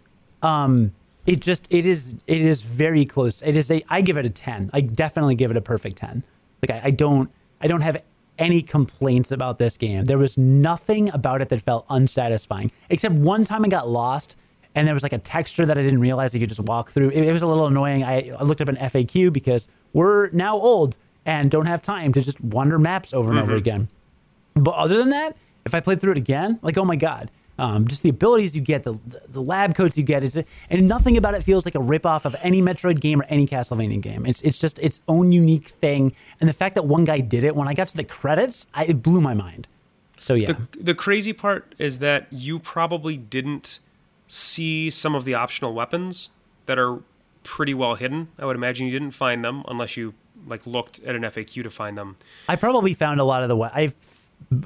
um 0.43 0.93
it 1.27 1.41
just 1.41 1.67
it 1.71 1.87
is 1.87 2.17
it 2.27 2.41
is 2.41 2.63
very 2.63 3.05
close. 3.05 3.43
It 3.43 3.57
is 3.57 3.71
a 3.71 3.83
i 3.89 4.01
give 4.01 4.17
it 4.17 4.25
a 4.25 4.31
10 4.31 4.71
i 4.73 4.81
definitely 4.81 5.35
give 5.35 5.51
it 5.51 5.57
a 5.57 5.61
perfect 5.61 5.97
10 5.97 6.25
like 6.63 6.71
i, 6.71 6.89
I 6.89 6.91
don't 6.91 7.31
i 7.61 7.67
don't 7.67 7.83
have 7.83 8.03
any 8.39 8.63
complaints 8.63 9.33
about 9.33 9.59
this 9.59 9.77
game. 9.77 10.07
There 10.07 10.17
was 10.17 10.39
nothing 10.39 11.11
about 11.13 11.43
it 11.43 11.51
that 11.51 11.61
felt 11.63 11.85
unsatisfying 11.91 12.71
except 12.89 13.15
one 13.15 13.45
time 13.45 13.65
i 13.65 13.69
got 13.69 13.89
lost 13.89 14.37
and 14.75 14.87
there 14.87 14.95
was 14.95 15.03
like 15.03 15.13
a 15.13 15.19
texture 15.19 15.67
that 15.67 15.77
i 15.77 15.83
didn't 15.83 16.01
realize 16.01 16.33
you 16.35 16.41
could 16.41 16.49
just 16.49 16.61
walk 16.61 16.91
through. 16.91 17.11
It, 17.11 17.29
it 17.29 17.33
was 17.33 17.43
a 17.43 17.47
little 17.47 17.67
annoying. 17.67 18.05
I, 18.05 18.31
I 18.31 18.43
looked 18.45 18.61
up 18.61 18.69
an 18.69 18.77
faq 18.77 19.33
because 19.33 19.69
we're 19.93 20.31
now 20.31 20.57
old 20.57 20.97
and 21.27 21.51
don't 21.51 21.67
have 21.67 21.83
time 21.83 22.13
to 22.15 22.23
just 22.23 22.41
wander 22.41 22.79
maps 22.79 23.13
over 23.13 23.31
and 23.31 23.39
over 23.39 23.53
mm-hmm. 23.53 23.59
again. 23.59 23.89
But 24.55 24.75
other 24.75 24.97
than 24.97 25.11
that, 25.11 25.37
if 25.67 25.75
I 25.75 25.81
played 25.81 26.01
through 26.01 26.13
it 26.13 26.19
again, 26.19 26.59
like 26.63 26.79
oh 26.79 26.85
my 26.85 26.97
god, 26.97 27.31
um, 27.61 27.87
just 27.87 28.03
the 28.03 28.09
abilities 28.09 28.57
you 28.57 28.63
get, 28.63 28.85
the 28.85 28.99
the 29.29 29.43
lab 29.43 29.75
coats 29.75 29.99
you 29.99 30.03
get, 30.03 30.25
it's, 30.25 30.39
and 30.71 30.89
nothing 30.89 31.19
about 31.19 31.35
it 31.35 31.45
feels 31.45 31.67
like 31.67 31.75
a 31.75 31.79
ripoff 31.79 32.25
of 32.25 32.35
any 32.41 32.63
Metroid 32.63 33.01
game 33.01 33.21
or 33.21 33.25
any 33.25 33.47
Castlevania 33.47 34.01
game. 34.01 34.25
It's 34.25 34.41
it's 34.41 34.59
just 34.59 34.79
its 34.79 35.03
own 35.07 35.31
unique 35.31 35.69
thing, 35.69 36.15
and 36.41 36.49
the 36.49 36.55
fact 36.55 36.75
that 36.77 36.87
one 36.87 37.05
guy 37.05 37.21
did 37.21 37.45
it 37.45 37.55
when 37.55 37.69
I 37.69 37.75
got 37.75 37.89
to 37.89 37.97
the 37.97 38.05
credits, 38.05 38.67
I, 38.73 38.87
it 38.87 39.03
blew 39.03 39.21
my 39.21 39.35
mind. 39.35 39.69
So 40.19 40.33
yeah, 40.35 40.53
The, 40.53 40.83
the 40.83 40.95
crazy 40.95 41.35
part 41.35 41.75
is 41.79 41.99
that 41.99 42.27
you 42.31 42.59
probably 42.59 43.19
didn't 43.19 43.79
see 44.27 44.89
some 44.89 45.15
of 45.15 45.25
the 45.25 45.35
optional 45.35 45.75
weapons 45.75 46.31
that 46.65 46.79
are 46.79 47.01
pretty 47.45 47.75
well 47.75 47.95
hidden. 47.97 48.29
I 48.39 48.47
would 48.47 48.57
imagine 48.57 48.87
you 48.87 48.93
didn't 48.93 49.13
find 49.13 49.45
them 49.45 49.65
unless 49.69 49.99
you 49.99 50.15
like 50.47 50.67
looked 50.67 50.99
at 51.01 51.15
an 51.15 51.23
FAQ 51.23 51.63
to 51.63 51.71
find 51.71 51.99
them. 51.99 52.17
I 52.49 52.57
probably 52.57 52.95
found 52.95 53.21
a 53.21 53.25
lot 53.25 53.43
of 53.43 53.51
the 53.51 53.57
I 53.63 53.93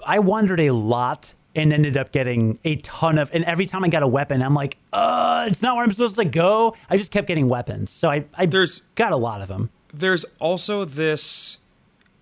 I 0.07 0.21
wandered 0.21 0.61
a 0.61 0.71
lot 0.71 1.35
and 1.55 1.73
ended 1.73 1.97
up 1.97 2.11
getting 2.13 2.59
a 2.65 2.77
ton 2.77 3.19
of 3.19 3.31
and 3.35 3.45
every 3.45 3.67
time 3.67 3.85
I 3.85 3.89
got 3.89 4.03
a 4.03 4.09
weapon 4.09 4.43
I'm 4.43 4.55
like 4.55 4.77
uh 4.93 5.47
it's 5.49 5.63
not 5.63 5.77
where 5.77 5.85
I'm 5.85 5.93
supposed 5.93 6.17
to 6.17 6.25
go 6.25 6.77
I 6.91 6.97
just 6.97 7.13
kept 7.13 7.27
getting 7.29 7.49
weapons 7.49 7.91
so 7.91 8.11
I 8.11 8.25
I 8.35 8.47
There's- 8.47 8.83
got 8.95 9.13
a 9.13 9.17
lot 9.17 9.41
of 9.43 9.49
them 9.49 9.71
There's 9.93 10.25
also 10.41 10.85
this 10.85 11.59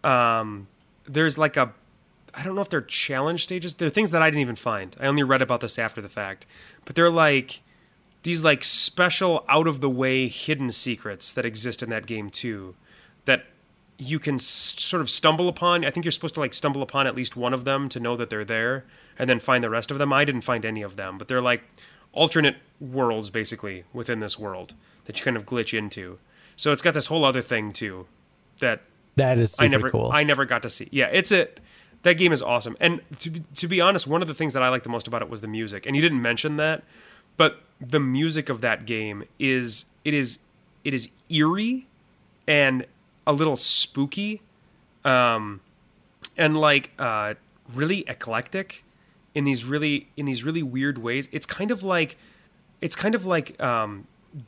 um 0.05 0.69
there's 1.07 1.37
like 1.39 1.57
a 1.57 1.73
I 2.35 2.43
don't 2.45 2.55
know 2.55 2.63
if 2.63 2.71
they're 2.71 2.81
challenge 2.81 3.43
stages. 3.45 3.75
They're 3.75 3.91
things 3.91 4.11
that 4.11 4.23
I 4.23 4.31
didn't 4.31 4.41
even 4.41 4.57
find. 4.57 4.97
I 4.99 5.07
only 5.07 5.23
read 5.23 5.43
about 5.43 5.61
this 5.61 5.79
after 5.79 6.01
the 6.01 6.09
fact. 6.09 6.47
But 6.87 6.95
they're 6.97 7.11
like 7.11 7.61
these 8.23 8.43
like 8.43 8.65
special 8.65 9.45
out 9.51 9.67
of 9.67 9.83
the 9.83 9.91
way 9.91 10.29
hidden 10.29 10.71
secrets 10.71 11.31
that 11.35 11.45
exist 11.45 11.83
in 11.83 11.91
that 11.91 12.07
game 12.07 12.31
too 12.31 12.75
that 13.27 13.45
you 13.99 14.19
can 14.19 14.37
s- 14.37 14.75
sort 14.79 15.03
of 15.03 15.11
stumble 15.11 15.47
upon. 15.47 15.85
I 15.85 15.91
think 15.91 16.07
you're 16.07 16.11
supposed 16.13 16.33
to 16.35 16.41
like 16.41 16.55
stumble 16.55 16.83
upon 16.83 17.07
at 17.07 17.15
least 17.15 17.37
one 17.37 17.53
of 17.53 17.65
them 17.65 17.91
to 17.91 18.01
know 18.01 18.17
that 18.17 18.31
they're 18.31 18.47
there, 18.47 18.87
and 19.19 19.29
then 19.29 19.41
find 19.41 19.63
the 19.63 19.71
rest 19.71 19.91
of 19.91 19.99
them. 19.99 20.13
I 20.13 20.25
didn't 20.25 20.43
find 20.43 20.65
any 20.65 20.83
of 20.83 20.97
them, 20.97 21.19
but 21.19 21.29
they're 21.29 21.43
like 21.43 21.63
alternate 22.13 22.57
worlds 22.81 23.31
basically 23.31 23.85
within 23.93 24.19
this 24.21 24.39
world 24.39 24.75
that 25.05 25.19
you 25.19 25.25
kind 25.25 25.37
of 25.37 25.47
glitch 25.47 25.77
into. 25.77 26.19
So 26.57 26.73
it's 26.73 26.83
got 26.83 26.95
this 26.95 27.07
whole 27.07 27.25
other 27.25 27.43
thing 27.43 27.73
too 27.73 28.07
that 28.61 28.83
That 29.17 29.39
is 29.39 29.53
super 29.53 29.65
I 29.65 29.69
never 29.69 29.91
cool. 29.91 30.11
I 30.13 30.25
never 30.25 30.45
got 30.45 30.63
to 30.63 30.71
see. 30.71 30.89
Yeah, 30.91 31.09
it's 31.13 31.33
a 31.33 31.49
that 32.03 32.15
game 32.15 32.33
is 32.33 32.43
awesome. 32.43 32.77
And 32.81 33.01
to 33.21 33.31
be, 33.31 33.45
to 33.57 33.69
be 33.69 33.81
honest, 33.81 34.07
one 34.07 34.23
of 34.23 34.29
the 34.29 34.35
things 34.35 34.53
that 34.55 34.63
I 34.63 34.69
like 34.69 34.83
the 34.83 34.89
most 34.89 35.07
about 35.07 35.23
it 35.23 35.29
was 35.29 35.41
the 35.41 35.49
music. 35.49 35.87
And 35.87 35.95
you 35.95 36.03
didn't 36.03 36.21
mention 36.21 36.57
that, 36.57 36.83
but 37.37 37.63
the 37.81 38.01
music 38.01 38.49
of 38.49 38.61
that 38.61 38.87
game 38.87 39.25
is 39.39 39.85
it 40.05 40.15
is 40.15 40.39
it 40.85 40.95
is 40.95 41.09
eerie 41.29 41.87
and 42.47 42.87
a 43.27 43.33
little 43.33 43.57
spooky 43.57 44.43
um 45.05 45.61
and 46.37 46.57
like 46.57 46.91
uh 46.99 47.35
really 47.73 48.05
eclectic 48.09 48.85
in 49.35 49.45
these 49.45 49.65
really 49.65 50.09
in 50.17 50.27
these 50.27 50.45
really 50.45 50.63
weird 50.63 50.99
ways. 50.99 51.29
It's 51.33 51.47
kind 51.47 51.71
of 51.71 51.83
like 51.83 52.17
it's 52.81 52.97
kind 52.97 53.15
of 53.15 53.27
like 53.27 53.61
um 53.61 54.07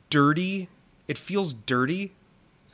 dirty. 0.09 0.69
It 1.07 1.17
feels 1.17 1.53
dirty 1.53 2.13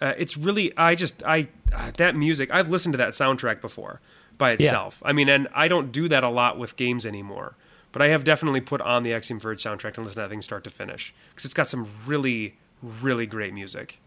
uh, 0.01 0.14
it's 0.18 0.36
really 0.36 0.76
I 0.78 0.95
just 0.95 1.24
I 1.24 1.47
uh, 1.72 1.91
that 1.97 2.16
music 2.16 2.49
I've 2.51 2.70
listened 2.70 2.93
to 2.93 2.97
that 2.97 3.09
soundtrack 3.09 3.62
before 3.62 4.01
by 4.38 4.51
itself. 4.51 5.01
I 5.05 5.14
mean, 5.14 5.30
and 5.30 5.47
I 5.53 5.68
don't 5.68 5.91
do 5.91 6.07
that 6.07 6.24
a 6.24 6.30
lot 6.30 6.57
with 6.57 6.76
games 6.76 7.05
anymore, 7.05 7.55
but 7.91 8.01
I 8.01 8.07
have 8.07 8.24
definitely 8.24 8.62
put 8.62 8.82
on 8.82 9.03
the 9.03 9.14
Axiom 9.14 9.39
Verge 9.39 9.64
soundtrack 9.64 9.97
and 9.97 9.99
listened 9.99 10.16
to 10.16 10.22
that 10.22 10.30
thing 10.30 10.41
start 10.41 10.64
to 10.64 10.72
finish 10.72 11.14
because 11.30 11.45
it's 11.45 11.53
got 11.53 11.70
some 11.70 11.88
really 12.05 12.57
really 12.82 13.28
great 13.28 13.53
music. 13.53 13.99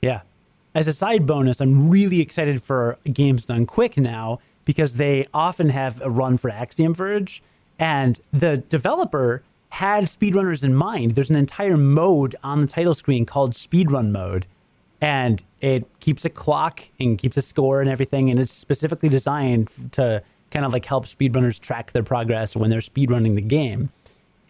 Yeah. 0.00 0.20
As 0.74 0.86
a 0.86 0.92
side 0.92 1.26
bonus, 1.26 1.60
I'm 1.60 1.90
really 1.90 2.20
excited 2.20 2.62
for 2.62 2.98
games 3.04 3.44
done 3.44 3.66
quick 3.66 3.98
now 3.98 4.38
because 4.64 4.94
they 4.94 5.26
often 5.32 5.68
have 5.70 6.00
a 6.00 6.10
run 6.10 6.36
for 6.36 6.50
Axiom 6.50 6.94
Verge, 6.94 7.42
and 7.78 8.20
the 8.32 8.58
developer 8.58 9.42
had 9.70 10.04
speedrunners 10.04 10.62
in 10.62 10.74
mind. 10.74 11.12
There's 11.12 11.30
an 11.30 11.36
entire 11.36 11.76
mode 11.76 12.36
on 12.44 12.60
the 12.60 12.66
title 12.66 12.94
screen 12.94 13.24
called 13.26 13.54
speedrun 13.54 14.10
mode, 14.10 14.46
and 15.00 15.42
it 15.60 15.86
keeps 16.00 16.24
a 16.24 16.30
clock 16.30 16.80
and 17.00 17.18
keeps 17.18 17.36
a 17.36 17.42
score 17.42 17.80
and 17.80 17.88
everything, 17.88 18.30
and 18.30 18.38
it's 18.38 18.52
specifically 18.52 19.08
designed 19.08 19.70
to 19.92 20.22
kind 20.50 20.66
of 20.66 20.72
like 20.72 20.84
help 20.84 21.06
speedrunners 21.06 21.58
track 21.58 21.92
their 21.92 22.02
progress 22.02 22.54
when 22.54 22.68
they're 22.68 22.80
speedrunning 22.80 23.34
the 23.34 23.40
game 23.40 23.90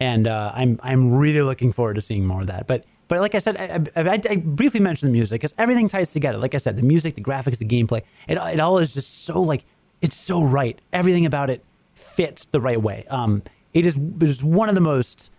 and 0.03 0.27
uh, 0.27 0.51
I'm 0.53 0.79
I'm 0.83 1.13
really 1.13 1.41
looking 1.41 1.71
forward 1.71 1.95
to 1.95 2.01
seeing 2.01 2.25
more 2.25 2.41
of 2.41 2.47
that. 2.47 2.67
But 2.67 2.85
but 3.07 3.19
like 3.19 3.35
I 3.35 3.39
said, 3.39 3.57
I, 3.57 4.01
I, 4.01 4.21
I, 4.29 4.35
briefly 4.37 4.79
mentioned 4.79 5.09
the 5.11 5.13
music 5.13 5.41
because 5.41 5.53
everything 5.57 5.87
ties 5.87 6.11
together. 6.11 6.37
Like 6.37 6.55
I 6.55 6.57
said, 6.57 6.77
the 6.77 6.83
music, 6.83 7.15
the 7.15 7.23
graphics, 7.23 7.57
the 7.57 7.65
gameplay, 7.65 8.01
it 8.27 8.37
it 8.37 8.59
all 8.59 8.79
is 8.79 8.93
just 8.93 9.25
so 9.25 9.41
like 9.41 9.65
it's 10.03 10.15
so 10.15 10.43
right. 10.43 10.79
Everything 10.91 11.25
about 11.25 11.49
it 11.49 11.63
fits 11.95 12.45
the 12.45 12.61
right 12.61 12.79
way. 12.79 13.05
Um, 13.09 13.41
it 13.73 13.87
is 13.87 13.97
it 13.97 14.29
is 14.29 14.43
one 14.43 14.69
of 14.69 14.75
the 14.75 14.81
most 14.81 15.31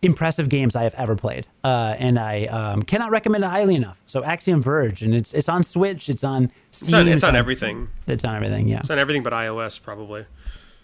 impressive 0.00 0.48
games 0.48 0.74
I 0.74 0.84
have 0.84 0.94
ever 0.94 1.14
played, 1.14 1.46
uh, 1.62 1.94
and 1.98 2.18
I 2.18 2.46
um, 2.46 2.82
cannot 2.82 3.10
recommend 3.10 3.44
it 3.44 3.48
highly 3.48 3.74
enough. 3.76 4.02
So 4.06 4.24
Axiom 4.24 4.62
Verge, 4.62 5.02
and 5.02 5.14
it's 5.14 5.34
it's 5.34 5.48
on 5.48 5.62
Switch, 5.62 6.08
it's 6.08 6.24
on 6.24 6.50
Steam, 6.70 6.88
It's 6.88 6.94
on, 6.94 7.08
it's 7.08 7.24
on 7.24 7.36
everything. 7.36 7.88
It's 8.08 8.24
on 8.24 8.34
everything. 8.34 8.66
Yeah. 8.68 8.80
It's 8.80 8.90
on 8.90 8.98
everything 8.98 9.22
but 9.22 9.32
iOS 9.32 9.80
probably. 9.80 10.24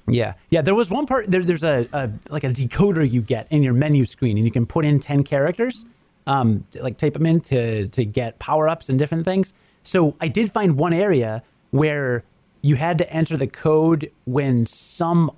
Yeah, 0.07 0.35
yeah. 0.51 0.61
There 0.61 0.75
was 0.75 0.91
one 0.91 1.07
part. 1.07 1.31
There, 1.31 1.43
there's 1.43 1.65
a, 1.65 1.89
a 1.95 2.11
like 2.29 2.45
a 2.45 2.51
decoder 2.51 3.11
you 3.11 3.23
get 3.23 3.47
in 3.51 3.63
your 3.63 3.73
menu 3.73 4.05
screen, 4.05 4.37
and 4.37 4.45
you 4.45 4.53
can 4.53 4.67
put 4.67 4.85
in 4.85 5.01
ten 5.01 5.25
characters, 5.25 5.87
um, 6.27 6.67
to, 6.73 6.83
like 6.83 6.99
type 6.99 7.15
them 7.15 7.25
in 7.25 7.41
to 7.41 7.89
to 7.89 8.05
get 8.05 8.39
power 8.39 8.69
ups 8.69 8.91
and 8.91 8.99
different 8.99 9.25
things. 9.25 9.55
So 9.83 10.15
I 10.21 10.29
did 10.29 10.53
find 10.53 10.77
one 10.77 10.93
area 10.93 11.43
where 11.71 12.23
you 12.65 12.77
had 12.77 12.97
to 12.97 13.13
enter 13.13 13.37
the 13.37 13.47
code 13.47 14.11
when 14.25 14.65
some, 14.65 15.31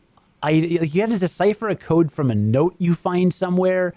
I 0.44 0.50
you 0.50 1.00
had 1.00 1.10
to 1.10 1.18
decipher 1.18 1.68
a 1.68 1.74
code 1.74 2.12
from 2.12 2.30
a 2.30 2.36
note 2.36 2.76
you 2.78 2.94
find 2.94 3.34
somewhere, 3.34 3.94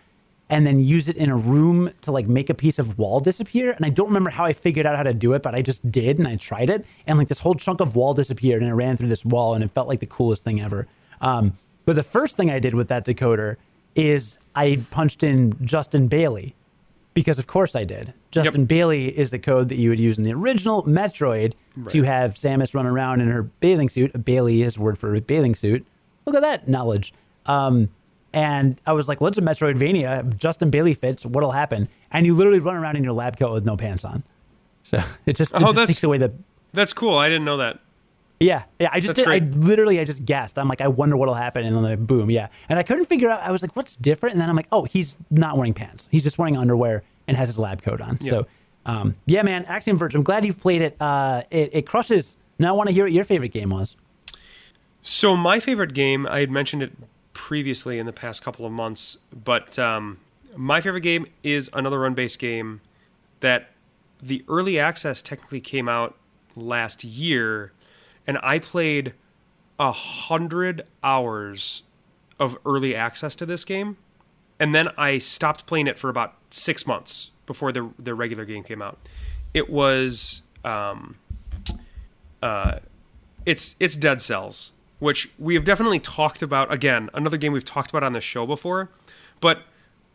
and 0.50 0.66
then 0.66 0.80
use 0.80 1.08
it 1.08 1.16
in 1.16 1.30
a 1.30 1.38
room 1.38 1.92
to 2.02 2.12
like 2.12 2.28
make 2.28 2.50
a 2.50 2.56
piece 2.56 2.80
of 2.80 2.98
wall 2.98 3.20
disappear. 3.20 3.72
And 3.74 3.86
I 3.86 3.90
don't 3.90 4.08
remember 4.08 4.32
how 4.32 4.46
I 4.46 4.54
figured 4.54 4.88
out 4.88 4.96
how 4.96 5.04
to 5.04 5.14
do 5.14 5.34
it, 5.34 5.44
but 5.44 5.54
I 5.54 5.62
just 5.62 5.92
did 5.92 6.18
and 6.18 6.28
I 6.28 6.38
tried 6.38 6.72
it. 6.72 6.84
And 7.06 7.20
like 7.20 7.28
this 7.28 7.38
whole 7.38 7.54
chunk 7.54 7.82
of 7.82 7.96
wall 7.96 8.16
disappeared 8.16 8.64
and 8.64 8.72
it 8.72 8.74
ran 8.74 8.98
through 8.98 9.10
this 9.10 9.24
wall 9.24 9.54
and 9.54 9.64
it 9.64 9.70
felt 9.70 9.88
like 9.88 10.00
the 10.00 10.08
coolest 10.08 10.44
thing 10.44 10.60
ever. 10.60 10.88
Um, 11.22 11.54
but 11.86 11.96
the 11.96 12.02
first 12.02 12.36
thing 12.36 12.50
I 12.50 12.58
did 12.58 12.74
with 12.74 12.88
that 12.88 13.06
decoder 13.06 13.58
is 13.94 14.40
I 14.56 14.84
punched 14.90 15.22
in 15.22 15.54
Justin 15.64 16.08
Bailey 16.08 16.56
because 17.20 17.38
of 17.38 17.48
course 17.48 17.76
I 17.76 17.84
did. 17.84 18.14
Justin 18.32 18.66
Bailey 18.66 19.08
is 19.18 19.32
the 19.32 19.40
code 19.40 19.68
that 19.68 19.76
you 19.76 19.90
would 19.90 20.00
use 20.00 20.18
in 20.18 20.24
the 20.24 20.32
original 20.32 20.84
Metroid 20.84 21.52
to 21.90 22.04
have 22.04 22.36
Samus 22.36 22.74
run 22.74 22.86
around 22.86 23.20
in 23.20 23.28
her 23.28 23.44
bathing 23.44 23.90
suit. 23.90 24.16
A 24.16 24.18
Bailey 24.20 24.62
is 24.62 24.80
word 24.80 24.98
for 24.98 25.20
bathing 25.20 25.54
suit. 25.54 25.86
Look 26.26 26.36
at 26.36 26.42
that 26.42 26.70
knowledge. 26.70 27.14
Um, 27.46 27.90
and 28.32 28.80
I 28.86 28.94
was 28.94 29.10
like, 29.10 29.20
well, 29.20 29.28
it's 29.28 29.38
a 29.38 29.42
Metroidvania. 29.42 30.26
If 30.28 30.38
Justin 30.38 30.70
Bailey 30.70 30.94
fits, 30.94 31.26
what'll 31.26 31.52
happen? 31.52 31.90
And 32.10 32.26
you 32.26 32.34
literally 32.36 32.60
run 32.62 32.76
around 32.76 32.96
in 32.96 33.04
your 33.04 33.12
lab 33.14 33.38
coat 33.38 33.52
with 33.52 33.66
no 33.66 33.76
pants 33.76 34.06
on. 34.06 34.24
So 34.84 35.00
it 35.26 35.36
just, 35.36 35.54
it 35.54 35.62
Oh, 35.62 35.74
just 35.74 35.88
takes 35.88 36.04
away 36.06 36.20
the. 36.20 36.32
That's 36.74 36.94
cool. 36.94 37.18
I 37.18 37.28
didn't 37.28 37.44
know 37.46 37.58
that. 37.58 37.80
Yeah, 38.40 38.64
yeah. 38.80 38.90
I 38.92 39.00
just 39.00 39.16
did. 39.16 39.28
I 39.28 39.40
literally, 39.40 40.00
I 40.00 40.06
just 40.06 40.26
guessed. 40.26 40.58
I'm 40.58 40.68
like, 40.68 40.82
I 40.82 40.88
wonder 40.88 41.18
what'll 41.18 41.34
happen, 41.34 41.66
and 41.66 41.76
then 41.76 41.84
like, 41.84 42.00
boom, 42.00 42.30
yeah. 42.30 42.48
And 42.70 42.80
I 42.80 42.84
couldn't 42.84 43.06
figure 43.06 43.30
out. 43.30 43.42
I 43.42 43.52
was 43.52 43.62
like, 43.62 43.76
what's 43.76 43.96
different? 43.96 44.34
And 44.34 44.42
then 44.42 44.50
I'm 44.50 44.56
like, 44.56 44.68
oh, 44.72 44.84
he's 44.84 45.18
not 45.30 45.58
wearing 45.58 45.74
pants. 45.74 46.08
He's 46.12 46.24
just 46.24 46.38
wearing 46.38 46.56
underwear 46.56 47.04
and 47.28 47.36
has 47.36 47.48
his 47.48 47.60
lab 47.60 47.82
coat 47.82 48.02
on. 48.02 48.22
So, 48.22 48.48
um, 48.86 49.16
yeah, 49.26 49.44
man, 49.44 49.66
Axiom 49.66 49.98
Verge. 49.98 50.16
I'm 50.16 50.24
glad 50.24 50.46
you've 50.46 50.60
played 50.60 50.82
it. 50.82 50.96
Uh, 51.02 51.44
it, 51.52 51.70
it 51.74 51.86
crushes. 51.86 52.38
Now 52.58 52.70
I 52.70 52.78
want 52.78 52.90
to 52.90 52.94
hear 52.94 53.04
what 53.06 53.12
your 53.12 53.24
favorite 53.24 53.54
game 53.54 53.70
was. 53.70 53.96
So 55.02 55.36
my 55.36 55.60
favorite 55.60 55.94
game, 55.94 56.28
I 56.28 56.40
had 56.40 56.52
mentioned 56.52 56.84
it 56.84 56.92
previously 57.34 58.00
in 58.00 58.06
the 58.06 58.14
past 58.14 58.44
couple 58.44 58.66
of 58.66 58.72
months, 58.72 59.18
but 59.34 59.80
um, 59.80 60.20
my 60.56 60.82
favorite 60.82 61.02
game 61.02 61.28
is 61.44 61.70
another 61.74 62.00
run-based 62.00 62.38
game 62.40 62.82
that 63.40 63.70
the 64.22 64.44
early 64.50 64.78
access 64.78 65.22
technically 65.22 65.62
came 65.62 65.88
out 65.88 66.16
last 66.56 67.04
year, 67.04 67.72
and 68.30 68.38
I 68.44 68.60
played 68.60 69.14
a 69.80 69.92
hundred 69.92 70.86
hours 71.04 71.82
of 72.40 72.60
early 72.64 72.96
access 72.96 73.36
to 73.38 73.46
this 73.48 73.66
game, 73.66 73.98
and 74.60 74.76
then 74.76 74.90
I 75.00 75.18
stopped 75.18 75.66
playing 75.66 75.88
it 75.88 75.98
for 75.98 76.12
about 76.12 76.36
six 76.52 76.86
months 76.86 77.32
before 77.48 77.72
the 77.72 77.90
the 77.98 78.14
regular 78.14 78.46
game 78.46 78.62
came 78.64 78.84
out. 78.84 79.00
It 79.56 79.68
was 79.68 80.44
um, 80.64 81.16
uh, 82.44 82.78
it's 83.48 83.76
it's 83.80 83.96
Dead 83.96 84.22
Cells, 84.22 84.74
which 85.00 85.32
we 85.40 85.56
have 85.56 85.66
definitely 85.66 86.00
talked 86.00 86.44
about. 86.44 86.72
Again, 86.72 87.10
another 87.16 87.38
game 87.38 87.52
we've 87.52 87.66
talked 87.66 87.90
about 87.90 88.04
on 88.04 88.14
the 88.14 88.22
show 88.22 88.46
before, 88.46 88.92
but 89.42 89.64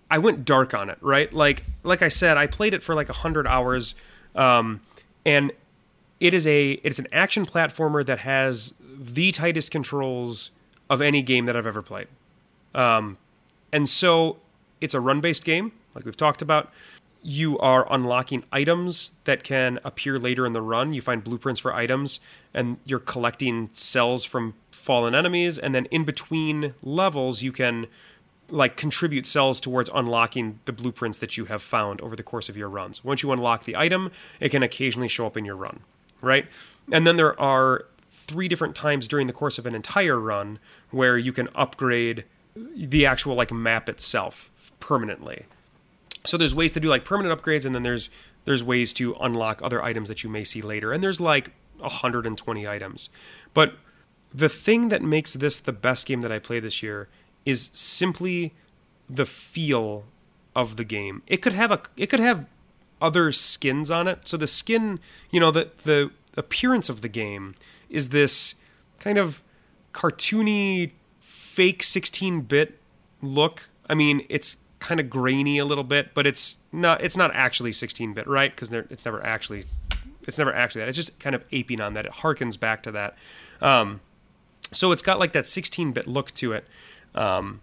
I 0.09 0.19
went 0.19 0.45
dark 0.45 0.73
on 0.73 0.89
it. 0.89 0.99
Right, 1.01 1.33
like 1.33 1.65
like 1.83 2.01
I 2.01 2.11
said, 2.11 2.37
I 2.37 2.47
played 2.47 2.75
it 2.75 2.83
for 2.85 2.95
like 2.95 3.09
a 3.09 3.15
hundred 3.15 3.49
hours, 3.49 3.97
um, 4.37 4.83
and 5.27 5.51
it 6.25 6.33
is 6.33 6.47
a 6.47 6.73
it 6.83 6.91
is 6.91 6.99
an 6.99 7.07
action 7.13 7.45
platformer 7.45 8.05
that 8.05 8.21
has 8.21 8.73
the 8.99 9.31
tightest 9.31 9.71
controls 9.71 10.51
of 10.89 11.03
any 11.03 11.23
game 11.23 11.45
that 11.45 11.55
I've 11.55 11.67
ever 11.67 11.83
played. 11.83 12.09
Um, 12.75 13.19
and 13.71 13.87
so 13.87 14.39
it's 14.81 14.95
a 14.95 15.01
run 15.01 15.21
based 15.21 15.45
game, 15.45 15.73
like 15.95 16.07
we've 16.07 16.17
talked 16.17 16.41
about. 16.41 16.73
You 17.23 17.59
are 17.59 17.87
unlocking 17.93 18.45
items 18.53 19.13
that 19.25 19.45
can 19.45 19.79
appear 19.85 20.19
later 20.19 20.47
in 20.47 20.55
the 20.55 20.63
run. 20.63 20.95
You 20.95 21.03
find 21.03 21.23
blueprints 21.23 21.61
for 21.61 21.75
items, 21.75 22.21
and 22.55 22.79
you're 22.87 22.99
collecting 22.99 23.69
cells 23.73 24.25
from 24.25 24.55
fallen 24.71 25.15
enemies. 25.15 25.59
And 25.59 25.75
then 25.75 25.85
in 25.87 26.05
between 26.05 26.75
levels, 26.83 27.43
you 27.43 27.53
can 27.53 27.87
like 28.49 28.77
contribute 28.77 29.27
cells 29.27 29.61
towards 29.61 29.91
unlocking 29.95 30.61
the 30.65 30.73
blueprints 30.73 31.19
that 31.19 31.37
you 31.37 31.47
have 31.47 31.63
found 31.63 32.01
over 32.01 32.17
the 32.17 32.23
course 32.23 32.49
of 32.49 32.57
your 32.57 32.69
runs. 32.69 33.05
Once 33.05 33.23
you 33.23 33.33
unlock 33.33 33.65
the 33.65 33.77
item, 33.77 34.11
it 34.41 34.51
can 34.51 34.63
occasionally 34.63 35.09
show 35.09 35.27
up 35.27 35.37
in 35.37 35.45
your 35.45 35.57
run, 35.57 35.81
right? 36.25 36.47
And 36.91 37.07
then 37.07 37.17
there 37.17 37.39
are 37.41 37.87
three 38.09 38.49
different 38.49 38.75
times 38.75 39.09
during 39.09 39.27
the 39.27 39.33
course 39.33 39.59
of 39.59 39.67
an 39.67 39.75
entire 39.75 40.19
run 40.19 40.59
where 40.91 41.19
you 41.19 41.33
can 41.33 41.49
upgrade 41.55 42.25
the 42.57 43.05
actual 43.07 43.35
like 43.35 43.53
map 43.53 43.89
itself 43.89 44.51
permanently. 44.81 45.47
So 46.25 46.37
there's 46.37 46.55
ways 46.55 46.73
to 46.73 46.81
do 46.81 46.89
like 46.89 47.05
permanent 47.05 47.39
upgrades, 47.39 47.65
and 47.65 47.75
then 47.75 47.83
there's 47.83 48.11
there's 48.45 48.63
ways 48.63 48.93
to 48.95 49.15
unlock 49.21 49.61
other 49.63 49.83
items 49.83 50.09
that 50.09 50.23
you 50.23 50.31
may 50.31 50.45
see 50.45 50.63
later. 50.63 50.93
And 50.93 51.03
there's 51.03 51.21
like 51.21 51.53
120 51.79 52.69
items. 52.69 53.11
But 53.53 53.75
the 54.33 54.49
thing 54.49 54.89
that 54.89 55.03
makes 55.03 55.35
this 55.35 55.61
the 55.61 55.73
best 55.73 56.07
game 56.07 56.21
that 56.23 56.33
I 56.33 56.39
play 56.39 56.61
this 56.61 56.83
year 56.83 57.09
is 57.45 57.71
simply 57.73 58.55
the 59.09 59.27
feel 59.27 60.05
of 60.55 60.77
the 60.77 60.85
game. 60.85 61.23
It 61.27 61.39
could 61.39 61.53
have 61.53 61.71
a 61.71 61.83
it 61.97 62.07
could 62.07 62.21
have 62.21 62.47
other 63.05 63.31
skins 63.33 63.91
on 63.91 64.09
it. 64.09 64.27
So 64.27 64.39
the 64.39 64.47
skin, 64.47 64.99
you 65.31 65.39
know, 65.39 65.51
the 65.51 65.71
the 65.83 66.11
appearance 66.37 66.89
of 66.89 67.03
the 67.03 67.09
game 67.09 67.55
is 67.91 68.09
this 68.09 68.55
kind 68.99 69.19
of 69.19 69.43
cartoony 69.93 70.93
fake 71.21 71.83
16-bit 71.83 72.81
look. 73.21 73.69
I 73.89 73.95
mean, 73.95 74.25
it's 74.31 74.57
kind 74.79 74.99
of 74.99 75.11
grainy 75.11 75.59
a 75.59 75.65
little 75.67 75.85
bit, 75.85 76.15
but 76.15 76.27
it's 76.27 76.57
not 76.73 77.05
it's 77.05 77.17
not 77.17 77.31
actually 77.35 77.73
16-bit, 77.73 78.27
right? 78.27 78.57
Cuz 78.57 78.73
it's 78.73 79.05
never 79.05 79.25
actually 79.25 79.65
it's 80.23 80.39
never 80.39 80.55
actually 80.55 80.81
that. 80.81 80.89
It's 80.89 80.97
just 80.97 81.19
kind 81.19 81.37
of 81.37 81.45
aping 81.53 81.83
on 81.83 81.93
that. 81.95 82.07
It 82.07 82.13
harkens 82.13 82.59
back 82.59 82.83
to 82.85 82.93
that. 82.93 83.17
Um, 83.61 84.01
so 84.73 84.93
it's 84.93 85.03
got 85.03 85.19
like 85.19 85.35
that 85.35 85.45
16-bit 85.45 86.09
look 86.09 86.33
to 86.35 86.55
it, 86.55 86.67
um, 87.15 87.61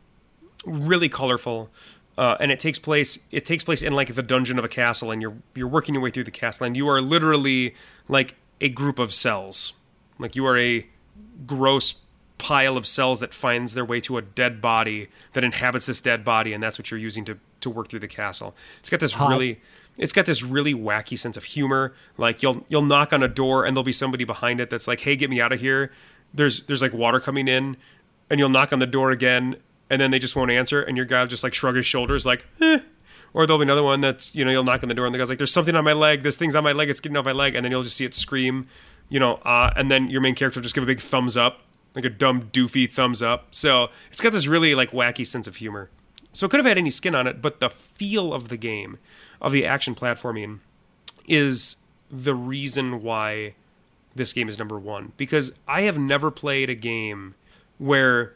really 0.63 1.09
colorful, 1.09 1.71
uh, 2.17 2.37
and 2.39 2.51
it 2.51 2.59
takes 2.59 2.79
place. 2.79 3.19
It 3.31 3.45
takes 3.45 3.63
place 3.63 3.81
in 3.81 3.93
like 3.93 4.13
the 4.13 4.23
dungeon 4.23 4.59
of 4.59 4.65
a 4.65 4.69
castle, 4.69 5.11
and 5.11 5.21
you're 5.21 5.35
you're 5.55 5.67
working 5.67 5.95
your 5.95 6.03
way 6.03 6.11
through 6.11 6.25
the 6.25 6.31
castle, 6.31 6.65
and 6.65 6.75
you 6.75 6.87
are 6.87 7.01
literally 7.01 7.75
like 8.07 8.35
a 8.59 8.69
group 8.69 8.99
of 8.99 9.13
cells, 9.13 9.73
like 10.19 10.35
you 10.35 10.45
are 10.45 10.57
a 10.57 10.87
gross 11.45 11.95
pile 12.37 12.75
of 12.75 12.87
cells 12.87 13.19
that 13.19 13.33
finds 13.33 13.75
their 13.75 13.85
way 13.85 14.01
to 14.01 14.17
a 14.17 14.21
dead 14.21 14.61
body 14.61 15.09
that 15.33 15.43
inhabits 15.43 15.85
this 15.85 16.01
dead 16.01 16.23
body, 16.23 16.53
and 16.53 16.61
that's 16.61 16.77
what 16.77 16.91
you're 16.91 16.99
using 16.99 17.25
to 17.25 17.37
to 17.61 17.69
work 17.69 17.87
through 17.87 17.99
the 17.99 18.07
castle. 18.07 18.55
It's 18.79 18.89
got 18.89 18.99
this 18.99 19.19
really 19.19 19.61
it's 19.97 20.13
got 20.13 20.25
this 20.25 20.41
really 20.41 20.73
wacky 20.73 21.17
sense 21.17 21.37
of 21.37 21.43
humor. 21.43 21.93
Like 22.17 22.41
you'll 22.41 22.65
you'll 22.69 22.83
knock 22.83 23.13
on 23.13 23.23
a 23.23 23.27
door 23.27 23.65
and 23.65 23.75
there'll 23.75 23.83
be 23.83 23.93
somebody 23.93 24.23
behind 24.23 24.59
it 24.59 24.69
that's 24.69 24.87
like, 24.87 25.01
"Hey, 25.01 25.15
get 25.15 25.29
me 25.29 25.41
out 25.41 25.51
of 25.51 25.59
here." 25.59 25.91
There's 26.33 26.61
there's 26.63 26.81
like 26.81 26.93
water 26.93 27.19
coming 27.19 27.47
in, 27.47 27.77
and 28.29 28.39
you'll 28.39 28.49
knock 28.49 28.73
on 28.73 28.79
the 28.79 28.87
door 28.87 29.11
again, 29.11 29.57
and 29.91 29.99
then 29.99 30.09
they 30.09 30.19
just 30.19 30.37
won't 30.37 30.49
answer, 30.49 30.81
and 30.81 30.95
your 30.95 31.05
guy 31.05 31.19
will 31.19 31.27
just 31.27 31.43
like 31.43 31.53
shrug 31.53 31.75
his 31.75 31.85
shoulders, 31.85 32.25
like, 32.25 32.47
eh. 32.61 32.79
Or 33.33 33.45
there'll 33.45 33.59
be 33.59 33.63
another 33.63 33.83
one 33.83 34.01
that's 34.01 34.33
you 34.33 34.43
know 34.43 34.51
you'll 34.51 34.63
knock 34.63 34.83
on 34.83 34.89
the 34.89 34.95
door 34.95 35.05
and 35.05 35.13
the 35.13 35.19
guy's 35.19 35.29
like, 35.29 35.37
"There's 35.37 35.53
something 35.53 35.75
on 35.75 35.83
my 35.83 35.93
leg. 35.93 36.23
This 36.23 36.37
thing's 36.37 36.55
on 36.55 36.63
my 36.63 36.71
leg. 36.71 36.89
It's 36.89 36.99
getting 36.99 37.17
off 37.17 37.25
my 37.25 37.31
leg," 37.33 37.55
and 37.55 37.63
then 37.63 37.71
you'll 37.71 37.83
just 37.83 37.97
see 37.97 38.05
it 38.05 38.13
scream, 38.13 38.67
you 39.09 39.19
know, 39.19 39.35
uh, 39.45 39.71
and 39.75 39.91
then 39.91 40.09
your 40.09 40.21
main 40.21 40.33
character 40.33 40.59
will 40.59 40.63
just 40.63 40.73
give 40.75 40.83
a 40.83 40.87
big 40.87 40.99
thumbs 40.99 41.37
up, 41.37 41.59
like 41.93 42.05
a 42.05 42.09
dumb 42.09 42.43
doofy 42.53 42.89
thumbs 42.89 43.21
up. 43.21 43.47
So 43.51 43.89
it's 44.11 44.21
got 44.21 44.31
this 44.31 44.47
really 44.47 44.73
like 44.75 44.91
wacky 44.91 45.27
sense 45.27 45.47
of 45.47 45.57
humor. 45.57 45.89
So 46.33 46.45
it 46.45 46.49
could 46.49 46.59
have 46.59 46.65
had 46.65 46.77
any 46.77 46.89
skin 46.89 47.13
on 47.15 47.27
it, 47.27 47.41
but 47.41 47.59
the 47.59 47.69
feel 47.69 48.33
of 48.33 48.47
the 48.47 48.57
game, 48.57 48.97
of 49.41 49.51
the 49.51 49.65
action 49.65 49.93
platforming, 49.95 50.59
is 51.27 51.75
the 52.09 52.33
reason 52.33 53.01
why 53.03 53.55
this 54.15 54.31
game 54.31 54.47
is 54.47 54.57
number 54.57 54.79
one. 54.79 55.11
Because 55.17 55.51
I 55.67 55.81
have 55.81 55.97
never 55.97 56.31
played 56.31 56.69
a 56.69 56.75
game 56.75 57.35
where. 57.77 58.35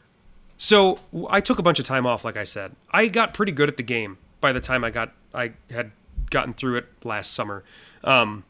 So 0.58 1.00
I 1.28 1.40
took 1.40 1.58
a 1.58 1.62
bunch 1.62 1.78
of 1.78 1.84
time 1.84 2.06
off, 2.06 2.24
like 2.24 2.36
I 2.36 2.44
said. 2.44 2.74
I 2.90 3.08
got 3.08 3.34
pretty 3.34 3.52
good 3.52 3.68
at 3.68 3.76
the 3.76 3.82
game 3.82 4.18
by 4.40 4.52
the 4.52 4.60
time 4.60 4.84
I 4.84 4.90
got 4.90 5.12
I 5.34 5.52
had 5.70 5.92
gotten 6.30 6.54
through 6.54 6.76
it 6.76 6.86
last 7.04 7.32
summer. 7.32 7.62
Um, 8.02 8.44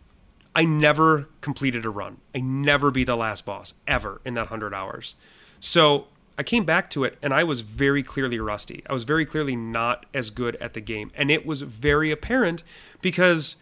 I 0.54 0.64
never 0.64 1.28
completed 1.40 1.84
a 1.84 1.90
run. 1.90 2.18
I 2.34 2.40
never 2.40 2.90
beat 2.90 3.04
the 3.04 3.16
last 3.16 3.44
boss 3.44 3.74
ever 3.86 4.20
in 4.24 4.34
that 4.34 4.48
hundred 4.48 4.72
hours. 4.72 5.16
So 5.60 6.06
I 6.38 6.42
came 6.42 6.64
back 6.64 6.90
to 6.90 7.04
it 7.04 7.18
and 7.22 7.34
I 7.34 7.44
was 7.44 7.60
very 7.60 8.02
clearly 8.02 8.38
rusty. 8.38 8.82
I 8.88 8.92
was 8.92 9.04
very 9.04 9.26
clearly 9.26 9.56
not 9.56 10.06
as 10.14 10.30
good 10.30 10.56
at 10.56 10.74
the 10.74 10.80
game. 10.80 11.10
And 11.14 11.30
it 11.30 11.46
was 11.46 11.62
very 11.62 12.10
apparent 12.10 12.62
because 13.00 13.56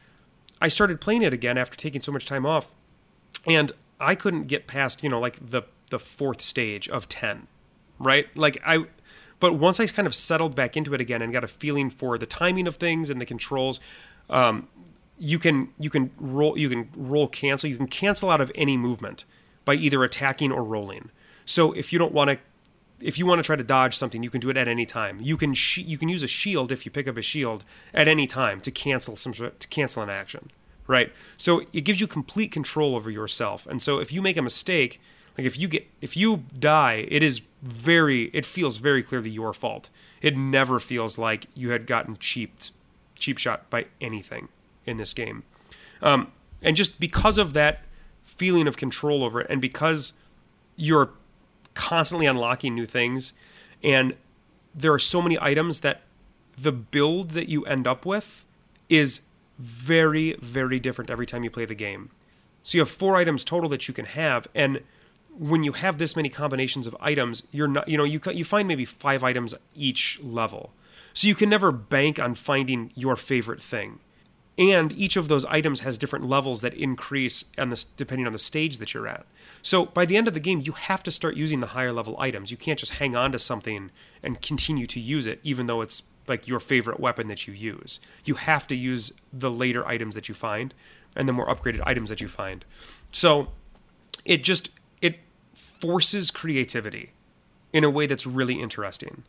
I 0.60 0.68
started 0.68 1.00
playing 1.00 1.22
it 1.22 1.32
again 1.32 1.56
after 1.56 1.76
taking 1.76 2.02
so 2.02 2.12
much 2.12 2.26
time 2.26 2.44
off. 2.44 2.66
And 3.46 3.72
I 4.00 4.14
couldn't 4.14 4.48
get 4.48 4.66
past, 4.66 5.02
you 5.02 5.08
know, 5.08 5.20
like 5.20 5.38
the 5.40 5.62
the 5.90 5.98
fourth 5.98 6.40
stage 6.40 6.88
of 6.88 7.08
10, 7.08 7.46
right? 8.04 8.26
Like 8.36 8.60
I 8.64 8.86
but 9.40 9.54
once 9.54 9.80
I 9.80 9.86
kind 9.86 10.06
of 10.06 10.14
settled 10.14 10.54
back 10.54 10.76
into 10.76 10.94
it 10.94 11.00
again 11.00 11.20
and 11.20 11.32
got 11.32 11.44
a 11.44 11.48
feeling 11.48 11.90
for 11.90 12.16
the 12.16 12.26
timing 12.26 12.66
of 12.66 12.76
things 12.76 13.10
and 13.10 13.20
the 13.20 13.26
controls, 13.26 13.80
um, 14.30 14.68
you 15.18 15.38
can 15.38 15.68
you 15.78 15.90
can 15.90 16.10
roll 16.18 16.56
you 16.56 16.68
can 16.68 16.88
roll 16.96 17.28
cancel 17.28 17.68
you 17.68 17.76
can 17.76 17.86
cancel 17.86 18.30
out 18.30 18.40
of 18.40 18.50
any 18.54 18.76
movement 18.76 19.24
by 19.64 19.74
either 19.74 20.02
attacking 20.04 20.52
or 20.52 20.62
rolling. 20.64 21.10
So 21.44 21.72
if 21.72 21.92
you 21.92 21.98
don't 21.98 22.12
want 22.12 22.30
to 22.30 22.38
if 23.00 23.18
you 23.18 23.26
want 23.26 23.38
to 23.38 23.42
try 23.42 23.56
to 23.56 23.62
dodge 23.62 23.96
something, 23.96 24.22
you 24.22 24.30
can 24.30 24.40
do 24.40 24.50
it 24.50 24.56
at 24.56 24.66
any 24.66 24.86
time. 24.86 25.20
You 25.20 25.36
can 25.36 25.52
sh- 25.54 25.78
you 25.78 25.98
can 25.98 26.08
use 26.08 26.22
a 26.22 26.26
shield 26.26 26.72
if 26.72 26.84
you 26.84 26.90
pick 26.90 27.06
up 27.06 27.16
a 27.16 27.22
shield 27.22 27.64
at 27.92 28.08
any 28.08 28.26
time 28.26 28.60
to 28.62 28.70
cancel 28.70 29.16
some 29.16 29.34
sort 29.34 29.60
to 29.60 29.68
cancel 29.68 30.02
an 30.02 30.10
action, 30.10 30.50
right? 30.86 31.12
So 31.36 31.62
it 31.72 31.82
gives 31.82 32.00
you 32.00 32.06
complete 32.06 32.50
control 32.50 32.96
over 32.96 33.10
yourself. 33.10 33.66
And 33.66 33.82
so 33.82 33.98
if 33.98 34.12
you 34.12 34.22
make 34.22 34.36
a 34.36 34.42
mistake, 34.42 35.00
like 35.36 35.46
if 35.46 35.58
you 35.58 35.68
get 35.68 35.86
if 36.00 36.16
you 36.16 36.44
die, 36.58 37.06
it 37.08 37.22
is 37.22 37.42
very 37.64 38.24
it 38.34 38.44
feels 38.44 38.76
very 38.76 39.02
clearly 39.02 39.30
your 39.30 39.52
fault. 39.52 39.88
It 40.20 40.36
never 40.36 40.78
feels 40.78 41.18
like 41.18 41.46
you 41.54 41.70
had 41.70 41.86
gotten 41.86 42.16
cheaped 42.18 42.70
cheap 43.14 43.38
shot 43.38 43.68
by 43.70 43.86
anything 44.00 44.48
in 44.84 44.98
this 44.98 45.14
game. 45.14 45.44
Um, 46.02 46.30
and 46.62 46.76
just 46.76 47.00
because 47.00 47.38
of 47.38 47.52
that 47.54 47.84
feeling 48.22 48.66
of 48.66 48.76
control 48.76 49.24
over 49.24 49.40
it, 49.40 49.46
and 49.48 49.60
because 49.60 50.12
you're 50.76 51.10
constantly 51.74 52.26
unlocking 52.26 52.74
new 52.74 52.86
things, 52.86 53.32
and 53.82 54.14
there 54.74 54.92
are 54.92 54.98
so 54.98 55.22
many 55.22 55.38
items 55.40 55.80
that 55.80 56.02
the 56.58 56.72
build 56.72 57.30
that 57.30 57.48
you 57.48 57.64
end 57.64 57.86
up 57.86 58.04
with 58.04 58.44
is 58.88 59.20
very, 59.58 60.36
very 60.40 60.80
different 60.80 61.10
every 61.10 61.26
time 61.26 61.44
you 61.44 61.50
play 61.50 61.64
the 61.64 61.74
game. 61.74 62.10
So 62.62 62.76
you 62.76 62.80
have 62.80 62.90
four 62.90 63.16
items 63.16 63.44
total 63.44 63.68
that 63.70 63.88
you 63.88 63.94
can 63.94 64.06
have, 64.06 64.48
and 64.54 64.80
when 65.38 65.62
you 65.62 65.72
have 65.72 65.98
this 65.98 66.16
many 66.16 66.28
combinations 66.28 66.86
of 66.86 66.96
items, 67.00 67.42
you're 67.50 67.68
not, 67.68 67.88
you 67.88 67.96
know, 67.96 68.04
you 68.04 68.20
you 68.32 68.44
find 68.44 68.68
maybe 68.68 68.84
five 68.84 69.22
items 69.24 69.54
each 69.74 70.20
level. 70.22 70.72
So 71.12 71.28
you 71.28 71.34
can 71.34 71.48
never 71.48 71.70
bank 71.70 72.18
on 72.18 72.34
finding 72.34 72.90
your 72.94 73.16
favorite 73.16 73.62
thing. 73.62 74.00
And 74.56 74.92
each 74.92 75.16
of 75.16 75.26
those 75.26 75.44
items 75.46 75.80
has 75.80 75.98
different 75.98 76.28
levels 76.28 76.60
that 76.60 76.74
increase 76.74 77.44
on 77.58 77.70
the, 77.70 77.84
depending 77.96 78.26
on 78.26 78.32
the 78.32 78.38
stage 78.38 78.78
that 78.78 78.94
you're 78.94 79.08
at. 79.08 79.26
So 79.62 79.86
by 79.86 80.06
the 80.06 80.16
end 80.16 80.28
of 80.28 80.34
the 80.34 80.40
game, 80.40 80.60
you 80.60 80.72
have 80.72 81.02
to 81.04 81.10
start 81.10 81.36
using 81.36 81.58
the 81.60 81.68
higher 81.68 81.92
level 81.92 82.16
items. 82.20 82.52
You 82.52 82.56
can't 82.56 82.78
just 82.78 82.94
hang 82.94 83.16
on 83.16 83.32
to 83.32 83.38
something 83.38 83.90
and 84.22 84.40
continue 84.40 84.86
to 84.86 85.00
use 85.00 85.26
it, 85.26 85.40
even 85.42 85.66
though 85.66 85.80
it's 85.80 86.02
like 86.28 86.46
your 86.46 86.60
favorite 86.60 87.00
weapon 87.00 87.26
that 87.28 87.48
you 87.48 87.54
use. 87.54 87.98
You 88.24 88.36
have 88.36 88.66
to 88.68 88.76
use 88.76 89.12
the 89.32 89.50
later 89.50 89.86
items 89.86 90.14
that 90.14 90.28
you 90.28 90.34
find 90.34 90.72
and 91.16 91.28
the 91.28 91.32
more 91.32 91.48
upgraded 91.48 91.82
items 91.84 92.08
that 92.10 92.20
you 92.20 92.28
find. 92.28 92.64
So 93.10 93.48
it 94.24 94.44
just 94.44 94.70
forces 95.84 96.30
creativity 96.30 97.12
in 97.72 97.84
a 97.84 97.90
way 97.90 98.06
that's 98.06 98.26
really 98.26 98.60
interesting. 98.60 99.24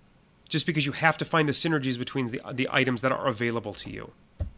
Just 0.47 0.66
because 0.66 0.86
you 0.86 0.91
have 0.91 1.18
to 1.18 1.26
find 1.26 1.49
the 1.49 1.53
synergies 1.53 1.97
between 1.97 2.28
the 2.28 2.41
the 2.53 2.70
items 2.72 3.01
that 3.01 3.12
are 3.12 3.28
available 3.28 3.74
to 3.74 3.89
you 3.89 4.12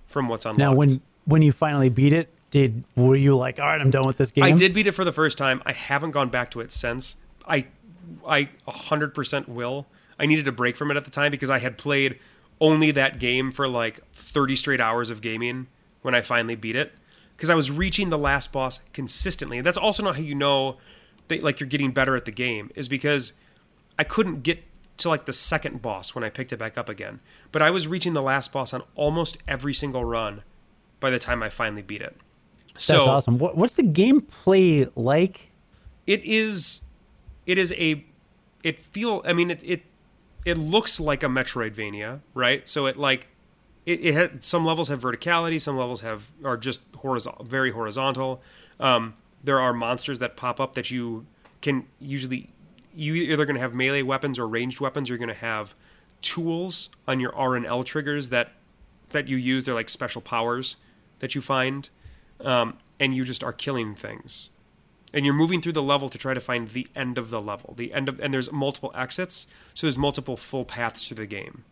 from 0.05 0.27
what's 0.27 0.45
unlocked. 0.45 0.59
Now, 0.59 0.73
when 0.73 1.01
when 1.25 1.41
you 1.41 1.51
finally 1.51 1.89
beat 1.89 2.13
it, 2.13 2.29
did 2.51 2.83
were 2.95 3.15
you 3.15 3.35
like, 3.35 3.59
all 3.59 3.65
right, 3.65 3.79
I'm 3.79 3.89
done 3.89 4.05
with 4.05 4.17
this 4.17 4.31
game? 4.31 4.43
I 4.43 4.51
did 4.51 4.73
beat 4.73 4.87
it 4.87 4.91
for 4.91 5.05
the 5.05 5.11
first 5.11 5.37
time. 5.37 5.61
I 5.65 5.71
haven't 5.71 6.11
gone 6.11 6.29
back 6.29 6.51
to 6.51 6.59
it 6.59 6.71
since. 6.71 7.15
I 7.47 7.67
I 8.27 8.49
100% 8.67 9.47
will. 9.47 9.87
I 10.19 10.25
needed 10.25 10.47
a 10.47 10.51
break 10.51 10.77
from 10.77 10.91
it 10.91 10.97
at 10.97 11.05
the 11.05 11.11
time 11.11 11.31
because 11.31 11.49
I 11.49 11.59
had 11.59 11.77
played 11.77 12.19
only 12.59 12.91
that 12.91 13.19
game 13.19 13.51
for 13.51 13.67
like 13.67 14.05
30 14.13 14.55
straight 14.55 14.81
hours 14.81 15.09
of 15.09 15.21
gaming 15.21 15.67
when 16.01 16.15
I 16.15 16.21
finally 16.21 16.55
beat 16.55 16.75
it 16.75 16.93
because 17.35 17.49
I 17.49 17.55
was 17.55 17.69
reaching 17.69 18.09
the 18.09 18.17
last 18.17 18.51
boss 18.51 18.81
consistently. 18.93 19.57
And 19.57 19.65
that's 19.65 19.77
also 19.77 20.03
not 20.03 20.15
how 20.15 20.21
you 20.21 20.35
know 20.35 20.77
that 21.27 21.43
like 21.43 21.59
you're 21.59 21.67
getting 21.67 21.91
better 21.91 22.15
at 22.15 22.25
the 22.25 22.31
game 22.31 22.71
is 22.75 22.87
because 22.87 23.33
I 23.97 24.03
couldn't 24.03 24.43
get 24.43 24.63
to 24.97 25.09
like 25.09 25.25
the 25.25 25.33
second 25.33 25.81
boss 25.81 26.15
when 26.15 26.23
I 26.23 26.29
picked 26.29 26.51
it 26.51 26.57
back 26.57 26.77
up 26.77 26.89
again. 26.89 27.19
But 27.51 27.61
I 27.61 27.69
was 27.69 27.87
reaching 27.87 28.13
the 28.13 28.21
last 28.21 28.51
boss 28.51 28.73
on 28.73 28.83
almost 28.95 29.37
every 29.47 29.73
single 29.73 30.03
run 30.03 30.43
by 30.99 31.09
the 31.09 31.19
time 31.19 31.43
I 31.43 31.49
finally 31.49 31.81
beat 31.81 32.01
it. 32.01 32.15
That's 32.73 32.85
so 32.85 33.01
awesome. 33.01 33.37
What, 33.37 33.57
what's 33.57 33.73
the 33.73 33.83
gameplay 33.83 34.91
like? 34.95 35.51
it 36.07 36.23
is 36.23 36.81
it 37.45 37.57
is 37.57 37.71
a 37.73 38.03
it 38.63 38.79
feel 38.79 39.21
I 39.25 39.33
mean 39.33 39.51
it 39.51 39.61
it 39.63 39.83
it 40.45 40.57
looks 40.57 40.99
like 40.99 41.23
a 41.23 41.27
Metroidvania, 41.27 42.21
right? 42.33 42.65
So 42.67 42.85
it 42.85 42.97
like 42.97 43.27
it, 43.85 43.99
it 44.03 44.13
had 44.13 44.43
some 44.43 44.65
levels 44.65 44.87
have 44.87 45.01
verticality, 45.01 45.61
some 45.61 45.77
levels 45.77 46.01
have 46.01 46.31
are 46.43 46.57
just 46.57 46.81
horizontal, 46.95 47.45
very 47.45 47.71
horizontal. 47.71 48.41
Um, 48.79 49.15
there 49.47 49.59
are 49.61 49.71
monsters 49.73 50.19
that 50.19 50.35
pop 50.35 50.59
up 50.59 50.73
that 50.75 50.91
you 50.91 51.25
can 51.61 51.85
usually 51.99 52.49
you 52.93 53.13
either 53.15 53.45
going 53.45 53.55
to 53.55 53.61
have 53.61 53.73
melee 53.73 54.01
weapons 54.01 54.37
or 54.37 54.47
ranged 54.47 54.79
weapons. 54.81 55.07
You're 55.09 55.17
going 55.17 55.27
to 55.29 55.33
have 55.33 55.73
tools 56.21 56.89
on 57.07 57.19
your 57.19 57.33
R 57.35 57.55
and 57.55 57.65
L 57.65 57.83
triggers 57.83 58.29
that 58.29 58.51
that 59.11 59.27
you 59.27 59.37
use. 59.37 59.63
They're 59.63 59.73
like 59.73 59.89
special 59.89 60.21
powers 60.21 60.75
that 61.19 61.33
you 61.33 61.41
find, 61.41 61.89
um, 62.41 62.77
and 62.99 63.15
you 63.15 63.23
just 63.23 63.43
are 63.43 63.53
killing 63.53 63.95
things. 63.95 64.49
And 65.13 65.23
you're 65.25 65.33
moving 65.33 65.61
through 65.61 65.71
the 65.71 65.81
level 65.81 66.09
to 66.09 66.17
try 66.17 66.33
to 66.33 66.41
find 66.41 66.69
the 66.69 66.87
end 66.95 67.17
of 67.17 67.29
the 67.29 67.41
level. 67.41 67.73
The 67.77 67.93
end 67.93 68.09
of 68.09 68.19
and 68.19 68.33
there's 68.33 68.51
multiple 68.51 68.91
exits, 68.93 69.47
so 69.73 69.87
there's 69.87 69.97
multiple 69.97 70.35
full 70.35 70.65
paths 70.65 71.07
to 71.07 71.15
the 71.15 71.25
game. 71.25 71.63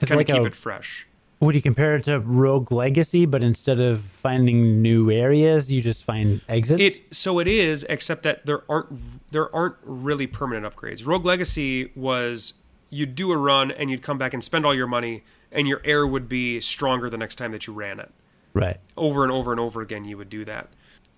To 0.00 0.06
Kind 0.06 0.18
like 0.18 0.28
of 0.28 0.34
keep 0.36 0.42
a- 0.44 0.46
it 0.48 0.54
fresh. 0.56 1.06
Would 1.40 1.54
you 1.54 1.60
compare 1.60 1.96
it 1.96 2.04
to 2.04 2.20
Rogue 2.20 2.72
Legacy, 2.72 3.26
but 3.26 3.42
instead 3.42 3.78
of 3.78 4.00
finding 4.00 4.80
new 4.80 5.10
areas, 5.10 5.70
you 5.70 5.82
just 5.82 6.04
find 6.04 6.40
exits? 6.48 6.80
It 6.80 7.14
so 7.14 7.38
it 7.38 7.46
is, 7.46 7.84
except 7.90 8.22
that 8.22 8.46
there 8.46 8.62
aren't 8.70 9.32
there 9.32 9.54
aren't 9.54 9.76
really 9.82 10.26
permanent 10.26 10.64
upgrades. 10.64 11.06
Rogue 11.06 11.26
Legacy 11.26 11.92
was 11.94 12.54
you'd 12.88 13.14
do 13.14 13.32
a 13.32 13.36
run 13.36 13.70
and 13.70 13.90
you'd 13.90 14.02
come 14.02 14.16
back 14.16 14.32
and 14.32 14.42
spend 14.42 14.64
all 14.64 14.74
your 14.74 14.86
money, 14.86 15.24
and 15.52 15.68
your 15.68 15.82
heir 15.84 16.06
would 16.06 16.26
be 16.28 16.60
stronger 16.60 17.10
the 17.10 17.18
next 17.18 17.34
time 17.36 17.52
that 17.52 17.66
you 17.66 17.72
ran 17.74 18.00
it. 18.00 18.10
right. 18.54 18.78
Over 18.96 19.22
and 19.22 19.32
over 19.32 19.50
and 19.50 19.60
over 19.60 19.82
again, 19.82 20.06
you 20.06 20.16
would 20.16 20.30
do 20.30 20.44
that. 20.46 20.70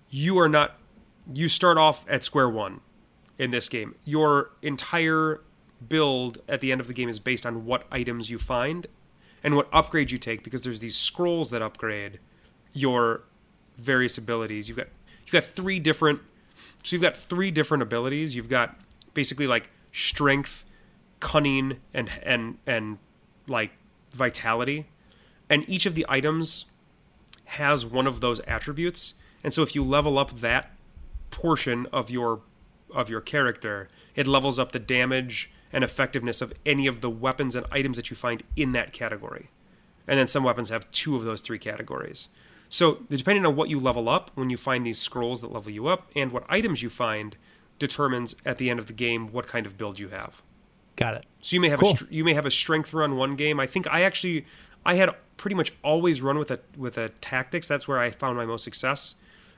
You 0.09 0.37
are 0.39 0.49
not. 0.49 0.77
You 1.33 1.47
start 1.47 1.77
off 1.77 2.05
at 2.09 2.25
square 2.25 2.49
one 2.49 2.81
in 3.37 3.51
this 3.51 3.69
game. 3.69 3.95
Your 4.03 4.51
entire 4.61 5.39
build 5.87 6.39
at 6.49 6.59
the 6.59 6.73
end 6.73 6.81
of 6.81 6.87
the 6.87 6.93
game 6.93 7.07
is 7.07 7.19
based 7.19 7.45
on 7.45 7.65
what 7.65 7.85
items 7.89 8.29
you 8.29 8.37
find 8.37 8.87
and 9.43 9.55
what 9.55 9.71
upgrades 9.71 10.11
you 10.11 10.17
take 10.17 10.43
because 10.43 10.63
there's 10.63 10.79
these 10.79 10.95
scrolls 10.95 11.49
that 11.51 11.61
upgrade 11.61 12.19
your 12.73 13.23
various 13.77 14.17
abilities. 14.17 14.67
You've 14.67 14.77
got 14.77 14.87
you've 15.25 15.33
got 15.33 15.43
three 15.43 15.79
different 15.79 16.21
so 16.83 16.95
you've 16.95 17.01
got 17.01 17.17
three 17.17 17.51
different 17.51 17.83
abilities. 17.83 18.35
You've 18.35 18.49
got 18.49 18.75
basically 19.13 19.47
like 19.47 19.69
strength, 19.91 20.65
cunning, 21.19 21.79
and 21.93 22.09
and 22.23 22.57
and 22.65 22.97
like 23.47 23.71
vitality, 24.13 24.87
and 25.49 25.67
each 25.67 25.85
of 25.85 25.95
the 25.95 26.05
items 26.09 26.65
has 27.45 27.85
one 27.85 28.07
of 28.07 28.21
those 28.21 28.39
attributes. 28.41 29.13
And 29.43 29.53
so 29.53 29.61
if 29.63 29.73
you 29.73 29.83
level 29.83 30.17
up 30.19 30.39
that 30.41 30.71
portion 31.31 31.87
of 31.91 32.09
your 32.09 32.41
of 32.93 33.09
your 33.09 33.21
character, 33.21 33.89
it 34.15 34.27
levels 34.27 34.59
up 34.59 34.71
the 34.71 34.79
damage 34.79 35.51
and 35.71 35.83
effectiveness 35.83 36.41
of 36.41 36.53
any 36.65 36.87
of 36.87 37.01
the 37.01 37.09
weapons 37.09 37.55
and 37.55 37.65
items 37.71 37.97
that 37.97 38.09
you 38.09 38.15
find 38.15 38.43
in 38.55 38.71
that 38.73 38.91
category. 38.93 39.49
And 40.07 40.17
then 40.17 40.27
some 40.27 40.43
weapons 40.43 40.69
have 40.69 40.89
two 40.91 41.15
of 41.15 41.23
those 41.23 41.41
three 41.41 41.59
categories. 41.59 42.29
So, 42.67 42.99
depending 43.09 43.45
on 43.45 43.55
what 43.55 43.69
you 43.69 43.79
level 43.79 44.09
up 44.09 44.31
when 44.35 44.49
you 44.49 44.57
find 44.57 44.85
these 44.85 44.99
scrolls 44.99 45.41
that 45.41 45.51
level 45.51 45.71
you 45.71 45.87
up 45.87 46.09
and 46.15 46.31
what 46.31 46.43
items 46.49 46.81
you 46.83 46.89
find 46.89 47.35
determines 47.79 48.35
at 48.45 48.57
the 48.57 48.69
end 48.69 48.79
of 48.79 48.87
the 48.87 48.93
game 48.93 49.31
what 49.31 49.47
kind 49.47 49.65
of 49.65 49.77
build 49.77 49.99
you 49.99 50.09
have. 50.09 50.41
Got 50.95 51.15
it. 51.15 51.25
So 51.41 51.55
you 51.55 51.61
may 51.61 51.69
have 51.69 51.79
Cool. 51.79 51.93
a 51.93 51.95
str- 51.97 52.05
you 52.09 52.23
may 52.23 52.33
have 52.33 52.45
a 52.45 52.51
strength 52.51 52.93
run 52.93 53.15
one 53.15 53.35
game. 53.35 53.59
I 53.59 53.65
think 53.67 53.87
I 53.89 54.01
actually 54.01 54.45
I 54.85 54.95
had 54.95 55.09
pretty 55.37 55.55
much 55.55 55.71
always 55.83 56.21
run 56.21 56.37
with 56.37 56.51
a 56.51 56.59
with 56.77 56.97
a 56.97 57.09
tactics. 57.21 57.67
That's 57.67 57.87
where 57.87 57.99
I 57.99 58.11
found 58.11 58.37
my 58.37 58.45
most 58.45 58.63
success. 58.63 59.15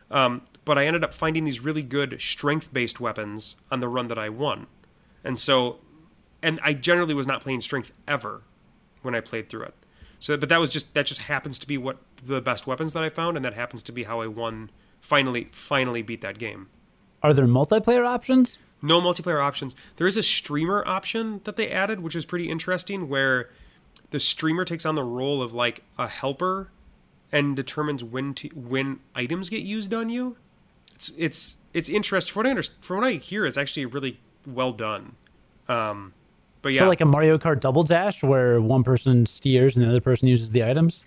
Um, 0.09 0.43
but 0.65 0.77
I 0.77 0.85
ended 0.85 1.03
up 1.03 1.13
finding 1.13 1.45
these 1.45 1.59
really 1.61 1.83
good 1.83 2.19
strength 2.21 2.71
based 2.71 2.99
weapons 2.99 3.55
on 3.71 3.79
the 3.79 3.87
run 3.87 4.07
that 4.09 4.19
I 4.19 4.29
won, 4.29 4.67
and 5.23 5.39
so 5.39 5.79
and 6.43 6.59
I 6.63 6.73
generally 6.73 7.13
was 7.13 7.27
not 7.27 7.41
playing 7.41 7.61
strength 7.61 7.91
ever 8.07 8.43
when 9.01 9.15
I 9.15 9.19
played 9.19 9.49
through 9.49 9.63
it. 9.63 9.75
So, 10.19 10.37
but 10.37 10.49
that 10.49 10.59
was 10.59 10.69
just 10.69 10.93
that 10.93 11.05
just 11.05 11.21
happens 11.21 11.57
to 11.59 11.67
be 11.67 11.77
what 11.77 11.97
the 12.23 12.41
best 12.41 12.67
weapons 12.67 12.93
that 12.93 13.03
I 13.03 13.09
found, 13.09 13.37
and 13.37 13.45
that 13.45 13.55
happens 13.55 13.81
to 13.83 13.91
be 13.91 14.03
how 14.03 14.21
I 14.21 14.27
won. 14.27 14.69
Finally, 14.99 15.49
finally 15.51 16.03
beat 16.03 16.21
that 16.21 16.37
game. 16.37 16.69
Are 17.23 17.33
there 17.33 17.47
multiplayer 17.47 18.05
options? 18.05 18.59
No 18.83 19.01
multiplayer 19.01 19.43
options. 19.43 19.75
There 19.97 20.07
is 20.07 20.17
a 20.17 20.23
streamer 20.23 20.83
option 20.87 21.41
that 21.43 21.55
they 21.55 21.69
added, 21.69 22.01
which 22.01 22.15
is 22.15 22.25
pretty 22.25 22.49
interesting, 22.49 23.09
where 23.09 23.49
the 24.11 24.19
streamer 24.19 24.65
takes 24.65 24.85
on 24.85 24.95
the 24.95 25.03
role 25.03 25.41
of 25.41 25.53
like 25.53 25.83
a 25.97 26.07
helper 26.07 26.71
and 27.31 27.55
determines 27.55 28.03
when 28.03 28.33
to 28.35 28.49
when 28.49 28.99
items 29.15 29.49
get 29.49 29.63
used 29.63 29.93
on 29.93 30.09
you. 30.09 30.37
It's 30.93 31.11
it's 31.17 31.57
it's 31.73 31.89
interesting. 31.89 32.31
From 32.31 32.41
what 32.41 32.47
I 32.47 32.49
understand, 32.51 32.83
from 32.83 32.97
what 32.97 33.07
I 33.07 33.13
hear, 33.13 33.45
it's 33.45 33.57
actually 33.57 33.85
really 33.85 34.19
well 34.45 34.71
done. 34.71 35.15
Um, 35.67 36.13
but 36.61 36.73
yeah, 36.73 36.79
So 36.79 36.87
like 36.87 37.01
a 37.01 37.05
Mario 37.05 37.37
Kart 37.37 37.59
double 37.59 37.83
dash 37.83 38.23
where 38.23 38.61
one 38.61 38.83
person 38.83 39.25
steers 39.25 39.75
and 39.75 39.85
the 39.85 39.89
other 39.89 40.01
person 40.01 40.27
uses 40.27 40.51
the 40.51 40.63
items? 40.63 41.03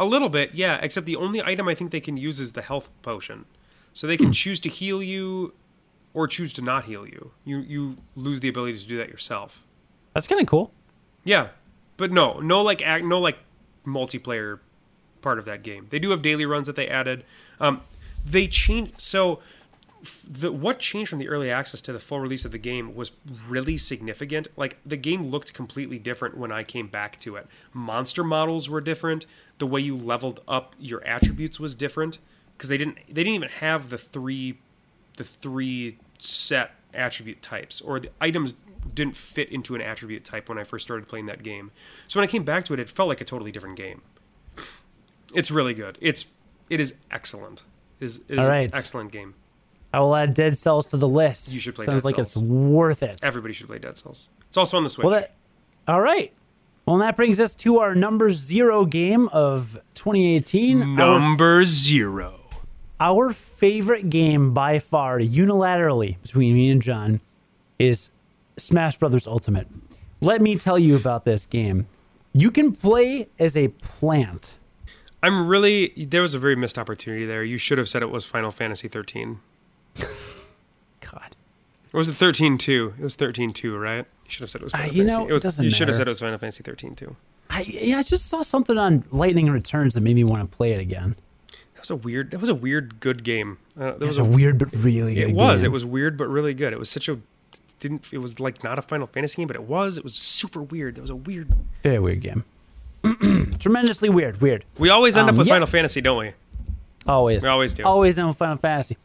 A 0.00 0.04
little 0.04 0.28
bit, 0.28 0.54
yeah. 0.54 0.78
Except 0.82 1.06
the 1.06 1.16
only 1.16 1.40
item 1.42 1.68
I 1.68 1.74
think 1.74 1.90
they 1.92 2.00
can 2.00 2.16
use 2.16 2.40
is 2.40 2.52
the 2.52 2.62
health 2.62 2.90
potion, 3.02 3.44
so 3.92 4.06
they 4.06 4.16
Hmm. 4.16 4.24
can 4.24 4.32
choose 4.32 4.58
to 4.60 4.68
heal 4.68 5.02
you, 5.02 5.52
or 6.12 6.26
choose 6.26 6.52
to 6.54 6.62
not 6.62 6.84
heal 6.86 7.06
you. 7.06 7.32
You 7.44 7.58
you 7.58 7.96
lose 8.16 8.40
the 8.40 8.48
ability 8.48 8.78
to 8.78 8.86
do 8.86 8.96
that 8.98 9.08
yourself. 9.08 9.62
That's 10.12 10.26
kind 10.26 10.40
of 10.40 10.46
cool. 10.46 10.72
Yeah, 11.24 11.48
but 11.96 12.10
no, 12.12 12.40
no 12.40 12.60
like 12.62 12.82
act, 12.82 13.04
no 13.04 13.18
like 13.20 13.38
multiplayer 13.86 14.60
part 15.22 15.38
of 15.38 15.44
that 15.44 15.62
game. 15.62 15.86
They 15.90 15.98
do 15.98 16.10
have 16.10 16.22
daily 16.22 16.44
runs 16.46 16.66
that 16.66 16.76
they 16.76 16.88
added. 16.88 17.24
Um, 17.60 17.82
they 18.26 18.46
changed 18.46 19.00
so 19.00 19.40
the 20.28 20.52
what 20.52 20.78
changed 20.80 21.10
from 21.10 21.18
the 21.18 21.28
early 21.28 21.50
access 21.50 21.80
to 21.82 21.92
the 21.92 21.98
full 21.98 22.20
release 22.20 22.44
of 22.44 22.52
the 22.52 22.58
game 22.58 22.94
was 22.94 23.12
really 23.48 23.76
significant. 23.76 24.48
Like 24.56 24.78
the 24.84 24.96
game 24.96 25.26
looked 25.30 25.54
completely 25.54 25.98
different 25.98 26.36
when 26.36 26.52
I 26.52 26.62
came 26.62 26.88
back 26.88 27.18
to 27.20 27.36
it. 27.36 27.46
Monster 27.72 28.24
models 28.24 28.68
were 28.68 28.80
different. 28.80 29.26
The 29.58 29.66
way 29.66 29.80
you 29.80 29.96
leveled 29.96 30.40
up 30.46 30.74
your 30.78 31.04
attributes 31.06 31.58
was 31.60 31.74
different 31.74 32.18
because 32.56 32.68
they 32.68 32.78
didn't 32.78 32.98
they 33.06 33.24
didn't 33.24 33.34
even 33.34 33.48
have 33.48 33.90
the 33.90 33.98
three 33.98 34.58
the 35.16 35.24
three 35.24 35.98
set 36.18 36.72
attribute 36.92 37.42
types 37.42 37.80
or 37.80 38.00
the 38.00 38.10
items 38.20 38.54
didn't 38.94 39.16
fit 39.16 39.50
into 39.50 39.74
an 39.74 39.80
attribute 39.80 40.24
type 40.24 40.48
when 40.48 40.58
I 40.58 40.64
first 40.64 40.84
started 40.84 41.08
playing 41.08 41.26
that 41.26 41.42
game. 41.42 41.70
So 42.08 42.20
when 42.20 42.28
I 42.28 42.30
came 42.30 42.44
back 42.44 42.64
to 42.66 42.74
it, 42.74 42.80
it 42.80 42.90
felt 42.90 43.08
like 43.08 43.20
a 43.20 43.24
totally 43.24 43.50
different 43.50 43.76
game. 43.76 44.02
It's 45.34 45.50
really 45.50 45.74
good. 45.74 45.98
It's 46.00 46.26
it 46.68 46.80
is 46.80 46.94
excellent. 47.10 47.62
It 48.00 48.06
is, 48.06 48.20
it 48.28 48.38
is 48.38 48.44
All 48.44 48.48
right. 48.50 48.70
an 48.72 48.78
excellent 48.78 49.12
game. 49.12 49.34
I 49.94 50.00
will 50.00 50.14
add 50.16 50.34
Dead 50.34 50.58
Cells 50.58 50.86
to 50.86 50.96
the 50.96 51.08
list. 51.08 51.52
You 51.52 51.60
should 51.60 51.74
play 51.74 51.86
Sounds 51.86 52.02
Dead 52.02 52.06
like 52.06 52.16
Cells. 52.16 52.36
it's 52.36 52.36
worth 52.36 53.02
it. 53.02 53.20
Everybody 53.22 53.54
should 53.54 53.68
play 53.68 53.78
Dead 53.78 53.96
Cells. 53.96 54.28
It's 54.48 54.56
also 54.56 54.76
on 54.76 54.82
the 54.84 54.90
Switch. 54.90 55.04
Well, 55.04 55.12
that, 55.20 55.34
all 55.86 56.00
right. 56.00 56.32
Well, 56.86 56.98
that 56.98 57.16
brings 57.16 57.40
us 57.40 57.54
to 57.56 57.78
our 57.78 57.94
number 57.94 58.30
zero 58.30 58.84
game 58.84 59.28
of 59.28 59.78
2018. 59.94 60.82
Our, 60.82 60.86
Number 61.20 61.64
zero. 61.64 62.40
our 63.00 63.30
favorite 63.30 64.10
game 64.10 64.52
by 64.52 64.78
far, 64.80 65.18
unilaterally 65.18 66.20
between 66.22 66.54
me 66.54 66.68
and 66.70 66.82
John, 66.82 67.20
is 67.78 68.10
Smash 68.58 68.98
Brothers 68.98 69.26
Ultimate. 69.26 69.66
Let 70.20 70.42
me 70.42 70.56
tell 70.56 70.78
you 70.78 70.94
about 70.96 71.24
this 71.24 71.46
game. 71.46 71.86
You 72.32 72.50
can 72.50 72.72
play 72.72 73.28
as 73.38 73.56
a 73.56 73.68
plant. 73.68 74.58
I'm 75.22 75.46
really 75.48 75.88
there 75.96 76.20
was 76.22 76.34
a 76.34 76.38
very 76.38 76.56
missed 76.56 76.76
opportunity 76.78 77.24
there. 77.24 77.42
You 77.44 77.56
should 77.56 77.78
have 77.78 77.88
said 77.88 78.02
it 78.02 78.10
was 78.10 78.24
Final 78.26 78.50
Fantasy 78.50 78.88
13. 78.88 79.40
Or 81.94 81.98
was 81.98 82.08
it 82.08 82.14
13 82.14 82.58
2? 82.58 82.94
It 82.98 83.02
was 83.02 83.14
13 83.14 83.52
2, 83.54 83.76
right? 83.78 83.98
You 84.24 84.30
should 84.30 84.40
have 84.42 84.50
said 84.50 84.60
it 84.60 84.64
was 84.64 84.74
Uh, 84.74 84.78
you 84.78 84.84
Fantasy. 84.84 85.04
know, 85.04 85.26
it 85.28 85.32
was, 85.32 85.42
it 85.42 85.44
doesn't 85.44 85.64
you 85.64 85.70
should 85.70 85.86
have 85.88 85.96
said 85.96 86.06
it 86.06 86.10
was 86.10 86.20
Final 86.20 86.38
Fantasy 86.38 86.62
13 86.62 86.94
2. 86.96 87.16
I, 87.50 87.60
yeah, 87.62 87.98
I 87.98 88.02
just 88.02 88.26
saw 88.26 88.42
something 88.42 88.76
on 88.76 89.04
Lightning 89.12 89.48
Returns 89.48 89.94
that 89.94 90.00
made 90.02 90.16
me 90.16 90.24
want 90.24 90.50
to 90.50 90.54
play 90.56 90.72
it 90.72 90.80
again. 90.80 91.14
That 91.74 91.80
was 91.80 91.90
a 91.90 91.96
weird 91.96 92.30
that 92.32 92.40
was 92.40 92.48
a 92.48 92.54
weird 92.54 92.98
good 93.00 93.22
game. 93.24 93.58
Uh, 93.78 93.92
that 93.92 93.94
It 93.94 94.00
was 94.00 94.18
was 94.18 94.18
a 94.18 94.24
weird 94.24 94.58
but 94.58 94.74
really 94.74 95.14
good 95.14 95.30
It 95.30 95.34
was. 95.36 95.60
game. 95.62 95.66
It 95.66 95.72
was 95.72 95.84
weird 95.84 96.16
but 96.18 96.28
really 96.28 96.52
good. 96.52 96.72
It 96.72 96.78
was 96.78 96.90
such 96.90 97.08
a 97.08 97.18
didn't 97.80 98.06
it 98.12 98.18
was 98.18 98.40
like 98.40 98.64
not 98.64 98.78
a 98.78 98.82
Final 98.82 99.06
Fantasy 99.06 99.36
game, 99.36 99.46
but 99.46 99.56
it 99.56 99.62
was. 99.64 99.96
It 99.98 100.02
was 100.04 100.14
super 100.14 100.62
weird. 100.62 100.98
It 100.98 101.00
was 101.02 101.10
a 101.10 101.16
weird. 101.16 101.52
Very 101.82 101.98
weird 102.00 102.20
game. 102.22 102.44
Tremendously 103.58 104.08
weird. 104.08 104.40
Weird. 104.40 104.64
We 104.78 104.88
always 104.88 105.16
end 105.16 105.28
Um, 105.28 105.34
up 105.34 105.38
with 105.38 105.46
yeah. 105.46 105.54
Final 105.54 105.66
Fantasy, 105.66 106.00
don't 106.00 106.18
we? 106.18 106.32
Always. 107.06 107.42
We 107.42 107.48
always 107.48 107.74
do. 107.74 107.82
Always 107.84 108.18
on 108.18 108.32
Final 108.32 108.56
Fantasy. 108.56 108.96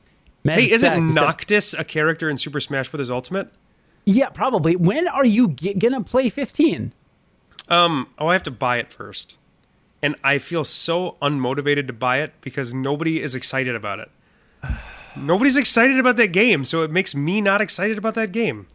Hey, 0.44 0.72
isn't 0.72 0.80
sad, 0.80 0.98
'cause 1.00 1.16
that- 1.16 1.22
Noctis 1.22 1.74
a 1.74 1.84
character 1.84 2.30
in 2.30 2.38
Super 2.38 2.60
Smash 2.60 2.90
Bros. 2.90 3.10
Ultimate? 3.12 3.52
Yeah, 4.06 4.30
probably. 4.30 4.76
When 4.76 5.08
are 5.08 5.26
you 5.26 5.50
g- 5.50 5.74
gonna 5.74 6.02
play 6.02 6.30
15? 6.30 6.94
Um, 7.68 8.08
oh, 8.18 8.28
I 8.28 8.34
have 8.34 8.44
to 8.44 8.52
buy 8.52 8.78
it 8.78 8.92
first, 8.92 9.38
and 10.02 10.16
I 10.24 10.38
feel 10.40 10.64
so 10.64 11.18
unmotivated 11.22 11.86
to 11.88 11.94
buy 11.94 12.22
it 12.22 12.34
because 12.42 12.74
nobody 12.74 13.22
is 13.22 13.36
excited 13.36 13.76
about 13.76 14.00
it. 14.00 14.10
Nobody's 15.18 15.58
excited 15.58 16.00
about 16.00 16.16
that 16.18 16.28
game, 16.32 16.64
so 16.66 16.84
it 16.84 16.92
makes 16.92 17.14
me 17.14 17.42
not 17.42 17.62
excited 17.62 17.98
about 17.98 18.16
that 18.16 18.32
game. 18.32 18.68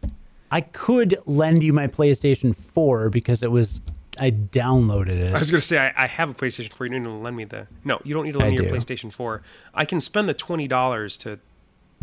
I 0.51 0.61
could 0.61 1.17
lend 1.25 1.63
you 1.63 1.73
my 1.73 1.87
PlayStation 1.87 2.55
4 2.55 3.09
because 3.09 3.41
it 3.41 3.51
was 3.51 3.81
I 4.19 4.31
downloaded 4.31 5.09
it. 5.21 5.33
I 5.33 5.39
was 5.39 5.51
going 5.51 5.59
to 5.59 5.65
say 5.67 5.77
I, 5.77 6.03
I 6.03 6.07
have 6.07 6.29
a 6.29 6.33
PlayStation 6.33 6.71
4. 6.71 6.87
You 6.87 6.93
don't 6.93 7.03
need 7.03 7.09
to 7.09 7.15
lend 7.15 7.35
me 7.35 7.43
the. 7.45 7.67
No, 7.83 7.99
you 8.05 8.13
don't 8.13 8.23
need 8.25 8.31
to 8.33 8.37
lend 8.39 8.53
I 8.53 8.57
me 8.61 8.63
your. 8.67 8.73
PlayStation 8.73 9.11
4. 9.11 9.41
I 9.73 9.83
can 9.85 9.99
spend 9.99 10.29
the 10.29 10.33
twenty 10.33 10.67
dollars 10.67 11.17
to 11.19 11.39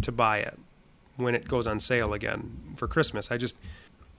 to 0.02 0.12
buy 0.12 0.38
it 0.38 0.58
when 1.16 1.34
it 1.34 1.48
goes 1.48 1.66
on 1.66 1.80
sale 1.80 2.12
again 2.12 2.74
for 2.76 2.88
Christmas. 2.88 3.30
I 3.30 3.36
just 3.36 3.56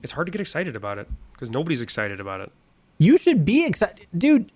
it's 0.01 0.11
hard 0.11 0.27
to 0.27 0.31
get 0.31 0.41
excited 0.41 0.75
about 0.75 0.97
it 0.97 1.07
because 1.31 1.49
nobody's 1.49 1.81
excited 1.81 2.19
about 2.19 2.41
it. 2.41 2.51
You 2.97 3.17
should 3.17 3.45
be 3.45 3.65
excited, 3.65 4.07
dude. 4.17 4.51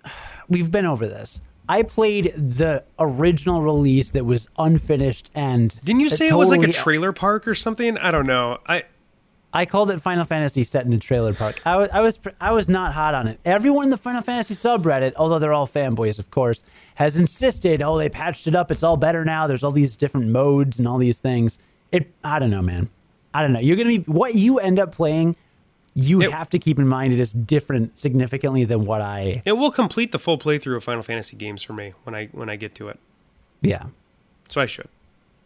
We've 0.49 0.71
been 0.71 0.85
over 0.85 1.07
this. 1.07 1.41
I 1.69 1.83
played 1.83 2.33
the 2.35 2.85
original 2.97 3.61
release 3.61 4.11
that 4.11 4.25
was 4.25 4.47
unfinished 4.57 5.31
and 5.35 5.77
Didn't 5.83 5.99
you 5.99 6.09
say 6.09 6.27
it 6.27 6.33
was 6.33 6.49
like 6.49 6.63
a 6.63 6.71
trailer 6.71 7.11
park 7.11 7.47
or 7.47 7.55
something? 7.55 7.97
I 7.97 8.11
don't 8.11 8.25
know. 8.27 8.59
I 8.67 8.83
I 9.57 9.65
called 9.65 9.89
it 9.91 9.99
Final 10.01 10.23
Fantasy 10.23 10.63
set 10.63 10.85
in 10.85 10.93
a 10.93 10.99
trailer 10.99 11.33
park. 11.33 11.61
I 11.65 11.75
was, 11.77 11.89
I 11.91 12.01
was, 12.01 12.19
I 12.39 12.51
was 12.51 12.69
not 12.69 12.93
hot 12.93 13.15
on 13.15 13.27
it. 13.27 13.39
Everyone 13.43 13.85
in 13.85 13.89
the 13.89 13.97
Final 13.97 14.21
Fantasy 14.21 14.53
subreddit, 14.53 15.13
although 15.15 15.39
they're 15.39 15.53
all 15.53 15.67
fanboys, 15.67 16.19
of 16.19 16.29
course, 16.29 16.63
has 16.95 17.15
insisted, 17.19 17.81
"Oh, 17.81 17.97
they 17.97 18.07
patched 18.09 18.45
it 18.47 18.55
up. 18.55 18.69
It's 18.71 18.83
all 18.83 18.97
better 18.97 19.25
now. 19.25 19.47
There's 19.47 19.63
all 19.63 19.71
these 19.71 19.95
different 19.95 20.27
modes 20.27 20.77
and 20.77 20.87
all 20.87 20.97
these 20.99 21.19
things." 21.19 21.57
It, 21.91 22.11
I 22.23 22.37
don't 22.37 22.49
know, 22.51 22.61
man. 22.61 22.89
I 23.33 23.41
don't 23.41 23.51
know. 23.53 23.59
You're 23.59 23.77
gonna 23.77 23.89
be 23.89 24.11
what 24.11 24.35
you 24.35 24.59
end 24.59 24.77
up 24.79 24.91
playing. 24.91 25.35
You 25.95 26.21
It- 26.21 26.31
have 26.31 26.49
to 26.51 26.59
keep 26.59 26.77
in 26.77 26.87
mind 26.87 27.13
it 27.13 27.19
is 27.19 27.33
different 27.33 27.97
significantly 27.99 28.63
than 28.63 28.85
what 28.85 29.01
I. 29.01 29.41
it 29.45 29.53
will 29.53 29.71
complete 29.71 30.11
the 30.11 30.19
full 30.19 30.37
playthrough 30.37 30.75
of 30.75 30.83
Final 30.83 31.01
Fantasy 31.01 31.35
games 31.35 31.63
for 31.63 31.73
me 31.73 31.93
when 32.03 32.13
I 32.13 32.27
when 32.27 32.47
I 32.49 32.55
get 32.57 32.75
to 32.75 32.89
it. 32.89 32.99
Yeah, 33.61 33.85
So 34.49 34.61
I 34.61 34.67
should. 34.67 34.87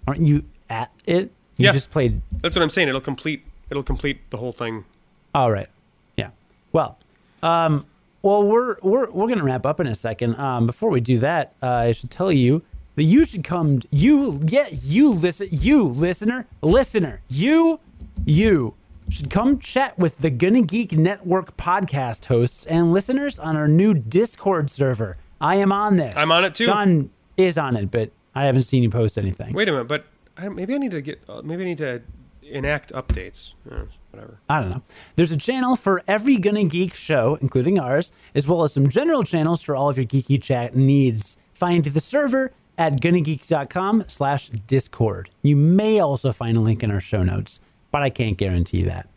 aren't 0.05 0.27
you 0.27 0.43
at 0.69 0.91
it? 1.05 1.31
You 1.55 1.65
Yeah. 1.67 1.71
just 1.71 1.91
played 1.91 2.21
That's 2.41 2.57
what 2.57 2.63
I'm 2.63 2.69
saying. 2.69 2.89
It'll 2.89 2.99
complete 2.99 3.43
it'll 3.71 3.81
complete 3.81 4.29
the 4.29 4.37
whole 4.37 4.51
thing. 4.51 4.85
All 5.33 5.51
right. 5.51 5.69
Yeah. 6.17 6.29
Well, 6.73 6.99
um, 7.41 7.85
well, 8.21 8.43
we're 8.43 8.75
we're 8.83 9.09
we're 9.09 9.27
gonna 9.27 9.43
wrap 9.43 9.65
up 9.65 9.79
in 9.79 9.87
a 9.87 9.95
second. 9.95 10.35
Um, 10.35 10.67
before 10.67 10.91
we 10.91 11.01
do 11.01 11.17
that, 11.19 11.55
uh, 11.63 11.67
I 11.67 11.91
should 11.93 12.11
tell 12.11 12.31
you 12.31 12.61
that 12.95 13.03
you 13.03 13.25
should 13.25 13.43
come. 13.43 13.81
You 13.89 14.39
yeah, 14.45 14.67
you 14.69 15.11
listen. 15.13 15.47
You 15.49 15.87
listener, 15.87 16.45
listener, 16.61 17.21
you 17.29 17.79
you 18.25 18.75
should 19.09 19.29
come 19.29 19.57
chat 19.57 19.97
with 19.97 20.19
the 20.19 20.29
Gonna 20.29 20.61
Geek 20.61 20.91
Network 20.91 21.57
podcast 21.57 22.25
hosts 22.25 22.65
and 22.65 22.93
listeners 22.93 23.39
on 23.39 23.55
our 23.57 23.67
new 23.67 23.93
Discord 23.93 24.69
server. 24.69 25.17
I 25.39 25.55
am 25.55 25.71
on 25.71 25.95
this. 25.95 26.13
I'm 26.15 26.31
on 26.31 26.43
it 26.43 26.53
too. 26.53 26.65
John 26.65 27.09
is 27.37 27.57
on 27.57 27.75
it, 27.75 27.89
but 27.89 28.11
I 28.35 28.45
haven't 28.45 28.63
seen 28.63 28.83
you 28.83 28.89
post 28.89 29.17
anything. 29.17 29.53
Wait 29.53 29.67
a 29.67 29.71
minute, 29.71 29.87
but 29.87 30.05
I, 30.37 30.49
maybe 30.49 30.75
I 30.75 30.77
need 30.77 30.91
to 30.91 31.01
get. 31.01 31.21
Uh, 31.27 31.41
maybe 31.41 31.63
I 31.63 31.65
need 31.65 31.79
to 31.79 32.01
enact 32.51 32.91
updates. 32.93 33.53
Whatever. 34.11 34.39
I 34.49 34.59
don't 34.59 34.69
know. 34.69 34.81
There's 35.15 35.31
a 35.31 35.37
channel 35.37 35.75
for 35.75 36.03
every 36.07 36.37
Gonna 36.37 36.65
Geek 36.65 36.93
show, 36.93 37.37
including 37.41 37.79
ours, 37.79 38.11
as 38.35 38.47
well 38.47 38.63
as 38.63 38.73
some 38.73 38.89
general 38.89 39.23
channels 39.23 39.63
for 39.63 39.75
all 39.75 39.89
of 39.89 39.97
your 39.97 40.05
geeky 40.05 40.41
chat 40.41 40.75
needs. 40.75 41.37
Find 41.53 41.83
the 41.85 41.99
server 41.99 42.51
at 42.77 42.99
gonnageek.com 42.99 44.05
slash 44.07 44.49
discord. 44.49 45.29
You 45.43 45.55
may 45.55 45.99
also 45.99 46.31
find 46.31 46.57
a 46.57 46.61
link 46.61 46.83
in 46.83 46.91
our 46.91 47.01
show 47.01 47.23
notes, 47.23 47.59
but 47.91 48.01
I 48.01 48.09
can't 48.09 48.37
guarantee 48.37 48.83
that. 48.83 49.07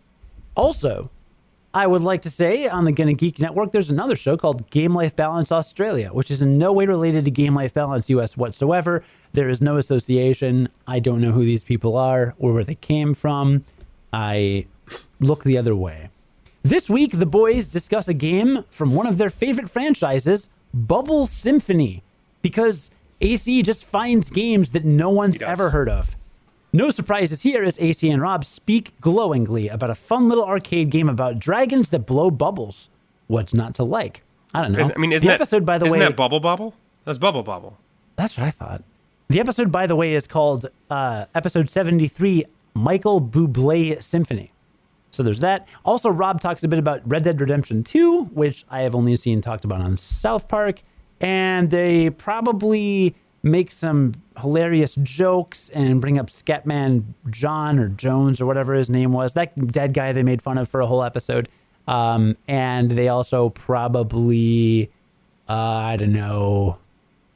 Also, 0.55 1.11
I 1.75 1.89
would 1.89 2.03
like 2.03 2.23
to 2.23 2.31
say 2.31 2.69
on 2.69 2.85
the 2.85 2.93
Gonna 2.93 3.15
Geek 3.15 3.41
Network, 3.41 3.73
there's 3.73 3.91
another 3.91 4.15
show 4.15 4.37
called 4.37 4.71
Game 4.71 4.95
Life 4.95 5.17
Balance 5.17 5.51
Australia, 5.51 6.11
which 6.11 6.31
is 6.31 6.41
in 6.41 6.57
no 6.57 6.73
way 6.73 6.87
related 6.87 7.25
to 7.25 7.33
Game 7.33 7.57
Life 7.57 7.75
Balance 7.75 8.09
US 8.11 8.37
whatsoever. 8.37 9.03
There 9.33 9.49
is 9.49 9.61
no 9.61 9.77
association. 9.77 10.69
I 10.87 11.01
don't 11.01 11.21
know 11.21 11.33
who 11.33 11.45
these 11.45 11.65
people 11.65 11.97
are 11.97 12.37
or 12.39 12.53
where 12.53 12.63
they 12.63 12.77
came 12.77 13.13
from. 13.13 13.65
I 14.13 14.67
look 15.19 15.43
the 15.43 15.59
other 15.59 15.75
way. 15.75 16.11
This 16.63 16.89
week, 16.89 17.19
the 17.19 17.27
boys 17.27 17.69
discuss 17.69 18.07
a 18.07 18.15
game 18.15 18.65
from 18.71 18.95
one 18.95 19.09
of 19.09 19.19
their 19.19 19.29
favorite 19.29 19.69
franchises, 19.69 20.49
Bubble 20.73 21.27
Symphony, 21.27 22.05
because 22.41 22.93
AC 23.21 23.63
just 23.65 23.85
finds 23.85 24.31
games 24.31 24.71
that 24.73 24.85
no 24.85 25.11
one's 25.11 25.43
ever 25.43 25.71
heard 25.71 25.89
of. 25.89 26.15
No 26.75 26.91
surprises 26.91 27.43
here 27.43 27.63
as 27.63 27.79
AC 27.79 28.11
and 28.11 28.21
Rob 28.21 28.45
speak 28.45 29.01
glowingly 29.01 29.69
about 29.69 29.91
a 29.91 29.95
fun 29.95 30.29
little 30.29 30.45
arcade 30.45 30.91
game 30.91 31.09
about 31.09 31.39
dragons 31.39 31.91
that 31.91 32.01
blow 32.01 32.33
bubbles. 32.33 32.91
What's 33.29 33.55
not 33.55 33.77
to 33.77 33.85
like? 33.85 34.23
I 34.53 34.63
don't 34.63 34.73
know. 34.73 34.81
Is- 34.81 34.91
I 34.97 35.01
mean, 35.01 35.13
isn't 35.13 35.25
the 35.25 35.31
that 35.31 35.35
episode, 35.41 35.65
by 35.65 35.79
the 35.79 35.87
isn't 35.87 35.97
way, 36.01 36.05
that 36.05 36.17
Bubble 36.17 36.41
Bobble? 36.41 36.75
That's 37.05 37.17
Bubble 37.17 37.45
Bobble. 37.45 37.79
that's 38.17 38.37
what 38.37 38.47
I 38.49 38.51
thought. 38.51 38.83
The 39.29 39.39
episode, 39.39 39.71
by 39.71 39.87
the 39.87 39.95
way, 39.95 40.15
is 40.15 40.27
called 40.27 40.67
uh, 40.91 41.27
episode 41.37 41.71
73 41.71 42.45
Michael 42.75 43.23
Bublé 43.23 44.03
Symphony. 44.03 44.51
So 45.13 45.23
there's 45.23 45.41
that. 45.41 45.69
Also, 45.85 46.11
Rob 46.11 46.41
talks 46.41 46.65
a 46.65 46.69
bit 46.69 46.81
about 46.81 47.03
Red 47.09 47.23
Dead 47.23 47.41
Redemption 47.41 47.85
2, 47.85 48.25
which 48.35 48.65
I 48.69 48.81
have 48.83 48.97
only 48.97 49.17
seen 49.17 49.41
talked 49.41 49.65
about 49.65 49.81
on 49.81 49.97
South 49.97 50.49
Park. 50.49 50.81
And 51.21 51.71
they 51.71 52.11
probably 52.11 53.15
make 53.45 53.71
some 53.71 54.13
hilarious 54.41 54.95
jokes 54.97 55.69
and 55.69 56.01
bring 56.01 56.19
up 56.19 56.29
Scatman 56.29 57.05
John 57.31 57.79
or 57.79 57.89
Jones 57.91 58.41
or 58.41 58.47
whatever 58.47 58.73
his 58.73 58.89
name 58.89 59.13
was, 59.13 59.35
that 59.35 59.55
dead 59.71 59.93
guy 59.93 60.13
they 60.13 60.23
made 60.23 60.41
fun 60.41 60.57
of 60.57 60.69
for 60.69 60.81
a 60.81 60.87
whole 60.87 61.05
episode. 61.05 61.49
Um, 61.87 62.39
and 62.49 62.91
they 62.91 63.09
also 63.09 63.51
probably, 63.51 64.91
uh, 65.47 65.53
I 65.53 65.97
don't 65.97 66.15
know, 66.15 66.79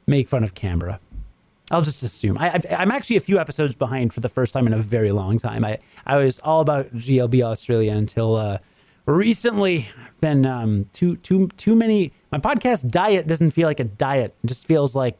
make 0.07 0.27
fun 0.27 0.43
of 0.43 0.55
Canberra. 0.55 0.99
I'll 1.69 1.83
just 1.83 2.01
assume. 2.01 2.39
I, 2.39 2.59
I'm 2.71 2.91
actually 2.91 3.17
a 3.17 3.21
few 3.21 3.37
episodes 3.37 3.75
behind 3.75 4.11
for 4.11 4.21
the 4.21 4.29
first 4.29 4.51
time 4.51 4.65
in 4.65 4.73
a 4.73 4.79
very 4.79 5.11
long 5.11 5.37
time. 5.37 5.63
I, 5.63 5.77
I 6.07 6.17
was 6.17 6.39
all 6.39 6.61
about 6.61 6.91
GLB 6.95 7.43
Australia 7.43 7.93
until 7.93 8.35
uh, 8.35 8.57
recently. 9.05 9.87
I've 10.03 10.19
been 10.19 10.47
um, 10.47 10.85
too 10.91 11.17
too 11.17 11.49
too 11.57 11.75
many. 11.75 12.11
My 12.31 12.39
podcast 12.39 12.89
diet 12.89 13.27
doesn't 13.27 13.51
feel 13.51 13.67
like 13.67 13.79
a 13.79 13.83
diet. 13.83 14.35
It 14.43 14.47
just 14.47 14.65
feels 14.65 14.95
like 14.95 15.15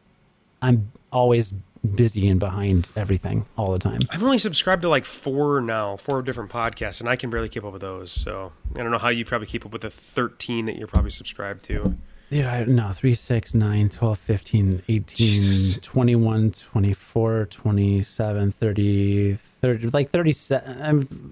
I'm 0.61 0.91
always 1.11 1.53
busy 1.95 2.27
and 2.27 2.39
behind 2.39 2.89
everything 2.95 3.45
all 3.57 3.71
the 3.71 3.79
time. 3.79 3.99
I've 4.09 4.23
only 4.23 4.37
subscribed 4.37 4.81
to 4.83 4.89
like 4.89 5.05
four 5.05 5.61
now, 5.61 5.97
four 5.97 6.21
different 6.21 6.51
podcasts, 6.51 6.99
and 6.99 7.09
I 7.09 7.15
can 7.15 7.29
barely 7.29 7.49
keep 7.49 7.63
up 7.63 7.73
with 7.73 7.81
those. 7.81 8.11
So 8.11 8.51
I 8.75 8.79
don't 8.79 8.91
know 8.91 8.97
how 8.97 9.09
you 9.09 9.25
probably 9.25 9.47
keep 9.47 9.65
up 9.65 9.71
with 9.71 9.81
the 9.81 9.89
13 9.89 10.65
that 10.65 10.75
you're 10.75 10.87
probably 10.87 11.11
subscribed 11.11 11.63
to. 11.65 11.97
Dude, 12.29 12.45
I 12.45 12.63
no, 12.65 12.91
3, 12.91 13.15
6, 13.15 13.53
9, 13.55 13.89
12, 13.89 14.19
15, 14.19 14.83
18, 14.87 15.03
Jesus. 15.05 15.79
21, 15.81 16.51
24, 16.51 17.45
27, 17.45 18.51
30, 18.51 19.33
30 19.33 19.87
like 19.87 20.09
37. 20.11 20.81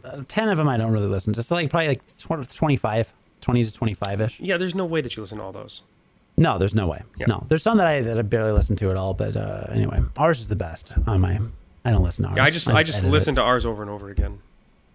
Um, 0.03 0.25
10 0.27 0.49
of 0.49 0.57
them 0.57 0.67
I 0.67 0.77
don't 0.77 0.91
really 0.91 1.07
listen 1.07 1.33
to. 1.33 1.43
So 1.43 1.53
like 1.53 1.69
probably 1.69 1.89
like 1.89 2.17
20, 2.17 2.45
25, 2.45 3.13
20 3.41 3.63
to 3.63 3.71
25 3.71 4.21
ish. 4.21 4.39
Yeah, 4.39 4.57
there's 4.57 4.73
no 4.73 4.85
way 4.85 5.01
that 5.01 5.15
you 5.15 5.21
listen 5.21 5.37
to 5.37 5.43
all 5.43 5.51
those. 5.51 5.83
No, 6.37 6.57
there's 6.59 6.75
no 6.75 6.87
way. 6.87 7.01
Yeah. 7.17 7.25
No, 7.27 7.43
there's 7.47 7.63
some 7.63 7.77
that 7.77 7.87
I 7.87 8.01
that 8.01 8.17
I 8.17 8.21
barely 8.21 8.51
listen 8.51 8.75
to 8.77 8.91
at 8.91 8.97
all. 8.97 9.13
But 9.13 9.35
uh, 9.35 9.65
anyway, 9.71 10.01
ours 10.17 10.39
is 10.39 10.49
the 10.49 10.55
best 10.55 10.93
on 11.07 11.21
my. 11.21 11.39
I 11.83 11.91
don't 11.91 12.03
listen 12.03 12.23
to 12.23 12.29
ours. 12.29 12.37
Yeah, 12.37 12.43
I 12.43 12.49
just 12.49 12.69
I 12.69 12.83
just 12.83 12.99
edit 12.99 13.09
it. 13.09 13.11
listen 13.11 13.35
to 13.35 13.41
ours 13.41 13.65
over 13.65 13.81
and 13.81 13.89
over 13.89 14.09
again. 14.09 14.39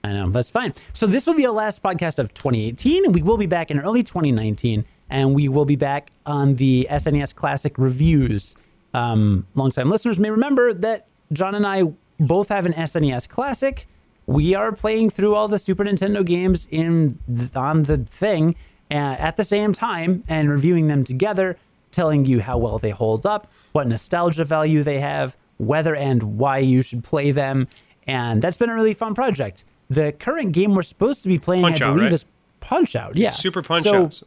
I 0.05 0.13
know 0.13 0.31
that's 0.31 0.51
fine. 0.51 0.75
So 0.93 1.07
this 1.07 1.27
will 1.27 1.35
be 1.35 1.47
our 1.47 1.53
last 1.53 1.83
podcast 1.83 2.19
of 2.19 2.35
2018, 2.35 3.07
and 3.07 3.15
we 3.15 3.23
will 3.23 3.37
be 3.37 3.47
back 3.47 3.71
in 3.71 3.79
early 3.79 4.03
2019, 4.03 4.85
and 5.11 5.35
we 5.35 5.49
will 5.49 5.65
be 5.65 5.77
back 5.77 6.11
on 6.27 6.57
the 6.57 6.87
SNES 6.91 7.35
Classic 7.35 7.77
reviews. 7.79 8.57
Um, 8.95 9.47
longtime 9.55 9.89
listeners 9.89 10.19
may 10.19 10.31
remember 10.31 10.75
that 10.75 11.07
John 11.33 11.55
and 11.55 11.67
I 11.67 11.85
both 12.19 12.49
have 12.49 12.67
an 12.67 12.73
SNES 12.73 13.29
Classic. 13.29 13.87
We 14.27 14.55
are 14.55 14.73
playing 14.73 15.11
through 15.11 15.35
all 15.35 15.49
the 15.49 15.59
Super 15.59 15.85
Nintendo 15.85 16.25
games 16.25 16.67
in 16.71 17.19
on 17.55 17.85
the 17.85 17.99
thing 17.99 18.55
Uh, 18.93 19.17
at 19.19 19.37
the 19.37 19.45
same 19.45 19.73
time 19.73 20.23
and 20.29 20.51
reviewing 20.51 20.87
them 20.89 21.03
together, 21.03 21.57
telling 21.91 22.25
you 22.27 22.41
how 22.41 22.59
well 22.59 22.79
they 22.79 22.91
hold 22.91 23.25
up, 23.25 23.47
what 23.73 23.87
nostalgia 23.89 24.45
value 24.45 24.83
they 24.83 25.01
have, 25.01 25.35
whether 25.57 25.95
and 25.97 26.23
why 26.39 26.59
you 26.59 26.83
should 26.83 27.03
play 27.03 27.31
them, 27.33 27.67
and 28.07 28.43
that's 28.43 28.57
been 28.59 28.69
a 28.71 28.75
really 28.75 28.93
fun 28.95 29.15
project. 29.15 29.65
The 29.89 30.13
current 30.13 30.53
game 30.53 30.75
we're 30.75 30.83
supposed 30.83 31.23
to 31.23 31.29
be 31.29 31.39
playing, 31.39 31.63
Punch 31.63 31.81
I 31.81 31.87
Out, 31.87 31.95
believe, 31.95 32.05
right? 32.05 32.13
is 32.13 32.27
Punch 32.61 32.95
Out. 32.97 33.17
Yeah, 33.17 33.31
Super 33.31 33.63
Punch 33.63 33.85
So- 33.85 34.05
Outs. 34.05 34.23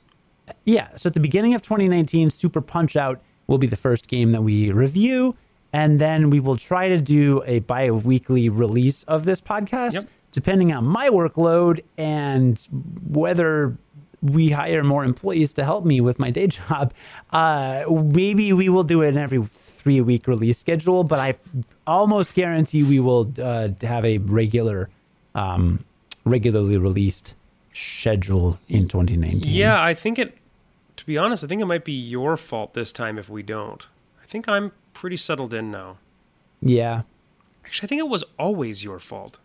yeah. 0.65 0.87
So 0.95 1.07
at 1.07 1.13
the 1.13 1.19
beginning 1.19 1.53
of 1.53 1.61
2019, 1.61 2.29
Super 2.29 2.61
Punch 2.61 2.95
Out 2.95 3.21
will 3.47 3.57
be 3.59 3.67
the 3.67 3.75
first 3.75 4.07
game 4.07 4.31
that 4.31 4.41
we 4.41 4.71
review. 4.71 5.35
And 5.73 5.99
then 5.99 6.29
we 6.29 6.39
will 6.39 6.55
try 6.57 6.87
to 6.87 7.01
do 7.01 7.43
a 7.45 7.59
bi 7.59 7.91
weekly 7.91 8.47
release 8.49 9.03
of 9.03 9.25
this 9.25 9.41
podcast, 9.41 9.95
Yep. 9.95 10.03
depending 10.31 10.71
on 10.71 10.85
my 10.85 11.09
workload 11.09 11.81
and 11.97 12.57
whether 13.09 13.77
we 14.25 14.49
hire 14.49 14.83
more 14.83 15.03
employees 15.03 15.53
to 15.53 15.63
help 15.63 15.85
me 15.85 16.01
with 16.01 16.19
my 16.19 16.31
day 16.31 16.47
job. 16.59 16.93
Uh, 17.31 17.83
maybe 17.89 18.53
we 18.53 18.69
will 18.69 18.83
do 18.83 19.01
an 19.01 19.17
every 19.17 19.43
three 19.43 20.01
week 20.01 20.27
release 20.27 20.57
schedule, 20.57 21.03
but 21.03 21.19
I 21.19 21.35
almost 21.85 22.33
guarantee 22.33 22.83
we 22.83 22.99
will 22.99 23.31
uh, 23.41 23.69
have 23.81 24.05
a 24.05 24.17
regular, 24.19 24.89
um, 25.35 25.85
regularly 26.23 26.77
released 26.77 27.35
schedule 27.73 28.59
in 28.67 28.87
2019. 28.87 29.51
Yeah, 29.51 29.81
I 29.81 29.93
think 29.93 30.17
it. 30.17 30.37
To 30.97 31.05
be 31.05 31.17
honest, 31.17 31.43
I 31.43 31.47
think 31.47 31.61
it 31.61 31.65
might 31.65 31.83
be 31.83 31.91
your 31.91 32.37
fault 32.37 32.73
this 32.73 32.93
time 32.93 33.17
if 33.17 33.29
we 33.29 33.43
don't. 33.43 33.85
I 34.23 34.25
think 34.25 34.47
I'm 34.47 34.71
pretty 34.93 35.17
settled 35.17 35.53
in 35.53 35.69
now. 35.69 35.97
Yeah. 36.61 37.01
Actually, 37.65 37.87
I 37.87 37.89
think 37.89 37.99
it 37.99 38.07
was 38.07 38.23
always 38.39 38.81
your 38.81 38.99
fault. 38.99 39.39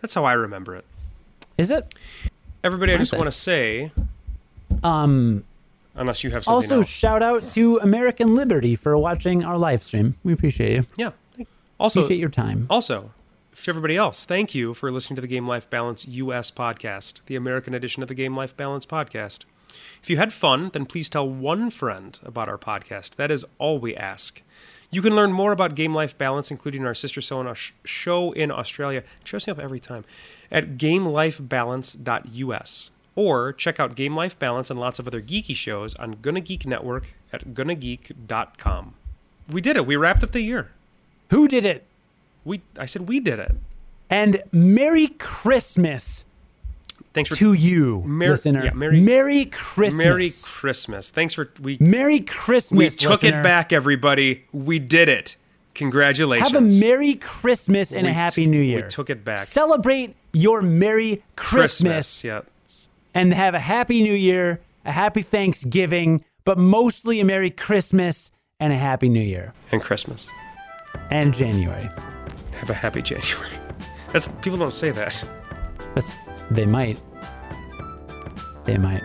That's 0.00 0.14
how 0.14 0.24
I 0.24 0.32
remember 0.32 0.74
it. 0.74 0.86
Is 1.58 1.70
it? 1.70 1.94
Everybody, 2.64 2.94
I 2.94 2.96
just 2.96 3.12
want 3.12 3.26
to 3.26 3.32
say, 3.32 3.92
Um, 4.84 5.44
unless 5.94 6.22
you 6.22 6.30
have 6.30 6.44
something 6.44 6.54
also, 6.70 6.76
else. 6.78 6.88
shout 6.88 7.22
out 7.22 7.48
to 7.50 7.78
American 7.78 8.34
Liberty 8.34 8.76
for 8.76 8.96
watching 8.98 9.44
our 9.44 9.58
live 9.58 9.82
stream. 9.82 10.14
We 10.22 10.32
appreciate 10.32 10.74
you. 10.76 10.84
yeah. 10.96 11.10
Also, 11.80 12.00
Appreciate 12.00 12.20
your 12.20 12.28
time. 12.30 12.66
Also, 12.70 13.10
to 13.54 13.68
everybody 13.70 13.96
else, 13.96 14.24
thank 14.24 14.54
you 14.54 14.74
for 14.74 14.92
listening 14.92 15.16
to 15.16 15.22
the 15.22 15.26
Game 15.28 15.48
Life 15.48 15.68
Balance 15.68 16.06
US 16.06 16.50
podcast, 16.52 17.20
the 17.26 17.34
American 17.34 17.74
edition 17.74 18.00
of 18.02 18.08
the 18.08 18.14
Game 18.14 18.36
Life 18.36 18.56
Balance 18.56 18.86
podcast. 18.86 19.40
If 20.00 20.08
you 20.08 20.16
had 20.16 20.32
fun, 20.32 20.70
then 20.72 20.86
please 20.86 21.10
tell 21.10 21.28
one 21.28 21.70
friend 21.70 22.16
about 22.22 22.48
our 22.48 22.58
podcast. 22.58 23.16
That 23.16 23.32
is 23.32 23.44
all 23.58 23.80
we 23.80 23.96
ask. 23.96 24.40
You 24.90 25.02
can 25.02 25.16
learn 25.16 25.32
more 25.32 25.50
about 25.50 25.74
Game 25.74 25.92
Life 25.92 26.16
Balance, 26.16 26.52
including 26.52 26.86
our 26.86 26.94
sister 26.94 27.20
show 27.20 27.40
in, 27.40 27.48
Aus- 27.48 27.72
show 27.84 28.30
in 28.32 28.52
Australia. 28.52 29.00
It 29.00 29.06
shows 29.28 29.46
me 29.48 29.50
up 29.50 29.58
every 29.58 29.80
time 29.80 30.04
at 30.52 30.78
gamelifebalance.us. 30.78 32.90
Or 33.16 33.52
check 33.52 33.78
out 33.78 33.94
Game 33.94 34.16
Life 34.16 34.38
Balance 34.38 34.70
and 34.70 34.78
lots 34.80 34.98
of 34.98 35.06
other 35.06 35.20
geeky 35.22 35.54
shows 35.54 35.94
on 35.96 36.18
Gonna 36.20 36.40
Geek 36.40 36.66
Network 36.66 37.14
at 37.32 37.54
gonnageek.com. 37.54 38.94
We 39.50 39.60
did 39.60 39.76
it. 39.76 39.86
We 39.86 39.96
wrapped 39.96 40.24
up 40.24 40.32
the 40.32 40.40
year. 40.40 40.70
Who 41.30 41.46
did 41.48 41.64
it? 41.64 41.84
We 42.44 42.62
I 42.78 42.86
said 42.86 43.08
we 43.08 43.20
did 43.20 43.38
it. 43.38 43.54
And 44.10 44.42
Merry 44.52 45.08
Christmas 45.08 46.24
Thanks 47.12 47.30
for 47.30 47.36
to 47.36 47.52
you, 47.52 48.02
Mer- 48.04 48.30
listener. 48.30 48.64
yeah, 48.64 48.72
Merry- 48.72 49.00
Merry 49.00 49.44
Christmas. 49.44 50.04
Merry 50.04 50.30
Christmas. 50.42 51.10
Thanks 51.10 51.32
for 51.34 51.48
we 51.60 51.76
Merry 51.80 52.20
Christmas. 52.20 52.78
we 52.78 52.90
took 52.90 53.22
listener. 53.22 53.38
it 53.40 53.42
back, 53.44 53.72
everybody. 53.72 54.44
We 54.52 54.80
did 54.80 55.08
it. 55.08 55.36
Congratulations. 55.74 56.50
Have 56.52 56.60
a 56.60 56.64
Merry 56.66 57.14
Christmas 57.14 57.92
and 57.92 58.04
We 58.06 58.10
a 58.10 58.12
Happy 58.12 58.44
t- 58.44 58.50
New 58.50 58.60
Year. 58.60 58.82
we 58.82 58.88
took 58.88 59.10
it 59.10 59.24
back. 59.24 59.38
Celebrate 59.38 60.16
your 60.32 60.60
Merry 60.62 61.22
Christmas, 61.36 62.24
Yeah. 62.24 62.40
And 63.14 63.32
have 63.32 63.54
a 63.54 63.60
Happy 63.60 64.02
New 64.02 64.14
Year, 64.14 64.60
a 64.84 64.92
Happy 64.92 65.22
Thanksgiving, 65.22 66.20
but 66.44 66.58
mostly 66.58 67.20
a 67.20 67.24
Merry 67.24 67.50
Christmas 67.50 68.30
and 68.60 68.72
a 68.72 68.76
Happy 68.76 69.08
New 69.08 69.22
Year. 69.22 69.52
And 69.72 69.82
Christmas. 69.82 70.28
And 71.10 71.32
January. 71.32 71.88
Have 72.52 72.70
a 72.70 72.74
happy 72.74 73.02
January. 73.02 73.50
That's 74.12 74.28
people 74.42 74.58
don't 74.58 74.72
say 74.72 74.90
that. 74.90 75.30
That's, 75.94 76.16
they 76.50 76.66
might. 76.66 77.00
They 78.64 78.78
might. 78.78 79.02